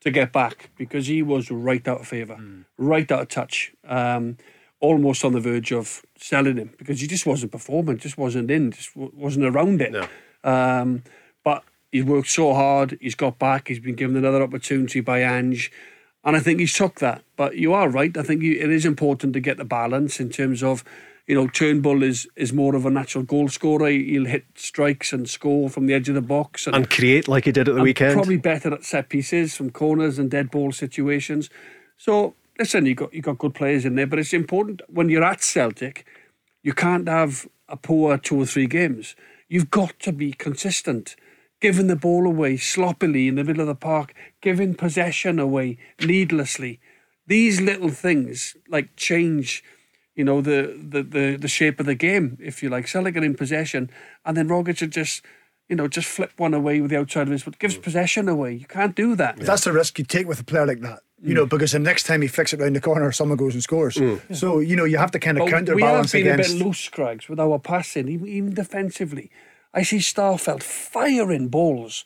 to 0.02 0.12
get 0.12 0.32
back 0.32 0.70
because 0.78 1.08
he 1.08 1.24
was 1.24 1.50
right 1.50 1.86
out 1.88 2.02
of 2.02 2.08
favour, 2.08 2.36
mm. 2.36 2.66
right 2.78 3.12
out 3.12 3.22
of 3.22 3.28
touch, 3.30 3.74
um, 3.88 4.38
almost 4.80 5.26
on 5.26 5.34
the 5.34 5.40
verge 5.40 5.72
of 5.72 6.04
selling 6.16 6.58
him 6.58 6.74
because 6.78 7.02
he 7.02 7.08
just 7.08 7.26
wasn't 7.26 7.52
performing, 7.52 7.98
just 7.98 8.18
wasn't 8.18 8.52
in, 8.52 8.72
just 8.72 8.96
wasn't 8.96 9.46
around 9.46 9.82
it. 9.82 9.92
No. 9.92 10.08
Um, 10.44 11.04
He's 11.96 12.04
worked 12.04 12.28
so 12.28 12.54
hard. 12.54 12.98
He's 13.00 13.16
got 13.16 13.40
back. 13.40 13.70
He's 13.70 13.80
been 13.80 13.96
given 13.96 14.18
another 14.18 14.44
opportunity 14.44 15.00
by 15.00 15.22
Ange. 15.22 15.72
And 16.26 16.36
I 16.36 16.42
think 16.42 16.60
he's 16.60 16.74
took 16.74 17.00
that. 17.00 17.24
But 17.38 17.56
you 17.56 17.72
are 17.72 17.88
right. 17.88 18.18
I 18.18 18.22
think 18.22 18.44
it 18.44 18.70
is 18.70 18.86
important 18.86 19.32
to 19.32 19.40
get 19.40 19.56
the 19.56 19.64
balance 19.64 20.20
in 20.20 20.30
terms 20.30 20.62
of, 20.62 20.84
you 21.26 21.36
know, 21.36 21.48
Turnbull 21.48 22.04
is 22.04 22.28
is 22.36 22.52
more 22.52 22.76
of 22.76 22.86
a 22.86 22.90
natural 22.90 23.24
goal 23.24 23.48
scorer. 23.48 23.88
He'll 23.88 24.26
hit 24.26 24.44
strikes 24.56 25.14
and 25.14 25.30
score 25.30 25.70
from 25.70 25.86
the 25.88 25.94
edge 25.94 26.10
of 26.10 26.16
the 26.16 26.22
box 26.22 26.68
and, 26.68 26.76
and 26.76 26.90
create 26.90 27.30
like 27.30 27.46
he 27.46 27.54
did 27.54 27.70
at 27.70 27.76
the 27.76 27.82
weekend. 27.82 28.16
Probably 28.16 28.40
better 28.40 28.74
at 28.74 28.84
set 28.84 29.08
pieces 29.08 29.56
from 29.56 29.70
corners 29.70 30.20
and 30.20 30.30
dead 30.30 30.52
ball 30.52 30.74
situations. 30.74 31.50
So 31.96 32.36
listen, 32.60 32.86
you 32.86 32.96
got 32.96 33.14
you 33.14 33.22
got 33.22 33.38
good 33.38 33.54
players 33.54 33.86
in 33.86 33.96
there, 33.96 34.06
but 34.06 34.20
it's 34.20 34.34
important 34.34 34.82
when 34.90 35.08
you're 35.08 35.24
at 35.24 35.42
Celtic, 35.42 36.06
you 36.62 36.74
can't 36.74 37.08
have 37.08 37.48
a 37.70 37.78
poor 37.78 38.18
two 38.18 38.42
or 38.42 38.46
three 38.46 38.68
games. 38.68 39.16
You've 39.48 39.72
got 39.72 39.98
to 40.00 40.12
be 40.12 40.34
consistent 40.34 41.16
giving 41.62 41.88
the 41.88 41.96
ball 41.96 42.26
away 42.26 42.58
sloppily 42.58 43.28
in 43.28 43.36
the 43.36 43.44
middle 43.44 43.62
of 43.62 43.68
the 43.68 43.76
park, 43.76 44.14
giving 44.42 44.74
possession 44.76 45.40
away 45.40 45.78
needlessly. 46.02 46.80
These 47.28 47.62
little 47.62 47.90
things 47.90 48.56
like 48.70 48.96
change, 48.96 49.64
you 50.16 50.24
know, 50.24 50.42
the 50.42 50.78
the 50.78 51.04
the, 51.04 51.38
the 51.38 51.48
shape 51.48 51.80
of 51.80 51.86
the 51.86 51.96
game, 51.96 52.38
if 52.42 52.62
you 52.62 52.70
like. 52.70 52.88
Celtic 52.88 53.16
in 53.16 53.36
possession, 53.36 53.90
and 54.24 54.38
then 54.38 54.48
Rogic 54.48 54.82
would 54.82 54.92
just 54.92 55.24
you 55.68 55.76
know, 55.76 55.88
just 55.88 56.08
flip 56.08 56.32
one 56.38 56.54
away 56.54 56.80
with 56.80 56.92
the 56.92 56.98
outside 56.98 57.24
of 57.24 57.30
his 57.30 57.44
foot. 57.44 57.58
Gives 57.58 57.78
possession 57.78 58.30
away. 58.30 58.54
You 58.54 58.66
can't 58.68 58.96
do 58.96 59.16
that. 59.16 59.38
Yeah. 59.38 59.46
That's 59.46 59.64
the 59.64 59.74
risk 59.74 59.98
you 59.98 60.06
take 60.06 60.28
with 60.28 60.40
a 60.40 60.44
player 60.44 60.66
like 60.66 60.82
that. 60.82 61.00
You 61.22 61.32
mm. 61.32 61.36
know, 61.36 61.46
because 61.46 61.72
the 61.72 61.80
next 61.80 62.04
time 62.04 62.22
he 62.22 62.28
flicks 62.28 62.54
it 62.54 62.60
round 62.60 62.76
the 62.76 62.82
corner, 62.82 63.12
someone 63.12 63.38
goes 63.38 63.54
and 63.54 63.64
scores. 63.64 63.96
Mm. 63.96 64.36
So 64.36 64.60
you 64.60 64.76
know, 64.76 64.86
you 64.86 64.98
have 64.98 65.12
to 65.12 65.20
kind 65.20 65.40
of 65.40 65.50
counterbalance 65.50 66.14
we 66.14 66.22
have 66.22 66.26
been 66.26 66.34
against. 66.34 66.52
a 66.52 66.58
bit 66.58 66.66
loose, 66.66 66.90
Craigs, 66.90 67.28
with 67.28 67.40
our 67.40 67.58
passing, 67.58 68.08
even, 68.08 68.28
even 68.28 68.54
defensively. 68.54 69.32
I 69.76 69.84
see 69.84 69.98
Starfelt 69.98 70.64
firing 70.64 71.50
balls 71.50 72.06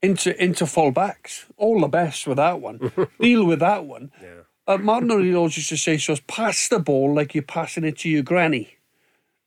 into 0.00 0.40
into 0.42 0.64
full 0.64 0.92
backs. 0.92 1.46
All 1.56 1.80
the 1.80 1.88
best 1.88 2.26
with 2.26 2.36
that 2.36 2.60
one. 2.60 2.92
Deal 3.20 3.44
with 3.44 3.58
that 3.58 3.84
one. 3.84 4.12
Yeah. 4.22 4.42
Uh, 4.66 4.78
Martin 4.78 5.10
O'Neill 5.10 5.42
used 5.42 5.68
to 5.70 5.76
say 5.76 5.96
to 5.96 6.12
us, 6.12 6.20
pass 6.28 6.68
the 6.68 6.78
ball 6.78 7.12
like 7.12 7.34
you're 7.34 7.42
passing 7.42 7.84
it 7.84 7.98
to 7.98 8.08
your 8.08 8.22
granny. 8.22 8.76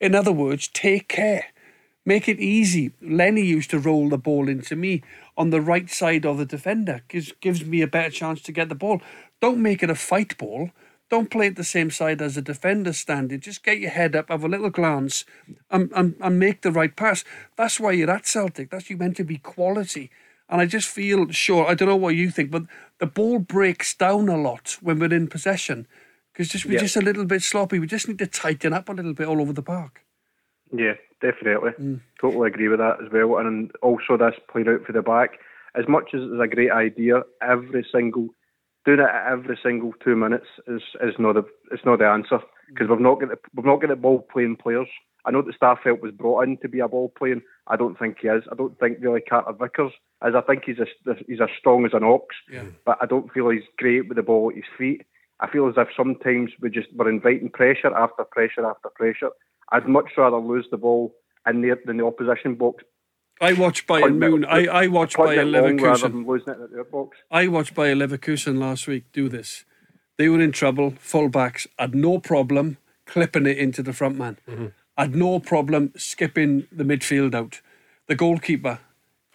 In 0.02 0.14
other 0.14 0.34
words, 0.34 0.68
take 0.68 1.08
care. 1.08 1.46
Make 2.06 2.28
it 2.28 2.42
easy. 2.42 2.92
Lenny 3.02 3.46
used 3.46 3.70
to 3.70 3.80
roll 3.80 4.10
the 4.10 4.18
ball 4.18 4.50
into 4.50 4.76
me 4.76 5.02
on 5.38 5.50
the 5.50 5.62
right 5.62 5.90
side 5.90 6.26
of 6.26 6.38
the 6.38 6.46
defender. 6.46 7.04
Gives, 7.08 7.32
gives 7.40 7.64
me 7.64 7.82
a 7.82 7.88
better 7.88 8.10
chance 8.10 8.42
to 8.42 8.52
get 8.52 8.68
the 8.68 8.76
ball. 8.76 9.02
Don't 9.40 9.62
make 9.62 9.82
it 9.82 9.90
a 9.90 9.96
fight 9.96 10.38
ball. 10.38 10.72
Don't 11.14 11.30
play 11.30 11.46
at 11.46 11.58
the 11.58 11.64
same 11.64 11.92
side 11.92 12.24
as 12.24 12.38
a 12.38 12.42
defender 12.42 12.92
standing. 12.92 13.40
Just 13.40 13.64
get 13.64 13.78
your 13.78 13.92
head 13.92 14.16
up, 14.16 14.30
have 14.30 14.44
a 14.44 14.48
little 14.48 14.72
glance, 14.72 15.26
and, 15.70 15.92
and, 15.96 16.16
and 16.20 16.40
make 16.40 16.64
the 16.64 16.72
right 16.72 16.96
pass. 16.96 17.24
That's 17.56 17.80
why 17.80 17.92
you're 17.92 18.10
at 18.10 18.26
Celtic. 18.26 18.72
That's 18.72 18.90
you 18.90 18.98
meant 18.98 19.18
to 19.18 19.24
be 19.24 19.38
quality. 19.38 20.10
And 20.50 20.60
I 20.60 20.66
just 20.66 20.88
feel 20.88 21.30
sure. 21.30 21.68
I 21.68 21.76
don't 21.76 21.88
know 21.88 21.96
what 21.96 22.16
you 22.16 22.32
think, 22.32 22.50
but 22.50 22.64
the 22.98 23.06
ball 23.06 23.38
breaks 23.38 23.94
down 23.94 24.28
a 24.28 24.36
lot 24.36 24.80
when 24.82 24.98
we're 24.98 25.14
in 25.14 25.28
possession 25.28 25.86
because 26.32 26.50
just 26.50 26.66
we're 26.66 26.74
yeah. 26.74 26.80
just 26.80 26.98
a 26.98 27.02
little 27.02 27.26
bit 27.26 27.44
sloppy. 27.44 27.78
We 27.78 27.86
just 27.86 28.08
need 28.08 28.18
to 28.18 28.26
tighten 28.26 28.74
up 28.74 28.90
a 28.90 28.94
little 28.94 29.14
bit 29.14 29.28
all 29.28 29.40
over 29.40 29.54
the 29.54 29.62
park. 29.62 30.02
Yeah, 30.76 30.94
definitely. 31.22 31.74
Mm. 31.80 32.02
Totally 32.20 32.48
agree 32.48 32.70
with 32.70 32.80
that 32.80 32.98
as 33.06 33.12
well. 33.12 33.38
And 33.38 33.72
also, 33.84 34.18
this 34.18 34.34
played 34.52 34.68
out 34.68 34.84
for 34.84 34.94
the 34.94 35.04
back. 35.04 35.38
As 35.76 35.88
much 35.88 36.16
as 36.16 36.22
it's 36.24 36.42
a 36.42 36.48
great 36.48 36.72
idea, 36.72 37.22
every 37.40 37.86
single 37.92 38.30
doing 38.86 39.00
it 39.00 39.10
every 39.30 39.58
single 39.62 39.94
two 40.04 40.16
minutes 40.16 40.48
is 40.68 40.82
is 41.02 41.16
not 41.20 41.36
the 41.36 41.44
it's 41.72 41.86
not 41.86 42.00
the 42.00 42.08
answer 42.08 42.40
because 42.70 42.88
we've 42.90 43.00
not 43.00 43.20
got 43.20 43.30
the, 43.30 43.38
we've 43.56 43.66
not 43.66 43.82
got 43.82 43.90
the 43.90 43.96
ball 43.96 44.26
playing 44.32 44.58
players. 44.58 44.88
I 45.26 45.32
know 45.32 45.42
that 45.42 45.58
Starfelt 45.58 46.02
was 46.02 46.12
brought 46.12 46.44
in 46.44 46.58
to 46.58 46.68
be 46.68 46.80
a 46.80 46.88
ball 46.88 47.14
playing. 47.18 47.42
I 47.68 47.78
don't 47.78 47.98
think 47.98 48.18
he 48.22 48.28
is. 48.28 48.44
I 48.52 48.56
don't 48.56 48.78
think 48.80 48.98
really 49.00 49.22
Carter 49.22 49.54
Vickers 49.54 49.94
is. 50.26 50.36
I 50.36 50.42
think 50.42 50.64
he's 50.66 50.80
as 50.82 51.18
he's 51.28 51.42
as 51.42 51.50
strong 51.58 51.86
as 51.86 51.94
an 51.94 52.04
ox, 52.04 52.36
yeah. 52.52 52.64
but 52.86 52.98
I 53.02 53.06
don't 53.06 53.32
feel 53.32 53.50
he's 53.50 53.64
great 53.78 54.10
with 54.10 54.18
the 54.18 54.24
ball 54.24 54.50
at 54.50 54.56
his 54.56 54.66
feet. 54.78 55.04
I 55.40 55.50
feel 55.50 55.68
as 55.68 55.76
if 55.78 55.88
sometimes 55.96 56.52
we 56.62 56.70
just 56.70 56.88
we're 56.96 57.10
inviting 57.10 57.50
pressure 57.50 57.96
after 57.96 58.24
pressure 58.26 58.66
after 58.66 58.90
pressure. 58.96 59.30
I'd 59.72 59.88
much 59.88 60.12
rather 60.18 60.38
lose 60.38 60.68
the 60.72 60.78
ball 60.78 61.16
in 61.48 61.62
there 61.62 61.80
than 61.86 61.98
the 61.98 62.06
opposition 62.06 62.56
box 62.56 62.84
I 63.42 63.54
watched 63.54 63.88
Bayern 63.88 64.18
Moon. 64.18 64.46
I, 64.46 64.68
I 64.68 64.88
watched 64.88 65.18
Bayer 65.18 65.46
Leverkusen. 65.46 66.26
I 67.32 67.48
watched 67.48 67.76
Bayer 67.76 67.96
Leverkusen 67.96 68.58
last 68.58 68.88
week 68.88 69.06
do 69.12 69.28
this. 69.30 69.66
They 70.18 70.30
were 70.30 70.42
in 70.42 70.52
trouble. 70.52 70.92
Fullbacks 70.92 71.68
had 71.78 71.96
no 71.96 72.20
problem 72.20 72.78
clipping 73.06 73.46
it 73.46 73.58
into 73.58 73.84
the 73.84 73.94
front 73.94 74.18
man. 74.18 74.38
Mm-hmm. 74.48 74.68
Had 74.98 75.16
no 75.16 75.40
problem 75.40 75.92
skipping 75.98 76.68
the 76.72 76.84
midfield 76.84 77.34
out. 77.34 77.62
The 78.08 78.16
goalkeeper 78.16 78.80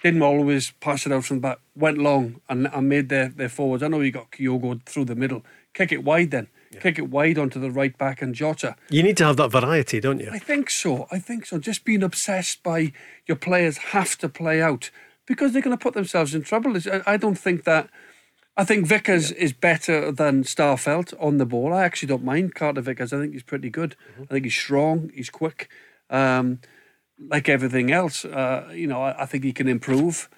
didn't 0.03 0.23
always 0.23 0.71
pass 0.81 1.05
it 1.05 1.13
out 1.13 1.25
from 1.25 1.39
the 1.39 1.43
back. 1.43 1.59
Went 1.75 1.99
long 1.99 2.41
and, 2.49 2.69
and 2.73 2.89
made 2.89 3.09
their, 3.09 3.29
their 3.29 3.49
forwards. 3.49 3.83
I 3.83 3.89
know 3.89 4.01
he 4.01 4.11
got 4.11 4.31
Kyogo 4.31 4.83
through 4.85 5.07
the 5.07 5.17
middle. 5.17 5.45
Kick 5.75 5.93
it 5.93 6.05
wide 6.05 6.31
then. 6.31 6.49
Kick 6.81 6.99
it 6.99 7.09
wide 7.09 7.39
onto 7.39 7.61
the 7.61 7.71
right 7.71 7.97
back 7.97 8.23
and 8.23 8.35
Jota. 8.35 8.77
You 8.91 9.03
need 9.03 9.17
to 9.19 9.25
have 9.25 9.37
that 9.37 9.51
variety, 9.51 10.01
don't 10.01 10.21
you? 10.21 10.31
I 10.33 10.39
think 10.39 10.71
so. 10.71 11.07
I 11.11 11.19
think 11.19 11.47
so. 11.47 11.59
Just 11.59 11.85
being 11.85 12.03
obsessed 12.03 12.63
by 12.63 12.93
your 13.27 13.37
players 13.37 13.79
have 13.79 14.17
to 14.19 14.29
play 14.29 14.61
out 14.63 14.91
because 15.27 15.53
they're 15.53 15.63
going 15.63 15.77
to 15.77 15.83
put 15.83 15.95
themselves 15.95 16.35
in 16.35 16.43
trouble. 16.43 16.77
I 17.07 17.17
don't 17.17 17.39
think 17.39 17.65
that. 17.65 17.91
I 18.57 18.65
think 18.65 18.89
Vickers 18.89 19.31
is 19.31 19.53
better 19.53 20.11
than 20.11 20.43
Starfelt 20.43 21.15
on 21.21 21.39
the 21.39 21.47
ball. 21.47 21.73
I 21.73 21.85
actually 21.85 22.09
don't 22.09 22.25
mind 22.25 22.57
Carter 22.57 22.81
Vickers. 22.81 23.13
I 23.13 23.21
think 23.21 23.33
he's 23.33 23.45
pretty 23.45 23.71
good. 23.71 23.95
Mm-hmm. 24.13 24.23
I 24.25 24.27
think 24.27 24.45
he's 24.47 24.55
strong. 24.57 25.13
He's 25.15 25.31
quick. 25.31 25.69
Um, 26.11 26.59
like 27.21 27.49
everything 27.49 27.93
else, 27.93 28.25
uh, 28.25 28.69
you 28.73 28.87
know, 28.87 29.03
I, 29.03 29.23
I 29.23 29.27
think 29.27 29.45
he 29.45 29.53
can 29.53 29.69
improve. 29.69 30.29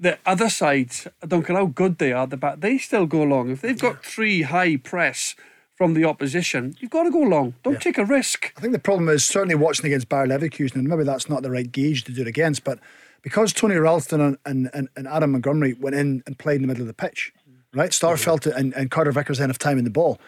The 0.00 0.18
other 0.24 0.48
sides, 0.48 1.08
I 1.22 1.26
don't 1.26 1.44
care 1.44 1.56
how 1.56 1.66
good 1.66 1.98
they 1.98 2.12
are, 2.12 2.26
the 2.26 2.36
back, 2.36 2.60
they 2.60 2.78
still 2.78 3.06
go 3.06 3.22
long. 3.22 3.50
If 3.50 3.62
they've 3.62 3.78
got 3.78 4.04
three 4.04 4.42
high 4.42 4.76
press 4.76 5.34
from 5.74 5.94
the 5.94 6.04
opposition, 6.04 6.76
you've 6.78 6.92
got 6.92 7.02
to 7.04 7.10
go 7.10 7.20
long. 7.20 7.54
Don't 7.64 7.80
take 7.80 7.98
a 7.98 8.04
risk. 8.04 8.52
I 8.56 8.60
think 8.60 8.72
the 8.72 8.78
problem 8.78 9.08
is 9.08 9.24
certainly 9.24 9.56
watching 9.56 9.86
against 9.86 10.08
Bayer 10.08 10.26
Leverkusen, 10.26 10.76
and 10.76 10.88
maybe 10.88 11.02
that's 11.02 11.28
not 11.28 11.42
the 11.42 11.50
right 11.50 11.70
gauge 11.70 12.04
to 12.04 12.12
do 12.12 12.22
it 12.22 12.28
against, 12.28 12.62
but 12.62 12.78
because 13.22 13.52
Tony 13.52 13.74
Ralston 13.74 14.20
and, 14.20 14.70
and, 14.72 14.88
and, 14.96 15.08
Adam 15.08 15.32
Montgomery 15.32 15.74
went 15.74 15.96
in 15.96 16.22
and 16.26 16.38
played 16.38 16.56
in 16.56 16.62
the 16.62 16.68
middle 16.68 16.82
of 16.82 16.86
the 16.86 16.94
pitch, 16.94 17.32
right? 17.74 17.90
Starfelt 17.90 18.46
and, 18.46 18.72
and 18.74 18.90
Carter 18.90 19.12
Vickers 19.12 19.38
then 19.38 19.48
have 19.48 19.58
time 19.58 19.78
in 19.78 19.84
the 19.84 19.90
ball. 19.90 20.18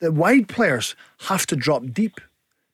The 0.00 0.12
wide 0.12 0.48
players 0.48 0.94
have 1.22 1.46
to 1.46 1.56
drop 1.56 1.84
deep. 1.92 2.20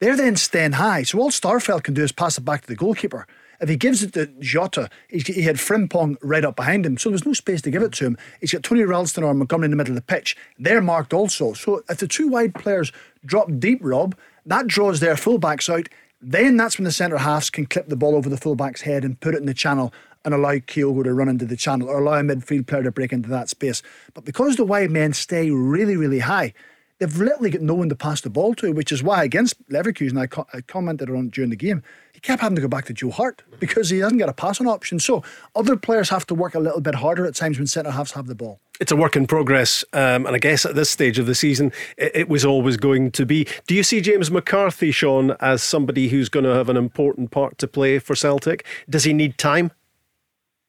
They're 0.00 0.16
then 0.16 0.36
staying 0.36 0.72
high. 0.72 1.02
So 1.04 1.18
all 1.18 1.30
Starfelt 1.30 1.84
can 1.84 1.94
do 1.94 2.02
is 2.02 2.12
pass 2.12 2.38
it 2.38 2.44
back 2.44 2.62
to 2.62 2.66
the 2.66 2.76
goalkeeper. 2.76 3.26
If 3.60 3.68
he 3.68 3.76
gives 3.76 4.02
it 4.02 4.14
to 4.14 4.26
Jota, 4.40 4.88
he, 5.08 5.18
he 5.18 5.42
had 5.42 5.56
Frimpong 5.56 6.16
right 6.22 6.44
up 6.44 6.56
behind 6.56 6.86
him, 6.86 6.96
so 6.96 7.10
there's 7.10 7.26
no 7.26 7.34
space 7.34 7.60
to 7.62 7.70
give 7.70 7.82
it 7.82 7.92
to 7.92 8.06
him. 8.06 8.18
He's 8.40 8.52
got 8.52 8.62
Tony 8.62 8.82
Ralston 8.82 9.22
or 9.22 9.34
Montgomery 9.34 9.66
in 9.66 9.70
the 9.70 9.76
middle 9.76 9.92
of 9.92 9.96
the 9.96 10.02
pitch. 10.02 10.36
They're 10.58 10.80
marked 10.80 11.12
also. 11.12 11.52
So 11.52 11.82
if 11.88 11.98
the 11.98 12.08
two 12.08 12.28
wide 12.28 12.54
players 12.54 12.90
drop 13.24 13.48
deep, 13.58 13.80
Rob, 13.82 14.16
that 14.46 14.66
draws 14.66 15.00
their 15.00 15.14
fullbacks 15.14 15.68
out. 15.68 15.88
Then 16.22 16.56
that's 16.56 16.78
when 16.78 16.84
the 16.84 16.92
centre 16.92 17.18
halves 17.18 17.50
can 17.50 17.66
clip 17.66 17.88
the 17.88 17.96
ball 17.96 18.14
over 18.14 18.28
the 18.28 18.36
fullback's 18.36 18.82
head 18.82 19.04
and 19.04 19.18
put 19.20 19.34
it 19.34 19.40
in 19.40 19.46
the 19.46 19.54
channel 19.54 19.92
and 20.24 20.34
allow 20.34 20.54
Kyogo 20.54 21.04
to 21.04 21.14
run 21.14 21.28
into 21.28 21.46
the 21.46 21.56
channel 21.56 21.88
or 21.88 21.98
allow 21.98 22.18
a 22.18 22.22
midfield 22.22 22.66
player 22.66 22.82
to 22.82 22.90
break 22.90 23.12
into 23.12 23.30
that 23.30 23.48
space. 23.48 23.82
But 24.12 24.24
because 24.24 24.56
the 24.56 24.64
wide 24.64 24.90
men 24.90 25.14
stay 25.14 25.50
really, 25.50 25.96
really 25.96 26.18
high, 26.18 26.52
they've 27.00 27.16
literally 27.16 27.50
got 27.50 27.62
no 27.62 27.74
one 27.74 27.88
to 27.88 27.96
pass 27.96 28.20
the 28.20 28.30
ball 28.30 28.54
to, 28.54 28.72
which 28.72 28.92
is 28.92 29.02
why 29.02 29.24
against 29.24 29.60
Leverkusen, 29.68 30.18
I, 30.18 30.26
co- 30.26 30.46
I 30.52 30.60
commented 30.60 31.10
on 31.10 31.30
during 31.30 31.50
the 31.50 31.56
game, 31.56 31.82
he 32.12 32.20
kept 32.20 32.42
having 32.42 32.56
to 32.56 32.62
go 32.62 32.68
back 32.68 32.84
to 32.84 32.92
Joe 32.92 33.10
Hart 33.10 33.42
because 33.58 33.90
he 33.90 33.98
hasn't 33.98 34.20
got 34.20 34.28
a 34.28 34.34
passing 34.34 34.68
option. 34.68 35.00
So 35.00 35.24
other 35.56 35.76
players 35.76 36.10
have 36.10 36.26
to 36.26 36.34
work 36.34 36.54
a 36.54 36.60
little 36.60 36.80
bit 36.80 36.96
harder 36.96 37.26
at 37.26 37.34
times 37.34 37.58
when 37.58 37.66
centre 37.66 37.90
halves 37.90 38.12
have 38.12 38.26
the 38.26 38.34
ball. 38.34 38.60
It's 38.80 38.92
a 38.92 38.96
work 38.96 39.16
in 39.16 39.26
progress, 39.26 39.84
um, 39.92 40.24
and 40.26 40.34
I 40.34 40.38
guess 40.38 40.64
at 40.64 40.74
this 40.74 40.88
stage 40.88 41.18
of 41.18 41.26
the 41.26 41.34
season, 41.34 41.72
it, 41.98 42.12
it 42.14 42.28
was 42.28 42.46
always 42.46 42.76
going 42.78 43.10
to 43.12 43.26
be. 43.26 43.46
Do 43.66 43.74
you 43.74 43.82
see 43.82 44.00
James 44.00 44.30
McCarthy, 44.30 44.90
Sean, 44.90 45.32
as 45.40 45.62
somebody 45.62 46.08
who's 46.08 46.30
going 46.30 46.44
to 46.44 46.54
have 46.54 46.70
an 46.70 46.78
important 46.78 47.30
part 47.30 47.58
to 47.58 47.68
play 47.68 47.98
for 47.98 48.14
Celtic? 48.14 48.64
Does 48.88 49.04
he 49.04 49.12
need 49.12 49.36
time? 49.36 49.72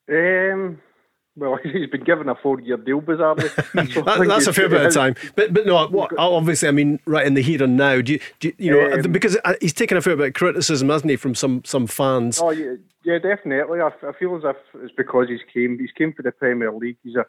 Um, 0.10 0.82
well, 1.36 1.58
he's 1.64 1.90
been 1.90 2.04
given 2.04 2.30
a 2.30 2.36
four-year 2.36 2.78
deal, 2.78 3.02
bizarrely. 3.02 3.50
So 3.94 4.02
That, 4.02 4.28
that's 4.28 4.48
a 4.48 4.54
fair 4.54 4.70
bit 4.70 4.86
of 4.86 4.94
time, 4.94 5.16
but 5.36 5.54
but 5.54 5.66
no. 5.66 5.88
What, 5.88 6.18
obviously, 6.18 6.68
I 6.68 6.72
mean, 6.72 7.00
right 7.06 7.26
in 7.26 7.34
the 7.34 7.42
here 7.42 7.64
and 7.64 7.78
now. 7.78 8.02
Do 8.02 8.14
you, 8.14 8.20
do 8.40 8.54
you, 8.58 8.72
know 8.72 9.00
Um, 9.00 9.12
because 9.12 9.38
uh, 9.44 9.54
he's 9.62 9.74
taken 9.74 9.98
a 9.98 10.02
fair 10.02 10.16
bit 10.16 10.28
of 10.28 10.34
criticism, 10.34 10.90
hasn't 10.90 11.10
he, 11.10 11.16
from 11.16 11.36
some 11.36 11.64
some 11.66 11.88
fans? 11.88 12.40
Oh 12.42 12.52
yeah, 12.52 12.76
yeah, 13.04 13.20
definitely. 13.20 13.82
I, 13.82 13.90
I 14.08 14.12
feel 14.20 14.36
as 14.36 14.44
if 14.44 14.58
it's 14.84 14.94
because 14.96 15.28
he's 15.30 15.42
came. 15.54 15.80
He's 15.80 15.92
came 15.92 16.14
for 16.14 16.22
the 16.22 16.32
Premier 16.32 16.72
League. 16.72 16.98
He's 17.04 17.16
a 17.16 17.26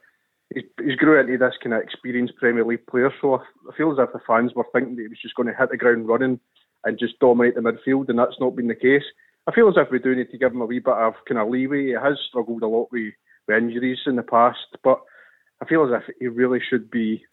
he's, 0.55 0.65
he's 0.85 0.97
grew 0.97 1.21
into 1.21 1.39
this 1.39 1.55
kind 1.63 1.75
of 1.75 1.83
experienced 1.83 2.37
Premier 2.37 2.65
League 2.65 2.87
player. 2.87 3.13
So 3.21 3.35
I, 3.35 3.39
I 3.71 3.77
feel 3.77 3.93
as 3.93 3.99
if 3.99 4.13
the 4.13 4.21
fans 4.27 4.53
were 4.55 4.67
thinking 4.73 4.97
that 4.97 5.03
he 5.03 5.09
was 5.09 5.23
just 5.23 5.35
going 5.35 5.49
to 5.49 5.55
hit 5.55 5.71
the 5.71 5.77
ground 5.77 6.09
running 6.09 6.41
and 6.85 6.99
just 6.99 7.19
dominate 7.21 7.55
the 7.55 7.61
midfield, 7.61 8.09
and 8.09 8.19
that's 8.19 8.41
not 8.41 8.57
been 8.57 8.69
the 8.69 8.75
case. 8.75 9.05
I 9.47 9.53
feel 9.53 9.69
as 9.69 9.75
if 9.77 9.91
we 9.91 9.99
do 9.99 10.15
need 10.15 10.31
to 10.31 10.39
give 10.39 10.53
him 10.53 10.61
a 10.61 10.67
wee 10.67 10.79
bit 10.79 10.95
of 10.95 11.15
kind 11.29 11.41
of 11.41 11.49
leeway. 11.49 11.87
He 11.87 11.93
has 11.93 12.19
struggled 12.29 12.63
a 12.63 12.67
lot 12.67 12.89
with, 12.93 13.13
with 13.47 13.57
injuries 13.57 13.99
in 14.07 14.17
the 14.17 14.23
past, 14.23 14.59
but 14.83 15.01
I 15.61 15.67
feel 15.67 15.85
as 15.85 16.03
if 16.09 16.15
he 16.19 16.29
really 16.29 16.61
should 16.61 16.91
be. 16.91 17.25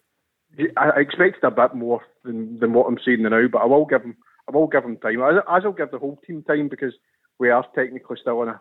I 0.77 0.99
expected 0.99 1.43
a 1.43 1.51
bit 1.51 1.75
more 1.75 2.01
than, 2.23 2.59
than 2.59 2.73
what 2.73 2.87
I'm 2.87 2.97
seeing 3.05 3.21
now, 3.21 3.47
but 3.51 3.61
I 3.61 3.65
will 3.65 3.85
give 3.85 4.01
him. 4.01 4.17
I 4.47 4.51
will 4.51 4.67
give 4.67 4.83
him 4.83 4.97
time, 4.97 5.21
as, 5.21 5.43
I'll 5.47 5.71
give 5.71 5.91
the 5.91 5.99
whole 5.99 6.19
team 6.25 6.43
time 6.43 6.69
because 6.69 6.93
we 7.37 7.51
are 7.51 7.63
technically 7.75 8.17
still 8.19 8.41
in 8.41 8.49
a 8.49 8.59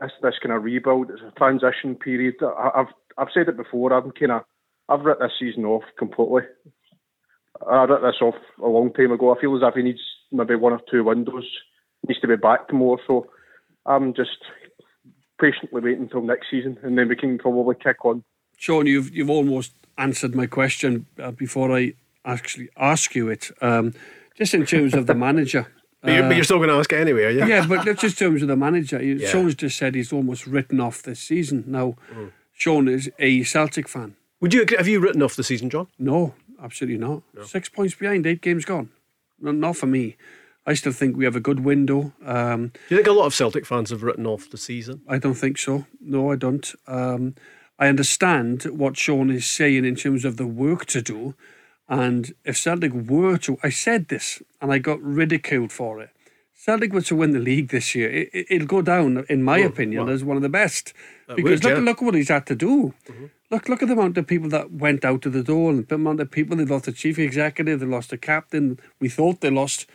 this 0.00 0.12
this 0.22 0.34
kind 0.42 0.54
of 0.54 0.64
rebuild. 0.64 1.10
It's 1.10 1.20
a 1.20 1.32
transition 1.38 1.94
period. 1.94 2.36
I, 2.42 2.70
I've 2.76 2.92
I've 3.18 3.32
said 3.34 3.48
it 3.48 3.56
before. 3.56 3.92
I'm 3.92 4.12
kind 4.12 4.32
of 4.32 4.42
I've 4.88 5.04
written 5.04 5.26
this 5.26 5.32
season 5.38 5.64
off 5.64 5.84
completely. 5.98 6.42
I 7.68 7.84
wrote 7.84 8.00
this 8.02 8.22
off 8.22 8.34
a 8.62 8.66
long 8.66 8.92
time 8.92 9.12
ago. 9.12 9.34
I 9.34 9.40
feel 9.40 9.54
as 9.56 9.62
if 9.62 9.74
he 9.74 9.82
needs 9.82 10.00
maybe 10.32 10.54
one 10.54 10.72
or 10.72 10.80
two 10.90 11.04
windows. 11.04 11.46
Needs 12.08 12.20
to 12.20 12.28
be 12.28 12.36
back 12.36 12.72
more. 12.72 12.98
So 13.06 13.26
I'm 13.84 14.14
just 14.14 14.38
patiently 15.40 15.80
waiting 15.80 16.02
until 16.02 16.22
next 16.22 16.50
season, 16.50 16.78
and 16.82 16.96
then 16.98 17.08
we 17.08 17.16
can 17.16 17.38
probably 17.38 17.74
kick 17.82 18.04
on. 18.04 18.22
Sean, 18.56 18.86
you've 18.86 19.10
you've 19.14 19.30
almost 19.30 19.72
answered 19.98 20.34
my 20.34 20.46
question 20.46 21.06
uh, 21.18 21.30
before 21.30 21.74
I 21.76 21.94
actually 22.24 22.68
ask 22.76 23.14
you 23.14 23.28
it. 23.28 23.50
Um, 23.62 23.94
just 24.36 24.54
in 24.54 24.64
terms 24.66 24.94
of 24.94 25.06
the 25.06 25.14
manager. 25.28 25.66
But 26.02 26.12
you're, 26.14 26.22
but 26.22 26.32
uh, 26.32 26.34
you're 26.36 26.44
still 26.44 26.56
going 26.58 26.70
to 26.70 26.76
ask 26.76 26.90
it 26.92 27.00
anyway, 27.00 27.24
are 27.24 27.30
you? 27.30 27.44
yeah, 27.44 27.66
but 27.66 27.84
just 27.84 28.04
in 28.22 28.28
terms 28.28 28.40
of 28.42 28.48
the 28.48 28.56
manager. 28.56 29.02
You- 29.02 29.16
Yeah. 29.16 29.28
Sean's 29.28 29.54
just 29.54 29.76
said 29.76 29.94
he's 29.94 30.12
almost 30.14 30.46
written 30.46 30.80
off 30.80 31.02
this 31.02 31.20
season. 31.20 31.64
Now, 31.66 31.96
Sean 32.54 32.88
is 32.88 33.10
a 33.18 33.42
Celtic 33.42 33.86
fan. 33.88 34.16
Would 34.40 34.54
you? 34.54 34.64
Have 34.78 34.88
you 34.88 35.00
written 35.00 35.22
off 35.22 35.36
the 35.36 35.44
season, 35.44 35.68
John? 35.68 35.88
No, 35.98 36.32
absolutely 36.62 36.98
not. 36.98 37.22
Six 37.44 37.68
points 37.68 37.94
behind, 37.94 38.26
eight 38.26 38.40
games 38.40 38.64
gone. 38.64 38.88
Not 39.40 39.76
for 39.76 39.86
me. 39.86 40.16
I 40.70 40.74
still 40.74 40.92
think 40.92 41.16
we 41.16 41.24
have 41.24 41.34
a 41.34 41.40
good 41.40 41.60
window. 41.60 42.12
Um, 42.24 42.68
Do 42.88 42.94
you 42.94 42.96
think 42.98 43.08
a 43.08 43.12
lot 43.12 43.26
of 43.26 43.34
Celtic 43.34 43.66
fans 43.66 43.90
have 43.90 44.04
written 44.04 44.24
off 44.24 44.48
the 44.48 44.56
season? 44.56 45.02
I 45.08 45.18
don't 45.18 45.34
think 45.34 45.58
so. 45.58 45.86
No, 46.00 46.30
I 46.30 46.36
don't. 46.36 46.72
Um, 46.86 47.34
I 47.76 47.88
understand 47.88 48.62
what 48.64 48.96
Sean 48.96 49.30
is 49.30 49.46
saying 49.46 49.84
in 49.84 49.96
terms 49.96 50.24
of 50.24 50.36
the 50.36 50.46
work 50.46 50.86
to 50.86 51.02
do. 51.02 51.34
And 51.88 52.32
if 52.44 52.56
Celtic 52.56 52.92
were 52.92 53.36
to, 53.38 53.58
I 53.64 53.70
said 53.70 54.08
this 54.08 54.42
and 54.60 54.72
I 54.72 54.78
got 54.78 55.02
ridiculed 55.02 55.72
for 55.72 56.00
it. 56.00 56.10
Celtic 56.54 56.92
were 56.92 57.00
to 57.00 57.16
win 57.16 57.32
the 57.32 57.40
league 57.40 57.70
this 57.70 57.94
year, 57.96 58.08
it, 58.08 58.46
it'll 58.48 58.66
go 58.68 58.82
down, 58.82 59.24
in 59.28 59.42
my 59.42 59.58
opinion, 59.58 60.08
as 60.08 60.22
one 60.22 60.36
of 60.36 60.42
the 60.42 60.48
best. 60.48 60.92
That 61.26 61.36
Because 61.36 61.62
would, 61.62 61.64
look, 61.64 61.78
yeah. 61.78 61.84
look 61.84 62.02
what 62.02 62.14
he's 62.14 62.28
had 62.28 62.46
to 62.46 62.54
do. 62.54 62.94
Look, 63.50 63.68
look 63.68 63.82
at 63.82 63.88
the 63.88 63.94
amount 63.94 64.18
of 64.18 64.26
people 64.28 64.50
that 64.50 64.70
went 64.70 65.04
out 65.04 65.26
of 65.26 65.32
the 65.32 65.42
door, 65.42 65.70
and 65.70 65.88
the 65.88 65.94
amount 65.96 66.20
of 66.20 66.30
people 66.30 66.56
they 66.56 66.66
lost 66.66 66.84
the 66.84 66.92
chief 66.92 67.18
executive, 67.18 67.80
they 67.80 67.86
lost 67.86 68.10
the 68.10 68.18
captain. 68.18 68.78
We 69.00 69.08
thought 69.08 69.40
they 69.40 69.50
lost 69.50 69.86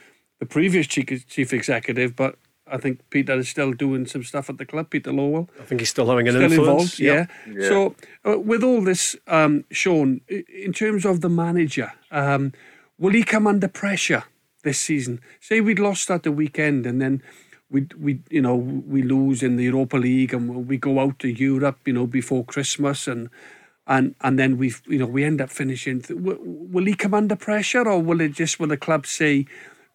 the 0.46 0.54
previous 0.54 0.88
chief, 0.88 1.28
chief 1.28 1.54
executive, 1.54 2.16
but 2.16 2.36
I 2.68 2.78
think 2.78 3.00
Peter 3.10 3.34
is 3.34 3.50
still 3.50 3.74
doing 3.74 4.08
some 4.08 4.24
stuff 4.24 4.50
at 4.50 4.58
the 4.58 4.66
club. 4.66 4.90
Peter 4.90 5.12
Lawwell, 5.12 5.48
I 5.62 5.66
think 5.66 5.82
he's 5.82 5.90
still 5.90 6.08
having 6.10 6.28
an 6.28 6.34
still 6.36 6.52
influence. 6.52 7.00
involved. 7.00 7.30
Yeah. 7.48 7.68
So 7.70 7.96
uh, 8.28 8.40
with 8.40 8.64
all 8.64 8.82
this, 8.82 9.16
um, 9.28 9.66
Sean, 9.72 10.22
in 10.66 10.74
terms 10.74 11.06
of 11.06 11.22
the 11.22 11.30
manager, 11.30 11.90
um, 12.12 12.54
will 12.98 13.14
he 13.14 13.24
come 13.24 13.46
under 13.48 13.68
pressure 13.68 14.24
this 14.64 14.80
season? 14.80 15.20
Say 15.40 15.62
we'd 15.62 15.80
lost 15.80 16.10
at 16.10 16.24
the 16.24 16.32
weekend, 16.32 16.86
and 16.86 17.00
then 17.02 17.22
we 17.70 17.88
we 18.00 18.12
you 18.30 18.42
know 18.42 18.56
we 18.56 19.02
lose 19.04 19.44
in 19.44 19.58
the 19.58 19.66
Europa 19.66 19.98
League, 19.98 20.34
and 20.34 20.68
we 20.68 20.78
go 20.78 21.00
out 21.00 21.20
to 21.20 21.28
Europe, 21.28 21.78
you 21.86 21.94
know, 21.94 22.08
before 22.08 22.44
Christmas, 22.46 23.08
and. 23.08 23.30
And 23.88 24.16
and 24.22 24.40
then 24.40 24.58
we 24.58 24.74
you 24.88 24.98
know 24.98 25.06
we 25.06 25.24
end 25.24 25.40
up 25.40 25.52
finishing. 25.52 26.02
th- 26.02 26.20
Will 26.74 26.86
he 26.86 26.96
come 26.96 27.14
under 27.14 27.36
pressure, 27.36 27.88
or 27.88 28.02
will 28.02 28.20
it 28.20 28.34
just 28.42 28.60
will 28.60 28.70
the 28.70 28.78
club 28.78 29.06
say? 29.06 29.46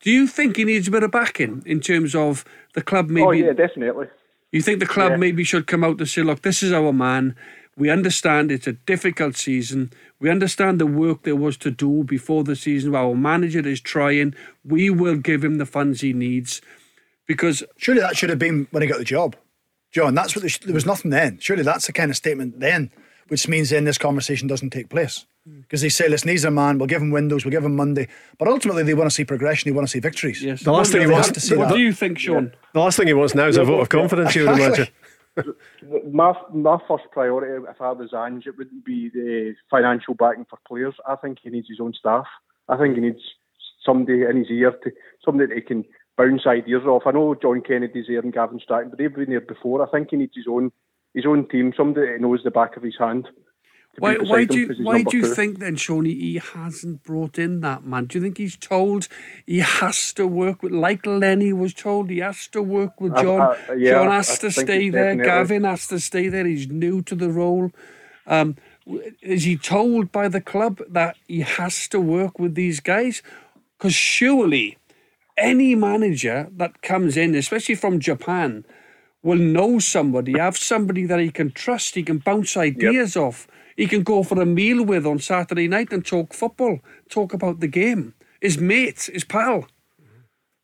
Do 0.01 0.11
you 0.11 0.27
think 0.27 0.57
he 0.57 0.65
needs 0.65 0.89
a 0.89 0.91
bit 0.91 1.03
of 1.03 1.11
backing 1.11 1.63
in 1.67 1.81
terms 1.81 2.15
of 2.15 2.45
the 2.75 2.83
club 2.83 3.07
oh, 3.11 3.13
maybe? 3.13 3.27
Oh 3.27 3.31
yeah, 3.31 3.53
definitely. 3.53 4.07
You 4.53 4.63
think 4.63 4.81
the 4.81 4.87
club 4.87 5.13
Yeah. 5.13 5.17
maybe 5.19 5.45
should 5.45 5.67
come 5.67 5.85
out 5.85 5.99
and 5.99 6.09
say, 6.09 6.23
look, 6.23 6.43
this 6.43 6.63
is 6.63 6.73
our 6.73 6.93
man. 6.93 7.37
We 7.77 7.89
understand 7.89 8.51
it's 8.51 8.67
a 8.67 8.73
difficult 8.73 9.37
season. 9.37 9.93
We 10.19 10.29
understand 10.29 10.81
the 10.81 10.87
work 10.87 11.23
there 11.23 11.37
was 11.37 11.57
to 11.59 11.71
do 11.71 12.05
before 12.05 12.45
the 12.45 12.57
season. 12.57 12.95
Our 12.95 13.15
manager 13.15 13.67
is 13.67 13.81
trying. 13.81 14.35
We 14.65 14.91
will 14.91 15.17
give 15.17 15.45
him 15.45 15.59
the 15.59 15.67
funds 15.67 16.01
he 16.01 16.13
needs 16.13 16.61
because 17.27 17.63
Surely 17.77 18.01
that 18.01 18.17
should 18.17 18.31
have 18.31 18.39
been 18.39 18.67
when 18.71 18.83
he 18.83 18.89
got 18.89 18.99
the 18.99 19.05
job. 19.05 19.37
John, 19.93 20.15
that's 20.15 20.35
what 20.35 20.43
the, 20.43 20.59
there 20.65 20.75
was 20.75 20.87
nothing 20.87 21.11
then. 21.11 21.39
Surely 21.41 21.63
that's 21.63 21.87
the 21.87 21.93
kind 21.93 22.11
of 22.11 22.17
statement 22.17 22.61
then, 22.61 22.91
which 23.31 23.47
means 23.47 23.71
then 23.71 23.85
this 23.85 23.97
conversation 23.97 24.49
doesn't 24.49 24.71
take 24.71 24.89
place. 24.89 25.25
Hmm. 25.47 25.61
Because 25.61 25.83
they 25.83 25.89
say, 25.89 26.09
listen, 26.09 26.29
he's 26.29 26.45
a 26.45 26.51
man, 26.51 26.79
we'll 26.79 26.89
give 26.89 27.01
him 27.01 27.11
windows, 27.11 27.45
we'll 27.45 27.53
give 27.53 27.65
him 27.65 27.77
Monday. 27.77 28.09
But 28.39 28.49
ultimately, 28.49 28.83
they 28.83 28.95
want 28.95 29.09
to 29.09 29.15
see 29.15 29.25
progression, 29.25 29.71
they 29.71 29.75
want 29.75 29.87
to 29.87 29.91
see 29.91 30.01
victories. 30.01 30.43
yes. 30.43 30.63
The 30.63 30.73
last 30.73 30.93
thing 30.93 31.03
he 31.03 31.07
wants 31.07 31.31
to 31.31 31.41
see 31.41 31.57
what 31.57 31.69
that. 31.69 31.75
do 31.75 31.81
you 31.81 31.93
think, 31.93 32.19
Sean? 32.19 32.53
The 32.75 32.81
last 32.81 32.97
thing 32.97 33.07
he 33.07 33.15
wants 33.15 33.35
now 33.35 33.47
is 33.47 33.57
a 33.57 33.65
vote 33.65 33.81
of 33.81 33.89
confidence, 34.01 34.35
you 34.35 34.47
would 34.47 34.59
imagine. 34.59 34.89
My 36.13 36.35
my 36.53 36.77
first 36.89 37.05
priority, 37.13 37.65
if 37.71 37.81
I 37.81 37.93
was 37.93 38.13
Ange, 38.13 38.47
it 38.47 38.59
wouldn't 38.59 38.85
be 38.85 39.09
the 39.09 39.55
financial 39.71 40.13
backing 40.15 40.45
for 40.51 40.59
players. 40.67 40.95
I 41.09 41.17
think 41.17 41.39
he 41.41 41.51
needs 41.51 41.69
his 41.69 41.79
own 41.81 41.95
staff. 41.95 42.27
I 42.69 42.77
think 42.77 42.97
he 42.97 43.01
needs 43.01 43.23
somebody 43.87 44.23
in 44.23 44.37
his 44.37 44.51
ear 44.51 44.73
to 44.73 44.91
somebody 45.25 45.49
that 45.49 45.55
he 45.55 45.63
can 45.63 45.85
bounce 46.19 46.47
ideas 46.47 46.83
off. 46.85 47.05
I 47.07 47.13
know 47.13 47.35
John 47.41 47.63
Kennedy's 47.63 48.07
there 48.09 48.21
and 48.21 48.33
Gavin 48.33 48.61
Strachan, 48.61 48.91
but 48.91 48.99
they've 48.99 49.15
been 49.15 49.31
there 49.31 49.41
before. 49.41 49.87
I 49.87 49.91
think 49.91 50.09
he 50.11 50.17
needs 50.17 50.37
his 50.37 50.47
own 50.49 50.73
his 51.15 51.27
own 51.27 51.49
team, 51.49 51.73
somebody 51.77 52.13
that 52.13 52.21
knows 52.21 52.41
the 52.45 52.51
back 52.51 52.77
of 52.77 52.83
his 52.83 52.97
hand. 52.99 53.29
Why, 53.99 54.15
why 54.17 54.45
do 54.45 54.57
you 54.59 54.75
why 54.85 55.03
do 55.03 55.17
you 55.17 55.25
two. 55.25 55.35
think 55.35 55.59
then, 55.59 55.75
Shawnee, 55.75 56.15
he 56.15 56.39
hasn't 56.39 57.03
brought 57.03 57.39
in 57.39 57.61
that 57.61 57.85
man? 57.85 58.05
Do 58.07 58.19
you 58.19 58.23
think 58.23 58.39
he's 58.39 58.57
told 58.57 59.09
he 59.47 59.59
has 59.59 60.13
to 60.13 60.27
work 60.29 60.63
with, 60.63 60.73
like 60.73 61.05
Lenny 61.05 61.53
was 61.53 61.75
told, 61.75 62.09
he 62.09 62.19
has 62.19 62.47
to 62.49 62.63
work 62.63 63.01
with 63.01 63.17
John? 63.17 63.41
I- 63.41 63.75
yeah, 63.75 63.91
John 63.91 64.09
I 64.09 64.17
has 64.17 64.39
to 64.39 64.51
stay 64.53 64.91
there. 64.91 65.17
definitely- 65.17 65.25
Gavin 65.25 65.65
has 65.65 65.89
to 65.89 65.99
stay 65.99 66.29
there. 66.29 66.47
He's 66.47 66.69
new 66.69 67.03
to 67.03 67.17
the 67.17 67.31
role. 67.31 67.73
Um, 68.27 68.57
is 69.21 69.43
he 69.45 69.57
told 69.57 70.13
by 70.13 70.29
the 70.29 70.41
club 70.41 70.81
that 70.89 71.17
he 71.27 71.41
has 71.41 71.89
to 71.89 72.01
work 72.01 72.39
with 72.39 72.55
these 72.55 72.79
guys? 72.79 73.23
Because 73.77 73.95
surely 73.95 74.79
any 75.37 75.75
manager 75.75 76.49
that 76.57 76.81
comes 76.81 77.17
in, 77.17 77.35
especially 77.35 77.75
from 77.75 77.99
Japan, 77.99 78.65
will 79.23 79.39
know 79.39 79.79
somebody, 79.79 80.39
have 80.39 80.57
somebody 80.57 81.05
that 81.07 81.21
he 81.21 81.31
can 81.31 81.51
trust, 81.51 81.95
he 81.95 82.03
can 82.03 82.19
bounce 82.19 82.57
ideas 82.57 83.17
off, 83.17 83.47
he 83.77 83.87
can 83.87 84.03
go 84.03 84.23
for 84.23 84.41
a 84.41 84.47
meal 84.47 84.85
with 84.85 85.07
on 85.07 85.19
Saturday 85.19 85.69
night 85.69 85.93
and 85.93 86.05
talk 86.05 86.33
football, 86.33 86.81
talk 87.09 87.35
about 87.35 87.61
the 87.61 87.69
game. 87.69 88.15
His 88.41 88.59
mate, 88.59 89.11
his 89.13 89.25
pal, 89.25 89.67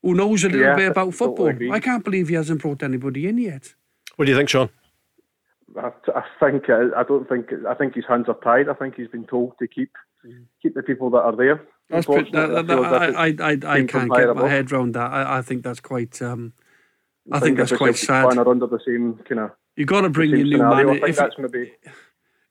who 0.01 0.15
knows 0.15 0.43
a 0.43 0.49
little 0.49 0.65
Yeah, 0.67 0.75
bit 0.75 0.91
about 0.91 1.13
football. 1.13 1.47
agree. 1.47 1.71
I 1.71 1.79
can't 1.79 2.03
believe 2.03 2.29
he 2.29 2.35
hasn't 2.35 2.61
brought 2.61 2.81
anybody 2.83 3.27
in 3.27 3.37
yet. 3.37 3.73
What 4.15 4.25
do 4.25 4.31
you 4.31 4.37
think, 4.37 4.49
Sean? 4.49 4.69
I, 5.77 5.91
I 6.15 6.23
think 6.39 6.69
uh, 6.69 6.89
I 6.95 7.03
don't 7.03 7.27
think 7.29 7.49
I 7.67 7.75
think 7.75 7.93
his 7.93 8.05
hands 8.07 8.27
are 8.27 8.37
tied. 8.43 8.69
I 8.69 8.73
think 8.73 8.95
he's 8.95 9.09
been 9.09 9.25
told 9.27 9.53
to 9.59 9.67
keep 9.67 9.91
keep 10.61 10.73
the 10.73 10.81
people 10.81 11.09
that 11.11 11.19
are 11.19 11.35
there. 11.35 11.61
That's 11.89 12.05
pretty, 12.05 12.31
that, 12.31 12.47
that, 12.47 12.67
feel 12.67 12.83
I, 12.83 13.27
I, 13.27 13.35
I, 13.39 13.51
I 13.51 13.83
can't 13.83 13.91
get 13.91 14.09
my 14.09 14.21
above. 14.23 14.49
head 14.49 14.71
around 14.71 14.93
that. 14.95 15.11
I, 15.11 15.37
I 15.37 15.41
think 15.41 15.63
that's 15.63 15.79
quite. 15.79 16.21
Um, 16.21 16.53
I, 17.31 17.37
I 17.37 17.39
think 17.39 17.57
that's 17.57 17.71
quite 17.75 17.95
sad. 17.97 18.29
fan 18.29 18.39
are 18.39 18.47
under 18.49 18.67
the 18.67 18.79
same 18.85 19.15
kind 19.27 19.41
of 19.41 19.51
You 19.75 19.85
got 19.85 20.01
to 20.01 20.09
bring 20.09 20.29
same 20.31 20.39
your 20.39 20.45
new 20.47 20.57
scenario. 20.57 20.75
I 20.75 20.83
manager. 20.83 20.99
think 20.99 21.09
If, 21.09 21.15
that's 21.17 21.35
maybe 21.37 21.71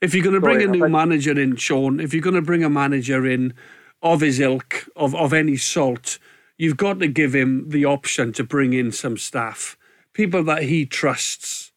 if 0.00 0.14
you're 0.14 0.22
going 0.24 0.34
to 0.34 0.40
bring 0.40 0.56
Sorry, 0.60 0.64
a 0.64 0.68
I 0.68 0.72
new 0.72 0.80
think- 0.80 0.92
manager 0.92 1.40
in, 1.40 1.56
Sean, 1.56 2.00
if 2.00 2.12
you're 2.12 2.22
going 2.22 2.34
to 2.36 2.42
bring 2.42 2.62
a 2.64 2.70
manager 2.70 3.26
in 3.26 3.54
of 4.02 4.20
his 4.20 4.38
ilk, 4.40 4.86
of, 4.94 5.14
of 5.14 5.32
any 5.32 5.56
salt, 5.56 6.18
you've 6.58 6.76
got 6.76 6.98
to 7.00 7.08
give 7.08 7.34
him 7.34 7.70
the 7.70 7.84
option 7.86 8.32
to 8.34 8.44
bring 8.44 8.72
in 8.74 8.92
some 8.92 9.16
staff, 9.16 9.76
people 10.12 10.42
that 10.44 10.64
he 10.64 10.84
trusts. 10.86 11.72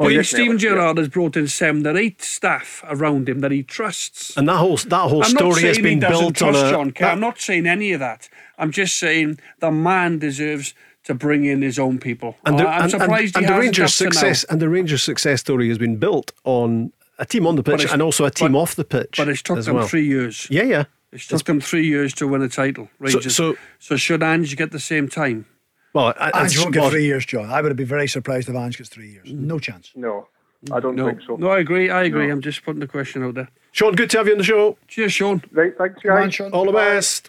Oh, 0.00 0.06
I 0.06 0.08
mean, 0.08 0.16
yes, 0.16 0.30
Stephen 0.30 0.52
yeah. 0.58 0.70
Gerrard 0.70 0.98
has 0.98 1.08
brought 1.08 1.36
in 1.36 1.46
seven 1.46 1.86
or 1.86 1.96
eight 1.96 2.20
staff 2.20 2.82
around 2.88 3.28
him 3.28 3.38
that 3.40 3.52
he 3.52 3.62
trusts. 3.62 4.36
And 4.36 4.48
that 4.48 4.56
whole 4.56 4.76
that 4.76 5.08
whole 5.08 5.22
I'm 5.22 5.30
not 5.34 5.38
story 5.38 5.54
saying 5.54 5.66
has 5.68 5.76
he 5.76 5.82
been 5.84 6.00
doesn't 6.00 6.18
built 6.18 6.42
on 6.42 6.52
trust 6.54 6.66
a. 6.66 6.70
John 6.70 6.90
Kerr. 6.90 7.04
I'm 7.06 7.20
not 7.20 7.38
saying 7.38 7.66
any 7.68 7.92
of 7.92 8.00
that. 8.00 8.28
I'm 8.58 8.72
just 8.72 8.96
saying 8.96 9.38
the 9.60 9.70
man 9.70 10.18
deserves 10.18 10.74
to 11.04 11.14
bring 11.14 11.44
in 11.44 11.62
his 11.62 11.78
own 11.78 11.98
people. 11.98 12.36
and 12.46 12.54
oh, 12.56 12.58
the, 12.58 12.68
I- 12.68 12.76
I'm 12.76 12.82
and, 12.82 12.90
surprised 12.90 13.36
and, 13.36 13.44
he 13.46 13.52
and 13.52 13.54
the 13.54 13.60
Rangers' 13.60 13.92
up 13.92 13.98
to 13.98 14.04
now. 14.04 14.10
success 14.10 14.44
and 14.44 14.60
the 14.60 14.68
Rangers' 14.68 15.02
success 15.02 15.40
story 15.40 15.68
has 15.68 15.78
been 15.78 15.96
built 15.96 16.32
on 16.44 16.92
a 17.18 17.24
team 17.26 17.46
on 17.46 17.56
the 17.56 17.62
pitch 17.62 17.86
and 17.90 18.02
also 18.02 18.24
a 18.24 18.30
team 18.30 18.52
but- 18.52 18.58
off 18.58 18.74
the 18.74 18.84
pitch. 18.84 19.14
But 19.16 19.28
it's 19.28 19.42
took 19.42 19.62
them 19.62 19.76
well. 19.76 19.86
three 19.86 20.06
years. 20.06 20.46
Yeah, 20.50 20.62
yeah. 20.64 20.84
It's 21.12 21.28
took 21.28 21.44
them 21.44 21.60
three 21.60 21.86
years 21.86 22.12
to 22.14 22.26
win 22.26 22.42
a 22.42 22.48
title. 22.48 22.88
Rangers. 22.98 23.36
so- 23.36 23.56
so 23.78 23.96
should 23.96 24.22
Ange 24.22 24.56
get 24.56 24.72
the 24.72 24.80
same 24.80 25.08
time? 25.08 25.46
Well, 25.92 26.12
I- 26.18 26.42
Ange 26.42 26.58
won't 26.58 26.74
get 26.74 26.90
three 26.90 27.04
years, 27.04 27.24
John. 27.24 27.50
I 27.50 27.60
would 27.62 27.76
be 27.76 27.84
very 27.84 28.08
surprised 28.08 28.48
if 28.48 28.56
Ange 28.56 28.78
gets 28.78 28.88
three 28.90 29.10
years. 29.10 29.28
Mm. 29.28 29.40
No 29.40 29.58
chance. 29.58 29.92
no. 29.94 30.28
I 30.72 30.80
don't 30.80 30.96
No, 30.96 31.06
think 31.08 31.20
so. 31.26 31.36
no, 31.36 31.48
I 31.50 31.58
agree. 31.58 31.90
I 31.90 32.04
agree. 32.04 32.26
No. 32.26 32.32
I'm 32.32 32.40
just 32.40 32.64
putting 32.64 32.80
the 32.80 32.86
question 32.88 33.22
out 33.22 33.34
there. 33.34 33.50
Sean, 33.72 33.94
good 33.94 34.08
to 34.08 34.16
have 34.16 34.26
you 34.26 34.32
on 34.32 34.38
the 34.38 34.44
show. 34.44 34.78
Cheers, 34.88 35.12
Sean. 35.12 35.42
Right, 35.52 35.76
thanks, 35.76 36.00
Come 36.00 36.12
on, 36.12 36.22
guys. 36.22 36.34
Sean. 36.34 36.50
All 36.52 36.64
the 36.64 36.72
best. 36.72 37.28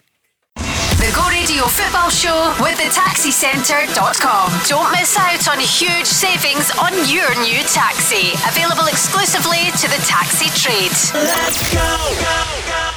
The 1.06 1.12
Go 1.12 1.28
Radio 1.28 1.62
Football 1.66 2.10
Show 2.10 2.52
with 2.60 2.78
the 2.78 2.90
taxicentre.com. 2.90 4.50
Don't 4.66 4.90
miss 4.90 5.16
out 5.16 5.46
on 5.46 5.60
huge 5.60 6.04
savings 6.04 6.68
on 6.82 6.92
your 7.08 7.30
new 7.46 7.62
taxi. 7.70 8.34
Available 8.48 8.88
exclusively 8.88 9.70
to 9.78 9.86
the 9.86 10.02
taxi 10.04 10.50
trade. 10.58 10.90
Let's 11.14 11.72
go. 11.72 12.96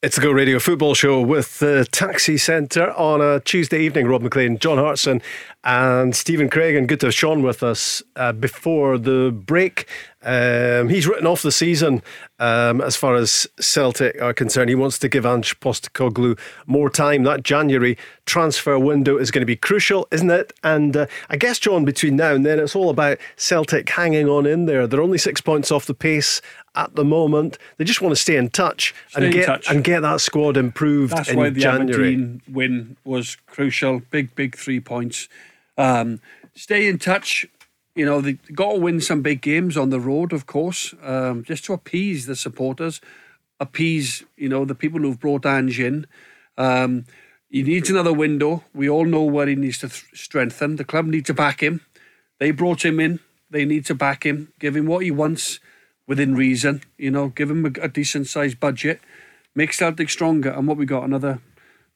It's 0.00 0.16
the 0.16 0.22
Go 0.22 0.30
Radio 0.30 0.58
Football 0.58 0.94
Show 0.94 1.20
with 1.20 1.58
the 1.58 1.84
Taxi 1.90 2.38
Centre 2.38 2.92
on 2.92 3.20
a 3.20 3.40
Tuesday 3.40 3.80
evening. 3.84 4.06
Rob 4.06 4.22
Maclean, 4.22 4.56
John 4.56 4.78
Hartson, 4.78 5.20
and 5.68 6.16
Stephen 6.16 6.48
Craig. 6.48 6.74
And 6.74 6.88
good 6.88 6.98
to 7.00 7.06
have 7.06 7.14
Sean 7.14 7.42
with 7.42 7.62
us 7.62 8.02
uh, 8.16 8.32
before 8.32 8.96
the 8.96 9.30
break. 9.30 9.86
Um, 10.22 10.88
he's 10.88 11.06
written 11.06 11.26
off 11.26 11.42
the 11.42 11.52
season 11.52 12.02
um, 12.38 12.80
as 12.80 12.96
far 12.96 13.14
as 13.16 13.46
Celtic 13.60 14.20
are 14.20 14.32
concerned. 14.32 14.70
He 14.70 14.74
wants 14.74 14.98
to 15.00 15.10
give 15.10 15.26
Ange 15.26 15.60
Postecoglou 15.60 16.38
more 16.66 16.88
time. 16.88 17.22
That 17.24 17.42
January 17.42 17.98
transfer 18.24 18.78
window 18.78 19.18
is 19.18 19.30
going 19.30 19.42
to 19.42 19.46
be 19.46 19.56
crucial, 19.56 20.08
isn't 20.10 20.30
it? 20.30 20.54
And 20.64 20.96
uh, 20.96 21.06
I 21.28 21.36
guess, 21.36 21.58
John, 21.58 21.84
between 21.84 22.16
now 22.16 22.34
and 22.34 22.46
then, 22.46 22.58
it's 22.58 22.74
all 22.74 22.88
about 22.88 23.18
Celtic 23.36 23.90
hanging 23.90 24.26
on 24.26 24.46
in 24.46 24.64
there. 24.64 24.86
They're 24.86 25.02
only 25.02 25.18
six 25.18 25.42
points 25.42 25.70
off 25.70 25.84
the 25.84 25.94
pace 25.94 26.40
at 26.76 26.94
the 26.94 27.04
moment. 27.04 27.58
They 27.76 27.84
just 27.84 28.00
want 28.00 28.12
to 28.12 28.20
stay 28.20 28.36
in 28.36 28.48
touch 28.48 28.94
Stay 29.08 29.24
and 29.24 29.34
get 29.34 29.46
touch. 29.46 29.68
and 29.68 29.84
get 29.84 30.00
that 30.00 30.22
squad 30.22 30.56
improved 30.56 31.14
That's 31.14 31.28
in 31.28 31.36
why 31.36 31.50
the 31.50 31.60
January. 31.60 32.14
Aberdeen 32.14 32.42
win 32.50 32.96
was 33.04 33.36
crucial. 33.46 34.00
Big, 34.10 34.34
big 34.34 34.56
three 34.56 34.80
points. 34.80 35.28
Um, 35.78 36.20
stay 36.54 36.86
in 36.86 36.98
touch. 36.98 37.46
You 37.94 38.04
know, 38.04 38.20
they 38.20 38.34
got 38.52 38.72
to 38.74 38.78
win 38.78 39.00
some 39.00 39.22
big 39.22 39.40
games 39.40 39.76
on 39.76 39.90
the 39.90 40.00
road, 40.00 40.32
of 40.32 40.46
course, 40.46 40.94
um, 41.02 41.42
just 41.44 41.64
to 41.64 41.72
appease 41.72 42.26
the 42.26 42.36
supporters, 42.36 43.00
appease, 43.58 44.24
you 44.36 44.48
know, 44.48 44.64
the 44.64 44.74
people 44.74 45.00
who've 45.00 45.18
brought 45.18 45.46
Ange 45.46 45.80
in. 45.80 46.06
Um, 46.56 47.06
he 47.48 47.62
needs 47.62 47.88
another 47.88 48.12
window. 48.12 48.64
We 48.74 48.90
all 48.90 49.06
know 49.06 49.22
where 49.22 49.46
he 49.46 49.54
needs 49.54 49.78
to 49.78 49.88
th- 49.88 50.04
strengthen. 50.12 50.76
The 50.76 50.84
club 50.84 51.06
need 51.06 51.24
to 51.26 51.34
back 51.34 51.62
him. 51.62 51.80
They 52.38 52.50
brought 52.50 52.84
him 52.84 53.00
in. 53.00 53.20
They 53.50 53.64
need 53.64 53.86
to 53.86 53.94
back 53.94 54.26
him, 54.26 54.52
give 54.58 54.76
him 54.76 54.86
what 54.86 55.02
he 55.02 55.10
wants 55.10 55.58
within 56.06 56.34
reason. 56.34 56.82
You 56.98 57.10
know, 57.10 57.28
give 57.28 57.50
him 57.50 57.64
a, 57.64 57.70
a 57.80 57.88
decent 57.88 58.26
sized 58.26 58.60
budget, 58.60 59.00
make 59.54 59.72
Celtic 59.72 60.10
stronger. 60.10 60.50
And 60.50 60.68
what 60.68 60.76
we 60.76 60.84
got 60.84 61.04
another 61.04 61.40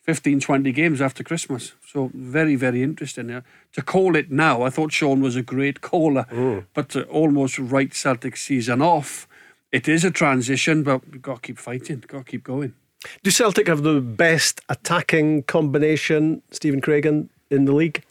15, 0.02 0.40
20 0.40 0.72
games 0.72 1.00
after 1.00 1.22
Christmas. 1.22 1.72
So 1.92 2.10
very, 2.14 2.56
very 2.56 2.82
interesting. 2.82 3.28
Yeah. 3.28 3.42
To 3.74 3.82
call 3.82 4.16
it 4.16 4.30
now, 4.30 4.62
I 4.62 4.70
thought 4.70 4.92
Sean 4.92 5.20
was 5.20 5.36
a 5.36 5.42
great 5.42 5.82
caller, 5.82 6.24
but 6.72 6.88
to 6.90 7.04
almost 7.04 7.58
write 7.58 7.92
Celtic 7.92 8.38
season 8.38 8.80
off, 8.80 9.28
it 9.72 9.88
is 9.88 10.02
a 10.02 10.10
transition, 10.10 10.82
but 10.84 11.06
we've 11.10 11.20
got 11.20 11.36
to 11.36 11.40
keep 11.42 11.58
fighting, 11.58 12.02
got 12.06 12.24
to 12.24 12.30
keep 12.30 12.44
going. 12.44 12.74
Do 13.22 13.30
Celtic 13.30 13.66
have 13.66 13.82
the 13.82 14.00
best 14.00 14.62
attacking 14.70 15.42
combination, 15.42 16.40
Stephen 16.50 16.80
Craig, 16.80 17.04
in, 17.04 17.28
in 17.50 17.66
the 17.66 17.72
league? 17.72 18.02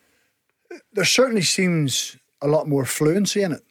There 0.94 1.06
certainly 1.06 1.42
seems 1.42 2.18
a 2.40 2.48
lot 2.48 2.68
more 2.68 2.86
fluency 2.86 3.42
in 3.42 3.52
it. 3.52 3.64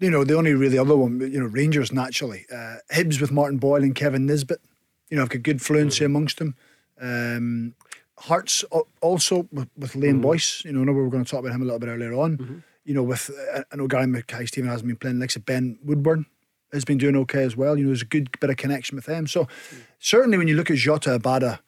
You 0.00 0.10
know, 0.10 0.24
the 0.24 0.36
only 0.36 0.54
really 0.54 0.78
other 0.78 0.96
one, 0.96 1.20
you 1.20 1.38
know, 1.38 1.46
Rangers 1.46 1.92
naturally. 1.92 2.46
Uh, 2.52 2.76
Hibs 2.92 3.20
with 3.20 3.30
Martin 3.30 3.58
Boyle 3.58 3.84
and 3.84 3.94
Kevin 3.94 4.26
Nisbet. 4.26 4.60
You 5.08 5.16
know, 5.16 5.22
have 5.22 5.30
got 5.30 5.42
good 5.42 5.62
fluency 5.62 6.04
amongst 6.04 6.38
them. 6.38 6.56
Um, 7.00 7.74
Hearts 8.18 8.64
also 9.00 9.46
with, 9.52 9.68
with 9.76 9.92
Liam 9.92 10.22
Boyce. 10.22 10.64
You 10.64 10.72
know, 10.72 10.80
I 10.80 10.84
know 10.84 10.92
we 10.92 11.02
were 11.02 11.10
going 11.10 11.24
to 11.24 11.30
talk 11.30 11.40
about 11.40 11.52
him 11.52 11.62
a 11.62 11.64
little 11.64 11.78
bit 11.78 11.88
earlier 11.88 12.14
on. 12.14 12.62
You 12.84 12.94
know, 12.94 13.02
with 13.02 13.30
uh, 13.54 13.62
I 13.70 13.76
know 13.76 13.86
Gary 13.86 14.06
Mackay-Steven 14.06 14.70
hasn't 14.70 14.86
been 14.88 14.96
playing. 14.96 15.18
Like 15.18 15.30
said, 15.30 15.44
Ben 15.44 15.78
Woodburn 15.84 16.26
has 16.72 16.84
been 16.84 16.98
doing 16.98 17.16
okay 17.16 17.42
as 17.42 17.56
well. 17.56 17.76
You 17.76 17.84
know, 17.84 17.90
there's 17.90 18.02
a 18.02 18.06
good 18.06 18.30
bit 18.40 18.48
of 18.50 18.56
connection 18.56 18.96
with 18.96 19.06
them. 19.06 19.26
So 19.26 19.48
certainly 19.98 20.38
when 20.38 20.48
you 20.48 20.54
look 20.56 20.70
at 20.70 20.76
Jota, 20.76 21.18
Abada, 21.18 21.58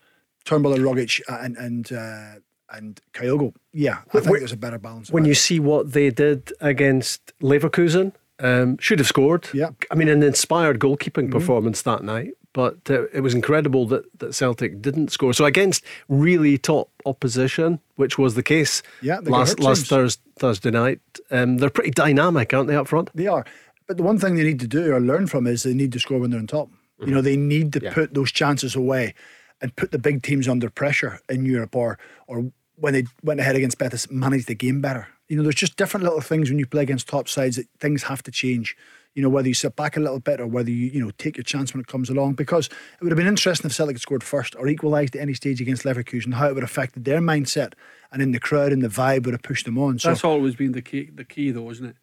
Turnbull, 0.45 0.77
Rogic, 0.79 1.21
and 1.29 1.57
and 1.57 1.93
uh, 1.93 2.35
and 2.71 3.01
Kyogo, 3.13 3.53
yeah, 3.73 3.99
I 4.15 4.21
think 4.21 4.39
there's 4.39 4.53
a 4.53 4.57
better 4.57 4.79
balance. 4.79 5.11
When 5.11 5.25
you 5.25 5.35
see 5.35 5.59
what 5.61 5.93
they 5.93 6.11
did 6.11 6.53
against 6.61 7.33
Leverkusen, 7.41 8.13
um, 8.41 8.79
should 8.79 8.99
have 9.01 9.09
scored. 9.09 9.49
Yeah. 9.53 9.71
I 9.91 9.95
mean, 9.97 10.09
an 10.09 10.23
inspired 10.23 10.79
goalkeeping 10.79 11.25
Mm-hmm. 11.29 11.33
performance 11.33 11.83
that 11.83 12.05
night, 12.05 12.33
but 12.53 12.79
uh, 12.91 13.07
it 13.09 13.21
was 13.21 13.35
incredible 13.35 13.87
that, 13.87 14.05
that 14.19 14.35
Celtic 14.35 14.81
didn't 14.81 15.13
score. 15.13 15.33
So 15.33 15.45
against 15.45 15.85
really 16.09 16.59
top 16.59 16.91
opposition, 17.07 17.81
which 17.97 18.19
was 18.19 18.35
the 18.35 18.43
case 18.43 18.83
Yeah, 19.03 19.21
last 19.23 19.61
last. 19.61 19.87
Thursday, 19.87 20.23
Thursday 20.39 20.71
night, 20.71 21.01
um, 21.31 21.59
they're 21.59 21.71
pretty 21.71 21.91
dynamic, 21.91 22.55
aren't 22.55 22.69
they, 22.69 22.77
up 22.77 22.89
front? 22.89 23.11
They 23.15 23.27
are. 23.27 23.45
But 23.87 23.97
the 23.97 24.03
one 24.03 24.19
thing 24.19 24.37
they 24.37 24.45
need 24.45 24.61
to 24.61 24.69
do 24.69 24.93
or 24.93 25.01
learn 25.01 25.27
from 25.27 25.47
is 25.47 25.63
they 25.63 25.75
need 25.75 25.93
to 25.93 26.01
score 26.01 26.19
when 26.19 26.31
they're 26.31 26.41
on 26.41 26.47
top. 26.47 26.71
You 27.01 27.13
know, 27.15 27.21
they 27.21 27.37
need 27.37 27.73
to 27.75 27.81
Yeah. 27.81 27.95
put 27.95 28.15
those 28.15 28.33
chances 28.33 28.75
away 28.75 29.15
and 29.61 29.75
put 29.77 29.93
the 29.93 29.99
big 29.99 30.23
teams 30.23 30.49
under 30.49 30.69
pressure 30.69 31.20
in 31.29 31.45
Europe 31.45 31.77
or 31.77 31.99
or 32.27 32.51
when 32.75 32.93
they 32.93 33.05
went 33.23 33.41
ahead 33.41 33.57
against 33.57 33.79
Betis, 33.79 34.11
manage 34.11 34.47
the 34.47 34.55
game 34.55 34.81
better. 34.81 35.09
You 35.29 35.37
know, 35.37 35.43
there's 35.43 35.55
just 35.55 35.77
different 35.77 36.05
little 36.05 36.20
things 36.20 36.49
when 36.49 36.59
you 36.59 36.66
play 36.66 36.83
against 36.83 37.09
top 37.09 37.29
sides 37.29 37.57
that 37.57 37.66
things 37.81 38.05
have 38.05 38.23
to 38.25 38.31
change. 38.31 38.77
You 39.14 39.22
know, 39.22 39.28
whether 39.28 39.48
you 39.48 39.55
sit 39.55 39.74
back 39.74 39.97
a 39.97 40.01
little 40.01 40.20
bit 40.20 40.40
or 40.40 40.47
whether 40.47 40.70
you, 40.70 40.90
you 40.90 41.05
know, 41.05 41.10
take 41.18 41.36
your 41.36 41.44
chance 41.44 41.74
when 41.74 41.80
it 41.80 41.89
comes 41.89 42.09
along. 42.09 42.35
Because 42.35 42.66
it 42.66 43.02
would 43.02 43.10
have 43.10 43.16
been 43.16 43.26
interesting 43.26 43.68
if 43.68 43.74
Celtic 43.74 43.97
had 43.97 44.01
scored 44.01 44.22
first 44.22 44.55
or 44.56 44.68
equalised 44.68 45.16
at 45.16 45.22
any 45.22 45.35
stage 45.35 45.60
against 45.60 45.85
Leverkusen, 45.85 46.35
how 46.35 46.47
it 46.47 46.55
would 46.55 46.62
have 46.62 46.70
affected 46.70 47.05
their 47.05 47.20
mindset 47.20 47.72
and 48.12 48.22
in 48.22 48.32
the 48.32 48.39
crowd 48.39 48.72
and 48.72 48.82
the 48.82 48.89
vibe 48.89 49.24
would 49.24 49.35
have 49.35 49.43
pushed 49.43 49.64
them 49.64 49.78
on. 49.78 49.98
So 49.98 50.09
That's 50.09 50.24
always 50.24 50.55
been 50.55 50.72
the 50.72 50.82
key, 50.82 51.10
the 51.12 51.24
key 51.24 51.51
though, 51.51 51.70
isn't 51.70 51.86
it? 51.86 51.97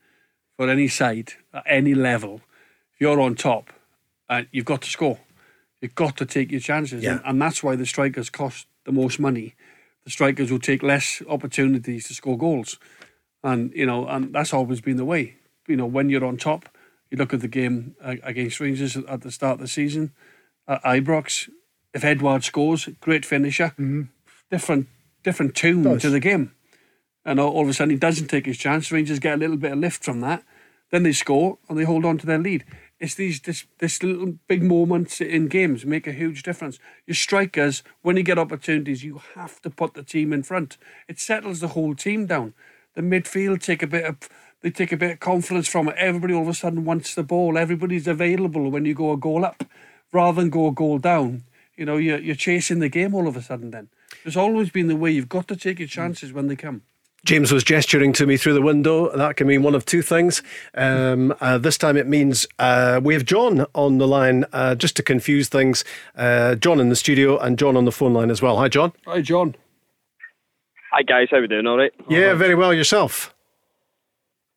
For 0.57 0.69
any 0.69 0.88
side, 0.88 1.34
at 1.53 1.64
any 1.65 1.95
level, 1.95 2.41
if 2.94 3.02
you're 3.02 3.19
on 3.19 3.36
top, 3.36 3.72
uh, 4.30 4.44
you've 4.52 4.65
got 4.65 4.82
to 4.82 4.90
score. 4.90 5.19
You've 5.82 5.95
got 5.95 6.18
to 6.18 6.26
take 6.26 6.52
your 6.52 6.61
chances. 6.61 7.03
Yeah. 7.03 7.11
And, 7.11 7.22
and 7.26 7.41
that's 7.41 7.61
why 7.61 7.76
the 7.76 7.86
strikers 7.86 8.30
cost 8.30 8.68
the 8.86 8.91
most 8.91 9.19
money. 9.19 9.56
The 10.03 10.11
strikers 10.11 10.52
will 10.52 10.60
take 10.60 10.82
less 10.82 11.22
opportunities 11.27 12.07
to 12.07 12.14
score 12.14 12.38
goals. 12.38 12.80
And, 13.44 13.72
you 13.73 13.86
know, 13.86 14.07
and 14.07 14.34
that's 14.34 14.53
always 14.53 14.82
been 14.82 14.98
the 14.98 15.06
way. 15.06 15.36
You 15.68 15.76
know, 15.76 15.86
when 15.86 16.10
you're 16.10 16.26
on 16.26 16.38
top, 16.38 16.69
you 17.16 17.20
look 17.20 17.34
at 17.34 17.40
the 17.40 17.48
game 17.48 17.96
uh, 18.04 18.16
against 18.24 18.60
Rangers 18.60 18.98
at 18.98 19.22
the 19.22 19.32
start 19.32 19.56
of 19.56 19.60
the 19.62 19.68
season 19.68 20.12
at 20.68 20.84
Ibrox. 20.84 21.50
If 21.94 22.04
Edouard 22.04 22.44
scores, 22.44 22.90
great 23.00 23.26
finisher. 23.26 23.74
Different 24.52 24.88
different 25.24 25.56
tune 25.56 25.98
to 25.98 26.10
the 26.10 26.20
game. 26.20 26.52
And 27.24 27.40
all, 27.40 27.52
all 27.54 27.64
of 27.64 27.70
a 27.70 27.74
sudden 27.74 27.92
he 27.92 27.98
doesn't 27.98 28.28
take 28.28 28.46
his 28.46 28.58
chance. 28.58 28.92
Rangers 28.92 29.20
get 29.20 29.36
a 29.36 29.38
little 29.38 29.58
bit 29.58 29.72
of 29.72 29.80
lift 29.80 30.04
from 30.04 30.22
that. 30.22 30.44
Then 30.92 31.04
they 31.04 31.14
score 31.14 31.58
and 31.68 31.80
they 31.80 31.84
hold 31.84 32.06
on 32.06 32.18
to 32.20 32.26
their 32.26 32.38
lead. 32.38 32.66
It's 33.00 33.16
these 33.16 33.40
this 33.40 33.66
this 33.80 34.04
little 34.04 34.34
big 34.48 34.62
moments 34.62 35.22
in 35.22 35.48
games 35.48 35.86
make 35.86 36.08
a 36.08 36.12
huge 36.12 36.44
difference. 36.44 36.80
Your 37.08 37.16
strikers, 37.16 37.82
when 38.02 38.18
you 38.18 38.24
get 38.24 38.38
opportunities, 38.38 39.06
you 39.06 39.22
have 39.36 39.62
to 39.62 39.70
put 39.70 39.94
the 39.94 40.04
team 40.04 40.34
in 40.34 40.44
front. 40.44 40.78
It 41.08 41.20
settles 41.20 41.62
the 41.62 41.70
whole 41.70 41.96
team 41.96 42.26
down. 42.26 42.54
The 42.94 43.02
midfield 43.02 43.62
take 43.62 43.84
a 43.84 43.88
bit 43.88 44.06
of 44.06 44.18
they 44.66 44.72
take 44.72 44.92
a 44.92 44.98
bit 44.98 45.12
of 45.12 45.20
confidence 45.20 45.68
from 45.68 45.90
it. 45.90 45.96
Everybody 45.96 46.34
all 46.34 46.42
of 46.42 46.48
a 46.48 46.54
sudden 46.56 46.86
wants 46.86 47.14
the 47.14 47.22
ball. 47.22 47.56
Everybody's 47.56 48.08
available 48.08 48.72
when 48.72 48.84
you 48.84 48.96
go 48.96 49.12
a 49.12 49.18
goal 49.18 49.46
up, 49.46 49.64
rather 50.12 50.42
than 50.42 50.50
go 50.50 50.68
a 50.68 50.72
goal 50.72 50.98
down. 50.98 51.44
You 51.78 51.86
know, 51.86 51.98
you're 51.98 52.18
you're 52.18 52.34
chasing 52.34 52.80
the 52.80 52.90
game 52.90 53.14
all 53.14 53.28
of 53.28 53.38
a 53.38 53.44
sudden. 53.44 53.70
Then 53.70 53.90
there's 54.24 54.36
always 54.36 54.72
been 54.72 54.88
the 54.88 54.96
way 54.96 55.12
you've 55.12 55.30
got 55.30 55.48
to 55.50 55.56
take 55.56 55.78
your 55.78 55.88
chances 55.88 56.34
when 56.34 56.48
they 56.48 56.56
come. 56.56 56.82
James 57.26 57.52
was 57.52 57.64
gesturing 57.64 58.12
to 58.14 58.26
me 58.26 58.38
through 58.38 58.56
the 58.56 58.62
window. 58.64 59.16
That 59.16 59.36
can 59.36 59.46
mean 59.46 59.62
one 59.62 59.76
of 59.76 59.86
two 59.86 60.02
things. 60.02 60.42
Um, 60.74 61.36
uh, 61.40 61.60
this 61.60 61.78
time 61.78 61.96
it 61.96 62.08
means 62.08 62.48
uh, 62.58 63.00
we 63.04 63.14
have 63.14 63.26
John 63.26 63.68
on 63.76 64.00
the 64.00 64.08
line 64.08 64.46
uh, 64.52 64.74
just 64.74 64.96
to 64.96 65.04
confuse 65.04 65.48
things. 65.48 65.86
Uh, 66.16 66.56
John 66.56 66.80
in 66.80 66.90
the 66.90 66.96
studio 66.96 67.38
and 67.38 67.60
John 67.60 67.78
on 67.78 67.86
the 67.86 67.92
phone 67.92 68.14
line 68.14 68.32
as 68.32 68.42
well. 68.42 68.58
Hi, 68.58 68.68
John. 68.68 68.94
Hi, 69.06 69.22
John. 69.22 69.54
Hi 70.92 71.04
guys, 71.04 71.28
how 71.30 71.42
we 71.42 71.48
doing? 71.48 71.68
All 71.68 71.78
right. 71.78 71.92
Yeah, 72.10 72.36
very 72.36 72.56
well. 72.56 72.74
Yourself? 72.74 73.35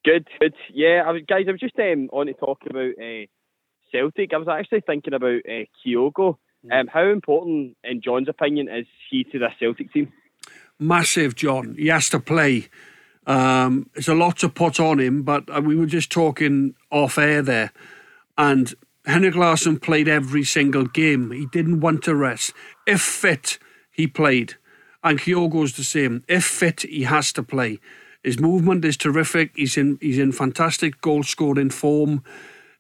Good, 0.09 0.29
good. 0.41 0.55
Yeah, 0.73 1.03
I 1.07 1.11
was, 1.11 1.23
guys, 1.29 1.45
I 1.49 1.53
was 1.53 1.61
just 1.61 1.79
um, 1.79 2.09
on 2.13 2.27
to 2.27 2.33
talk 2.33 2.61
about 2.69 2.93
uh, 2.99 3.27
Celtic. 3.93 4.33
I 4.33 4.39
was 4.39 4.49
actually 4.49 4.81
thinking 4.87 5.13
about 5.13 5.41
uh, 5.47 5.65
Kyogo. 5.85 6.39
Um, 6.73 6.87
how 6.87 7.07
important, 7.09 7.77
in 7.85 8.01
John's 8.01 8.29
opinion, 8.29 8.69
is 8.69 8.87
he 9.11 9.25
to 9.25 9.39
the 9.39 9.49
Celtic 9.61 9.93
team? 9.93 10.13
massive, 10.79 11.35
John. 11.35 11.75
He 11.79 11.89
has 11.89 12.09
to 12.11 12.21
play. 12.21 12.69
Um, 13.27 13.91
it's 13.95 14.09
a 14.09 14.15
lot 14.15 14.39
to 14.39 14.49
put 14.49 14.81
on 14.81 15.01
him, 15.01 15.23
but 15.23 15.45
uh, 15.55 15.61
we 15.61 15.77
were 15.77 15.87
just 15.87 16.11
talking 16.11 16.75
off 16.91 17.19
air 17.19 17.43
there, 17.43 17.73
and 18.39 18.75
Henrik 19.05 19.35
Larsson 19.35 19.79
played 19.79 20.09
every 20.09 20.45
single 20.45 20.87
game. 20.87 21.31
He 21.33 21.47
didn't 21.47 21.81
want 21.81 22.03
to 22.05 22.15
rest. 22.15 22.53
If 22.87 23.03
fit, 23.03 23.59
he 23.91 24.07
played, 24.07 24.55
and 25.05 25.19
Kyogo's 25.19 25.77
the 25.77 25.85
same. 25.85 26.25
If 26.29 26.45
fit, 26.45 26.83
he 26.83 27.03
has 27.03 27.33
to 27.35 27.43
play. 27.43 27.81
His 28.29 28.39
movement 28.39 28.85
is 28.85 28.99
terrific. 28.99 29.53
He's 29.57 29.79
in 29.79 29.97
he's 30.03 30.19
in 30.19 30.33
fantastic 30.33 31.01
goal 31.01 31.23
scoring 31.23 31.71
form. 31.71 32.23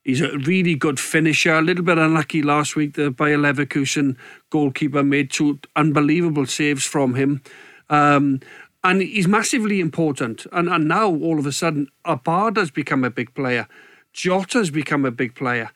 He's 0.05 0.21
a 0.21 0.37
really 0.37 0.75
good 0.75 1.01
finisher. 1.01 1.55
A 1.55 1.63
little 1.63 1.83
bit 1.83 1.97
unlucky 1.97 2.43
last 2.43 2.77
week. 2.77 2.97
The 2.97 3.11
Bayer 3.11 3.39
Leverkusen 3.39 4.19
goalkeeper 4.51 5.03
made 5.03 5.31
two 5.31 5.59
unbelievable 5.75 6.45
saves 6.45 6.85
from 6.85 7.15
him. 7.15 7.41
Um, 7.89 8.41
and 8.85 9.01
he's 9.01 9.27
massively 9.27 9.81
important. 9.81 10.47
And, 10.53 10.69
and 10.69 10.87
now, 10.87 11.07
all 11.07 11.39
of 11.39 11.47
a 11.47 11.53
sudden, 11.53 11.89
Abada's 12.05 12.71
become 12.71 13.03
a 13.03 13.11
big 13.11 13.33
player. 13.33 13.69
Jota's 14.13 14.71
become 14.71 15.07
a 15.07 15.11
big 15.11 15.35
player. 15.35 15.71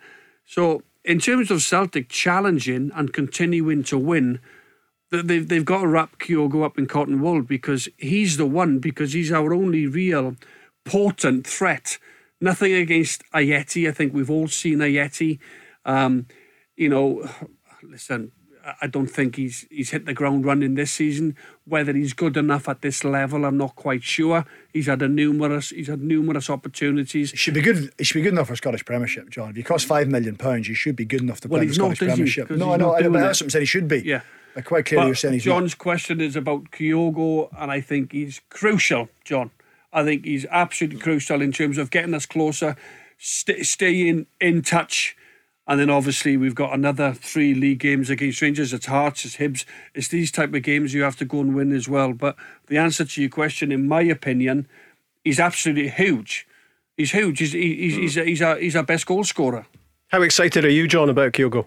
So, 0.44 0.82
in 1.02 1.18
terms 1.18 1.50
of 1.50 1.62
Celtic 1.62 2.10
challenging 2.10 2.90
and 2.94 3.14
continuing 3.14 3.84
to 3.84 3.96
win, 3.96 4.38
they've, 5.20 5.46
they've 5.46 5.64
got 5.64 5.82
to 5.82 5.86
wrap 5.86 6.18
Kyogo 6.18 6.64
up 6.64 6.78
in 6.78 6.86
cotton 6.86 7.20
wool 7.20 7.42
because 7.42 7.88
he's 7.98 8.36
the 8.38 8.46
one, 8.46 8.78
because 8.78 9.12
he's 9.12 9.30
our 9.32 9.52
only 9.52 9.86
real 9.86 10.36
potent 10.84 11.46
threat. 11.46 11.98
Nothing 12.40 12.72
against 12.74 13.22
Ajeti. 13.32 13.88
I 13.88 13.92
think 13.92 14.12
we've 14.14 14.30
all 14.30 14.48
seen 14.48 14.78
Ajeti. 14.78 15.38
Um, 15.84 16.26
you 16.76 16.88
know, 16.88 17.28
listen, 17.82 18.32
I- 18.80 18.86
don't 18.86 19.08
think 19.08 19.36
he's 19.36 19.66
he's 19.70 19.90
hit 19.90 20.06
the 20.06 20.14
ground 20.14 20.44
running 20.44 20.74
this 20.74 20.92
season. 20.92 21.36
Whether 21.64 21.92
he's 21.92 22.12
good 22.12 22.36
enough 22.36 22.68
at 22.68 22.80
this 22.80 23.02
level, 23.04 23.44
I'm 23.44 23.56
not 23.56 23.74
quite 23.76 24.02
sure. 24.02 24.44
He's 24.72 24.86
had 24.86 25.02
a 25.02 25.08
numerous 25.08 25.70
he's 25.70 25.88
had 25.88 26.00
numerous 26.02 26.48
opportunities. 26.48 27.32
He 27.32 27.36
should 27.36 27.54
be 27.54 27.60
good. 27.60 27.92
He 27.98 28.04
should 28.04 28.14
be 28.14 28.22
good 28.22 28.32
enough 28.32 28.48
for 28.48 28.56
Scottish 28.56 28.84
Premiership, 28.84 29.30
John. 29.30 29.50
If 29.50 29.56
you 29.56 29.64
cost 29.64 29.86
five 29.86 30.08
million 30.08 30.36
pounds, 30.36 30.68
you 30.68 30.74
should 30.74 30.96
be 30.96 31.04
good 31.04 31.20
enough 31.22 31.40
to 31.42 31.48
Well, 31.48 31.58
play 31.60 31.66
in 31.66 31.72
the 31.72 31.78
not, 31.78 31.96
Scottish 31.96 32.02
is 32.02 32.06
he? 32.08 32.14
Premiership. 32.14 32.48
'Cause 32.48 32.58
No, 32.58 32.66
he's 32.66 32.74
I 32.74 32.76
know. 32.78 32.94
I 32.96 33.00
know 33.00 33.10
but 33.10 33.20
that's 33.20 33.40
what 33.40 33.46
I'm 33.46 33.50
saying. 33.50 33.62
He 33.62 33.66
should 33.66 33.88
be. 33.88 33.98
Yeah. 34.04 34.20
Quite 34.64 34.86
clearly, 34.86 35.06
you're 35.06 35.14
saying 35.14 35.34
he's 35.34 35.44
John's 35.44 35.74
question 35.74 36.20
is 36.20 36.36
about 36.36 36.70
Kyogo, 36.70 37.48
and 37.58 37.70
I 37.70 37.80
think 37.80 38.12
he's 38.12 38.40
crucial, 38.50 39.08
John. 39.24 39.50
I 39.92 40.04
think 40.04 40.24
he's 40.24 40.44
absolutely 40.50 41.00
crucial 41.00 41.40
in 41.42 41.52
terms 41.52 41.78
of 41.78 41.90
getting 41.90 42.14
us 42.14 42.26
closer, 42.26 42.76
st- 43.18 43.64
staying 43.66 44.26
in 44.40 44.62
touch. 44.62 45.16
And 45.66 45.78
then 45.78 45.90
obviously 45.90 46.36
we've 46.36 46.54
got 46.56 46.74
another 46.74 47.12
three 47.14 47.54
league 47.54 47.78
games 47.78 48.10
against 48.10 48.42
Rangers. 48.42 48.72
It's 48.72 48.86
Hearts, 48.86 49.24
it's 49.24 49.36
Hibs. 49.36 49.64
It's 49.94 50.08
these 50.08 50.32
type 50.32 50.52
of 50.52 50.62
games 50.62 50.92
you 50.92 51.02
have 51.02 51.16
to 51.16 51.24
go 51.24 51.40
and 51.40 51.54
win 51.54 51.72
as 51.72 51.88
well. 51.88 52.12
But 52.14 52.36
the 52.66 52.78
answer 52.78 53.04
to 53.04 53.20
your 53.20 53.30
question, 53.30 53.70
in 53.70 53.86
my 53.86 54.02
opinion, 54.02 54.66
is 55.24 55.38
absolutely 55.38 55.88
huge. 55.88 56.46
He's 56.96 57.12
huge. 57.12 57.38
He's 57.38 57.52
he- 57.52 57.76
he's 57.76 57.94
he's, 57.96 58.16
a, 58.16 58.24
he's, 58.24 58.42
our, 58.42 58.56
he's 58.58 58.76
our 58.76 58.82
best 58.82 59.06
goal 59.06 59.24
scorer. 59.24 59.66
How 60.08 60.20
excited 60.22 60.64
are 60.64 60.70
you, 60.70 60.88
John, 60.88 61.08
about 61.08 61.32
Kyogo? 61.32 61.66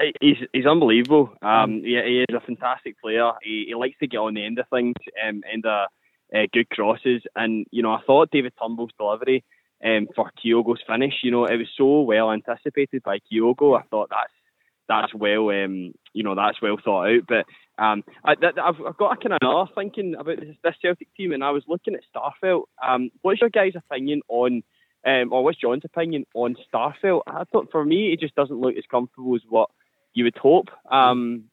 He- 0.00 0.14
He's 0.20 0.36
he's 0.52 0.66
unbelievable. 0.66 1.32
Um, 1.42 1.82
he, 1.82 2.00
he 2.04 2.24
is 2.28 2.34
a 2.34 2.40
fantastic 2.40 3.00
player. 3.00 3.32
He, 3.42 3.66
he 3.68 3.74
likes 3.74 3.98
to 4.00 4.06
get 4.06 4.18
on 4.18 4.34
the 4.34 4.44
end 4.44 4.58
of 4.58 4.68
things, 4.68 4.94
um, 5.26 5.42
end 5.50 5.66
of 5.66 5.88
uh, 6.34 6.46
good 6.52 6.68
crosses. 6.70 7.22
And 7.34 7.66
you 7.70 7.82
know, 7.82 7.92
I 7.92 8.00
thought 8.06 8.30
David 8.30 8.52
Turnbull's 8.60 8.92
delivery 8.98 9.44
um, 9.84 10.08
for 10.14 10.30
Kyogo's 10.38 10.82
finish. 10.86 11.14
You 11.22 11.30
know, 11.30 11.44
it 11.46 11.56
was 11.56 11.68
so 11.76 12.02
well 12.02 12.30
anticipated 12.30 13.02
by 13.02 13.18
Kyogo. 13.18 13.78
I 13.78 13.82
thought 13.90 14.10
that's 14.10 14.32
that's 14.88 15.14
well, 15.14 15.50
um, 15.50 15.92
you 16.12 16.22
know, 16.22 16.34
that's 16.34 16.62
well 16.62 16.76
thought 16.82 17.08
out. 17.08 17.22
But 17.28 17.44
um, 17.82 18.02
I, 18.24 18.32
I've 18.32 18.96
got 18.96 19.12
a 19.12 19.16
kind 19.16 19.32
of 19.32 19.38
another 19.42 19.70
thinking 19.74 20.14
about 20.14 20.40
this, 20.40 20.56
this 20.62 20.74
Celtic 20.80 21.08
team, 21.16 21.32
and 21.32 21.44
I 21.44 21.50
was 21.50 21.64
looking 21.68 21.94
at 21.94 22.00
Starfelt. 22.14 22.64
Um, 22.82 23.10
what's 23.22 23.40
your 23.40 23.50
guys' 23.50 23.72
opinion 23.76 24.22
on? 24.28 24.62
Um, 25.06 25.32
or 25.32 25.44
what's 25.44 25.60
John's 25.60 25.84
opinion 25.84 26.26
on 26.34 26.56
Starfelt? 26.74 27.22
I 27.28 27.44
thought 27.44 27.68
for 27.70 27.84
me, 27.84 28.12
it 28.12 28.18
just 28.20 28.34
doesn't 28.34 28.60
look 28.60 28.74
as 28.76 28.84
comfortable 28.90 29.36
as 29.36 29.42
what 29.48 29.70
you 30.14 30.24
would 30.24 30.36
hope. 30.36 30.68
Um, 30.90 31.44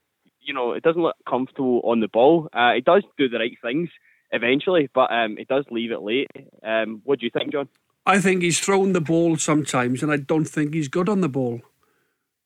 you 0.41 0.53
know, 0.53 0.73
it 0.73 0.83
doesn't 0.83 1.01
look 1.01 1.15
comfortable 1.27 1.81
on 1.83 1.99
the 1.99 2.07
ball. 2.07 2.49
Uh, 2.53 2.73
it 2.77 2.85
does 2.85 3.03
do 3.17 3.27
the 3.27 3.39
right 3.39 3.57
things 3.61 3.89
eventually, 4.31 4.89
but 4.93 5.11
um, 5.11 5.37
it 5.37 5.47
does 5.47 5.65
leave 5.71 5.91
it 5.91 6.01
late. 6.01 6.29
Um, 6.63 7.01
what 7.03 7.19
do 7.19 7.25
you 7.25 7.31
think, 7.31 7.51
John? 7.51 7.67
I 8.05 8.19
think 8.19 8.43
he's 8.43 8.59
thrown 8.59 8.93
the 8.93 9.01
ball 9.01 9.37
sometimes, 9.37 10.03
and 10.03 10.11
I 10.11 10.17
don't 10.17 10.45
think 10.45 10.73
he's 10.73 10.87
good 10.87 11.09
on 11.09 11.21
the 11.21 11.29
ball. 11.29 11.61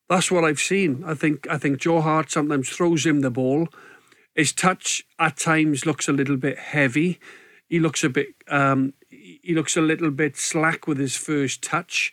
That's 0.08 0.32
what 0.32 0.44
I've 0.44 0.60
seen. 0.60 1.04
I 1.06 1.14
think 1.14 1.48
I 1.50 1.58
think 1.58 1.80
Joe 1.80 2.02
Hart 2.02 2.32
sometimes 2.32 2.70
throws 2.70 3.06
him 3.06 3.20
the 3.20 3.30
ball. 3.30 3.68
His 4.34 4.54
touch 4.54 5.04
at 5.20 5.38
times 5.38 5.86
looks 5.86 6.08
a 6.08 6.14
little 6.14 6.38
bit 6.38 6.58
heavy. 6.58 7.20
He 7.68 7.80
looks 7.80 8.04
a 8.04 8.10
bit 8.10 8.30
um, 8.48 8.94
he 9.10 9.54
looks 9.54 9.76
a 9.76 9.82
little 9.82 10.12
bit 10.12 10.38
slack 10.38 10.88
with 10.88 10.98
his 10.98 11.16
first 11.16 11.62
touch. 11.62 12.12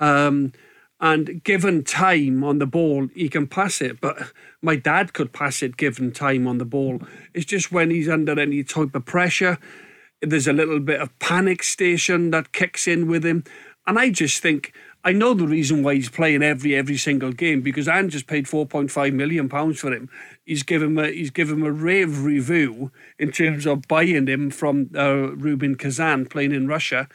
Um, 0.00 0.52
and 1.00 1.42
given 1.44 1.84
time 1.84 2.42
on 2.42 2.58
the 2.58 2.66
ball, 2.66 3.08
he 3.14 3.28
can 3.28 3.46
pass 3.46 3.80
it. 3.80 4.00
But 4.00 4.32
my 4.62 4.76
dad 4.76 5.12
could 5.12 5.32
pass 5.32 5.62
it 5.62 5.76
given 5.76 6.12
time 6.12 6.46
on 6.46 6.58
the 6.58 6.64
ball. 6.64 7.00
It's 7.34 7.46
just 7.46 7.70
when 7.70 7.90
he's 7.90 8.08
under 8.08 8.38
any 8.38 8.64
type 8.64 8.94
of 8.94 9.04
pressure, 9.04 9.58
there's 10.22 10.48
a 10.48 10.52
little 10.52 10.80
bit 10.80 11.00
of 11.00 11.16
panic 11.18 11.62
station 11.62 12.30
that 12.30 12.52
kicks 12.52 12.88
in 12.88 13.08
with 13.08 13.24
him. 13.24 13.44
And 13.86 13.98
I 13.98 14.10
just 14.10 14.42
think 14.42 14.72
I 15.04 15.12
know 15.12 15.34
the 15.34 15.46
reason 15.46 15.84
why 15.84 15.94
he's 15.94 16.08
playing 16.08 16.42
every 16.42 16.74
every 16.74 16.96
single 16.96 17.30
game 17.30 17.60
because 17.60 17.86
Ange 17.86 18.10
just 18.10 18.26
paid 18.26 18.48
four 18.48 18.66
point 18.66 18.90
five 18.90 19.12
million 19.14 19.48
pounds 19.48 19.78
for 19.78 19.92
him. 19.92 20.08
He's 20.44 20.64
given 20.64 20.88
him 20.88 20.98
a 20.98 21.12
he's 21.12 21.30
given 21.30 21.60
him 21.60 21.62
a 21.62 21.70
rave 21.70 22.24
review 22.24 22.90
in 23.16 23.30
terms 23.30 23.66
of 23.66 23.86
buying 23.86 24.26
him 24.26 24.50
from 24.50 24.90
uh, 24.96 25.36
Rubin 25.36 25.76
Kazan 25.76 26.26
playing 26.26 26.50
in 26.50 26.66
Russia, 26.66 27.08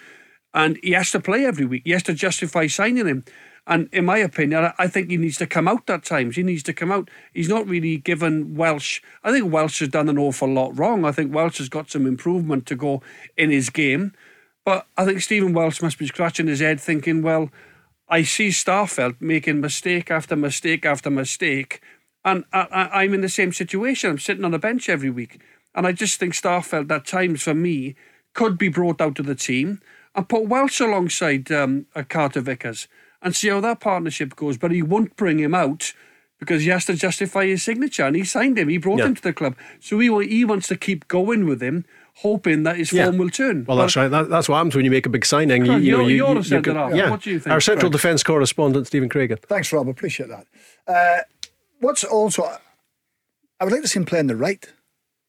and 0.54 0.80
he 0.82 0.92
has 0.92 1.12
to 1.12 1.20
play 1.20 1.44
every 1.46 1.66
week. 1.66 1.82
He 1.84 1.92
has 1.92 2.04
to 2.04 2.14
justify 2.14 2.68
signing 2.68 3.08
him. 3.08 3.26
And 3.72 3.88
in 3.94 4.04
my 4.04 4.18
opinion, 4.18 4.66
I- 4.66 4.88
think 4.90 5.10
he 5.10 5.16
needs 5.18 5.38
to 5.38 5.48
come 5.48 5.66
out 5.70 5.90
at 5.90 6.04
times. 6.04 6.36
He 6.36 6.44
needs 6.44 6.62
to 6.64 6.74
come 6.74 6.92
out. 6.92 7.10
He's 7.34 7.48
not 7.48 7.70
really 7.70 7.96
given 7.98 8.54
Welsh. 8.56 9.02
I 9.24 9.32
think 9.32 9.52
Welsh 9.52 9.80
has 9.80 9.88
done 9.88 10.10
an 10.10 10.18
awful 10.18 10.50
lot 10.50 10.78
wrong. 10.78 11.06
I 11.06 11.14
think 11.14 11.34
Welsh 11.34 11.60
has 11.60 11.70
got 11.70 11.90
some 11.90 12.06
improvement 12.06 12.66
to 12.68 12.76
go 12.76 13.02
in 13.38 13.50
his 13.50 13.70
game. 13.70 14.12
But 14.66 14.88
I 14.98 15.06
think 15.06 15.22
Stephen 15.22 15.54
Welsh 15.54 15.82
must 15.82 15.98
be 15.98 16.08
scratching 16.08 16.48
his 16.48 16.60
head 16.60 16.82
thinking, 16.82 17.22
well, 17.22 17.50
I 18.10 18.24
see 18.24 18.50
Starfelt 18.50 19.16
making 19.22 19.62
mistake 19.62 20.12
after 20.12 20.36
mistake 20.36 20.86
after 20.86 21.10
mistake. 21.10 21.82
And 22.26 22.44
I, 22.52 22.90
I'm 22.92 23.14
in 23.14 23.22
the 23.22 23.30
same 23.30 23.54
situation. 23.54 24.10
I'm 24.12 24.20
sitting 24.20 24.44
on 24.44 24.54
a 24.54 24.60
bench 24.60 24.90
every 24.90 25.10
week. 25.10 25.40
And 25.74 25.88
I 25.88 25.94
just 25.94 26.20
think 26.20 26.34
Starfelt, 26.34 26.92
at 26.92 27.06
times 27.06 27.44
for 27.44 27.54
me, 27.54 27.96
could 28.34 28.58
be 28.58 28.68
brought 28.68 29.00
out 29.00 29.16
to 29.16 29.24
the 29.24 29.36
team 29.36 29.80
and 30.14 30.28
put 30.28 30.50
Welsh 30.50 30.82
alongside 30.82 31.50
um, 31.54 31.86
Carter 32.10 32.42
Vickers 32.42 32.90
and 33.22 33.36
see 33.36 33.50
how 33.50 33.60
that 33.62 33.80
partnership 33.80 34.36
goes. 34.36 34.58
But 34.58 34.72
he 34.72 34.82
won't 34.82 35.16
bring 35.16 35.40
him 35.40 35.54
out 35.54 35.94
because 36.40 36.64
he 36.64 36.70
has 36.70 36.86
to 36.86 36.96
justify 36.96 37.46
his 37.46 37.62
signature. 37.64 38.04
And 38.06 38.16
he 38.16 38.24
signed 38.24 38.58
him, 38.58 38.68
he 38.70 38.78
brought 38.78 39.00
Yeah. 39.00 39.06
him 39.08 39.16
to 39.16 39.22
the 39.22 39.34
club. 39.34 39.56
So 39.80 40.00
he, 40.00 40.08
he 40.28 40.44
wants 40.46 40.68
to 40.70 40.76
keep 40.76 41.08
going 41.08 41.46
with 41.46 41.62
him, 41.62 41.86
hoping 42.16 42.64
that 42.64 42.78
his 42.78 42.92
Yeah. 42.92 43.06
form 43.06 43.18
will 43.20 43.30
turn. 43.30 43.66
Well, 43.68 43.78
that's 43.78 43.96
right. 43.96 44.08
That, 44.08 44.30
that's 44.30 44.50
what 44.50 44.58
happens 44.58 44.76
when 44.76 44.84
you 44.86 44.92
make 44.92 45.06
a 45.06 45.10
big 45.10 45.24
signing. 45.26 45.66
You, 45.66 45.72
Craig, 45.74 45.84
you 45.84 45.92
know, 45.92 45.98
you're- 46.00 46.12
you, 46.12 46.18
you're 46.26 46.34
you- 46.34 46.40
a 46.40 46.44
centre 46.44 46.72
you 46.72 46.78
half. 46.78 46.96
Yeah. 46.96 47.10
What 47.12 47.22
do 47.22 47.30
you 47.32 47.40
think, 47.40 47.54
Our 47.54 47.62
central 47.62 47.92
Craig? 47.92 48.02
defence 48.02 48.24
correspondent, 48.24 48.88
Stephen 48.88 49.08
Craigan. 49.10 49.40
Thanks, 49.44 49.72
Rob. 49.72 49.88
Appreciate 49.88 50.30
that. 50.30 50.48
Uh, 50.88 51.22
what's 51.80 52.04
also, 52.04 52.44
I 53.60 53.64
would 53.64 53.72
like 53.74 53.84
to 53.84 53.88
see 53.88 54.00
him 54.00 54.06
play 54.06 54.20
on 54.20 54.26
the 54.28 54.36
right, 54.36 54.66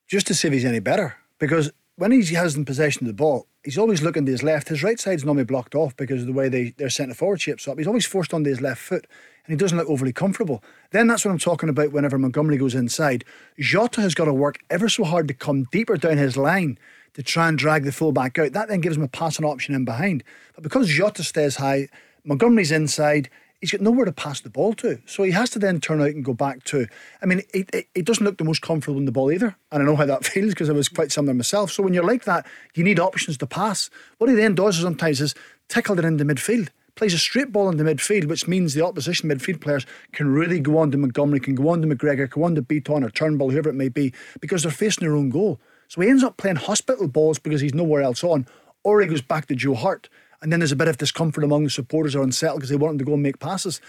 just 0.08 0.26
to 0.28 0.34
see 0.34 0.48
if 0.48 0.54
he's 0.54 0.64
any 0.64 0.80
better. 0.80 1.16
Because 1.38 1.70
when 1.96 2.10
he 2.10 2.22
hasn't 2.34 2.66
possession 2.66 3.02
of 3.02 3.08
the 3.08 3.12
ball, 3.14 3.46
he's 3.64 3.78
always 3.78 4.02
looking 4.02 4.26
to 4.26 4.32
his 4.32 4.42
left. 4.42 4.68
His 4.68 4.82
right 4.82 4.98
side's 4.98 5.24
normally 5.24 5.44
blocked 5.44 5.74
off 5.74 5.96
because 5.96 6.22
of 6.22 6.26
the 6.26 6.32
way 6.32 6.48
they, 6.48 6.70
their 6.70 6.90
centre 6.90 7.14
forward 7.14 7.40
shapes 7.40 7.66
up. 7.68 7.78
He's 7.78 7.86
always 7.86 8.06
forced 8.06 8.34
onto 8.34 8.50
his 8.50 8.60
left 8.60 8.80
foot, 8.80 9.06
and 9.46 9.52
he 9.52 9.56
doesn't 9.56 9.78
look 9.78 9.88
overly 9.88 10.12
comfortable. 10.12 10.62
Then 10.90 11.06
that's 11.06 11.24
what 11.24 11.30
I'm 11.30 11.38
talking 11.38 11.68
about. 11.68 11.92
Whenever 11.92 12.18
Montgomery 12.18 12.56
goes 12.56 12.74
inside, 12.74 13.24
Jota 13.58 14.00
has 14.00 14.14
got 14.14 14.26
to 14.26 14.34
work 14.34 14.58
ever 14.70 14.88
so 14.88 15.04
hard 15.04 15.28
to 15.28 15.34
come 15.34 15.64
deeper 15.70 15.96
down 15.96 16.18
his 16.18 16.36
line 16.36 16.78
to 17.14 17.22
try 17.22 17.48
and 17.48 17.58
drag 17.58 17.84
the 17.84 17.92
full 17.92 18.12
back 18.12 18.38
out. 18.38 18.52
That 18.52 18.68
then 18.68 18.80
gives 18.80 18.96
him 18.96 19.02
a 19.02 19.08
passing 19.08 19.44
option 19.44 19.74
in 19.74 19.84
behind. 19.84 20.24
But 20.54 20.64
because 20.64 20.88
Jota 20.88 21.22
stays 21.22 21.56
high, 21.56 21.88
Montgomery's 22.24 22.72
inside. 22.72 23.28
He's 23.62 23.72
got 23.72 23.80
nowhere 23.80 24.04
to 24.04 24.12
pass 24.12 24.40
the 24.40 24.50
ball 24.50 24.74
to. 24.74 25.00
So 25.06 25.22
he 25.22 25.30
has 25.30 25.48
to 25.50 25.58
then 25.58 25.80
turn 25.80 26.02
out 26.02 26.08
and 26.08 26.24
go 26.24 26.34
back 26.34 26.64
to. 26.64 26.86
I 27.22 27.26
mean, 27.26 27.42
it, 27.54 27.70
he, 27.72 27.86
he 27.94 28.02
doesn't 28.02 28.24
look 28.24 28.36
the 28.36 28.44
most 28.44 28.60
comfortable 28.60 28.98
in 28.98 29.06
the 29.06 29.12
ball 29.12 29.32
either. 29.32 29.56
And 29.70 29.82
I 29.82 29.86
know 29.86 29.96
how 29.96 30.04
that 30.04 30.24
feels 30.26 30.50
because 30.50 30.68
I 30.68 30.74
was 30.74 30.88
quite 30.88 31.12
similar 31.12 31.32
myself. 31.32 31.72
So 31.72 31.82
when 31.82 31.94
you're 31.94 32.04
like 32.04 32.24
that, 32.24 32.44
you 32.74 32.84
need 32.84 33.00
options 33.00 33.38
to 33.38 33.46
pass. 33.46 33.88
What 34.18 34.28
he 34.28 34.36
then 34.36 34.54
does 34.54 34.78
sometimes 34.78 35.20
is 35.20 35.34
tickle 35.68 35.98
it 35.98 36.04
into 36.04 36.24
midfield. 36.24 36.68
Plays 36.94 37.14
a 37.14 37.18
straight 37.18 37.52
ball 37.52 37.70
into 37.70 37.84
midfield, 37.84 38.26
which 38.26 38.46
means 38.46 38.74
the 38.74 38.84
opposition 38.84 39.30
midfield 39.30 39.62
players 39.62 39.86
can 40.12 40.28
really 40.28 40.60
go 40.60 40.76
on 40.76 40.90
to 40.90 40.98
Montgomery, 40.98 41.40
can 41.40 41.54
go 41.54 41.70
on 41.70 41.80
to 41.80 41.88
McGregor, 41.88 42.30
can 42.30 42.42
go 42.42 42.44
on 42.44 42.54
to 42.54 42.62
Bitton 42.62 43.02
or 43.02 43.10
Turnbull, 43.10 43.50
whoever 43.50 43.70
it 43.70 43.74
may 43.74 43.88
be, 43.88 44.12
because 44.40 44.62
they're 44.62 44.72
facing 44.72 45.06
their 45.06 45.16
own 45.16 45.30
goal. 45.30 45.58
So 45.88 46.00
he 46.00 46.08
ends 46.08 46.24
up 46.24 46.36
playing 46.36 46.56
hospital 46.56 47.08
balls 47.08 47.38
because 47.38 47.60
he's 47.60 47.74
nowhere 47.74 48.02
else 48.02 48.24
on, 48.24 48.46
or 48.82 49.00
he 49.00 49.06
goes 49.06 49.22
back 49.22 49.46
to 49.46 49.54
Joe 49.54 49.74
Hart. 49.74 50.08
And 50.42 50.52
then 50.52 50.60
there's 50.60 50.72
a 50.72 50.76
bit 50.76 50.88
of 50.88 50.98
discomfort 50.98 51.44
among 51.44 51.64
the 51.64 51.70
supporters 51.70 52.14
or 52.14 52.22
unsettled 52.22 52.58
because 52.58 52.70
they 52.70 52.76
want 52.76 52.92
him 52.92 52.98
to 52.98 53.04
go 53.04 53.14
and 53.14 53.22
make 53.22 53.38
passes. 53.38 53.80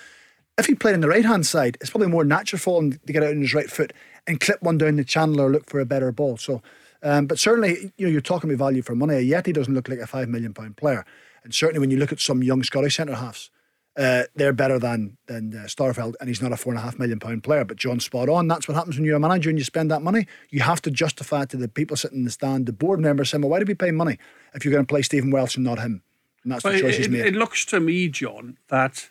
If 0.57 0.67
he 0.67 0.75
played 0.75 0.93
on 0.93 1.01
the 1.01 1.09
right 1.09 1.25
hand 1.25 1.45
side, 1.47 1.77
it's 1.81 1.89
probably 1.89 2.09
more 2.09 2.23
natural 2.23 2.59
for 2.59 2.81
him 2.81 2.91
to 2.91 3.13
get 3.13 3.23
out 3.23 3.31
on 3.31 3.41
his 3.41 3.55
right 3.55 3.69
foot 3.69 3.91
and 4.27 4.39
clip 4.39 4.61
one 4.61 4.77
down 4.77 4.97
the 4.97 5.03
channel 5.03 5.41
or 5.41 5.49
look 5.49 5.67
for 5.67 5.79
a 5.79 5.85
better 5.85 6.11
ball. 6.11 6.37
So, 6.37 6.61
um, 7.01 7.25
but 7.25 7.39
certainly, 7.39 7.91
you 7.97 8.05
know, 8.05 8.11
you're 8.11 8.21
talking 8.21 8.49
about 8.49 8.65
value 8.65 8.83
for 8.83 8.95
money. 8.95 9.15
Ajeti 9.15 9.51
doesn't 9.51 9.73
look 9.73 9.89
like 9.89 9.99
a 9.99 10.07
five 10.07 10.29
million 10.29 10.53
pound 10.53 10.77
player, 10.77 11.05
and 11.43 11.53
certainly 11.53 11.79
when 11.79 11.91
you 11.91 11.97
look 11.97 12.11
at 12.11 12.19
some 12.19 12.43
young 12.43 12.63
Scottish 12.63 12.95
centre 12.95 13.15
halves, 13.15 13.49
uh, 13.97 14.23
they're 14.35 14.53
better 14.53 14.79
than 14.79 15.17
than 15.27 15.53
uh, 15.55 16.11
and 16.19 16.29
he's 16.29 16.41
not 16.41 16.51
a 16.51 16.57
four 16.57 16.73
and 16.73 16.79
a 16.79 16.83
half 16.83 16.97
million 16.97 17.19
pound 17.19 17.43
player. 17.43 17.65
But 17.65 17.77
John's 17.77 18.05
spot 18.05 18.29
on. 18.29 18.47
That's 18.47 18.67
what 18.67 18.75
happens 18.75 18.95
when 18.95 19.05
you're 19.05 19.17
a 19.17 19.19
manager 19.19 19.49
and 19.49 19.59
you 19.59 19.65
spend 19.65 19.91
that 19.91 20.01
money. 20.01 20.27
You 20.49 20.61
have 20.61 20.81
to 20.83 20.91
justify 20.91 21.43
it 21.43 21.49
to 21.49 21.57
the 21.57 21.67
people 21.67 21.97
sitting 21.97 22.19
in 22.19 22.25
the 22.25 22.31
stand, 22.31 22.65
the 22.67 22.73
board 22.73 22.99
members 22.99 23.29
saying, 23.29 23.41
"Well, 23.41 23.49
why 23.49 23.59
do 23.59 23.65
we 23.65 23.75
pay 23.75 23.91
money 23.91 24.17
if 24.53 24.63
you're 24.63 24.71
going 24.71 24.85
to 24.85 24.91
play 24.91 25.01
Stephen 25.01 25.31
Welsh 25.31 25.55
and 25.55 25.65
not 25.65 25.79
him?" 25.79 26.03
And 26.43 26.51
that's 26.51 26.63
the 26.63 26.79
choice 26.79 26.95
it, 26.95 26.97
he's 26.97 27.09
made. 27.09 27.25
it 27.25 27.35
looks 27.35 27.65
to 27.65 27.79
me, 27.79 28.09
John, 28.09 28.57
that 28.67 29.09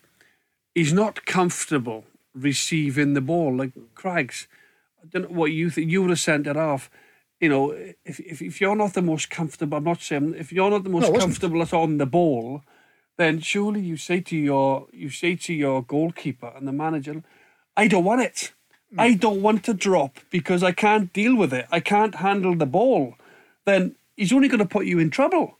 he's 0.75 0.93
not 0.93 1.25
comfortable 1.25 2.05
receiving 2.35 3.15
the 3.15 3.21
ball. 3.21 3.57
Like 3.57 3.73
Craig's, 3.95 4.47
I 5.03 5.07
don't 5.07 5.31
know 5.31 5.39
what 5.39 5.53
you 5.53 5.71
think. 5.71 5.91
You 5.91 6.03
would 6.03 6.11
have 6.11 6.21
sent 6.21 6.47
it 6.47 6.57
off. 6.57 6.91
You 7.41 7.49
know, 7.49 7.71
if, 8.05 8.21
if, 8.21 8.41
if 8.41 8.61
you're 8.61 8.77
not 8.77 8.95
the 8.95 9.03
most 9.03 9.29
comfortable, 9.29 9.79
I'm 9.79 9.85
not 9.85 10.01
saying 10.01 10.35
if 10.39 10.53
you're 10.53 10.71
not 10.71 10.85
the 10.85 10.91
most 10.91 11.11
wasn't. 11.11 11.21
comfortable 11.21 11.63
at 11.63 11.75
on 11.75 11.99
the 11.99 12.07
ball, 12.07 12.63
then 13.17 13.41
surely 13.41 13.81
you 13.81 13.97
say 13.97 14.21
to 14.21 14.37
your 14.37 14.87
you 14.93 15.11
say 15.11 15.35
to 15.37 15.53
your 15.53 15.83
goalkeeper 15.83 16.53
and 16.57 16.69
the 16.69 16.73
manager, 16.73 17.23
I 17.77 17.89
don't 17.89 18.05
want 18.05 18.23
it. 18.23 18.53
Hmm. 18.93 19.01
I 19.01 19.15
don't 19.15 19.43
want 19.43 19.65
to 19.65 19.75
drop 19.75 20.19
because 20.31 20.63
I 20.63 20.73
can't 20.73 21.13
deal 21.13 21.35
with 21.37 21.53
it. 21.53 21.67
I 21.73 21.81
can't 21.81 22.17
handle 22.17 22.55
the 22.55 22.67
ball. 22.67 23.17
Then 23.65 23.97
he's 24.17 24.33
only 24.33 24.49
going 24.49 24.59
to 24.61 24.67
put 24.67 24.87
you 24.87 24.99
in 24.99 25.11
trouble. 25.11 25.59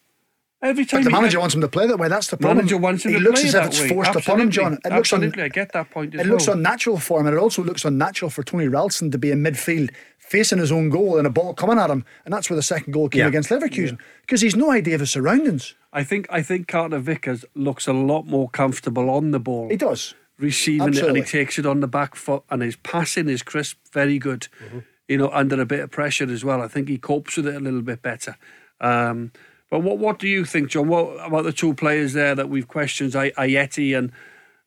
Every 0.63 0.85
time 0.85 1.01
But 1.01 1.05
the 1.07 1.11
manager 1.11 1.33
get- 1.37 1.41
wants 1.41 1.55
him 1.57 1.61
to 1.63 1.69
play 1.69 1.87
that 1.89 1.99
way. 1.99 2.09
That's 2.09 2.29
the 2.29 2.37
problem. 2.37 2.59
Manager 2.59 2.77
wants 2.79 3.05
him 3.05 3.13
he 3.13 3.19
to 3.19 3.25
looks 3.25 3.41
play 3.41 3.49
as 3.49 3.55
if 3.57 3.67
it's 3.67 3.81
way. 3.81 3.89
forced 3.89 4.15
upon 4.15 4.41
him, 4.41 4.51
John. 4.51 4.75
It 4.85 4.93
looks 4.93 5.13
un- 5.13 5.23
Absolutely, 5.25 5.43
I 5.43 5.49
get 5.49 5.73
that 5.73 5.91
point 5.91 6.15
It 6.15 6.27
looks 6.27 6.47
unnatural 6.47 6.99
for 6.99 7.21
him, 7.21 7.27
and 7.27 7.35
it 7.37 7.41
also 7.41 7.65
looks 7.65 7.85
unnatural 7.85 8.31
for 8.31 8.43
Tony 8.45 8.69
Ralston 8.69 9.11
to 9.11 9.19
be 9.19 9.31
in 9.33 9.43
midfield 9.43 9.91
facing 10.19 10.59
his 10.59 10.71
own 10.73 10.89
goal 10.89 11.19
and 11.19 11.27
a 11.27 11.31
ball 11.31 11.53
coming 11.53 11.79
at 11.79 11.91
him, 11.91 12.05
and 12.25 12.33
that's 12.33 12.49
where 12.49 12.55
the 12.57 12.63
second 12.63 12.93
goal 12.93 13.09
came 13.09 13.21
Yeah. 13.21 13.27
against 13.27 13.51
Leverkusen 13.51 13.99
because 14.23 14.41
he's 14.41 14.55
no 14.57 14.71
idea 14.71 14.95
of 14.95 15.01
his 15.01 15.11
surroundings. 15.11 15.75
I 15.93 16.05
think 16.05 16.27
I 16.31 16.43
think 16.43 16.69
Carter 16.69 17.01
Vickers 17.01 17.45
looks 17.55 17.87
a 17.89 17.93
lot 17.93 18.27
more 18.27 18.49
comfortable 18.49 19.11
on 19.11 19.33
the 19.33 19.41
ball. 19.41 19.69
He 19.69 19.77
does. 19.77 20.15
Receiving 20.39 20.95
it 20.95 20.99
and 21.05 21.17
he 21.17 21.23
takes 21.23 21.59
it 21.59 21.67
on 21.67 21.81
the 21.81 21.87
back 21.89 22.15
foot 22.15 22.45
and 22.51 22.63
his 22.63 22.77
passing 22.77 23.29
is 23.29 23.43
crisp, 23.43 23.77
very 23.93 24.19
good. 24.19 24.47
Mm-hmm. 24.65 24.79
You 25.09 25.19
know, 25.19 25.29
under 25.31 25.61
a 25.61 25.67
bit 25.67 25.81
of 25.81 25.91
pressure 25.91 26.31
as 26.31 26.45
well. 26.45 26.63
I 26.63 26.69
think 26.69 26.89
he 26.89 26.97
copes 26.99 27.37
with 27.37 27.47
it 27.49 27.55
a 27.57 27.61
little 27.61 27.83
bit 27.83 28.01
better. 28.01 28.37
Um, 28.81 29.33
but 29.73 29.79
what 29.79 29.97
what 29.97 30.19
do 30.19 30.29
you 30.29 30.45
think, 30.45 30.69
John? 30.69 30.89
What 30.89 31.17
about 31.27 31.45
the 31.45 31.53
two 31.53 31.73
players 31.73 32.13
there 32.13 32.35
that 32.35 32.51
we've 32.51 32.69
questioned, 32.69 33.13
Ajeti 33.13 33.97
and 33.97 34.13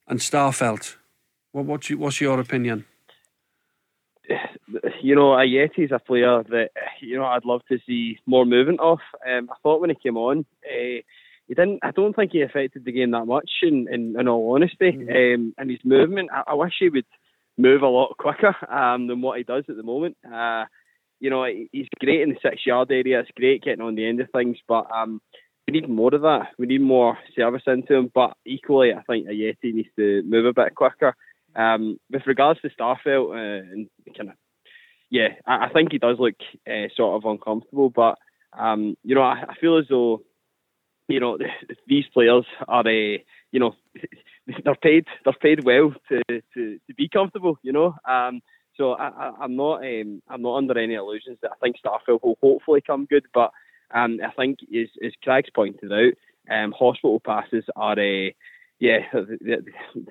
and 0.08 0.18
Starfelt? 0.18 0.96
What 1.52 1.64
what's 1.64 1.88
you, 1.88 1.96
what's 1.96 2.20
your 2.20 2.40
opinion? 2.40 2.86
you 5.00 5.14
know, 5.14 5.36
Ajeti's 5.36 5.92
a 5.92 6.00
player 6.00 6.42
that 6.48 6.70
you 7.00 7.16
know 7.16 7.24
I'd 7.24 7.44
love 7.44 7.60
to 7.68 7.78
see 7.86 8.18
more 8.26 8.44
movement 8.44 8.80
off. 8.80 8.98
Um, 9.24 9.48
I 9.48 9.54
thought 9.62 9.80
when 9.80 9.90
he 9.90 9.96
came 10.02 10.16
on, 10.16 10.44
uh, 10.64 11.02
he 11.46 11.54
didn't. 11.54 11.78
I 11.84 11.92
don't 11.92 12.16
think 12.16 12.32
he 12.32 12.42
affected 12.42 12.84
the 12.84 12.90
game 12.90 13.12
that 13.12 13.26
much. 13.26 13.48
In 13.62 13.86
in, 13.88 14.18
in 14.18 14.26
all 14.26 14.56
honesty, 14.56 14.88
um, 14.88 15.54
and 15.56 15.70
his 15.70 15.84
movement, 15.84 16.30
I, 16.32 16.42
I 16.48 16.54
wish 16.54 16.72
he 16.80 16.88
would 16.88 17.06
move 17.56 17.82
a 17.82 17.86
lot 17.86 18.16
quicker 18.18 18.56
um, 18.68 19.06
than 19.06 19.22
what 19.22 19.38
he 19.38 19.44
does 19.44 19.62
at 19.68 19.76
the 19.76 19.84
moment. 19.84 20.16
Uh, 20.26 20.64
you 21.20 21.30
know, 21.30 21.44
he's 21.72 21.88
great 22.00 22.22
in 22.22 22.30
the 22.30 22.36
six 22.42 22.66
yard 22.66 22.90
area. 22.90 23.20
It's 23.20 23.30
great 23.36 23.62
getting 23.62 23.84
on 23.84 23.94
the 23.94 24.06
end 24.06 24.20
of 24.20 24.28
things, 24.30 24.56
but 24.68 24.86
um, 24.94 25.20
we 25.66 25.72
need 25.72 25.88
more 25.88 26.14
of 26.14 26.22
that. 26.22 26.48
We 26.58 26.66
need 26.66 26.82
more 26.82 27.18
service 27.34 27.62
into 27.66 27.94
him. 27.94 28.10
But 28.14 28.34
equally, 28.44 28.92
I 28.92 29.02
think 29.02 29.26
Ajeti 29.26 29.74
needs 29.74 29.88
to 29.96 30.22
move 30.24 30.46
a 30.46 30.52
bit 30.52 30.74
quicker. 30.74 31.14
Um, 31.54 31.98
with 32.10 32.26
regards 32.26 32.60
to 32.60 32.68
Starfelt 32.68 33.30
uh, 33.30 33.64
and 33.72 33.88
kind 34.16 34.28
of 34.28 34.36
yeah, 35.10 35.28
I, 35.46 35.66
I 35.66 35.68
think 35.72 35.92
he 35.92 35.98
does 35.98 36.18
look 36.18 36.34
uh, 36.68 36.88
sort 36.96 37.22
of 37.22 37.30
uncomfortable. 37.30 37.90
But 37.90 38.16
um, 38.56 38.96
you 39.02 39.14
know, 39.14 39.22
I, 39.22 39.44
I 39.48 39.54
feel 39.60 39.78
as 39.78 39.86
though 39.88 40.22
you 41.08 41.20
know 41.20 41.38
these 41.86 42.04
players 42.12 42.44
are, 42.68 42.86
uh, 42.86 43.18
you 43.52 43.60
know, 43.60 43.74
they're 44.64 44.74
paid 44.74 45.06
they're 45.24 45.34
paid 45.40 45.64
well 45.64 45.92
to, 46.08 46.22
to, 46.28 46.78
to 46.86 46.94
be 46.96 47.08
comfortable. 47.08 47.58
You 47.62 47.72
know, 47.72 47.94
um, 48.08 48.40
so 48.76 48.92
I, 48.92 49.32
I'm 49.40 49.56
not 49.56 49.84
um, 49.84 50.22
I'm 50.28 50.42
not 50.42 50.56
under 50.56 50.78
any 50.78 50.94
illusions 50.94 51.38
that 51.42 51.52
I 51.52 51.56
think 51.62 51.76
Starfelt 51.76 52.22
will 52.22 52.38
hopefully 52.42 52.82
come 52.86 53.06
good. 53.06 53.24
But 53.32 53.50
um, 53.94 54.18
I 54.24 54.30
think 54.32 54.58
as 54.62 54.88
as 55.04 55.12
Craig's 55.22 55.50
pointed 55.54 55.92
out, 55.92 56.54
um, 56.54 56.72
hospital 56.72 57.20
passes 57.20 57.64
are 57.74 57.98
a 57.98 58.34
yeah, 58.78 58.98
they, 59.12 59.56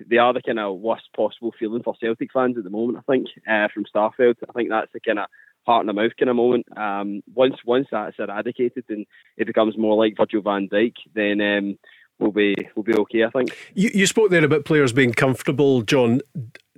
they 0.10 0.18
are 0.18 0.34
the 0.34 0.42
kind 0.42 0.60
of 0.60 0.80
worst 0.80 1.10
possible 1.16 1.54
feeling 1.60 1.84
for 1.84 1.96
Celtic 2.00 2.30
fans 2.34 2.58
at 2.58 2.64
the 2.64 2.70
moment. 2.70 2.98
I 2.98 3.12
think 3.12 3.28
uh, 3.48 3.68
from 3.74 3.86
Starfelt, 3.86 4.36
I 4.50 4.54
think 4.54 4.70
that's 4.70 4.92
the 4.94 5.00
kind 5.00 5.20
of 5.20 5.28
heart 5.66 5.82
in 5.82 5.88
the 5.88 5.94
mouth 5.94 6.12
kind 6.18 6.30
of 6.30 6.36
moment. 6.36 6.66
Um, 6.78 7.22
once 7.34 7.56
once 7.66 7.88
that's 7.92 8.18
eradicated 8.20 8.86
and 8.90 9.06
it 9.38 9.48
becomes 9.48 9.78
more 9.78 9.96
like 9.96 10.18
Virgil 10.18 10.42
Van 10.42 10.68
Dijk, 10.72 10.94
then 11.14 11.42
um, 11.42 11.78
we'll 12.20 12.32
be 12.32 12.56
we'll 12.76 12.84
be 12.84 12.94
okay. 12.96 13.24
I 13.24 13.30
think. 13.30 13.50
You, 13.74 13.90
you 13.94 14.08
spoke 14.08 14.30
there 14.30 14.44
about 14.44 14.66
players 14.66 14.94
being 14.94 15.14
comfortable, 15.14 15.82
John. 15.82 16.22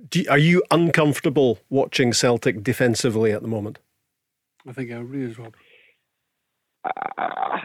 Do 0.08 0.20
you- 0.20 0.30
are 0.30 0.38
you 0.38 0.62
uncomfortable 0.70 1.58
watching 1.70 2.12
Celtic 2.12 2.62
defensively 2.62 3.32
at 3.32 3.42
the 3.42 3.48
moment? 3.48 3.78
I 4.66 4.72
think 4.72 4.90
everybody 4.90 5.30
is, 5.30 5.38
Rob. 5.38 5.54
I, 6.84 6.90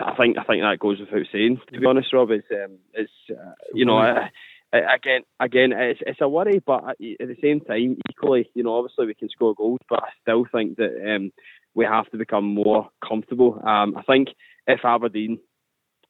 I 0.08 0.16
think 0.18 0.38
I 0.38 0.44
think 0.44 0.62
that 0.64 0.80
goes 0.80 1.00
without 1.00 1.26
saying. 1.32 1.60
To 1.74 1.80
be 1.80 1.86
honest, 1.86 2.12
Rob, 2.14 2.32
it's 2.32 2.48
um, 2.52 2.78
it's 2.94 3.12
uh, 3.30 3.54
you 3.74 3.86
know. 3.86 3.98
I, 3.98 4.12
I- 4.12 4.96
again, 4.96 5.22
again, 5.40 5.72
it's 5.72 6.00
it's 6.04 6.20
a 6.20 6.28
worry, 6.28 6.60
but 6.66 6.84
at 6.90 6.98
the 7.00 7.38
same 7.44 7.60
time, 7.62 7.96
equally, 8.10 8.50
you 8.56 8.64
know, 8.64 8.76
obviously 8.76 9.06
we 9.06 9.14
can 9.14 9.30
score 9.30 9.54
goals, 9.54 9.78
but 9.88 10.00
I 10.02 10.08
still 10.24 10.46
think 10.52 10.78
that 10.78 11.16
um, 11.16 11.32
we 11.76 11.86
have 11.86 12.10
to 12.10 12.18
become 12.18 12.46
more 12.56 12.90
comfortable. 13.08 13.62
Um, 13.64 13.96
I 13.96 14.02
think 14.02 14.30
if 14.66 14.80
Aberdeen 14.84 15.38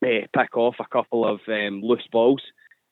uh, 0.03 0.27
pick 0.37 0.55
off 0.55 0.75
a 0.79 0.85
couple 0.85 1.27
of 1.27 1.39
um, 1.47 1.81
loose 1.81 2.07
balls, 2.11 2.41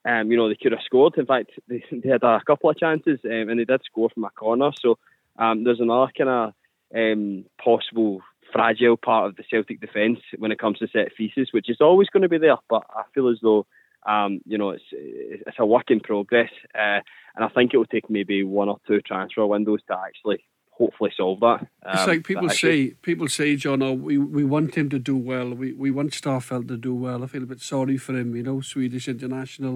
um, 0.06 0.32
you 0.32 0.38
know, 0.38 0.50
they 0.50 0.58
could 0.62 0.72
have 0.72 0.82
scored. 0.86 1.18
In 1.18 1.26
fact, 1.26 1.52
they, 1.68 1.84
they 1.92 2.10
had 2.10 2.24
a 2.24 2.42
couple 2.46 2.70
of 2.70 2.78
chances, 2.78 3.20
um, 3.26 3.50
and 3.50 3.60
they 3.60 3.66
did 3.66 3.82
score 3.86 4.10
from 4.10 4.24
a 4.24 4.30
corner. 4.32 4.72
So 4.82 4.98
um, 5.38 5.64
there's 5.64 5.80
another 5.80 6.12
kind 6.18 6.30
of 6.30 6.54
um, 6.96 7.46
possible 7.64 8.22
fragile 8.52 8.98
part 8.98 9.30
of 9.30 9.36
the 9.38 9.44
Celtic 9.50 9.80
defence 9.80 10.20
when 10.38 10.52
it 10.52 10.60
comes 10.60 10.78
to 10.80 10.88
set 10.88 11.16
pieces, 11.16 11.50
which 11.52 11.70
is 11.70 11.78
always 11.80 12.10
going 12.10 12.24
to 12.24 12.30
be 12.30 12.38
there. 12.38 12.58
But 12.70 12.84
I 12.90 13.04
feel 13.14 13.30
as 13.30 13.40
though 13.42 13.66
um, 14.06 14.42
you 14.46 14.58
know 14.58 14.72
it's 14.72 14.84
it's 14.92 15.58
a 15.60 15.66
work 15.66 15.90
in 15.90 16.00
progress, 16.00 16.50
uh, 16.76 17.00
and 17.36 17.46
I 17.46 17.50
think 17.50 17.74
it 17.74 17.78
will 17.78 17.86
take 17.86 18.10
maybe 18.10 18.44
one 18.44 18.70
or 18.70 18.78
two 18.88 19.02
transfer 19.02 19.46
windows 19.46 19.82
to 19.88 19.98
actually 19.98 20.44
hopefully 20.82 21.12
solve 21.16 21.40
that. 21.48 21.60
It's 21.86 22.02
Um, 22.02 22.10
like 22.10 22.24
people 22.32 22.50
say, 22.64 22.78
people 23.10 23.28
say, 23.40 23.56
John, 23.64 23.82
oh, 23.88 23.94
we, 23.94 24.18
we 24.18 24.44
want 24.44 24.76
him 24.80 24.90
to 24.96 25.00
do 25.12 25.16
well. 25.32 25.48
We 25.62 25.68
we 25.84 25.90
want 25.98 26.12
Starfelt 26.22 26.68
to 26.74 26.78
do 26.90 26.94
well. 27.06 27.24
I 27.24 27.28
feel 27.28 27.44
a 27.44 27.52
bit 27.54 27.62
sorry 27.62 27.98
for 28.06 28.14
him, 28.20 28.36
you 28.36 28.44
know, 28.48 28.58
Swedish 28.62 29.08
international, 29.16 29.76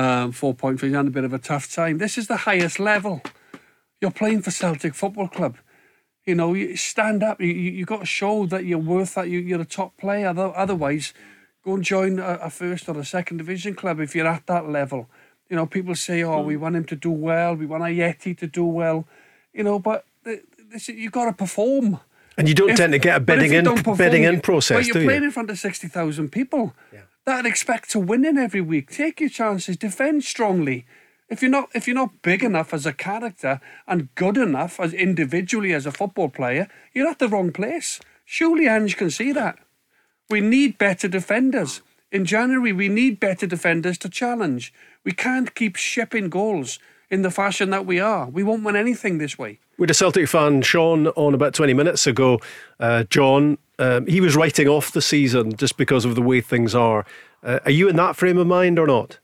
um, 0.00 0.32
four 0.32 0.54
point 0.54 0.80
five, 0.80 0.92
had 0.92 1.06
a 1.06 1.16
bit 1.18 1.24
of 1.24 1.32
a 1.32 1.38
tough 1.52 1.66
time. 1.80 1.98
This 1.98 2.16
is 2.20 2.26
the 2.28 2.38
highest 2.48 2.78
level. 2.92 3.16
You're 4.00 4.18
playing 4.22 4.42
for 4.42 4.52
Celtic 4.52 4.94
Football 4.94 5.28
Club. 5.28 5.56
You 6.28 6.34
know, 6.34 6.50
you 6.54 6.76
stand 6.76 7.22
up. 7.28 7.40
You 7.40 7.52
you 7.78 7.84
got 7.84 8.00
to 8.00 8.06
show 8.20 8.46
that 8.46 8.64
you're 8.68 8.78
worth 8.94 9.14
that. 9.14 9.28
You, 9.32 9.38
you're 9.48 9.66
a 9.68 9.74
top 9.80 9.96
player. 9.96 10.32
Otherwise, 10.64 11.06
go 11.64 11.74
and 11.74 11.84
join 11.94 12.18
a, 12.18 12.34
a 12.48 12.50
first 12.50 12.88
or 12.88 12.98
a 12.98 13.04
second 13.04 13.38
division 13.38 13.74
club 13.74 13.98
if 13.98 14.14
you're 14.14 14.32
at 14.36 14.46
that 14.46 14.68
level. 14.68 15.08
You 15.50 15.56
know, 15.56 15.66
people 15.66 15.94
say, 15.94 16.22
"Oh, 16.22 16.42
we 16.50 16.56
want 16.56 16.76
him 16.76 16.84
to 16.92 16.96
do 16.96 17.10
well. 17.10 17.54
We 17.62 17.66
want 17.72 17.82
Ajeti 17.82 18.36
to 18.38 18.46
do 18.60 18.66
well." 18.82 18.98
You 19.54 19.64
know, 19.64 19.78
but 19.90 20.04
you've 20.88 21.12
got 21.12 21.26
to 21.26 21.32
perform. 21.32 22.00
And 22.36 22.48
you 22.48 22.54
don't 22.54 22.70
If- 22.70 22.76
tend 22.76 22.92
to 22.92 22.98
get 22.98 23.16
a 23.16 23.20
bidding 23.20 23.52
in 23.52 23.64
perform, 23.64 23.98
bidding 23.98 24.22
in 24.22 24.40
process, 24.40 24.76
But 24.76 24.86
you're 24.94 25.04
playing 25.04 25.22
you? 25.22 25.26
in 25.28 25.32
front 25.32 25.50
of 25.50 25.58
sixty 25.58 25.88
thousand 25.88 26.30
people 26.30 26.74
yeah. 26.92 27.00
that 27.24 27.44
expect 27.46 27.90
to 27.90 27.98
win 27.98 28.24
in 28.24 28.38
every 28.38 28.60
week. 28.60 28.90
Take 28.90 29.20
your 29.20 29.28
chances. 29.30 29.76
Defend 29.76 30.22
strongly. 30.24 30.86
If 31.28 31.42
you're 31.42 31.50
not 31.50 31.68
if 31.74 31.86
you're 31.88 31.96
not 31.96 32.22
big 32.22 32.44
enough 32.44 32.72
as 32.72 32.86
a 32.86 32.92
character 32.92 33.60
and 33.88 34.08
good 34.14 34.36
enough 34.38 34.78
as 34.78 34.94
individually 34.94 35.72
as 35.74 35.84
a 35.84 35.90
football 35.92 36.28
player, 36.28 36.68
you're 36.94 37.08
at 37.08 37.18
the 37.18 37.28
wrong 37.28 37.50
place. 37.52 38.00
Surely 38.24 38.68
Ange 38.68 38.96
can 38.96 39.10
see 39.10 39.32
that. 39.32 39.58
We 40.30 40.40
need 40.40 40.78
better 40.78 41.08
defenders. 41.08 41.82
In 42.12 42.24
January, 42.24 42.72
we 42.72 42.88
need 42.88 43.18
better 43.20 43.46
defenders 43.46 43.98
to 43.98 44.08
challenge. 44.08 44.72
We 45.04 45.12
can't 45.12 45.54
keep 45.54 45.76
shipping 45.76 46.28
goals 46.28 46.78
in 47.10 47.22
the 47.22 47.30
fashion 47.30 47.70
that 47.70 47.86
we 47.86 48.00
are. 48.00 48.28
We 48.28 48.42
won't 48.42 48.64
win 48.64 48.76
anything 48.76 49.18
this 49.18 49.38
way. 49.38 49.60
We 49.78 49.84
had 49.84 49.90
a 49.90 49.94
Celtic 49.94 50.28
fan, 50.28 50.62
Sean, 50.62 51.08
on 51.08 51.34
about 51.34 51.54
20 51.54 51.72
minutes 51.72 52.06
ago. 52.06 52.40
Uh, 52.78 53.04
John, 53.04 53.58
um, 53.78 54.06
he 54.06 54.20
was 54.20 54.36
writing 54.36 54.68
off 54.68 54.92
the 54.92 55.02
season 55.02 55.54
just 55.56 55.76
because 55.76 56.04
of 56.04 56.14
the 56.14 56.22
way 56.22 56.40
things 56.40 56.74
are. 56.74 57.06
Uh, 57.42 57.60
are 57.64 57.70
you 57.70 57.88
in 57.88 57.96
that 57.96 58.16
frame 58.16 58.38
of 58.38 58.46
mind 58.46 58.78
or 58.78 58.86
not? 58.86 59.18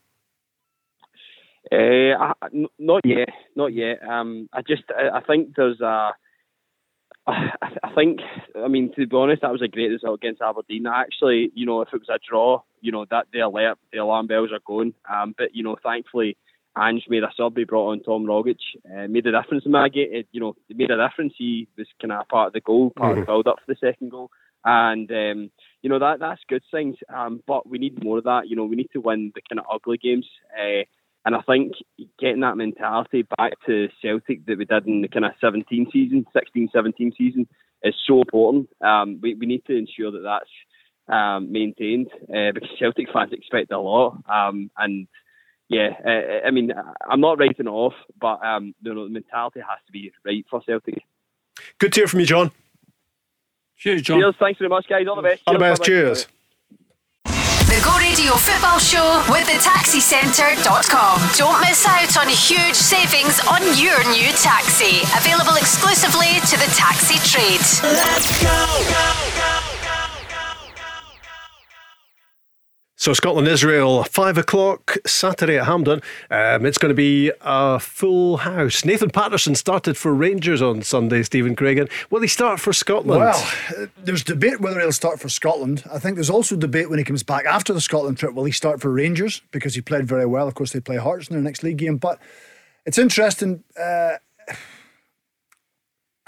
Uh, 1.73 1.77
I, 2.17 2.33
n- 2.53 2.67
not 2.79 3.03
yet, 3.05 3.31
not 3.57 3.73
yet. 3.73 4.07
Um, 4.07 4.49
I 4.53 4.63
just, 4.63 4.85
I, 4.97 5.19
I 5.19 5.21
think 5.21 5.57
there's 5.57 5.81
a. 5.81 6.11
I, 7.27 7.51
I 7.83 7.95
think, 7.95 8.21
I 8.57 8.69
mean, 8.69 8.93
to 8.97 9.07
be 9.07 9.17
honest, 9.17 9.43
that 9.43 9.53
was 9.53 9.63
a 9.63 9.69
great 9.69 9.89
result 9.89 10.21
against 10.23 10.43
Aberdeen. 10.43 10.87
Actually, 10.87 11.51
you 11.55 11.65
know, 11.65 11.81
if 11.81 11.89
it 11.93 12.01
was 12.01 12.09
a 12.11 12.19
draw, 12.29 12.61
you 12.81 12.93
know, 12.93 13.07
that 13.11 13.29
the 13.33 13.41
alert, 13.41 13.79
the 13.93 13.99
alarm 13.99 14.27
bells 14.27 14.51
are 14.53 14.61
going. 14.67 14.93
Um, 15.11 15.35
but 15.37 15.55
you 15.55 15.63
know, 15.63 15.77
thankfully, 15.83 16.37
Ange 16.77 17.05
made 17.09 17.23
a 17.23 17.31
sub. 17.37 17.57
He 17.57 17.65
brought 17.65 17.91
on 17.91 18.03
Tom 18.03 18.25
Rogic, 18.25 18.57
uh, 18.91 19.07
made 19.09 19.27
a 19.27 19.33
difference 19.33 19.65
in 19.65 19.73
my 19.73 19.89
game. 19.89 20.09
It, 20.11 20.29
you 20.33 20.41
know, 20.41 20.57
it 20.69 20.77
made 20.77 20.91
a 20.91 20.97
difference. 20.97 21.35
He 21.37 21.69
was 21.79 21.87
kind 22.01 22.13
of 22.13 22.29
part 22.29 22.49
of 22.49 22.53
the 22.53 22.61
goal, 22.61 22.93
part 22.97 23.13
of 23.13 23.19
the 23.19 23.27
build 23.27 23.47
up 23.47 23.59
for 23.65 23.73
the 23.73 23.79
second 23.81 24.11
goal, 24.11 24.31
and 24.65 25.11
um, 25.11 25.51
you 25.83 25.91
know 25.91 25.99
that 25.99 26.19
that's 26.21 26.41
good 26.49 26.63
things. 26.71 26.97
Um, 27.15 27.43
but 27.47 27.69
we 27.69 27.79
need 27.79 28.03
more 28.03 28.19
of 28.19 28.25
that. 28.25 28.49
You 28.49 28.57
know, 28.57 28.65
we 28.65 28.77
need 28.77 28.91
to 28.93 29.01
win 29.01 29.33
the 29.35 29.43
kind 29.49 29.61
of 29.61 29.67
ugly 29.73 29.99
games. 29.99 30.27
Uh, 30.59 30.83
and 31.27 31.35
I 31.35 31.41
think 31.43 31.73
getting 32.21 32.41
that 32.41 32.57
mentality 32.57 33.27
back 33.37 33.53
to 33.67 33.89
Celtic 34.03 34.45
that 34.47 34.59
we 34.59 34.67
did 34.67 34.87
in 34.87 35.01
the 35.01 35.09
kind 35.09 35.25
of 35.25 35.33
17 35.41 35.89
season, 35.91 36.27
16, 36.35 36.69
17 36.73 37.13
season 37.17 37.49
is 37.83 37.95
so 38.07 38.21
important. 38.21 38.69
Um, 38.85 39.21
we, 39.23 39.35
we 39.35 39.47
need 39.47 39.65
to 39.67 39.77
ensure 39.77 40.11
that 40.11 40.23
that's 40.23 40.51
um, 41.09 41.51
maintained 41.51 42.09
uh, 42.25 42.53
because 42.53 42.69
Celtic 42.79 43.07
fans 43.11 43.33
expect 43.33 43.73
a 43.73 43.79
lot. 43.79 44.23
Um, 44.29 44.71
and 44.77 45.07
yeah, 45.69 45.91
uh, 46.07 46.47
I 46.47 46.51
mean, 46.51 46.73
I'm 47.09 47.21
not 47.21 47.39
writing 47.39 47.67
it 47.67 47.69
off, 47.69 47.95
but 48.21 48.45
um, 48.45 48.75
you 48.83 48.95
know, 48.95 49.05
the 49.05 49.11
mentality 49.11 49.61
has 49.61 49.79
to 49.87 49.93
be 49.93 50.13
right 50.25 50.45
for 50.51 50.63
Celtic. 50.67 51.03
Good 51.79 51.93
to 51.95 52.01
hear 52.01 52.09
from 52.09 52.21
you, 52.21 52.27
John. 52.27 52.51
Cheers, 53.77 54.03
John. 54.03 54.21
Cheers. 54.21 54.35
Thanks 54.39 54.59
very 54.59 54.69
much, 54.69 54.87
guys. 54.89 55.07
All 55.09 55.17
the 55.17 55.23
best. 55.23 55.43
All 55.47 55.55
the 55.55 55.61
best. 55.61 55.81
Bye-bye. 55.81 55.87
Cheers. 55.87 56.27
The 57.25 57.81
Go 57.83 57.97
Radio 57.99 58.33
Football 58.35 58.79
Show 58.79 59.25
with 59.31 59.47
the 59.47 59.59
taxicentre.com. 59.59 61.19
Don't 61.37 61.61
miss 61.61 61.85
out 61.87 62.17
on 62.19 62.29
huge 62.29 62.75
savings 62.75 63.41
on 63.51 63.63
your 63.77 63.99
new 64.13 64.31
taxi. 64.39 65.03
Available 65.19 65.57
exclusively 65.57 66.39
to 66.51 66.57
the 66.57 66.71
taxi 66.77 67.19
trade. 67.29 67.61
Let's 67.83 68.43
go. 68.43 69.44
So 72.97 73.13
Scotland 73.13 73.49
Israel, 73.49 74.05
five 74.05 74.39
o'clock 74.39 74.97
Saturday 75.05 75.59
at 75.59 75.67
Hampden. 75.67 76.01
Um, 76.31 76.65
it's 76.65 76.79
going 76.79 76.91
to 76.91 76.95
be 76.95 77.33
a 77.41 77.81
full 77.81 78.37
house. 78.37 78.85
Nathan 78.85 79.11
Patterson 79.11 79.57
started 79.57 79.97
for 79.97 80.15
Rangers 80.15 80.63
on 80.63 80.81
Sunday. 80.83 81.25
Stephen 81.25 81.57
Craigan, 81.57 81.91
will 82.11 82.21
he 82.21 82.29
start 82.29 82.61
for 82.61 82.73
Scotland? 82.73 83.21
Well, 83.21 83.53
uh, 83.77 83.87
there's 84.05 84.23
debate 84.23 84.61
whether 84.61 84.79
he'll 84.79 84.93
start 84.93 85.19
for 85.19 85.29
Scotland. 85.29 85.83
I 85.93 85.99
think 85.99 86.15
there's 86.15 86.31
also 86.31 86.55
debate 86.55 86.89
when 86.89 87.01
he 87.01 87.05
comes 87.05 87.25
back 87.25 87.47
after 87.47 87.73
the 87.73 87.81
Scotland 87.81 88.17
trip. 88.17 88.33
Will 88.33 88.45
he 88.45 88.53
start 88.53 88.81
for 88.81 88.93
Rangers 88.93 89.43
because 89.51 89.75
he 89.75 89.81
played 89.81 90.07
very 90.07 90.27
well? 90.27 90.47
Of 90.47 90.55
course, 90.55 90.73
they 90.73 90.81
play 90.81 90.97
Hearts 90.97 91.27
in 91.27 91.35
their 91.35 91.43
next 91.43 91.65
league 91.65 91.79
game. 91.79 91.97
But 91.97 92.21
it's 92.87 92.97
interesting. 92.97 93.65
Uh, 93.77 94.19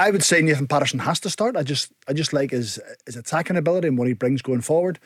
I 0.00 0.10
would 0.10 0.24
say 0.24 0.42
Nathan 0.42 0.66
Patterson 0.66 0.98
has 0.98 1.20
to 1.20 1.30
start. 1.30 1.56
I 1.56 1.62
just, 1.62 1.92
I 2.08 2.12
just 2.12 2.32
like 2.32 2.50
his 2.50 2.80
his 3.06 3.14
attacking 3.14 3.56
ability 3.56 3.86
and 3.86 3.96
what 3.96 4.08
he 4.08 4.14
brings 4.14 4.42
going 4.42 4.62
forward. 4.62 4.98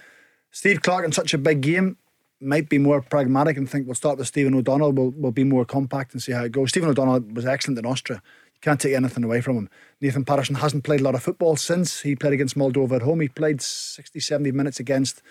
Steve 0.51 0.83
Clarke 0.83 1.05
in 1.05 1.13
such 1.13 1.35
a 1.35 1.39
big 1.39 1.61
game 1.61 1.97
might 2.41 2.69
be 2.69 2.79
more 2.79 3.03
pragmatic 3.03 3.57
and 3.57 3.69
think 3.69 3.87
we'll 3.87 3.95
start 3.95 4.19
with 4.19 4.27
Stephen 4.27 4.55
O'Donnell. 4.55 4.93
We'll, 4.93 5.11
we'll 5.11 5.33
be 5.33 5.45
more 5.45 5.65
compact 5.65 6.13
and 6.13 6.23
see 6.23 6.33
how 6.33 6.45
it 6.45 6.53
goes. 6.53 6.71
Stephen 6.71 6.89
O'Donnell 6.89 7.21
was 7.35 7.47
excellent 7.47 7.79
in 7.79 7.87
Austria. 7.87 8.23
You 8.55 8.61
can't 8.61 8.81
take 8.81 8.95
anything 8.95 9.25
away 9.25 9.41
from 9.41 9.57
him. 9.57 9.71
Nathan 10.01 10.25
Patterson 10.25 10.57
hasn't 10.57 10.85
played 10.85 11.01
a 11.01 11.05
lot 11.05 11.15
of 11.15 11.23
football 11.23 11.57
since 11.57 12.01
he 12.01 12.17
played 12.17 12.33
against 12.33 12.57
Moldova 12.57 12.97
at 12.97 13.03
home. 13.03 13.21
He 13.21 13.29
played 13.29 13.61
60, 13.61 14.21
70 14.21 14.53
minutes 14.53 14.81
against 14.81 15.23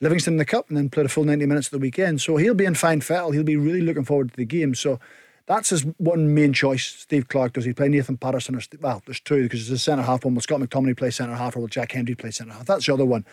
Livingston 0.00 0.34
in 0.34 0.38
the 0.38 0.44
Cup 0.44 0.68
and 0.68 0.76
then 0.76 0.90
played 0.90 1.06
a 1.06 1.08
full 1.08 1.24
90 1.24 1.46
minutes 1.46 1.68
at 1.68 1.72
the 1.72 1.78
weekend. 1.78 2.20
So 2.20 2.36
he'll 2.36 2.54
be 2.54 2.64
in 2.64 2.74
fine 2.74 3.00
fettle. 3.00 3.32
He'll 3.32 3.42
be 3.42 3.56
really 3.56 3.80
looking 3.80 4.04
forward 4.04 4.30
to 4.30 4.36
the 4.36 4.44
game. 4.44 4.74
So 4.74 5.00
that's 5.46 5.70
his 5.70 5.82
one 5.98 6.34
main 6.34 6.52
choice. 6.52 6.84
Steve 6.84 7.28
Clarke, 7.28 7.54
does 7.54 7.64
he 7.64 7.72
play 7.72 7.88
Nathan 7.88 8.16
Patterson 8.16 8.54
or, 8.54 8.60
well, 8.80 9.02
there's 9.06 9.20
two 9.20 9.42
because 9.42 9.68
there's 9.68 9.80
a 9.80 9.82
centre 9.82 10.02
half 10.02 10.24
one. 10.24 10.34
Will 10.34 10.42
Scott 10.42 10.60
McTominay 10.60 10.96
play 10.96 11.10
centre 11.10 11.34
half 11.34 11.56
or 11.56 11.60
will 11.60 11.68
Jack 11.68 11.92
Hendry 11.92 12.14
play 12.14 12.30
centre 12.30 12.52
half? 12.52 12.66
That's 12.66 12.86
the 12.86 12.94
other 12.94 13.04
one. 13.04 13.24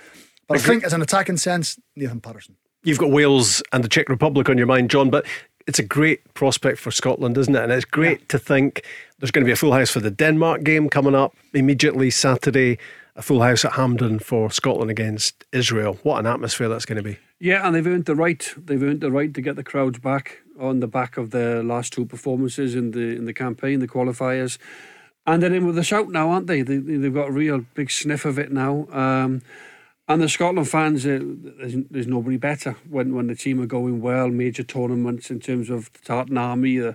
But 0.51 0.61
I 0.61 0.63
think 0.63 0.83
as 0.83 0.93
an 0.93 1.01
attacking 1.01 1.37
sense, 1.37 1.79
Nathan 1.95 2.21
Patterson. 2.21 2.55
You've 2.83 2.97
got 2.97 3.11
Wales 3.11 3.61
and 3.71 3.83
the 3.83 3.87
Czech 3.87 4.09
Republic 4.09 4.49
on 4.49 4.57
your 4.57 4.67
mind, 4.67 4.89
John, 4.89 5.09
but 5.09 5.25
it's 5.67 5.79
a 5.79 5.83
great 5.83 6.33
prospect 6.33 6.79
for 6.79 6.91
Scotland, 6.91 7.37
isn't 7.37 7.55
it? 7.55 7.63
And 7.63 7.71
it's 7.71 7.85
great 7.85 8.27
to 8.29 8.39
think 8.39 8.83
there's 9.19 9.31
going 9.31 9.43
to 9.43 9.47
be 9.47 9.51
a 9.51 9.55
full 9.55 9.73
house 9.73 9.91
for 9.91 9.99
the 9.99 10.11
Denmark 10.11 10.63
game 10.63 10.89
coming 10.89 11.15
up 11.15 11.35
immediately 11.53 12.09
Saturday, 12.09 12.79
a 13.15 13.21
full 13.21 13.41
house 13.41 13.63
at 13.63 13.73
Hampden 13.73 14.19
for 14.19 14.49
Scotland 14.49 14.89
against 14.89 15.45
Israel. 15.51 15.99
What 16.03 16.19
an 16.19 16.25
atmosphere 16.25 16.69
that's 16.69 16.85
going 16.85 16.97
to 16.97 17.03
be. 17.03 17.17
Yeah, 17.39 17.65
and 17.65 17.75
they've 17.75 17.85
earned 17.85 18.05
the 18.05 18.15
right. 18.15 18.53
They've 18.57 18.81
earned 18.81 19.01
the 19.01 19.11
right 19.11 19.33
to 19.33 19.41
get 19.41 19.55
the 19.55 19.63
crowds 19.63 19.99
back 19.99 20.39
on 20.59 20.79
the 20.79 20.87
back 20.87 21.17
of 21.17 21.31
their 21.31 21.63
last 21.63 21.93
two 21.93 22.05
performances 22.05 22.75
in 22.75 22.91
the 22.91 23.15
in 23.15 23.25
the 23.25 23.33
campaign, 23.33 23.79
the 23.79 23.87
qualifiers, 23.87 24.57
and 25.25 25.41
they're 25.41 25.53
in 25.53 25.65
with 25.65 25.77
a 25.77 25.83
shout 25.83 26.09
now, 26.09 26.29
aren't 26.29 26.47
they? 26.47 26.61
they 26.61 26.77
they've 26.77 27.13
got 27.13 27.29
a 27.29 27.31
real 27.31 27.65
big 27.73 27.89
sniff 27.89 28.25
of 28.25 28.37
it 28.37 28.51
now. 28.51 28.87
Um, 28.91 29.41
and 30.13 30.21
the 30.21 30.29
Scotland 30.29 30.69
fans, 30.69 31.05
uh, 31.05 31.19
there's, 31.21 31.75
there's 31.89 32.07
nobody 32.07 32.37
better 32.37 32.75
when, 32.89 33.15
when 33.15 33.27
the 33.27 33.35
team 33.35 33.61
are 33.61 33.65
going 33.65 34.01
well, 34.01 34.29
major 34.29 34.63
tournaments 34.63 35.29
in 35.29 35.39
terms 35.39 35.69
of 35.69 35.91
the 35.93 35.99
Tartan 35.99 36.37
Army, 36.37 36.81
uh, 36.81 36.93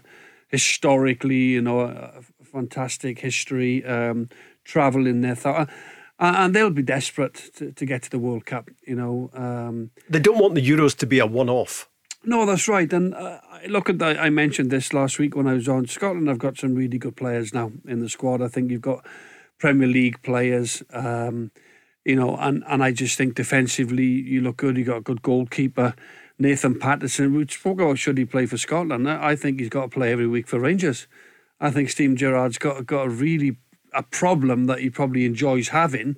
historically, 0.49 1.37
you 1.37 1.63
know, 1.63 1.81
a, 1.81 2.23
fantastic 2.45 3.19
history, 3.19 3.85
um, 3.85 4.29
travel 4.65 5.07
in 5.07 5.21
their 5.21 5.35
thought. 5.35 5.69
And 6.19 6.55
they'll 6.55 6.71
be 6.71 6.83
desperate 6.83 7.51
to, 7.57 7.73
to 7.73 7.85
get 7.85 8.03
to 8.05 8.11
the 8.11 8.19
World 8.19 8.47
Cup, 8.47 8.71
you 8.87 8.95
know. 8.95 9.31
Um, 9.35 9.91
They 10.09 10.21
don't 10.21 10.39
want 10.39 10.55
the 10.55 10.67
Euros 10.67 10.97
to 10.99 11.07
be 11.07 11.19
a 11.19 11.27
one 11.27 11.51
off. 11.51 11.91
no, 12.25 12.47
that's 12.47 12.67
right. 12.69 12.91
And 12.93 13.15
uh, 13.15 13.41
look 13.69 13.91
at 13.91 13.99
that. 13.99 14.19
I 14.19 14.31
mentioned 14.31 14.71
this 14.71 14.93
last 14.95 15.19
week 15.19 15.37
when 15.37 15.47
I 15.47 15.53
was 15.53 15.69
on 15.69 15.87
Scotland. 15.87 16.31
I've 16.31 16.39
got 16.39 16.57
some 16.57 16.75
really 16.75 16.99
good 16.99 17.17
players 17.17 17.53
now 17.53 17.73
in 17.87 18.01
the 18.01 18.09
squad. 18.09 18.41
I 18.41 18.49
think 18.49 18.71
you've 18.71 18.81
got 18.81 19.05
Premier 19.59 19.89
League 19.89 20.23
players, 20.23 20.83
um, 20.93 21.51
you 22.07 22.15
know, 22.15 22.37
and, 22.37 22.63
and 22.69 22.85
I 22.85 22.93
just 22.93 23.19
think 23.19 23.35
defensively 23.35 24.05
you 24.05 24.41
look 24.41 24.59
good. 24.59 24.77
You 24.77 24.85
got 24.85 24.99
a 24.99 25.03
good 25.03 25.23
goalkeeper, 25.23 25.93
Nathan 26.39 26.79
Patterson. 26.79 27.35
We 27.35 27.49
spoke 27.49 27.81
about 27.81 27.99
should 27.99 28.17
he 28.17 28.25
play 28.25 28.47
for 28.47 28.57
Scotland. 28.57 29.11
I 29.11 29.35
think 29.35 29.59
he's 29.59 29.69
got 29.69 29.83
to 29.83 29.89
play 29.89 30.13
every 30.13 30.29
week 30.29 30.47
for 30.47 30.61
Rangers. 30.61 31.09
I 31.61 31.73
think 31.73 31.91
Steve 31.91 32.15
Gerrard's 32.15 32.59
got 32.59 32.87
got 32.87 33.07
a 33.07 33.11
really 33.11 33.57
a 33.93 34.05
problem 34.05 34.67
that 34.67 34.79
he 34.79 34.89
probably 34.89 35.25
enjoys 35.25 35.69
having, 35.69 36.15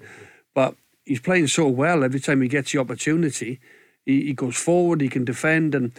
but 0.54 0.74
he's 1.06 1.20
playing 1.20 1.46
so 1.46 1.66
well 1.66 2.04
every 2.04 2.20
time 2.20 2.42
he 2.42 2.48
gets 2.48 2.72
the 2.72 2.80
opportunity. 2.80 3.58
He, 4.04 4.24
he 4.24 4.32
goes 4.34 4.56
forward, 4.56 5.00
he 5.00 5.08
can 5.08 5.24
defend, 5.24 5.74
and 5.74 5.92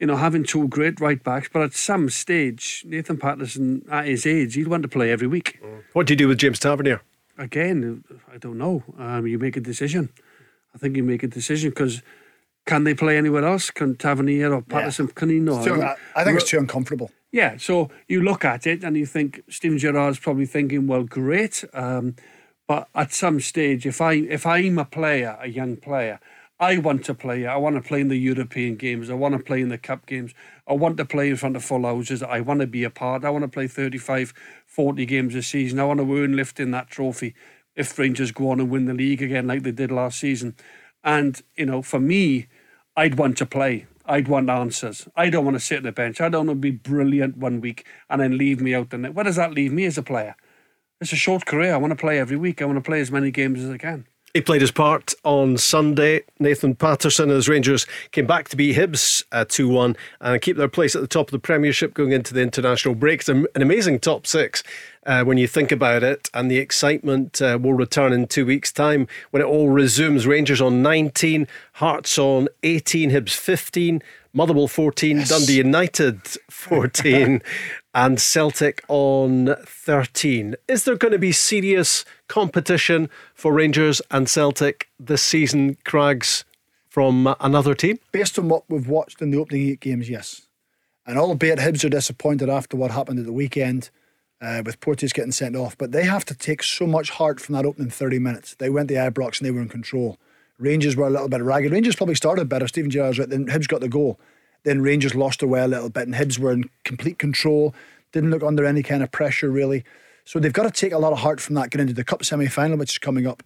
you 0.00 0.06
know 0.06 0.16
having 0.16 0.44
two 0.44 0.68
great 0.68 1.00
right 1.00 1.22
backs. 1.22 1.50
But 1.52 1.62
at 1.62 1.74
some 1.74 2.08
stage, 2.08 2.82
Nathan 2.86 3.18
Patterson 3.18 3.84
at 3.90 4.06
his 4.06 4.24
age, 4.24 4.54
he'd 4.54 4.68
want 4.68 4.84
to 4.84 4.88
play 4.88 5.10
every 5.10 5.26
week. 5.26 5.60
What 5.92 6.06
do 6.06 6.14
you 6.14 6.16
do 6.16 6.28
with 6.28 6.38
James 6.38 6.58
Tavernier? 6.58 7.02
Again, 7.38 8.04
I 8.32 8.38
don't 8.38 8.58
know. 8.58 8.82
Um, 8.98 9.26
you 9.26 9.38
make 9.38 9.56
a 9.56 9.60
decision. 9.60 10.10
I 10.74 10.78
think 10.78 10.96
you 10.96 11.02
make 11.02 11.22
a 11.22 11.28
decision 11.28 11.70
because 11.70 12.02
can 12.66 12.84
they 12.84 12.94
play 12.94 13.16
anywhere 13.18 13.44
else? 13.44 13.70
Can 13.70 13.96
Tavernier 13.96 14.52
or 14.54 14.62
Patterson? 14.62 15.08
Can 15.08 15.30
he 15.30 15.38
not? 15.40 15.58
It's 15.58 15.66
too- 15.66 15.82
I, 15.82 15.96
I 16.16 16.24
think 16.24 16.36
it's 16.38 16.50
too 16.50 16.58
uncomfortable. 16.58 17.10
Yeah, 17.32 17.56
so 17.56 17.90
you 18.06 18.22
look 18.22 18.44
at 18.44 18.64
it 18.66 18.84
and 18.84 18.96
you 18.96 19.06
think 19.06 19.42
Steven 19.48 19.76
Gerrard's 19.78 20.20
probably 20.20 20.46
thinking, 20.46 20.86
well, 20.86 21.02
great, 21.02 21.64
um, 21.74 22.14
but 22.68 22.88
at 22.94 23.12
some 23.12 23.40
stage, 23.40 23.84
if 23.86 24.00
I 24.00 24.12
if 24.14 24.46
I'm 24.46 24.78
a 24.78 24.84
player, 24.84 25.36
a 25.40 25.48
young 25.48 25.76
player, 25.76 26.20
I 26.60 26.78
want 26.78 27.04
to 27.06 27.14
play. 27.14 27.44
I 27.44 27.56
want 27.56 27.74
to 27.74 27.82
play 27.82 28.00
in 28.00 28.08
the 28.08 28.16
European 28.16 28.76
games. 28.76 29.10
I 29.10 29.14
want 29.14 29.36
to 29.36 29.42
play 29.42 29.60
in 29.60 29.68
the 29.68 29.76
cup 29.78 30.06
games. 30.06 30.32
I 30.68 30.74
want 30.74 30.96
to 30.98 31.04
play 31.04 31.28
in 31.28 31.36
front 31.36 31.56
of 31.56 31.64
full 31.64 31.82
houses. 31.82 32.22
I 32.22 32.40
want 32.40 32.60
to 32.60 32.68
be 32.68 32.84
a 32.84 32.90
part. 32.90 33.24
I 33.24 33.30
want 33.30 33.42
to 33.42 33.48
play 33.48 33.66
35, 33.66 34.32
40 34.74 35.06
games 35.06 35.34
a 35.34 35.42
season. 35.42 35.78
I 35.78 35.84
want 35.84 36.00
to 36.00 36.18
earn 36.18 36.36
lifting 36.36 36.72
that 36.72 36.88
trophy 36.88 37.34
if 37.76 37.96
Rangers 37.98 38.32
go 38.32 38.50
on 38.50 38.60
and 38.60 38.70
win 38.70 38.86
the 38.86 38.94
league 38.94 39.22
again 39.22 39.46
like 39.46 39.62
they 39.62 39.70
did 39.70 39.92
last 39.92 40.18
season. 40.18 40.56
And, 41.04 41.40
you 41.56 41.66
know, 41.66 41.80
for 41.80 42.00
me, 42.00 42.48
I'd 42.96 43.16
want 43.16 43.38
to 43.38 43.46
play. 43.46 43.86
I'd 44.04 44.28
want 44.28 44.50
answers. 44.50 45.08
I 45.16 45.30
don't 45.30 45.44
want 45.44 45.56
to 45.56 45.60
sit 45.60 45.78
on 45.78 45.84
the 45.84 45.92
bench. 45.92 46.20
I 46.20 46.28
don't 46.28 46.48
want 46.48 46.58
to 46.58 46.60
be 46.60 46.72
brilliant 46.72 47.36
one 47.36 47.60
week 47.60 47.86
and 48.10 48.20
then 48.20 48.36
leave 48.36 48.60
me 48.60 48.74
out 48.74 48.90
the 48.90 48.98
net. 48.98 49.14
Where 49.14 49.24
does 49.24 49.36
that 49.36 49.52
leave 49.52 49.72
me 49.72 49.84
as 49.84 49.96
a 49.96 50.02
player? 50.02 50.36
It's 51.00 51.12
a 51.12 51.16
short 51.16 51.46
career. 51.46 51.74
I 51.74 51.76
want 51.76 51.92
to 51.92 51.96
play 51.96 52.18
every 52.18 52.36
week. 52.36 52.60
I 52.60 52.64
want 52.64 52.76
to 52.76 52.82
play 52.82 53.00
as 53.00 53.10
many 53.10 53.30
games 53.30 53.62
as 53.62 53.70
I 53.70 53.78
can. 53.78 54.06
He 54.34 54.40
played 54.40 54.62
his 54.62 54.72
part 54.72 55.14
on 55.22 55.56
Sunday. 55.58 56.24
Nathan 56.40 56.74
Patterson 56.74 57.30
and 57.30 57.36
his 57.36 57.48
Rangers 57.48 57.86
came 58.10 58.26
back 58.26 58.48
to 58.48 58.56
beat 58.56 58.76
Hibs 58.76 59.22
2 59.48 59.68
1 59.68 59.96
and 60.20 60.42
keep 60.42 60.56
their 60.56 60.66
place 60.66 60.96
at 60.96 61.02
the 61.02 61.06
top 61.06 61.28
of 61.28 61.30
the 61.30 61.38
Premiership 61.38 61.94
going 61.94 62.10
into 62.10 62.34
the 62.34 62.42
international 62.42 62.96
break. 62.96 63.20
It's 63.20 63.28
an 63.28 63.46
amazing 63.54 64.00
top 64.00 64.26
six 64.26 64.64
uh, 65.06 65.22
when 65.22 65.38
you 65.38 65.46
think 65.46 65.70
about 65.70 66.02
it, 66.02 66.30
and 66.34 66.50
the 66.50 66.58
excitement 66.58 67.40
uh, 67.40 67.60
will 67.62 67.74
return 67.74 68.12
in 68.12 68.26
two 68.26 68.44
weeks' 68.44 68.72
time 68.72 69.06
when 69.30 69.40
it 69.40 69.46
all 69.46 69.68
resumes. 69.68 70.26
Rangers 70.26 70.60
on 70.60 70.82
19, 70.82 71.46
Hearts 71.74 72.18
on 72.18 72.48
18, 72.64 73.12
Hibs 73.12 73.36
15. 73.36 74.02
Motherwell 74.32 74.66
14, 74.66 75.18
yes. 75.18 75.28
Dundee 75.28 75.58
United 75.58 76.20
14, 76.50 77.40
and 77.94 78.20
Celtic 78.20 78.84
on 78.88 79.54
13. 79.64 80.56
Is 80.66 80.84
there 80.84 80.96
going 80.96 81.12
to 81.12 81.18
be 81.18 81.32
serious 81.32 82.04
competition 82.28 83.08
for 83.34 83.52
Rangers 83.52 84.02
and 84.10 84.28
Celtic 84.28 84.88
this 84.98 85.22
season, 85.22 85.76
Crags, 85.84 86.44
from 86.88 87.34
another 87.40 87.74
team? 87.74 87.98
Based 88.10 88.38
on 88.38 88.48
what 88.48 88.64
we've 88.68 88.88
watched 88.88 89.22
in 89.22 89.30
the 89.30 89.38
opening 89.38 89.68
eight 89.68 89.80
games, 89.80 90.10
yes. 90.10 90.42
And 91.06 91.18
albeit 91.18 91.58
Hibs 91.58 91.84
are 91.84 91.90
disappointed 91.90 92.48
after 92.48 92.76
what 92.76 92.90
happened 92.90 93.20
at 93.20 93.26
the 93.26 93.32
weekend 93.32 93.90
uh, 94.40 94.62
with 94.64 94.80
Porteous 94.80 95.12
getting 95.12 95.32
sent 95.32 95.54
off, 95.54 95.78
but 95.78 95.92
they 95.92 96.04
have 96.04 96.24
to 96.26 96.34
take 96.34 96.62
so 96.62 96.86
much 96.86 97.10
heart 97.10 97.40
from 97.40 97.54
that 97.54 97.64
opening 97.64 97.90
30 97.90 98.18
minutes. 98.18 98.54
They 98.56 98.70
went 98.70 98.88
the 98.88 98.94
Ibrox 98.94 99.38
and 99.38 99.46
they 99.46 99.50
were 99.50 99.62
in 99.62 99.68
control. 99.68 100.18
Rangers 100.58 100.96
were 100.96 101.06
a 101.06 101.10
little 101.10 101.28
bit 101.28 101.42
ragged. 101.42 101.72
Rangers 101.72 101.96
probably 101.96 102.14
started 102.14 102.48
better. 102.48 102.66
Steven 102.68 102.90
Gerrard's 102.90 103.18
right. 103.18 103.28
Then 103.28 103.46
Hibs 103.46 103.68
got 103.68 103.80
the 103.80 103.88
goal. 103.88 104.18
Then 104.64 104.82
Rangers 104.82 105.14
lost 105.14 105.40
their 105.40 105.48
way 105.48 105.60
a 105.60 105.68
little 105.68 105.90
bit, 105.90 106.06
and 106.06 106.14
Hibs 106.14 106.38
were 106.38 106.52
in 106.52 106.68
complete 106.84 107.18
control. 107.18 107.74
Didn't 108.12 108.30
look 108.30 108.42
under 108.42 108.64
any 108.64 108.82
kind 108.82 109.02
of 109.02 109.12
pressure 109.12 109.50
really. 109.50 109.84
So 110.24 110.38
they've 110.38 110.52
got 110.52 110.62
to 110.64 110.70
take 110.70 110.92
a 110.92 110.98
lot 110.98 111.12
of 111.12 111.18
heart 111.18 111.40
from 111.40 111.54
that, 111.56 111.70
get 111.70 111.80
into 111.80 111.92
the 111.92 112.04
cup 112.04 112.24
semi 112.24 112.46
final, 112.46 112.78
which 112.78 112.92
is 112.92 112.98
coming 112.98 113.26
up 113.26 113.42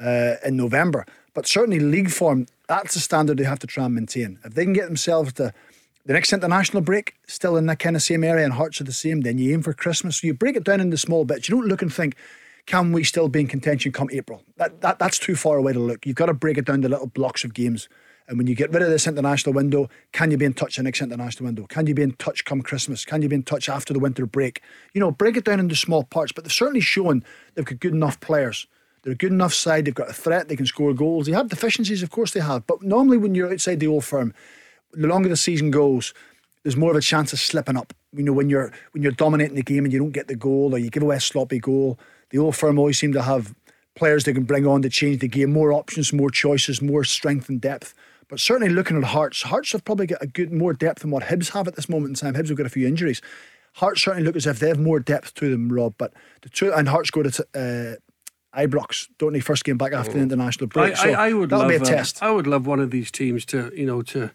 uh, 0.00 0.34
in 0.44 0.56
November. 0.56 1.06
But 1.34 1.46
certainly 1.46 1.80
league 1.80 2.10
form, 2.10 2.46
that's 2.68 2.96
a 2.96 3.00
standard 3.00 3.38
they 3.38 3.44
have 3.44 3.60
to 3.60 3.66
try 3.66 3.84
and 3.84 3.94
maintain. 3.94 4.38
If 4.44 4.54
they 4.54 4.64
can 4.64 4.72
get 4.72 4.86
themselves 4.86 5.32
to 5.34 5.54
the 6.04 6.12
next 6.12 6.32
international 6.32 6.82
break, 6.82 7.14
still 7.26 7.56
in 7.56 7.66
that 7.66 7.78
kind 7.78 7.96
of 7.96 8.02
same 8.02 8.24
area, 8.24 8.44
and 8.44 8.54
Hearts 8.54 8.80
are 8.80 8.84
the 8.84 8.92
same, 8.92 9.22
then 9.22 9.38
you 9.38 9.52
aim 9.54 9.62
for 9.62 9.72
Christmas. 9.72 10.20
So 10.20 10.26
you 10.26 10.34
break 10.34 10.56
it 10.56 10.64
down 10.64 10.80
into 10.80 10.96
small 10.96 11.24
bits. 11.24 11.48
You 11.48 11.56
don't 11.56 11.68
look 11.68 11.82
and 11.82 11.92
think, 11.92 12.16
can 12.66 12.92
we 12.92 13.04
still 13.04 13.28
be 13.28 13.40
in 13.40 13.46
contention 13.46 13.92
come 13.92 14.08
April? 14.12 14.42
That, 14.56 14.80
that 14.82 14.98
That's 14.98 15.18
too 15.18 15.36
far 15.36 15.56
away 15.56 15.72
to 15.72 15.78
look. 15.78 16.06
You've 16.06 16.16
got 16.16 16.26
to 16.26 16.34
break 16.34 16.58
it 16.58 16.66
down 16.66 16.82
to 16.82 16.88
little 16.88 17.06
blocks 17.06 17.44
of 17.44 17.54
games. 17.54 17.88
And 18.28 18.36
when 18.36 18.46
you 18.46 18.54
get 18.54 18.70
rid 18.72 18.82
of 18.82 18.90
this 18.90 19.06
international 19.06 19.54
window, 19.54 19.88
can 20.12 20.30
you 20.30 20.36
be 20.36 20.44
in 20.44 20.52
touch 20.52 20.76
the 20.76 20.82
next 20.82 21.00
international 21.00 21.46
window? 21.46 21.66
Can 21.66 21.86
you 21.86 21.94
be 21.94 22.02
in 22.02 22.12
touch 22.12 22.44
come 22.44 22.60
Christmas? 22.60 23.06
Can 23.06 23.22
you 23.22 23.28
be 23.28 23.36
in 23.36 23.42
touch 23.42 23.70
after 23.70 23.94
the 23.94 23.98
winter 23.98 24.26
break? 24.26 24.60
You 24.92 25.00
know, 25.00 25.10
break 25.10 25.36
it 25.38 25.44
down 25.44 25.60
into 25.60 25.74
small 25.74 26.04
parts. 26.04 26.30
But 26.30 26.44
they've 26.44 26.52
certainly 26.52 26.82
shown 26.82 27.24
they've 27.54 27.64
got 27.64 27.80
good 27.80 27.94
enough 27.94 28.20
players. 28.20 28.66
They're 29.02 29.14
a 29.14 29.16
good 29.16 29.32
enough 29.32 29.54
side. 29.54 29.86
They've 29.86 29.94
got 29.94 30.10
a 30.10 30.12
threat. 30.12 30.48
They 30.48 30.56
can 30.56 30.66
score 30.66 30.92
goals. 30.92 31.26
They 31.26 31.32
have 31.32 31.48
deficiencies, 31.48 32.02
of 32.02 32.10
course 32.10 32.32
they 32.32 32.40
have. 32.40 32.66
But 32.66 32.82
normally 32.82 33.16
when 33.16 33.34
you're 33.34 33.50
outside 33.50 33.80
the 33.80 33.86
old 33.86 34.04
firm, 34.04 34.34
the 34.92 35.06
longer 35.06 35.30
the 35.30 35.36
season 35.36 35.70
goes, 35.70 36.12
there's 36.62 36.76
more 36.76 36.90
of 36.90 36.96
a 36.96 37.00
chance 37.00 37.32
of 37.32 37.38
slipping 37.38 37.78
up. 37.78 37.94
You 38.12 38.24
know, 38.24 38.32
when 38.34 38.50
you're 38.50 38.72
when 38.92 39.02
you're 39.02 39.12
dominating 39.12 39.56
the 39.56 39.62
game 39.62 39.84
and 39.84 39.92
you 39.92 39.98
don't 39.98 40.10
get 40.10 40.28
the 40.28 40.36
goal 40.36 40.74
or 40.74 40.78
you 40.78 40.90
give 40.90 41.02
away 41.02 41.16
a 41.16 41.20
sloppy 41.20 41.58
goal, 41.58 41.98
the 42.30 42.38
old 42.38 42.56
firm 42.56 42.78
always 42.78 42.98
seem 42.98 43.12
to 43.14 43.22
have 43.22 43.54
players 43.94 44.24
they 44.24 44.32
can 44.32 44.44
bring 44.44 44.66
on 44.66 44.82
to 44.82 44.90
change 44.90 45.20
the 45.20 45.28
game, 45.28 45.52
more 45.52 45.72
options, 45.72 46.12
more 46.12 46.30
choices, 46.30 46.82
more 46.82 47.04
strength 47.04 47.48
and 47.48 47.60
depth. 47.60 47.94
But 48.28 48.40
certainly 48.40 48.72
looking 48.72 48.96
at 48.96 49.04
Hearts, 49.04 49.42
Hearts 49.42 49.72
have 49.72 49.84
probably 49.84 50.06
got 50.06 50.22
a 50.22 50.26
good 50.26 50.52
more 50.52 50.72
depth 50.72 51.00
than 51.00 51.10
what 51.10 51.24
Hibs 51.24 51.50
have 51.50 51.66
at 51.66 51.76
this 51.76 51.88
moment 51.88 52.10
in 52.10 52.14
time. 52.14 52.34
Hibs 52.34 52.48
have 52.48 52.58
got 52.58 52.66
a 52.66 52.70
few 52.70 52.86
injuries. 52.86 53.22
Hearts 53.74 54.02
certainly 54.02 54.26
look 54.26 54.36
as 54.36 54.46
if 54.46 54.58
they 54.58 54.68
have 54.68 54.78
more 54.78 55.00
depth 55.00 55.34
to 55.34 55.50
them, 55.50 55.72
Rob. 55.72 55.94
But 55.98 56.12
the 56.42 56.48
two 56.48 56.72
and 56.72 56.88
Hearts 56.88 57.10
go 57.10 57.22
to 57.22 57.46
uh, 57.54 58.58
Ibrox, 58.58 59.08
don't 59.18 59.32
they? 59.32 59.40
First 59.40 59.64
game 59.64 59.78
back 59.78 59.92
after 59.92 60.12
the 60.12 60.20
international 60.20 60.66
break. 60.66 60.98
I, 60.98 61.12
I, 61.12 61.28
I 61.28 61.32
would 61.32 61.50
that'll 61.50 61.68
love, 61.68 61.70
be 61.70 61.76
a 61.76 61.80
test. 61.80 62.22
I 62.22 62.30
would 62.30 62.46
love 62.46 62.66
one 62.66 62.80
of 62.80 62.90
these 62.90 63.10
teams 63.10 63.44
to, 63.46 63.72
you 63.74 63.86
know, 63.86 64.02
to 64.02 64.30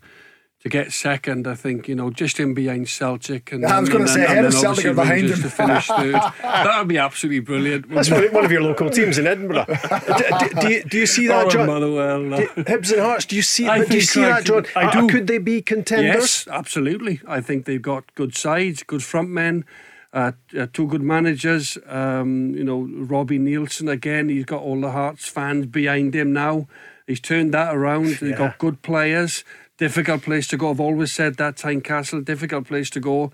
to 0.64 0.70
get 0.70 0.94
second. 0.94 1.46
I 1.46 1.56
think 1.56 1.88
you 1.88 1.96
know 1.96 2.10
just 2.10 2.40
in 2.40 2.54
behind 2.54 2.88
Celtic 2.88 3.52
and 3.52 3.66
I 3.66 3.80
was 3.80 3.90
going 3.90 4.06
to 4.06 4.12
say 4.12 4.24
ahead 4.24 4.46
of 4.46 4.54
Celtic 4.54 4.86
are 4.86 4.94
behind 4.94 5.30
him 5.30 5.42
to 5.42 5.50
finish 5.50 5.88
third. 5.88 6.14
that 6.42 6.80
would 6.80 6.88
be 6.88 6.98
absolutely 6.98 7.42
brilliant. 7.42 7.90
That's 7.90 8.10
one 8.10 8.46
of 8.46 8.52
your 8.52 8.62
local 8.62 8.90
teams 8.90 9.18
in 9.18 9.28
Edinburgh. 9.28 9.66
do, 9.68 10.62
do, 10.62 10.70
you, 10.70 10.84
do 10.84 10.98
you 11.00 11.06
see 11.06 11.28
that, 11.28 11.52
John? 11.52 11.68
Motherwell, 11.68 12.22
no. 12.22 12.38
do, 12.38 12.48
Hibs 12.64 12.92
and 12.92 13.02
Hearts. 13.02 13.26
Do 13.26 13.36
you 13.36 13.42
see? 13.42 13.68
I 13.68 13.84
do 13.84 13.96
you 13.96 14.02
see 14.02 14.22
that, 14.22 14.46
John? 14.46 14.66
I 14.76 14.90
do. 14.92 15.08
Could 15.10 15.28
they 15.28 15.38
be 15.38 15.62
contenders? 15.62 16.16
Yes, 16.16 16.48
absolutely. 16.48 17.20
I 17.28 17.42
think 17.42 17.66
they've 17.66 17.82
got 17.82 18.16
good 18.16 18.36
sides, 18.36 18.84
good 18.84 19.04
front 19.04 19.30
men. 19.30 19.66
Uh, 20.14 20.32
uh, 20.58 20.68
two 20.72 20.88
good 20.88 21.02
managers. 21.02 21.78
Um, 21.88 22.54
you 22.56 22.64
know, 22.64 22.88
Robbie 23.04 23.40
Neilson 23.40 23.92
again. 23.92 24.30
He's 24.30 24.46
got 24.46 24.62
all 24.62 24.80
the 24.80 24.92
Hearts 24.92 25.28
fans 25.28 25.66
behind 25.66 26.16
him 26.16 26.32
now. 26.32 26.68
He's 27.08 27.20
turned 27.20 27.54
that 27.54 27.76
around. 27.76 28.16
They've 28.22 28.38
got 28.38 28.60
good 28.60 28.82
players 28.82 29.44
difficult 29.84 30.22
place 30.22 30.48
to 30.48 30.56
go. 30.56 30.70
I've 30.70 30.80
always 30.80 31.12
said 31.12 31.36
that 31.36 31.58
Tynecastle, 31.58 32.24
difficult 32.24 32.68
place 32.68 32.90
to 32.92 33.02
go. 33.02 33.34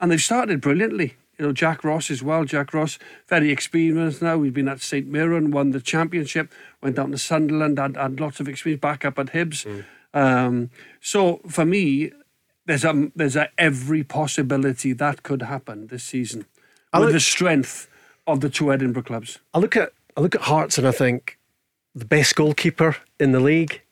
And 0.00 0.10
they've 0.10 0.20
started 0.20 0.60
brilliantly. 0.60 1.14
You 1.38 1.46
know, 1.46 1.52
Jack 1.52 1.84
Ross 1.84 2.10
as 2.10 2.20
well. 2.20 2.44
Jack 2.44 2.74
Ross, 2.74 2.98
very 3.28 3.52
experienced 3.52 4.20
now. 4.20 4.42
He's 4.42 4.52
been 4.52 4.68
at 4.68 4.80
St 4.80 5.06
Mirren, 5.06 5.52
won 5.52 5.70
the 5.70 5.80
championship, 5.80 6.52
went 6.82 6.96
down 6.96 7.12
to 7.12 7.18
Sunderland, 7.18 7.78
had, 7.78 7.96
had 7.96 8.18
lots 8.18 8.40
of 8.40 8.48
experience 8.48 8.80
back 8.80 9.04
up 9.04 9.20
at 9.20 9.26
Hibs. 9.26 9.64
Mm. 9.64 9.84
Um, 10.20 10.70
so 11.00 11.40
for 11.48 11.64
me, 11.64 12.10
there's 12.66 12.84
a 12.84 13.10
there's 13.14 13.36
a 13.36 13.48
every 13.56 14.02
possibility 14.02 14.92
that 14.94 15.22
could 15.22 15.42
happen 15.42 15.88
this 15.88 16.04
season 16.04 16.46
I 16.92 16.98
with 16.98 17.08
look, 17.08 17.14
the 17.14 17.20
strength 17.20 17.88
of 18.26 18.40
the 18.40 18.48
two 18.48 18.72
Edinburgh 18.72 19.02
clubs. 19.04 19.38
I 19.52 19.58
look 19.58 19.76
at 19.76 19.92
I 20.16 20.20
look 20.20 20.34
at 20.34 20.42
Hearts 20.42 20.78
and 20.78 20.86
I 20.86 20.92
think 20.92 21.38
the 21.94 22.04
best 22.04 22.34
goalkeeper 22.34 22.96
in 23.20 23.32
the 23.32 23.40
league 23.40 23.82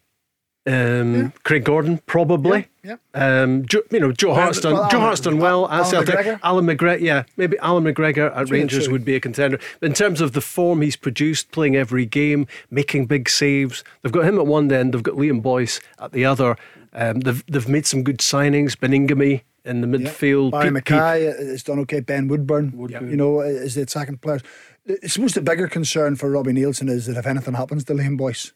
um, 0.66 1.14
yeah. 1.14 1.30
Craig 1.42 1.64
Gordon, 1.64 1.98
probably. 2.06 2.68
Yeah. 2.84 2.96
yeah. 3.14 3.42
Um, 3.42 3.66
Joe, 3.66 3.82
you 3.90 4.00
know, 4.00 4.12
Joe 4.12 4.34
Hart's 4.34 4.60
done, 4.60 4.74
well, 4.74 4.90
Joe 4.90 5.00
Hart's 5.00 5.20
done 5.20 5.38
well 5.38 5.68
at 5.68 5.86
Celtic. 5.86 6.14
McGregor. 6.14 6.40
Allan 6.42 6.66
McGregor, 6.66 7.00
yeah, 7.00 7.24
maybe 7.36 7.58
Allan 7.58 7.84
McGregor 7.84 8.36
at 8.36 8.50
Rangers 8.50 8.88
would 8.88 9.04
be 9.04 9.16
a 9.16 9.20
contender. 9.20 9.58
In 9.80 9.92
terms 9.92 10.20
of 10.20 10.32
the 10.32 10.40
form 10.40 10.82
he's 10.82 10.96
produced, 10.96 11.50
playing 11.50 11.76
every 11.76 12.06
game, 12.06 12.46
making 12.70 13.06
big 13.06 13.28
saves, 13.28 13.82
they've 14.02 14.12
got 14.12 14.24
him 14.24 14.38
at 14.38 14.46
one 14.46 14.70
end, 14.72 14.94
they've 14.94 15.02
got 15.02 15.16
Liam 15.16 15.42
Boyce 15.42 15.80
at 15.98 16.12
the 16.12 16.24
other. 16.24 16.56
Um, 16.92 17.20
they've 17.20 17.44
they've 17.46 17.68
made 17.68 17.86
some 17.86 18.02
good 18.02 18.18
signings. 18.18 18.76
Baningime 18.76 19.42
in 19.64 19.80
the 19.80 19.86
midfield. 19.86 20.50
Barry 20.52 20.66
P- 20.66 20.70
Mackay 20.70 21.24
has 21.24 21.62
done 21.62 21.78
okay. 21.80 22.00
Ben 22.00 22.28
Woodburn, 22.28 22.72
Woodburn, 22.76 23.10
you 23.10 23.16
know, 23.16 23.40
is 23.40 23.74
the 23.74 23.82
attacking 23.82 24.18
players. 24.18 24.42
I 24.88 25.06
suppose 25.06 25.34
the 25.34 25.40
bigger 25.40 25.68
concern 25.68 26.16
for 26.16 26.30
Robbie 26.30 26.52
Neilson 26.52 26.90
is 26.90 27.06
that 27.06 27.16
if 27.16 27.26
anything 27.26 27.54
happens 27.54 27.84
to 27.84 27.94
Liam 27.94 28.16
Boyce, 28.18 28.52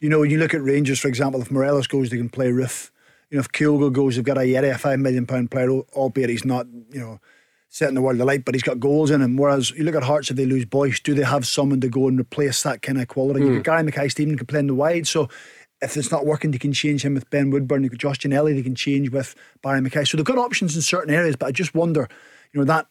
you 0.00 0.08
know, 0.08 0.20
when 0.20 0.30
you 0.30 0.38
look 0.38 0.54
at 0.54 0.62
Rangers, 0.62 1.00
for 1.00 1.08
example, 1.08 1.40
if 1.40 1.50
Morelos 1.50 1.86
goes, 1.86 2.10
they 2.10 2.16
can 2.16 2.28
play 2.28 2.48
Roofe. 2.48 2.90
You 3.30 3.36
know, 3.36 3.40
if 3.40 3.52
Kyogo 3.52 3.92
goes, 3.92 4.16
they've 4.16 4.24
got 4.24 4.36
Ajeti, 4.36 4.70
a 4.70 4.78
five 4.78 4.98
million 4.98 5.26
pound 5.26 5.50
player, 5.50 5.70
albeit 5.70 6.30
he's 6.30 6.44
not, 6.44 6.66
you 6.90 7.00
know, 7.00 7.20
setting 7.68 7.96
the 7.96 8.02
world 8.02 8.20
alight, 8.20 8.44
but 8.44 8.54
he's 8.54 8.62
got 8.62 8.78
goals 8.78 9.10
in 9.10 9.20
him. 9.20 9.36
Whereas 9.36 9.70
you 9.72 9.82
look 9.82 9.96
at 9.96 10.04
Hearts, 10.04 10.30
if 10.30 10.36
they 10.36 10.46
lose 10.46 10.64
Boyce, 10.64 11.00
do 11.00 11.14
they 11.14 11.24
have 11.24 11.46
someone 11.46 11.80
to 11.80 11.88
go 11.88 12.06
and 12.06 12.20
replace 12.20 12.62
that 12.62 12.82
kind 12.82 13.00
of 13.00 13.08
quality? 13.08 13.40
Mm. 13.40 13.64
Gary 13.64 13.82
Mackay-Steven 13.82 14.36
can 14.36 14.46
play 14.46 14.60
in 14.60 14.68
the 14.68 14.74
wide, 14.74 15.08
so 15.08 15.28
if 15.82 15.96
it's 15.96 16.12
not 16.12 16.24
working, 16.24 16.52
they 16.52 16.58
can 16.58 16.72
change 16.72 17.04
him 17.04 17.14
with 17.14 17.28
Ben 17.30 17.50
Woodburn. 17.50 17.82
You've 17.82 17.92
got 17.92 17.98
Josh 17.98 18.18
Ginnelly, 18.18 18.54
they 18.54 18.62
can 18.62 18.76
change 18.76 19.10
with 19.10 19.34
Barrie 19.62 19.80
McKay. 19.80 20.06
So 20.06 20.16
they've 20.16 20.24
got 20.24 20.38
options 20.38 20.76
in 20.76 20.82
certain 20.82 21.12
areas, 21.12 21.34
but 21.34 21.46
I 21.46 21.52
just 21.52 21.74
wonder, 21.74 22.08
you 22.52 22.60
know, 22.60 22.64
that 22.66 22.86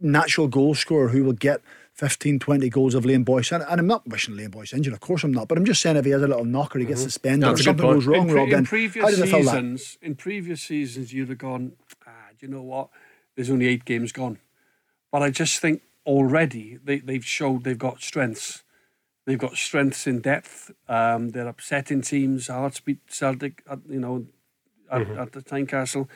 natural 0.00 0.48
goal 0.48 0.74
scorer 0.74 1.08
who 1.08 1.24
will 1.24 1.32
get 1.32 1.60
15, 1.96 2.38
20 2.38 2.68
goals 2.68 2.94
of 2.94 3.04
Liam 3.04 3.24
Boyce. 3.24 3.52
And, 3.52 3.64
and 3.68 3.80
I'm 3.80 3.86
not 3.86 4.06
wishing 4.06 4.34
Liam 4.34 4.50
Boyce 4.50 4.74
injured, 4.74 4.92
of 4.92 5.00
course 5.00 5.24
I'm 5.24 5.32
not. 5.32 5.48
But 5.48 5.56
I'm 5.56 5.64
just 5.64 5.80
saying 5.80 5.96
if 5.96 6.04
he 6.04 6.10
has 6.10 6.22
a 6.22 6.28
little 6.28 6.44
knock 6.44 6.76
or 6.76 6.78
he 6.78 6.84
gets 6.84 7.00
mm-hmm. 7.00 7.08
suspended 7.08 7.48
or 7.48 7.56
something 7.56 7.86
goes 7.86 8.06
wrong, 8.06 8.28
in, 8.28 8.34
Rob, 8.34 8.48
in 8.50 8.64
previous 8.66 9.16
seasons, 9.16 9.98
in 10.02 10.14
previous 10.14 10.62
seasons, 10.62 11.12
you'd 11.12 11.30
have 11.30 11.38
gone, 11.38 11.72
ah, 12.06 12.10
do 12.38 12.46
you 12.46 12.52
know 12.52 12.62
what? 12.62 12.90
There's 13.34 13.50
only 13.50 13.66
eight 13.66 13.84
games 13.84 14.12
gone. 14.12 14.38
But 15.10 15.22
I 15.22 15.30
just 15.30 15.58
think 15.58 15.82
already 16.04 16.78
they, 16.84 16.98
they've 16.98 17.24
showed 17.24 17.64
they've 17.64 17.78
got 17.78 18.02
strengths. 18.02 18.62
They've 19.24 19.38
got 19.38 19.56
strengths 19.56 20.06
in 20.06 20.20
depth. 20.20 20.70
Um, 20.88 21.30
they're 21.30 21.48
upsetting 21.48 22.02
teams. 22.02 22.48
Hearts 22.48 22.78
beat 22.78 22.98
Celtic, 23.08 23.62
at, 23.68 23.80
you 23.88 23.98
know, 23.98 24.26
at, 24.92 25.02
mm-hmm. 25.02 25.18
at 25.18 25.32
the 25.32 25.42
Tynecastle. 25.42 26.08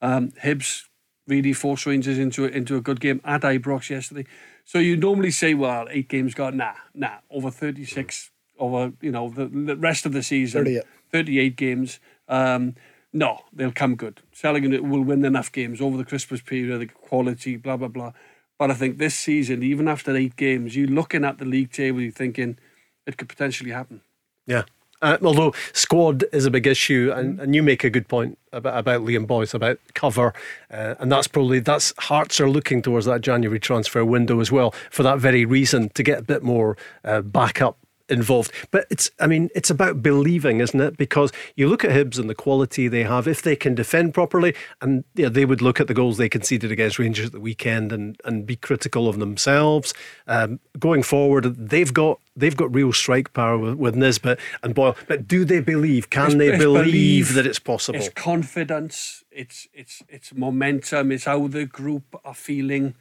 Um, 0.00 0.32
Hibs 0.42 0.84
really 1.26 1.52
forced 1.52 1.86
Rangers 1.86 2.18
into 2.18 2.44
into 2.44 2.76
a 2.76 2.80
good 2.80 3.00
game 3.00 3.20
at 3.24 3.42
Ibrox 3.42 3.90
yesterday. 3.90 4.26
So 4.64 4.78
you 4.78 4.96
normally 4.96 5.30
say, 5.30 5.54
well, 5.54 5.86
eight 5.90 6.08
games 6.08 6.34
got 6.34 6.54
nah, 6.54 6.74
nah, 6.94 7.18
over 7.30 7.50
36, 7.50 8.30
over, 8.58 8.92
you 9.00 9.12
know, 9.12 9.28
the, 9.28 9.46
the 9.46 9.76
rest 9.76 10.06
of 10.06 10.12
the 10.12 10.22
season. 10.22 10.64
38. 10.64 10.84
38 11.12 11.56
games. 11.56 12.00
Um, 12.28 12.74
no, 13.12 13.40
they'll 13.52 13.72
come 13.72 13.94
good. 13.94 14.20
Celtic 14.32 14.64
will 14.82 15.02
win 15.02 15.24
enough 15.24 15.50
games 15.52 15.80
over 15.80 15.96
the 15.96 16.04
Christmas 16.04 16.42
period, 16.42 16.80
the 16.80 16.86
quality, 16.86 17.56
blah, 17.56 17.76
blah, 17.76 17.88
blah. 17.88 18.12
But 18.58 18.70
I 18.70 18.74
think 18.74 18.98
this 18.98 19.14
season, 19.14 19.62
even 19.62 19.88
after 19.88 20.14
eight 20.16 20.36
games, 20.36 20.76
you're 20.76 20.88
looking 20.88 21.24
at 21.24 21.38
the 21.38 21.44
league 21.44 21.72
table, 21.72 22.00
you're 22.00 22.12
thinking 22.12 22.58
it 23.06 23.16
could 23.16 23.28
potentially 23.28 23.70
happen. 23.70 24.00
Yeah. 24.46 24.64
Uh, 25.02 25.18
although 25.22 25.52
squad 25.72 26.24
is 26.32 26.46
a 26.46 26.50
big 26.50 26.66
issue, 26.66 27.12
and, 27.14 27.38
and 27.40 27.54
you 27.54 27.62
make 27.62 27.84
a 27.84 27.90
good 27.90 28.08
point 28.08 28.38
about, 28.52 28.78
about 28.78 29.02
Liam 29.02 29.26
Boyce 29.26 29.54
about 29.54 29.78
cover, 29.94 30.32
uh, 30.70 30.94
and 30.98 31.12
that's 31.12 31.28
probably 31.28 31.60
that's 31.60 31.92
Hearts 31.98 32.40
are 32.40 32.48
looking 32.48 32.82
towards 32.82 33.06
that 33.06 33.20
January 33.20 33.60
transfer 33.60 34.04
window 34.04 34.40
as 34.40 34.50
well 34.50 34.74
for 34.90 35.02
that 35.02 35.18
very 35.18 35.44
reason 35.44 35.90
to 35.90 36.02
get 36.02 36.18
a 36.18 36.22
bit 36.22 36.42
more 36.42 36.76
uh, 37.04 37.20
backup 37.20 37.76
involved. 38.08 38.52
But 38.70 38.86
it's, 38.90 39.10
I 39.20 39.26
mean, 39.26 39.50
it's 39.54 39.70
about 39.70 40.02
believing, 40.02 40.60
isn't 40.60 40.80
it? 40.80 40.96
Because 40.96 41.32
you 41.56 41.68
look 41.68 41.84
at 41.84 41.90
Hibs 41.90 42.18
and 42.18 42.28
the 42.30 42.34
quality 42.34 42.88
they 42.88 43.02
have, 43.04 43.26
if 43.26 43.42
they 43.42 43.56
can 43.56 43.74
defend 43.74 44.14
properly, 44.14 44.54
and 44.80 45.04
yeah, 45.14 45.28
they 45.28 45.44
would 45.44 45.62
look 45.62 45.80
at 45.80 45.88
the 45.88 45.94
goals 45.94 46.16
they 46.16 46.28
conceded 46.28 46.70
against 46.72 46.98
Rangers 46.98 47.26
at 47.26 47.32
the 47.32 47.40
weekend 47.40 47.92
and, 47.92 48.20
and 48.24 48.46
be 48.46 48.56
critical 48.56 49.08
of 49.08 49.18
themselves. 49.18 49.92
Um, 50.26 50.60
going 50.78 51.02
forward, 51.02 51.44
they've 51.56 51.92
got 51.92 52.20
they've 52.38 52.56
got 52.56 52.74
real 52.74 52.92
strike 52.92 53.32
power 53.32 53.56
with, 53.56 53.74
with 53.74 53.94
Nisbet 53.96 54.38
and 54.62 54.74
Boyle. 54.74 54.96
But 55.08 55.26
do 55.26 55.44
they 55.44 55.60
believe? 55.60 56.10
Can 56.10 56.26
It's- 56.26 56.38
they 56.38 56.48
it's 56.50 56.62
believe, 56.62 56.84
belief, 56.84 57.34
that 57.34 57.46
it's 57.46 57.58
possible? 57.58 57.98
It's 57.98 58.08
confidence. 58.10 59.24
It's 59.30 59.68
it's 59.72 60.02
it's 60.08 60.34
momentum. 60.34 61.12
It's 61.12 61.24
how 61.24 61.46
the 61.48 61.66
group 61.66 62.04
are 62.24 62.34
feeling 62.34 62.94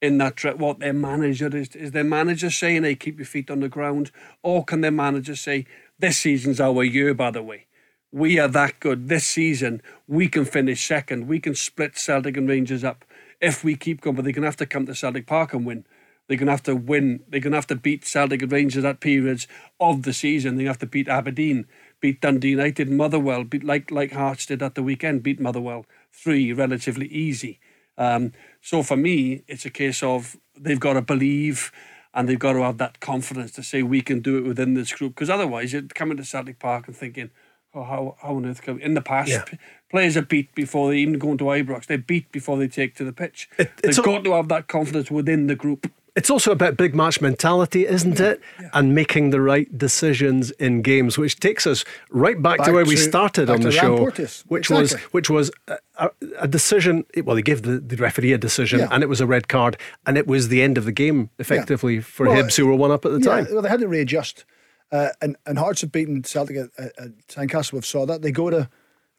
in 0.00 0.18
that 0.18 0.36
trip. 0.36 0.58
What 0.58 0.78
their 0.78 0.92
manager 0.92 1.54
is 1.56 1.74
is 1.74 1.92
their 1.92 2.04
manager 2.04 2.50
saying, 2.50 2.84
"Hey, 2.84 2.94
keep 2.94 3.18
your 3.18 3.26
feet 3.26 3.50
on 3.50 3.60
the 3.60 3.68
ground," 3.68 4.10
or 4.42 4.64
can 4.64 4.80
their 4.80 4.90
manager 4.90 5.36
say, 5.36 5.66
"This 5.98 6.18
season's 6.18 6.60
our 6.60 6.84
year." 6.84 7.14
By 7.14 7.30
the 7.30 7.42
way, 7.42 7.66
we 8.12 8.38
are 8.38 8.48
that 8.48 8.80
good. 8.80 9.08
This 9.08 9.26
season, 9.26 9.82
we 10.06 10.28
can 10.28 10.44
finish 10.44 10.86
second. 10.86 11.26
We 11.26 11.40
can 11.40 11.54
split 11.54 11.96
Celtic 11.96 12.36
and 12.36 12.48
Rangers 12.48 12.84
up 12.84 13.04
if 13.40 13.64
we 13.64 13.76
keep 13.76 14.00
going. 14.00 14.16
But 14.16 14.24
they're 14.24 14.32
gonna 14.32 14.46
have 14.46 14.56
to 14.56 14.66
come 14.66 14.86
to 14.86 14.94
Celtic 14.94 15.26
Park 15.26 15.52
and 15.52 15.66
win. 15.66 15.84
They're 16.26 16.36
gonna 16.36 16.50
have 16.50 16.62
to 16.64 16.76
win. 16.76 17.20
They're 17.28 17.40
gonna 17.40 17.56
have 17.56 17.66
to 17.68 17.76
beat 17.76 18.04
Celtic 18.04 18.42
and 18.42 18.52
Rangers 18.52 18.84
at 18.84 19.00
periods 19.00 19.48
of 19.80 20.02
the 20.02 20.12
season. 20.12 20.56
They 20.56 20.64
have 20.64 20.78
to 20.78 20.86
beat 20.86 21.08
Aberdeen, 21.08 21.66
beat 22.00 22.20
Dundee 22.20 22.50
United, 22.50 22.90
Motherwell, 22.90 23.44
beat 23.44 23.64
like 23.64 23.90
like 23.90 24.12
Hearts 24.12 24.46
did 24.46 24.62
at 24.62 24.74
the 24.74 24.82
weekend, 24.82 25.22
beat 25.22 25.40
Motherwell 25.40 25.86
three 26.12 26.52
relatively 26.52 27.06
easy. 27.08 27.58
Um, 27.98 28.32
so 28.62 28.82
for 28.82 28.96
me, 28.96 29.42
it's 29.46 29.66
a 29.66 29.70
case 29.70 30.02
of 30.02 30.36
they've 30.58 30.80
got 30.80 30.94
to 30.94 31.02
believe 31.02 31.70
and 32.14 32.28
they've 32.28 32.38
got 32.38 32.54
to 32.54 32.62
have 32.62 32.78
that 32.78 33.00
confidence 33.00 33.50
to 33.52 33.62
say 33.62 33.82
we 33.82 34.00
can 34.00 34.20
do 34.20 34.38
it 34.38 34.42
within 34.44 34.74
this 34.74 34.92
group. 34.92 35.14
Because 35.14 35.28
otherwise, 35.28 35.72
you're 35.72 35.82
coming 35.82 36.16
to 36.16 36.24
Celtic 36.24 36.58
Park 36.58 36.86
and 36.86 36.96
thinking, 36.96 37.30
oh, 37.74 37.84
how, 37.84 38.16
how 38.22 38.36
on 38.36 38.46
earth 38.46 38.62
can 38.62 38.80
in 38.80 38.94
the 38.94 39.02
past 39.02 39.30
Yeah. 39.30 39.42
p- 39.44 39.58
players 39.90 40.16
are 40.16 40.22
beat 40.22 40.54
before 40.54 40.90
they 40.90 40.98
even 40.98 41.18
go 41.18 41.32
into 41.32 41.44
Ibrox. 41.44 41.86
They're 41.86 41.98
beat 41.98 42.32
before 42.32 42.56
they 42.56 42.68
take 42.68 42.94
to 42.96 43.04
the 43.04 43.12
pitch. 43.12 43.48
it's 43.58 43.96
they've 43.96 44.04
got 44.04 44.24
to 44.24 44.32
have 44.32 44.48
that 44.48 44.68
confidence 44.68 45.10
within 45.10 45.48
the 45.48 45.54
group. 45.56 45.90
It's 46.16 46.30
also 46.30 46.50
about 46.50 46.76
big 46.76 46.94
match 46.94 47.20
mentality, 47.20 47.86
isn't 47.86 48.18
it? 48.18 48.40
And 48.72 48.94
making 48.94 49.30
the 49.30 49.40
right 49.40 49.76
decisions 49.76 50.50
in 50.52 50.82
games, 50.82 51.16
which 51.16 51.38
takes 51.38 51.66
us 51.66 51.84
right 52.10 52.40
back, 52.40 52.58
to 52.58 52.64
Back 52.64 52.74
where 52.74 52.84
we 52.84 52.96
started 52.96 53.48
on 53.50 53.60
the 53.60 53.70
show, 53.70 53.98
Porteous. 53.98 54.44
which 54.48 54.70
Exactly. 54.70 54.96
was 54.96 55.12
which 55.12 55.30
was 55.30 55.50
a, 55.96 56.10
a, 56.40 56.48
decision. 56.48 57.04
Well, 57.22 57.36
they 57.36 57.42
gave 57.42 57.62
the, 57.62 57.78
the 57.78 57.96
referee 57.96 58.32
a 58.32 58.38
decision, 58.38 58.80
Yeah. 58.80 58.88
and 58.90 59.02
it 59.02 59.08
was 59.08 59.20
a 59.20 59.26
red 59.26 59.48
card, 59.48 59.76
and 60.06 60.18
it 60.18 60.26
was 60.26 60.48
the 60.48 60.62
end 60.62 60.76
of 60.78 60.84
the 60.84 60.92
game 60.92 61.30
effectively 61.38 62.00
for 62.00 62.26
Well, 62.26 62.42
Hibs, 62.42 62.56
who 62.56 62.66
were 62.66 62.74
one 62.74 62.90
up 62.90 63.04
at 63.04 63.12
the 63.12 63.20
yeah, 63.20 63.36
time. 63.36 63.46
Well, 63.52 63.62
they 63.62 63.68
had 63.68 63.80
to 63.80 63.88
readjust. 63.88 64.44
Uh, 64.90 65.10
and, 65.20 65.36
and 65.44 65.58
Hearts 65.58 65.82
have 65.82 65.92
beaten 65.92 66.24
Celtic 66.24 66.56
at, 66.56 66.70
at, 66.78 67.26
Tynecastle. 67.28 67.74
We've 67.74 67.84
saw 67.86 68.06
that. 68.06 68.22
They 68.22 68.32
go 68.32 68.48
to 68.48 68.70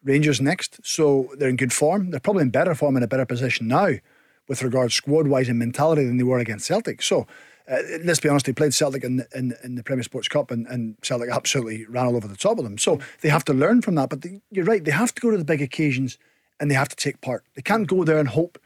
Rangers 0.02 0.40
next, 0.40 0.80
so 0.82 1.30
they're 1.38 1.48
in 1.48 1.56
good 1.56 1.72
form. 1.72 2.10
They're 2.10 2.20
probably 2.20 2.42
in 2.42 2.50
better 2.50 2.74
form 2.74 2.96
and 2.96 3.04
a 3.04 3.08
better 3.08 3.26
position 3.26 3.68
now 3.68 3.90
with 4.50 4.64
regards 4.64 4.94
squad 4.94 5.28
wise 5.28 5.48
and 5.48 5.60
mentality 5.60 6.04
than 6.04 6.16
they 6.16 6.24
were 6.24 6.40
against 6.40 6.66
Celtic. 6.66 7.02
So 7.02 7.24
uh, 7.70 7.78
let's 8.02 8.18
be 8.18 8.28
honest, 8.28 8.46
they 8.46 8.52
played 8.52 8.74
Celtic 8.74 9.04
in, 9.04 9.24
in, 9.32 9.54
in 9.62 9.76
the 9.76 9.84
Premier 9.84 10.02
Sports 10.02 10.26
Cup 10.26 10.50
and, 10.50 10.66
and 10.66 10.96
Celtic 11.02 11.30
absolutely 11.30 11.86
ran 11.86 12.06
all 12.06 12.16
over 12.16 12.26
the 12.26 12.36
top 12.36 12.58
of 12.58 12.64
them. 12.64 12.76
So 12.76 12.98
they 13.20 13.28
have 13.28 13.44
to 13.44 13.54
learn 13.54 13.80
from 13.80 13.94
that. 13.94 14.10
But 14.10 14.22
they, 14.22 14.40
you're 14.50 14.64
right, 14.64 14.84
they 14.84 14.90
have 14.90 15.14
to 15.14 15.20
go 15.20 15.30
to 15.30 15.38
the 15.38 15.44
big 15.44 15.62
occasions 15.62 16.18
and 16.58 16.68
they 16.68 16.74
have 16.74 16.88
to 16.88 16.96
take 16.96 17.20
part. 17.20 17.44
They 17.54 17.62
can't 17.62 17.86
go 17.86 18.02
there 18.02 18.18
and 18.18 18.26
hope 18.26 18.58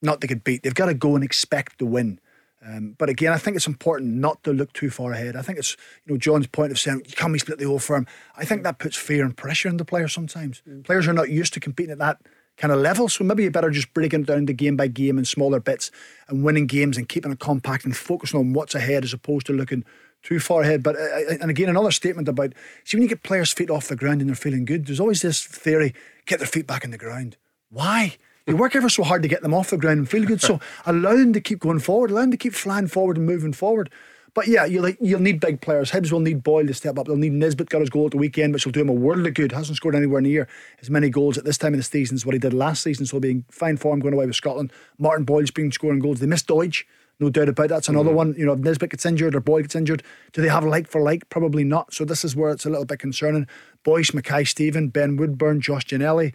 not 0.00 0.20
to 0.20 0.28
get 0.28 0.44
beat. 0.44 0.62
They've 0.62 0.72
got 0.72 0.86
to 0.86 0.94
go 0.94 1.16
and 1.16 1.24
expect 1.24 1.80
to 1.80 1.86
win. 1.86 2.20
Um, 2.64 2.94
but 2.96 3.08
again, 3.08 3.32
I 3.32 3.38
think 3.38 3.56
it's 3.56 3.66
important 3.66 4.14
not 4.14 4.44
to 4.44 4.52
look 4.52 4.72
too 4.74 4.90
far 4.90 5.10
ahead. 5.10 5.34
I 5.34 5.42
think 5.42 5.58
it's 5.58 5.76
you 6.04 6.14
know 6.14 6.18
John's 6.18 6.46
point 6.46 6.70
of 6.70 6.78
saying 6.78 7.02
can 7.16 7.32
we 7.32 7.40
split 7.40 7.58
the 7.58 7.64
Old 7.64 7.82
Firm. 7.82 8.06
I 8.36 8.44
think 8.44 8.62
that 8.62 8.78
puts 8.78 8.96
fear 8.96 9.24
and 9.24 9.36
pressure 9.36 9.68
on 9.68 9.76
the 9.76 9.84
players 9.84 10.12
sometimes. 10.12 10.62
Players 10.84 11.08
are 11.08 11.12
not 11.12 11.30
used 11.30 11.52
to 11.54 11.60
competing 11.60 11.92
at 11.92 11.98
that 11.98 12.20
kind 12.56 12.72
of 12.72 12.78
level, 12.78 13.08
so 13.08 13.24
maybe 13.24 13.44
you 13.44 13.50
better 13.50 13.70
just 13.70 13.92
breaking 13.92 14.22
it 14.22 14.26
down 14.26 14.46
to 14.46 14.52
game 14.52 14.76
by 14.76 14.88
game 14.88 15.18
in 15.18 15.24
smaller 15.24 15.60
bits 15.60 15.90
and 16.28 16.42
winning 16.42 16.66
games 16.66 16.96
and 16.96 17.08
keeping 17.08 17.32
it 17.32 17.38
compact 17.38 17.84
and 17.84 17.96
focusing 17.96 18.40
on 18.40 18.52
what's 18.52 18.74
ahead 18.74 19.04
as 19.04 19.12
opposed 19.12 19.46
to 19.46 19.52
looking 19.52 19.84
too 20.22 20.40
far 20.40 20.62
ahead. 20.62 20.82
But 20.82 20.96
uh, 20.96 21.00
uh, 21.00 21.36
and 21.40 21.50
again, 21.50 21.68
another 21.68 21.90
statement 21.90 22.28
about 22.28 22.52
see 22.84 22.96
when 22.96 23.02
you 23.02 23.08
get 23.08 23.22
players' 23.22 23.52
feet 23.52 23.70
off 23.70 23.88
the 23.88 23.96
ground 23.96 24.20
and 24.20 24.28
they're 24.28 24.36
feeling 24.36 24.64
good. 24.64 24.86
There's 24.86 25.00
always 25.00 25.22
this 25.22 25.44
theory: 25.44 25.94
get 26.26 26.38
their 26.38 26.48
feet 26.48 26.66
back 26.66 26.84
in 26.84 26.90
the 26.90 26.98
ground. 26.98 27.36
Why? 27.70 28.16
You 28.46 28.56
work 28.56 28.76
ever 28.76 28.88
so 28.88 29.02
hard 29.02 29.22
to 29.22 29.28
get 29.28 29.42
them 29.42 29.52
off 29.52 29.70
the 29.70 29.76
ground 29.76 29.98
and 29.98 30.08
feel 30.08 30.24
good. 30.24 30.40
So 30.40 30.60
allow 30.86 31.16
them 31.16 31.32
to 31.32 31.40
keep 31.40 31.58
going 31.58 31.80
forward, 31.80 32.10
allow 32.10 32.20
them 32.22 32.30
to 32.30 32.36
keep 32.36 32.54
flying 32.54 32.86
forward 32.86 33.16
and 33.16 33.26
moving 33.26 33.52
forward. 33.52 33.90
But 34.36 34.48
yeah, 34.48 34.66
you'll, 34.66 34.90
you'll 35.00 35.20
need 35.20 35.40
big 35.40 35.62
players. 35.62 35.90
Hibs 35.90 36.12
will 36.12 36.20
need 36.20 36.42
Boyle 36.42 36.66
to 36.66 36.74
step 36.74 36.98
up. 36.98 37.06
They'll 37.06 37.16
need 37.16 37.32
Nisbet 37.32 37.70
got 37.70 37.80
his 37.80 37.88
goal 37.88 38.04
at 38.04 38.10
the 38.10 38.18
weekend, 38.18 38.52
which 38.52 38.66
will 38.66 38.72
do 38.72 38.82
him 38.82 38.90
a 38.90 38.92
world 38.92 39.26
of 39.26 39.32
good. 39.32 39.50
Hasn't 39.50 39.78
scored 39.78 39.94
anywhere 39.94 40.20
near 40.20 40.46
as 40.80 40.90
many 40.90 41.08
goals 41.08 41.38
at 41.38 41.46
this 41.46 41.56
time 41.56 41.72
of 41.72 41.78
the 41.78 41.82
season 41.82 42.16
as 42.16 42.26
what 42.26 42.34
he 42.34 42.38
did 42.38 42.52
last 42.52 42.82
season. 42.82 43.06
So 43.06 43.16
he'll 43.16 43.22
be 43.22 43.30
in 43.30 43.44
fine 43.50 43.78
form 43.78 43.98
going 44.00 44.12
away 44.12 44.26
with 44.26 44.36
Scotland. 44.36 44.70
Martin 44.98 45.24
Boyle's 45.24 45.50
been 45.50 45.72
scoring 45.72 46.00
goals. 46.00 46.20
They 46.20 46.26
missed 46.26 46.48
Doidge, 46.48 46.84
no 47.18 47.30
doubt 47.30 47.48
about 47.48 47.68
that. 47.68 47.76
That's 47.76 47.88
another 47.88 48.12
one. 48.12 48.34
You 48.36 48.44
know, 48.44 48.52
if 48.52 48.58
Nisbet 48.58 48.90
gets 48.90 49.06
injured 49.06 49.34
or 49.34 49.40
Boyle 49.40 49.62
gets 49.62 49.74
injured, 49.74 50.02
do 50.34 50.42
they 50.42 50.48
have 50.48 50.64
like 50.64 50.86
for 50.86 51.00
like? 51.00 51.28
Probably 51.30 51.64
not. 51.64 51.94
So 51.94 52.04
this 52.04 52.22
is 52.22 52.36
where 52.36 52.50
it's 52.50 52.66
a 52.66 52.70
little 52.70 52.84
bit 52.84 52.98
concerning. 52.98 53.48
Boyce, 53.84 54.12
Mackay-Steven, 54.12 54.88
Ben 54.88 55.16
Woodburn, 55.16 55.62
Josh 55.62 55.86
Ginnelly 55.86 56.34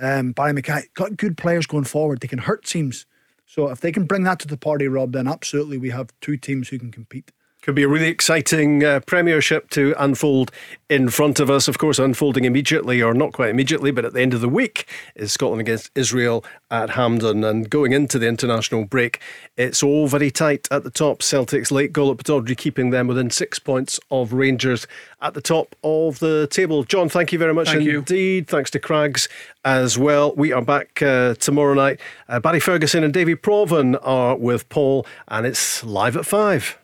um, 0.00 0.32
Barrie 0.32 0.52
McKay, 0.52 0.92
got 0.94 1.16
good 1.16 1.36
players 1.36 1.66
going 1.66 1.84
forward. 1.84 2.20
They 2.20 2.28
can 2.28 2.40
hurt 2.40 2.64
teams. 2.64 3.06
So 3.46 3.68
if 3.70 3.80
they 3.80 3.92
can 3.92 4.04
bring 4.04 4.24
that 4.24 4.40
to 4.40 4.48
the 4.48 4.56
party, 4.56 4.88
Rob, 4.88 5.12
then 5.12 5.28
absolutely 5.28 5.78
we 5.78 5.90
have 5.90 6.10
two 6.20 6.36
teams 6.36 6.68
who 6.68 6.78
can 6.78 6.90
compete. 6.92 7.32
Could 7.64 7.74
be 7.74 7.82
a 7.84 7.88
really 7.88 8.08
exciting 8.08 8.84
uh, 8.84 9.00
Premiership 9.06 9.70
to 9.70 9.94
unfold 9.96 10.52
in 10.90 11.08
front 11.08 11.40
of 11.40 11.48
us. 11.48 11.66
Of 11.66 11.78
course, 11.78 11.98
unfolding 11.98 12.44
immediately, 12.44 13.00
or 13.00 13.14
not 13.14 13.32
quite 13.32 13.48
immediately, 13.48 13.90
but 13.90 14.04
at 14.04 14.12
the 14.12 14.20
end 14.20 14.34
of 14.34 14.42
the 14.42 14.50
week, 14.50 14.86
is 15.14 15.32
Scotland 15.32 15.62
against 15.62 15.90
Israel 15.94 16.44
at 16.70 16.90
Hampden. 16.90 17.42
And 17.42 17.70
going 17.70 17.94
into 17.94 18.18
the 18.18 18.28
international 18.28 18.84
break, 18.84 19.18
it's 19.56 19.82
all 19.82 20.08
very 20.08 20.30
tight 20.30 20.68
at 20.70 20.84
the 20.84 20.90
top. 20.90 21.22
Celtic's 21.22 21.72
late 21.72 21.90
goal 21.90 22.10
at 22.10 22.18
Pittodrie 22.18 22.54
keeping 22.54 22.90
them 22.90 23.06
within 23.06 23.30
six 23.30 23.58
points 23.58 23.98
of 24.10 24.34
Rangers 24.34 24.86
at 25.22 25.32
the 25.32 25.40
top 25.40 25.74
of 25.82 26.18
the 26.18 26.46
table. 26.50 26.84
John, 26.84 27.08
thank 27.08 27.32
you 27.32 27.38
very 27.38 27.54
much 27.54 27.68
Thank 27.68 27.84
you. 27.84 28.00
indeed. 28.00 28.46
Thanks 28.46 28.70
to 28.72 28.78
Craigs 28.78 29.26
as 29.64 29.96
well. 29.96 30.34
We 30.34 30.52
are 30.52 30.60
back 30.60 31.00
uh, 31.00 31.32
tomorrow 31.36 31.72
night. 31.72 31.98
Uh, 32.28 32.40
Barry 32.40 32.60
Ferguson 32.60 33.02
and 33.02 33.14
Davy 33.14 33.34
Provan 33.34 33.98
are 34.02 34.36
with 34.36 34.68
Paul, 34.68 35.06
and 35.28 35.46
it's 35.46 35.82
live 35.82 36.18
at 36.18 36.26
five. 36.26 36.78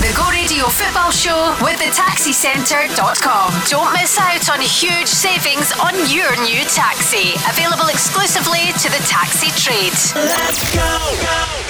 The 0.00 0.14
Go 0.16 0.30
Radio 0.30 0.64
Football 0.64 1.10
Show 1.10 1.54
with 1.60 1.76
the 1.76 1.92
taxicentre.com. 1.92 3.52
Don't 3.68 3.92
miss 3.92 4.16
out 4.18 4.48
on 4.48 4.58
huge 4.58 5.06
savings 5.06 5.72
on 5.72 5.92
your 6.08 6.32
new 6.40 6.64
taxi. 6.64 7.34
Available 7.50 7.88
exclusively 7.88 8.72
to 8.80 8.88
the 8.88 9.02
taxi 9.04 9.50
trade. 9.60 9.92
Let's 10.16 10.74
go. 10.74 11.69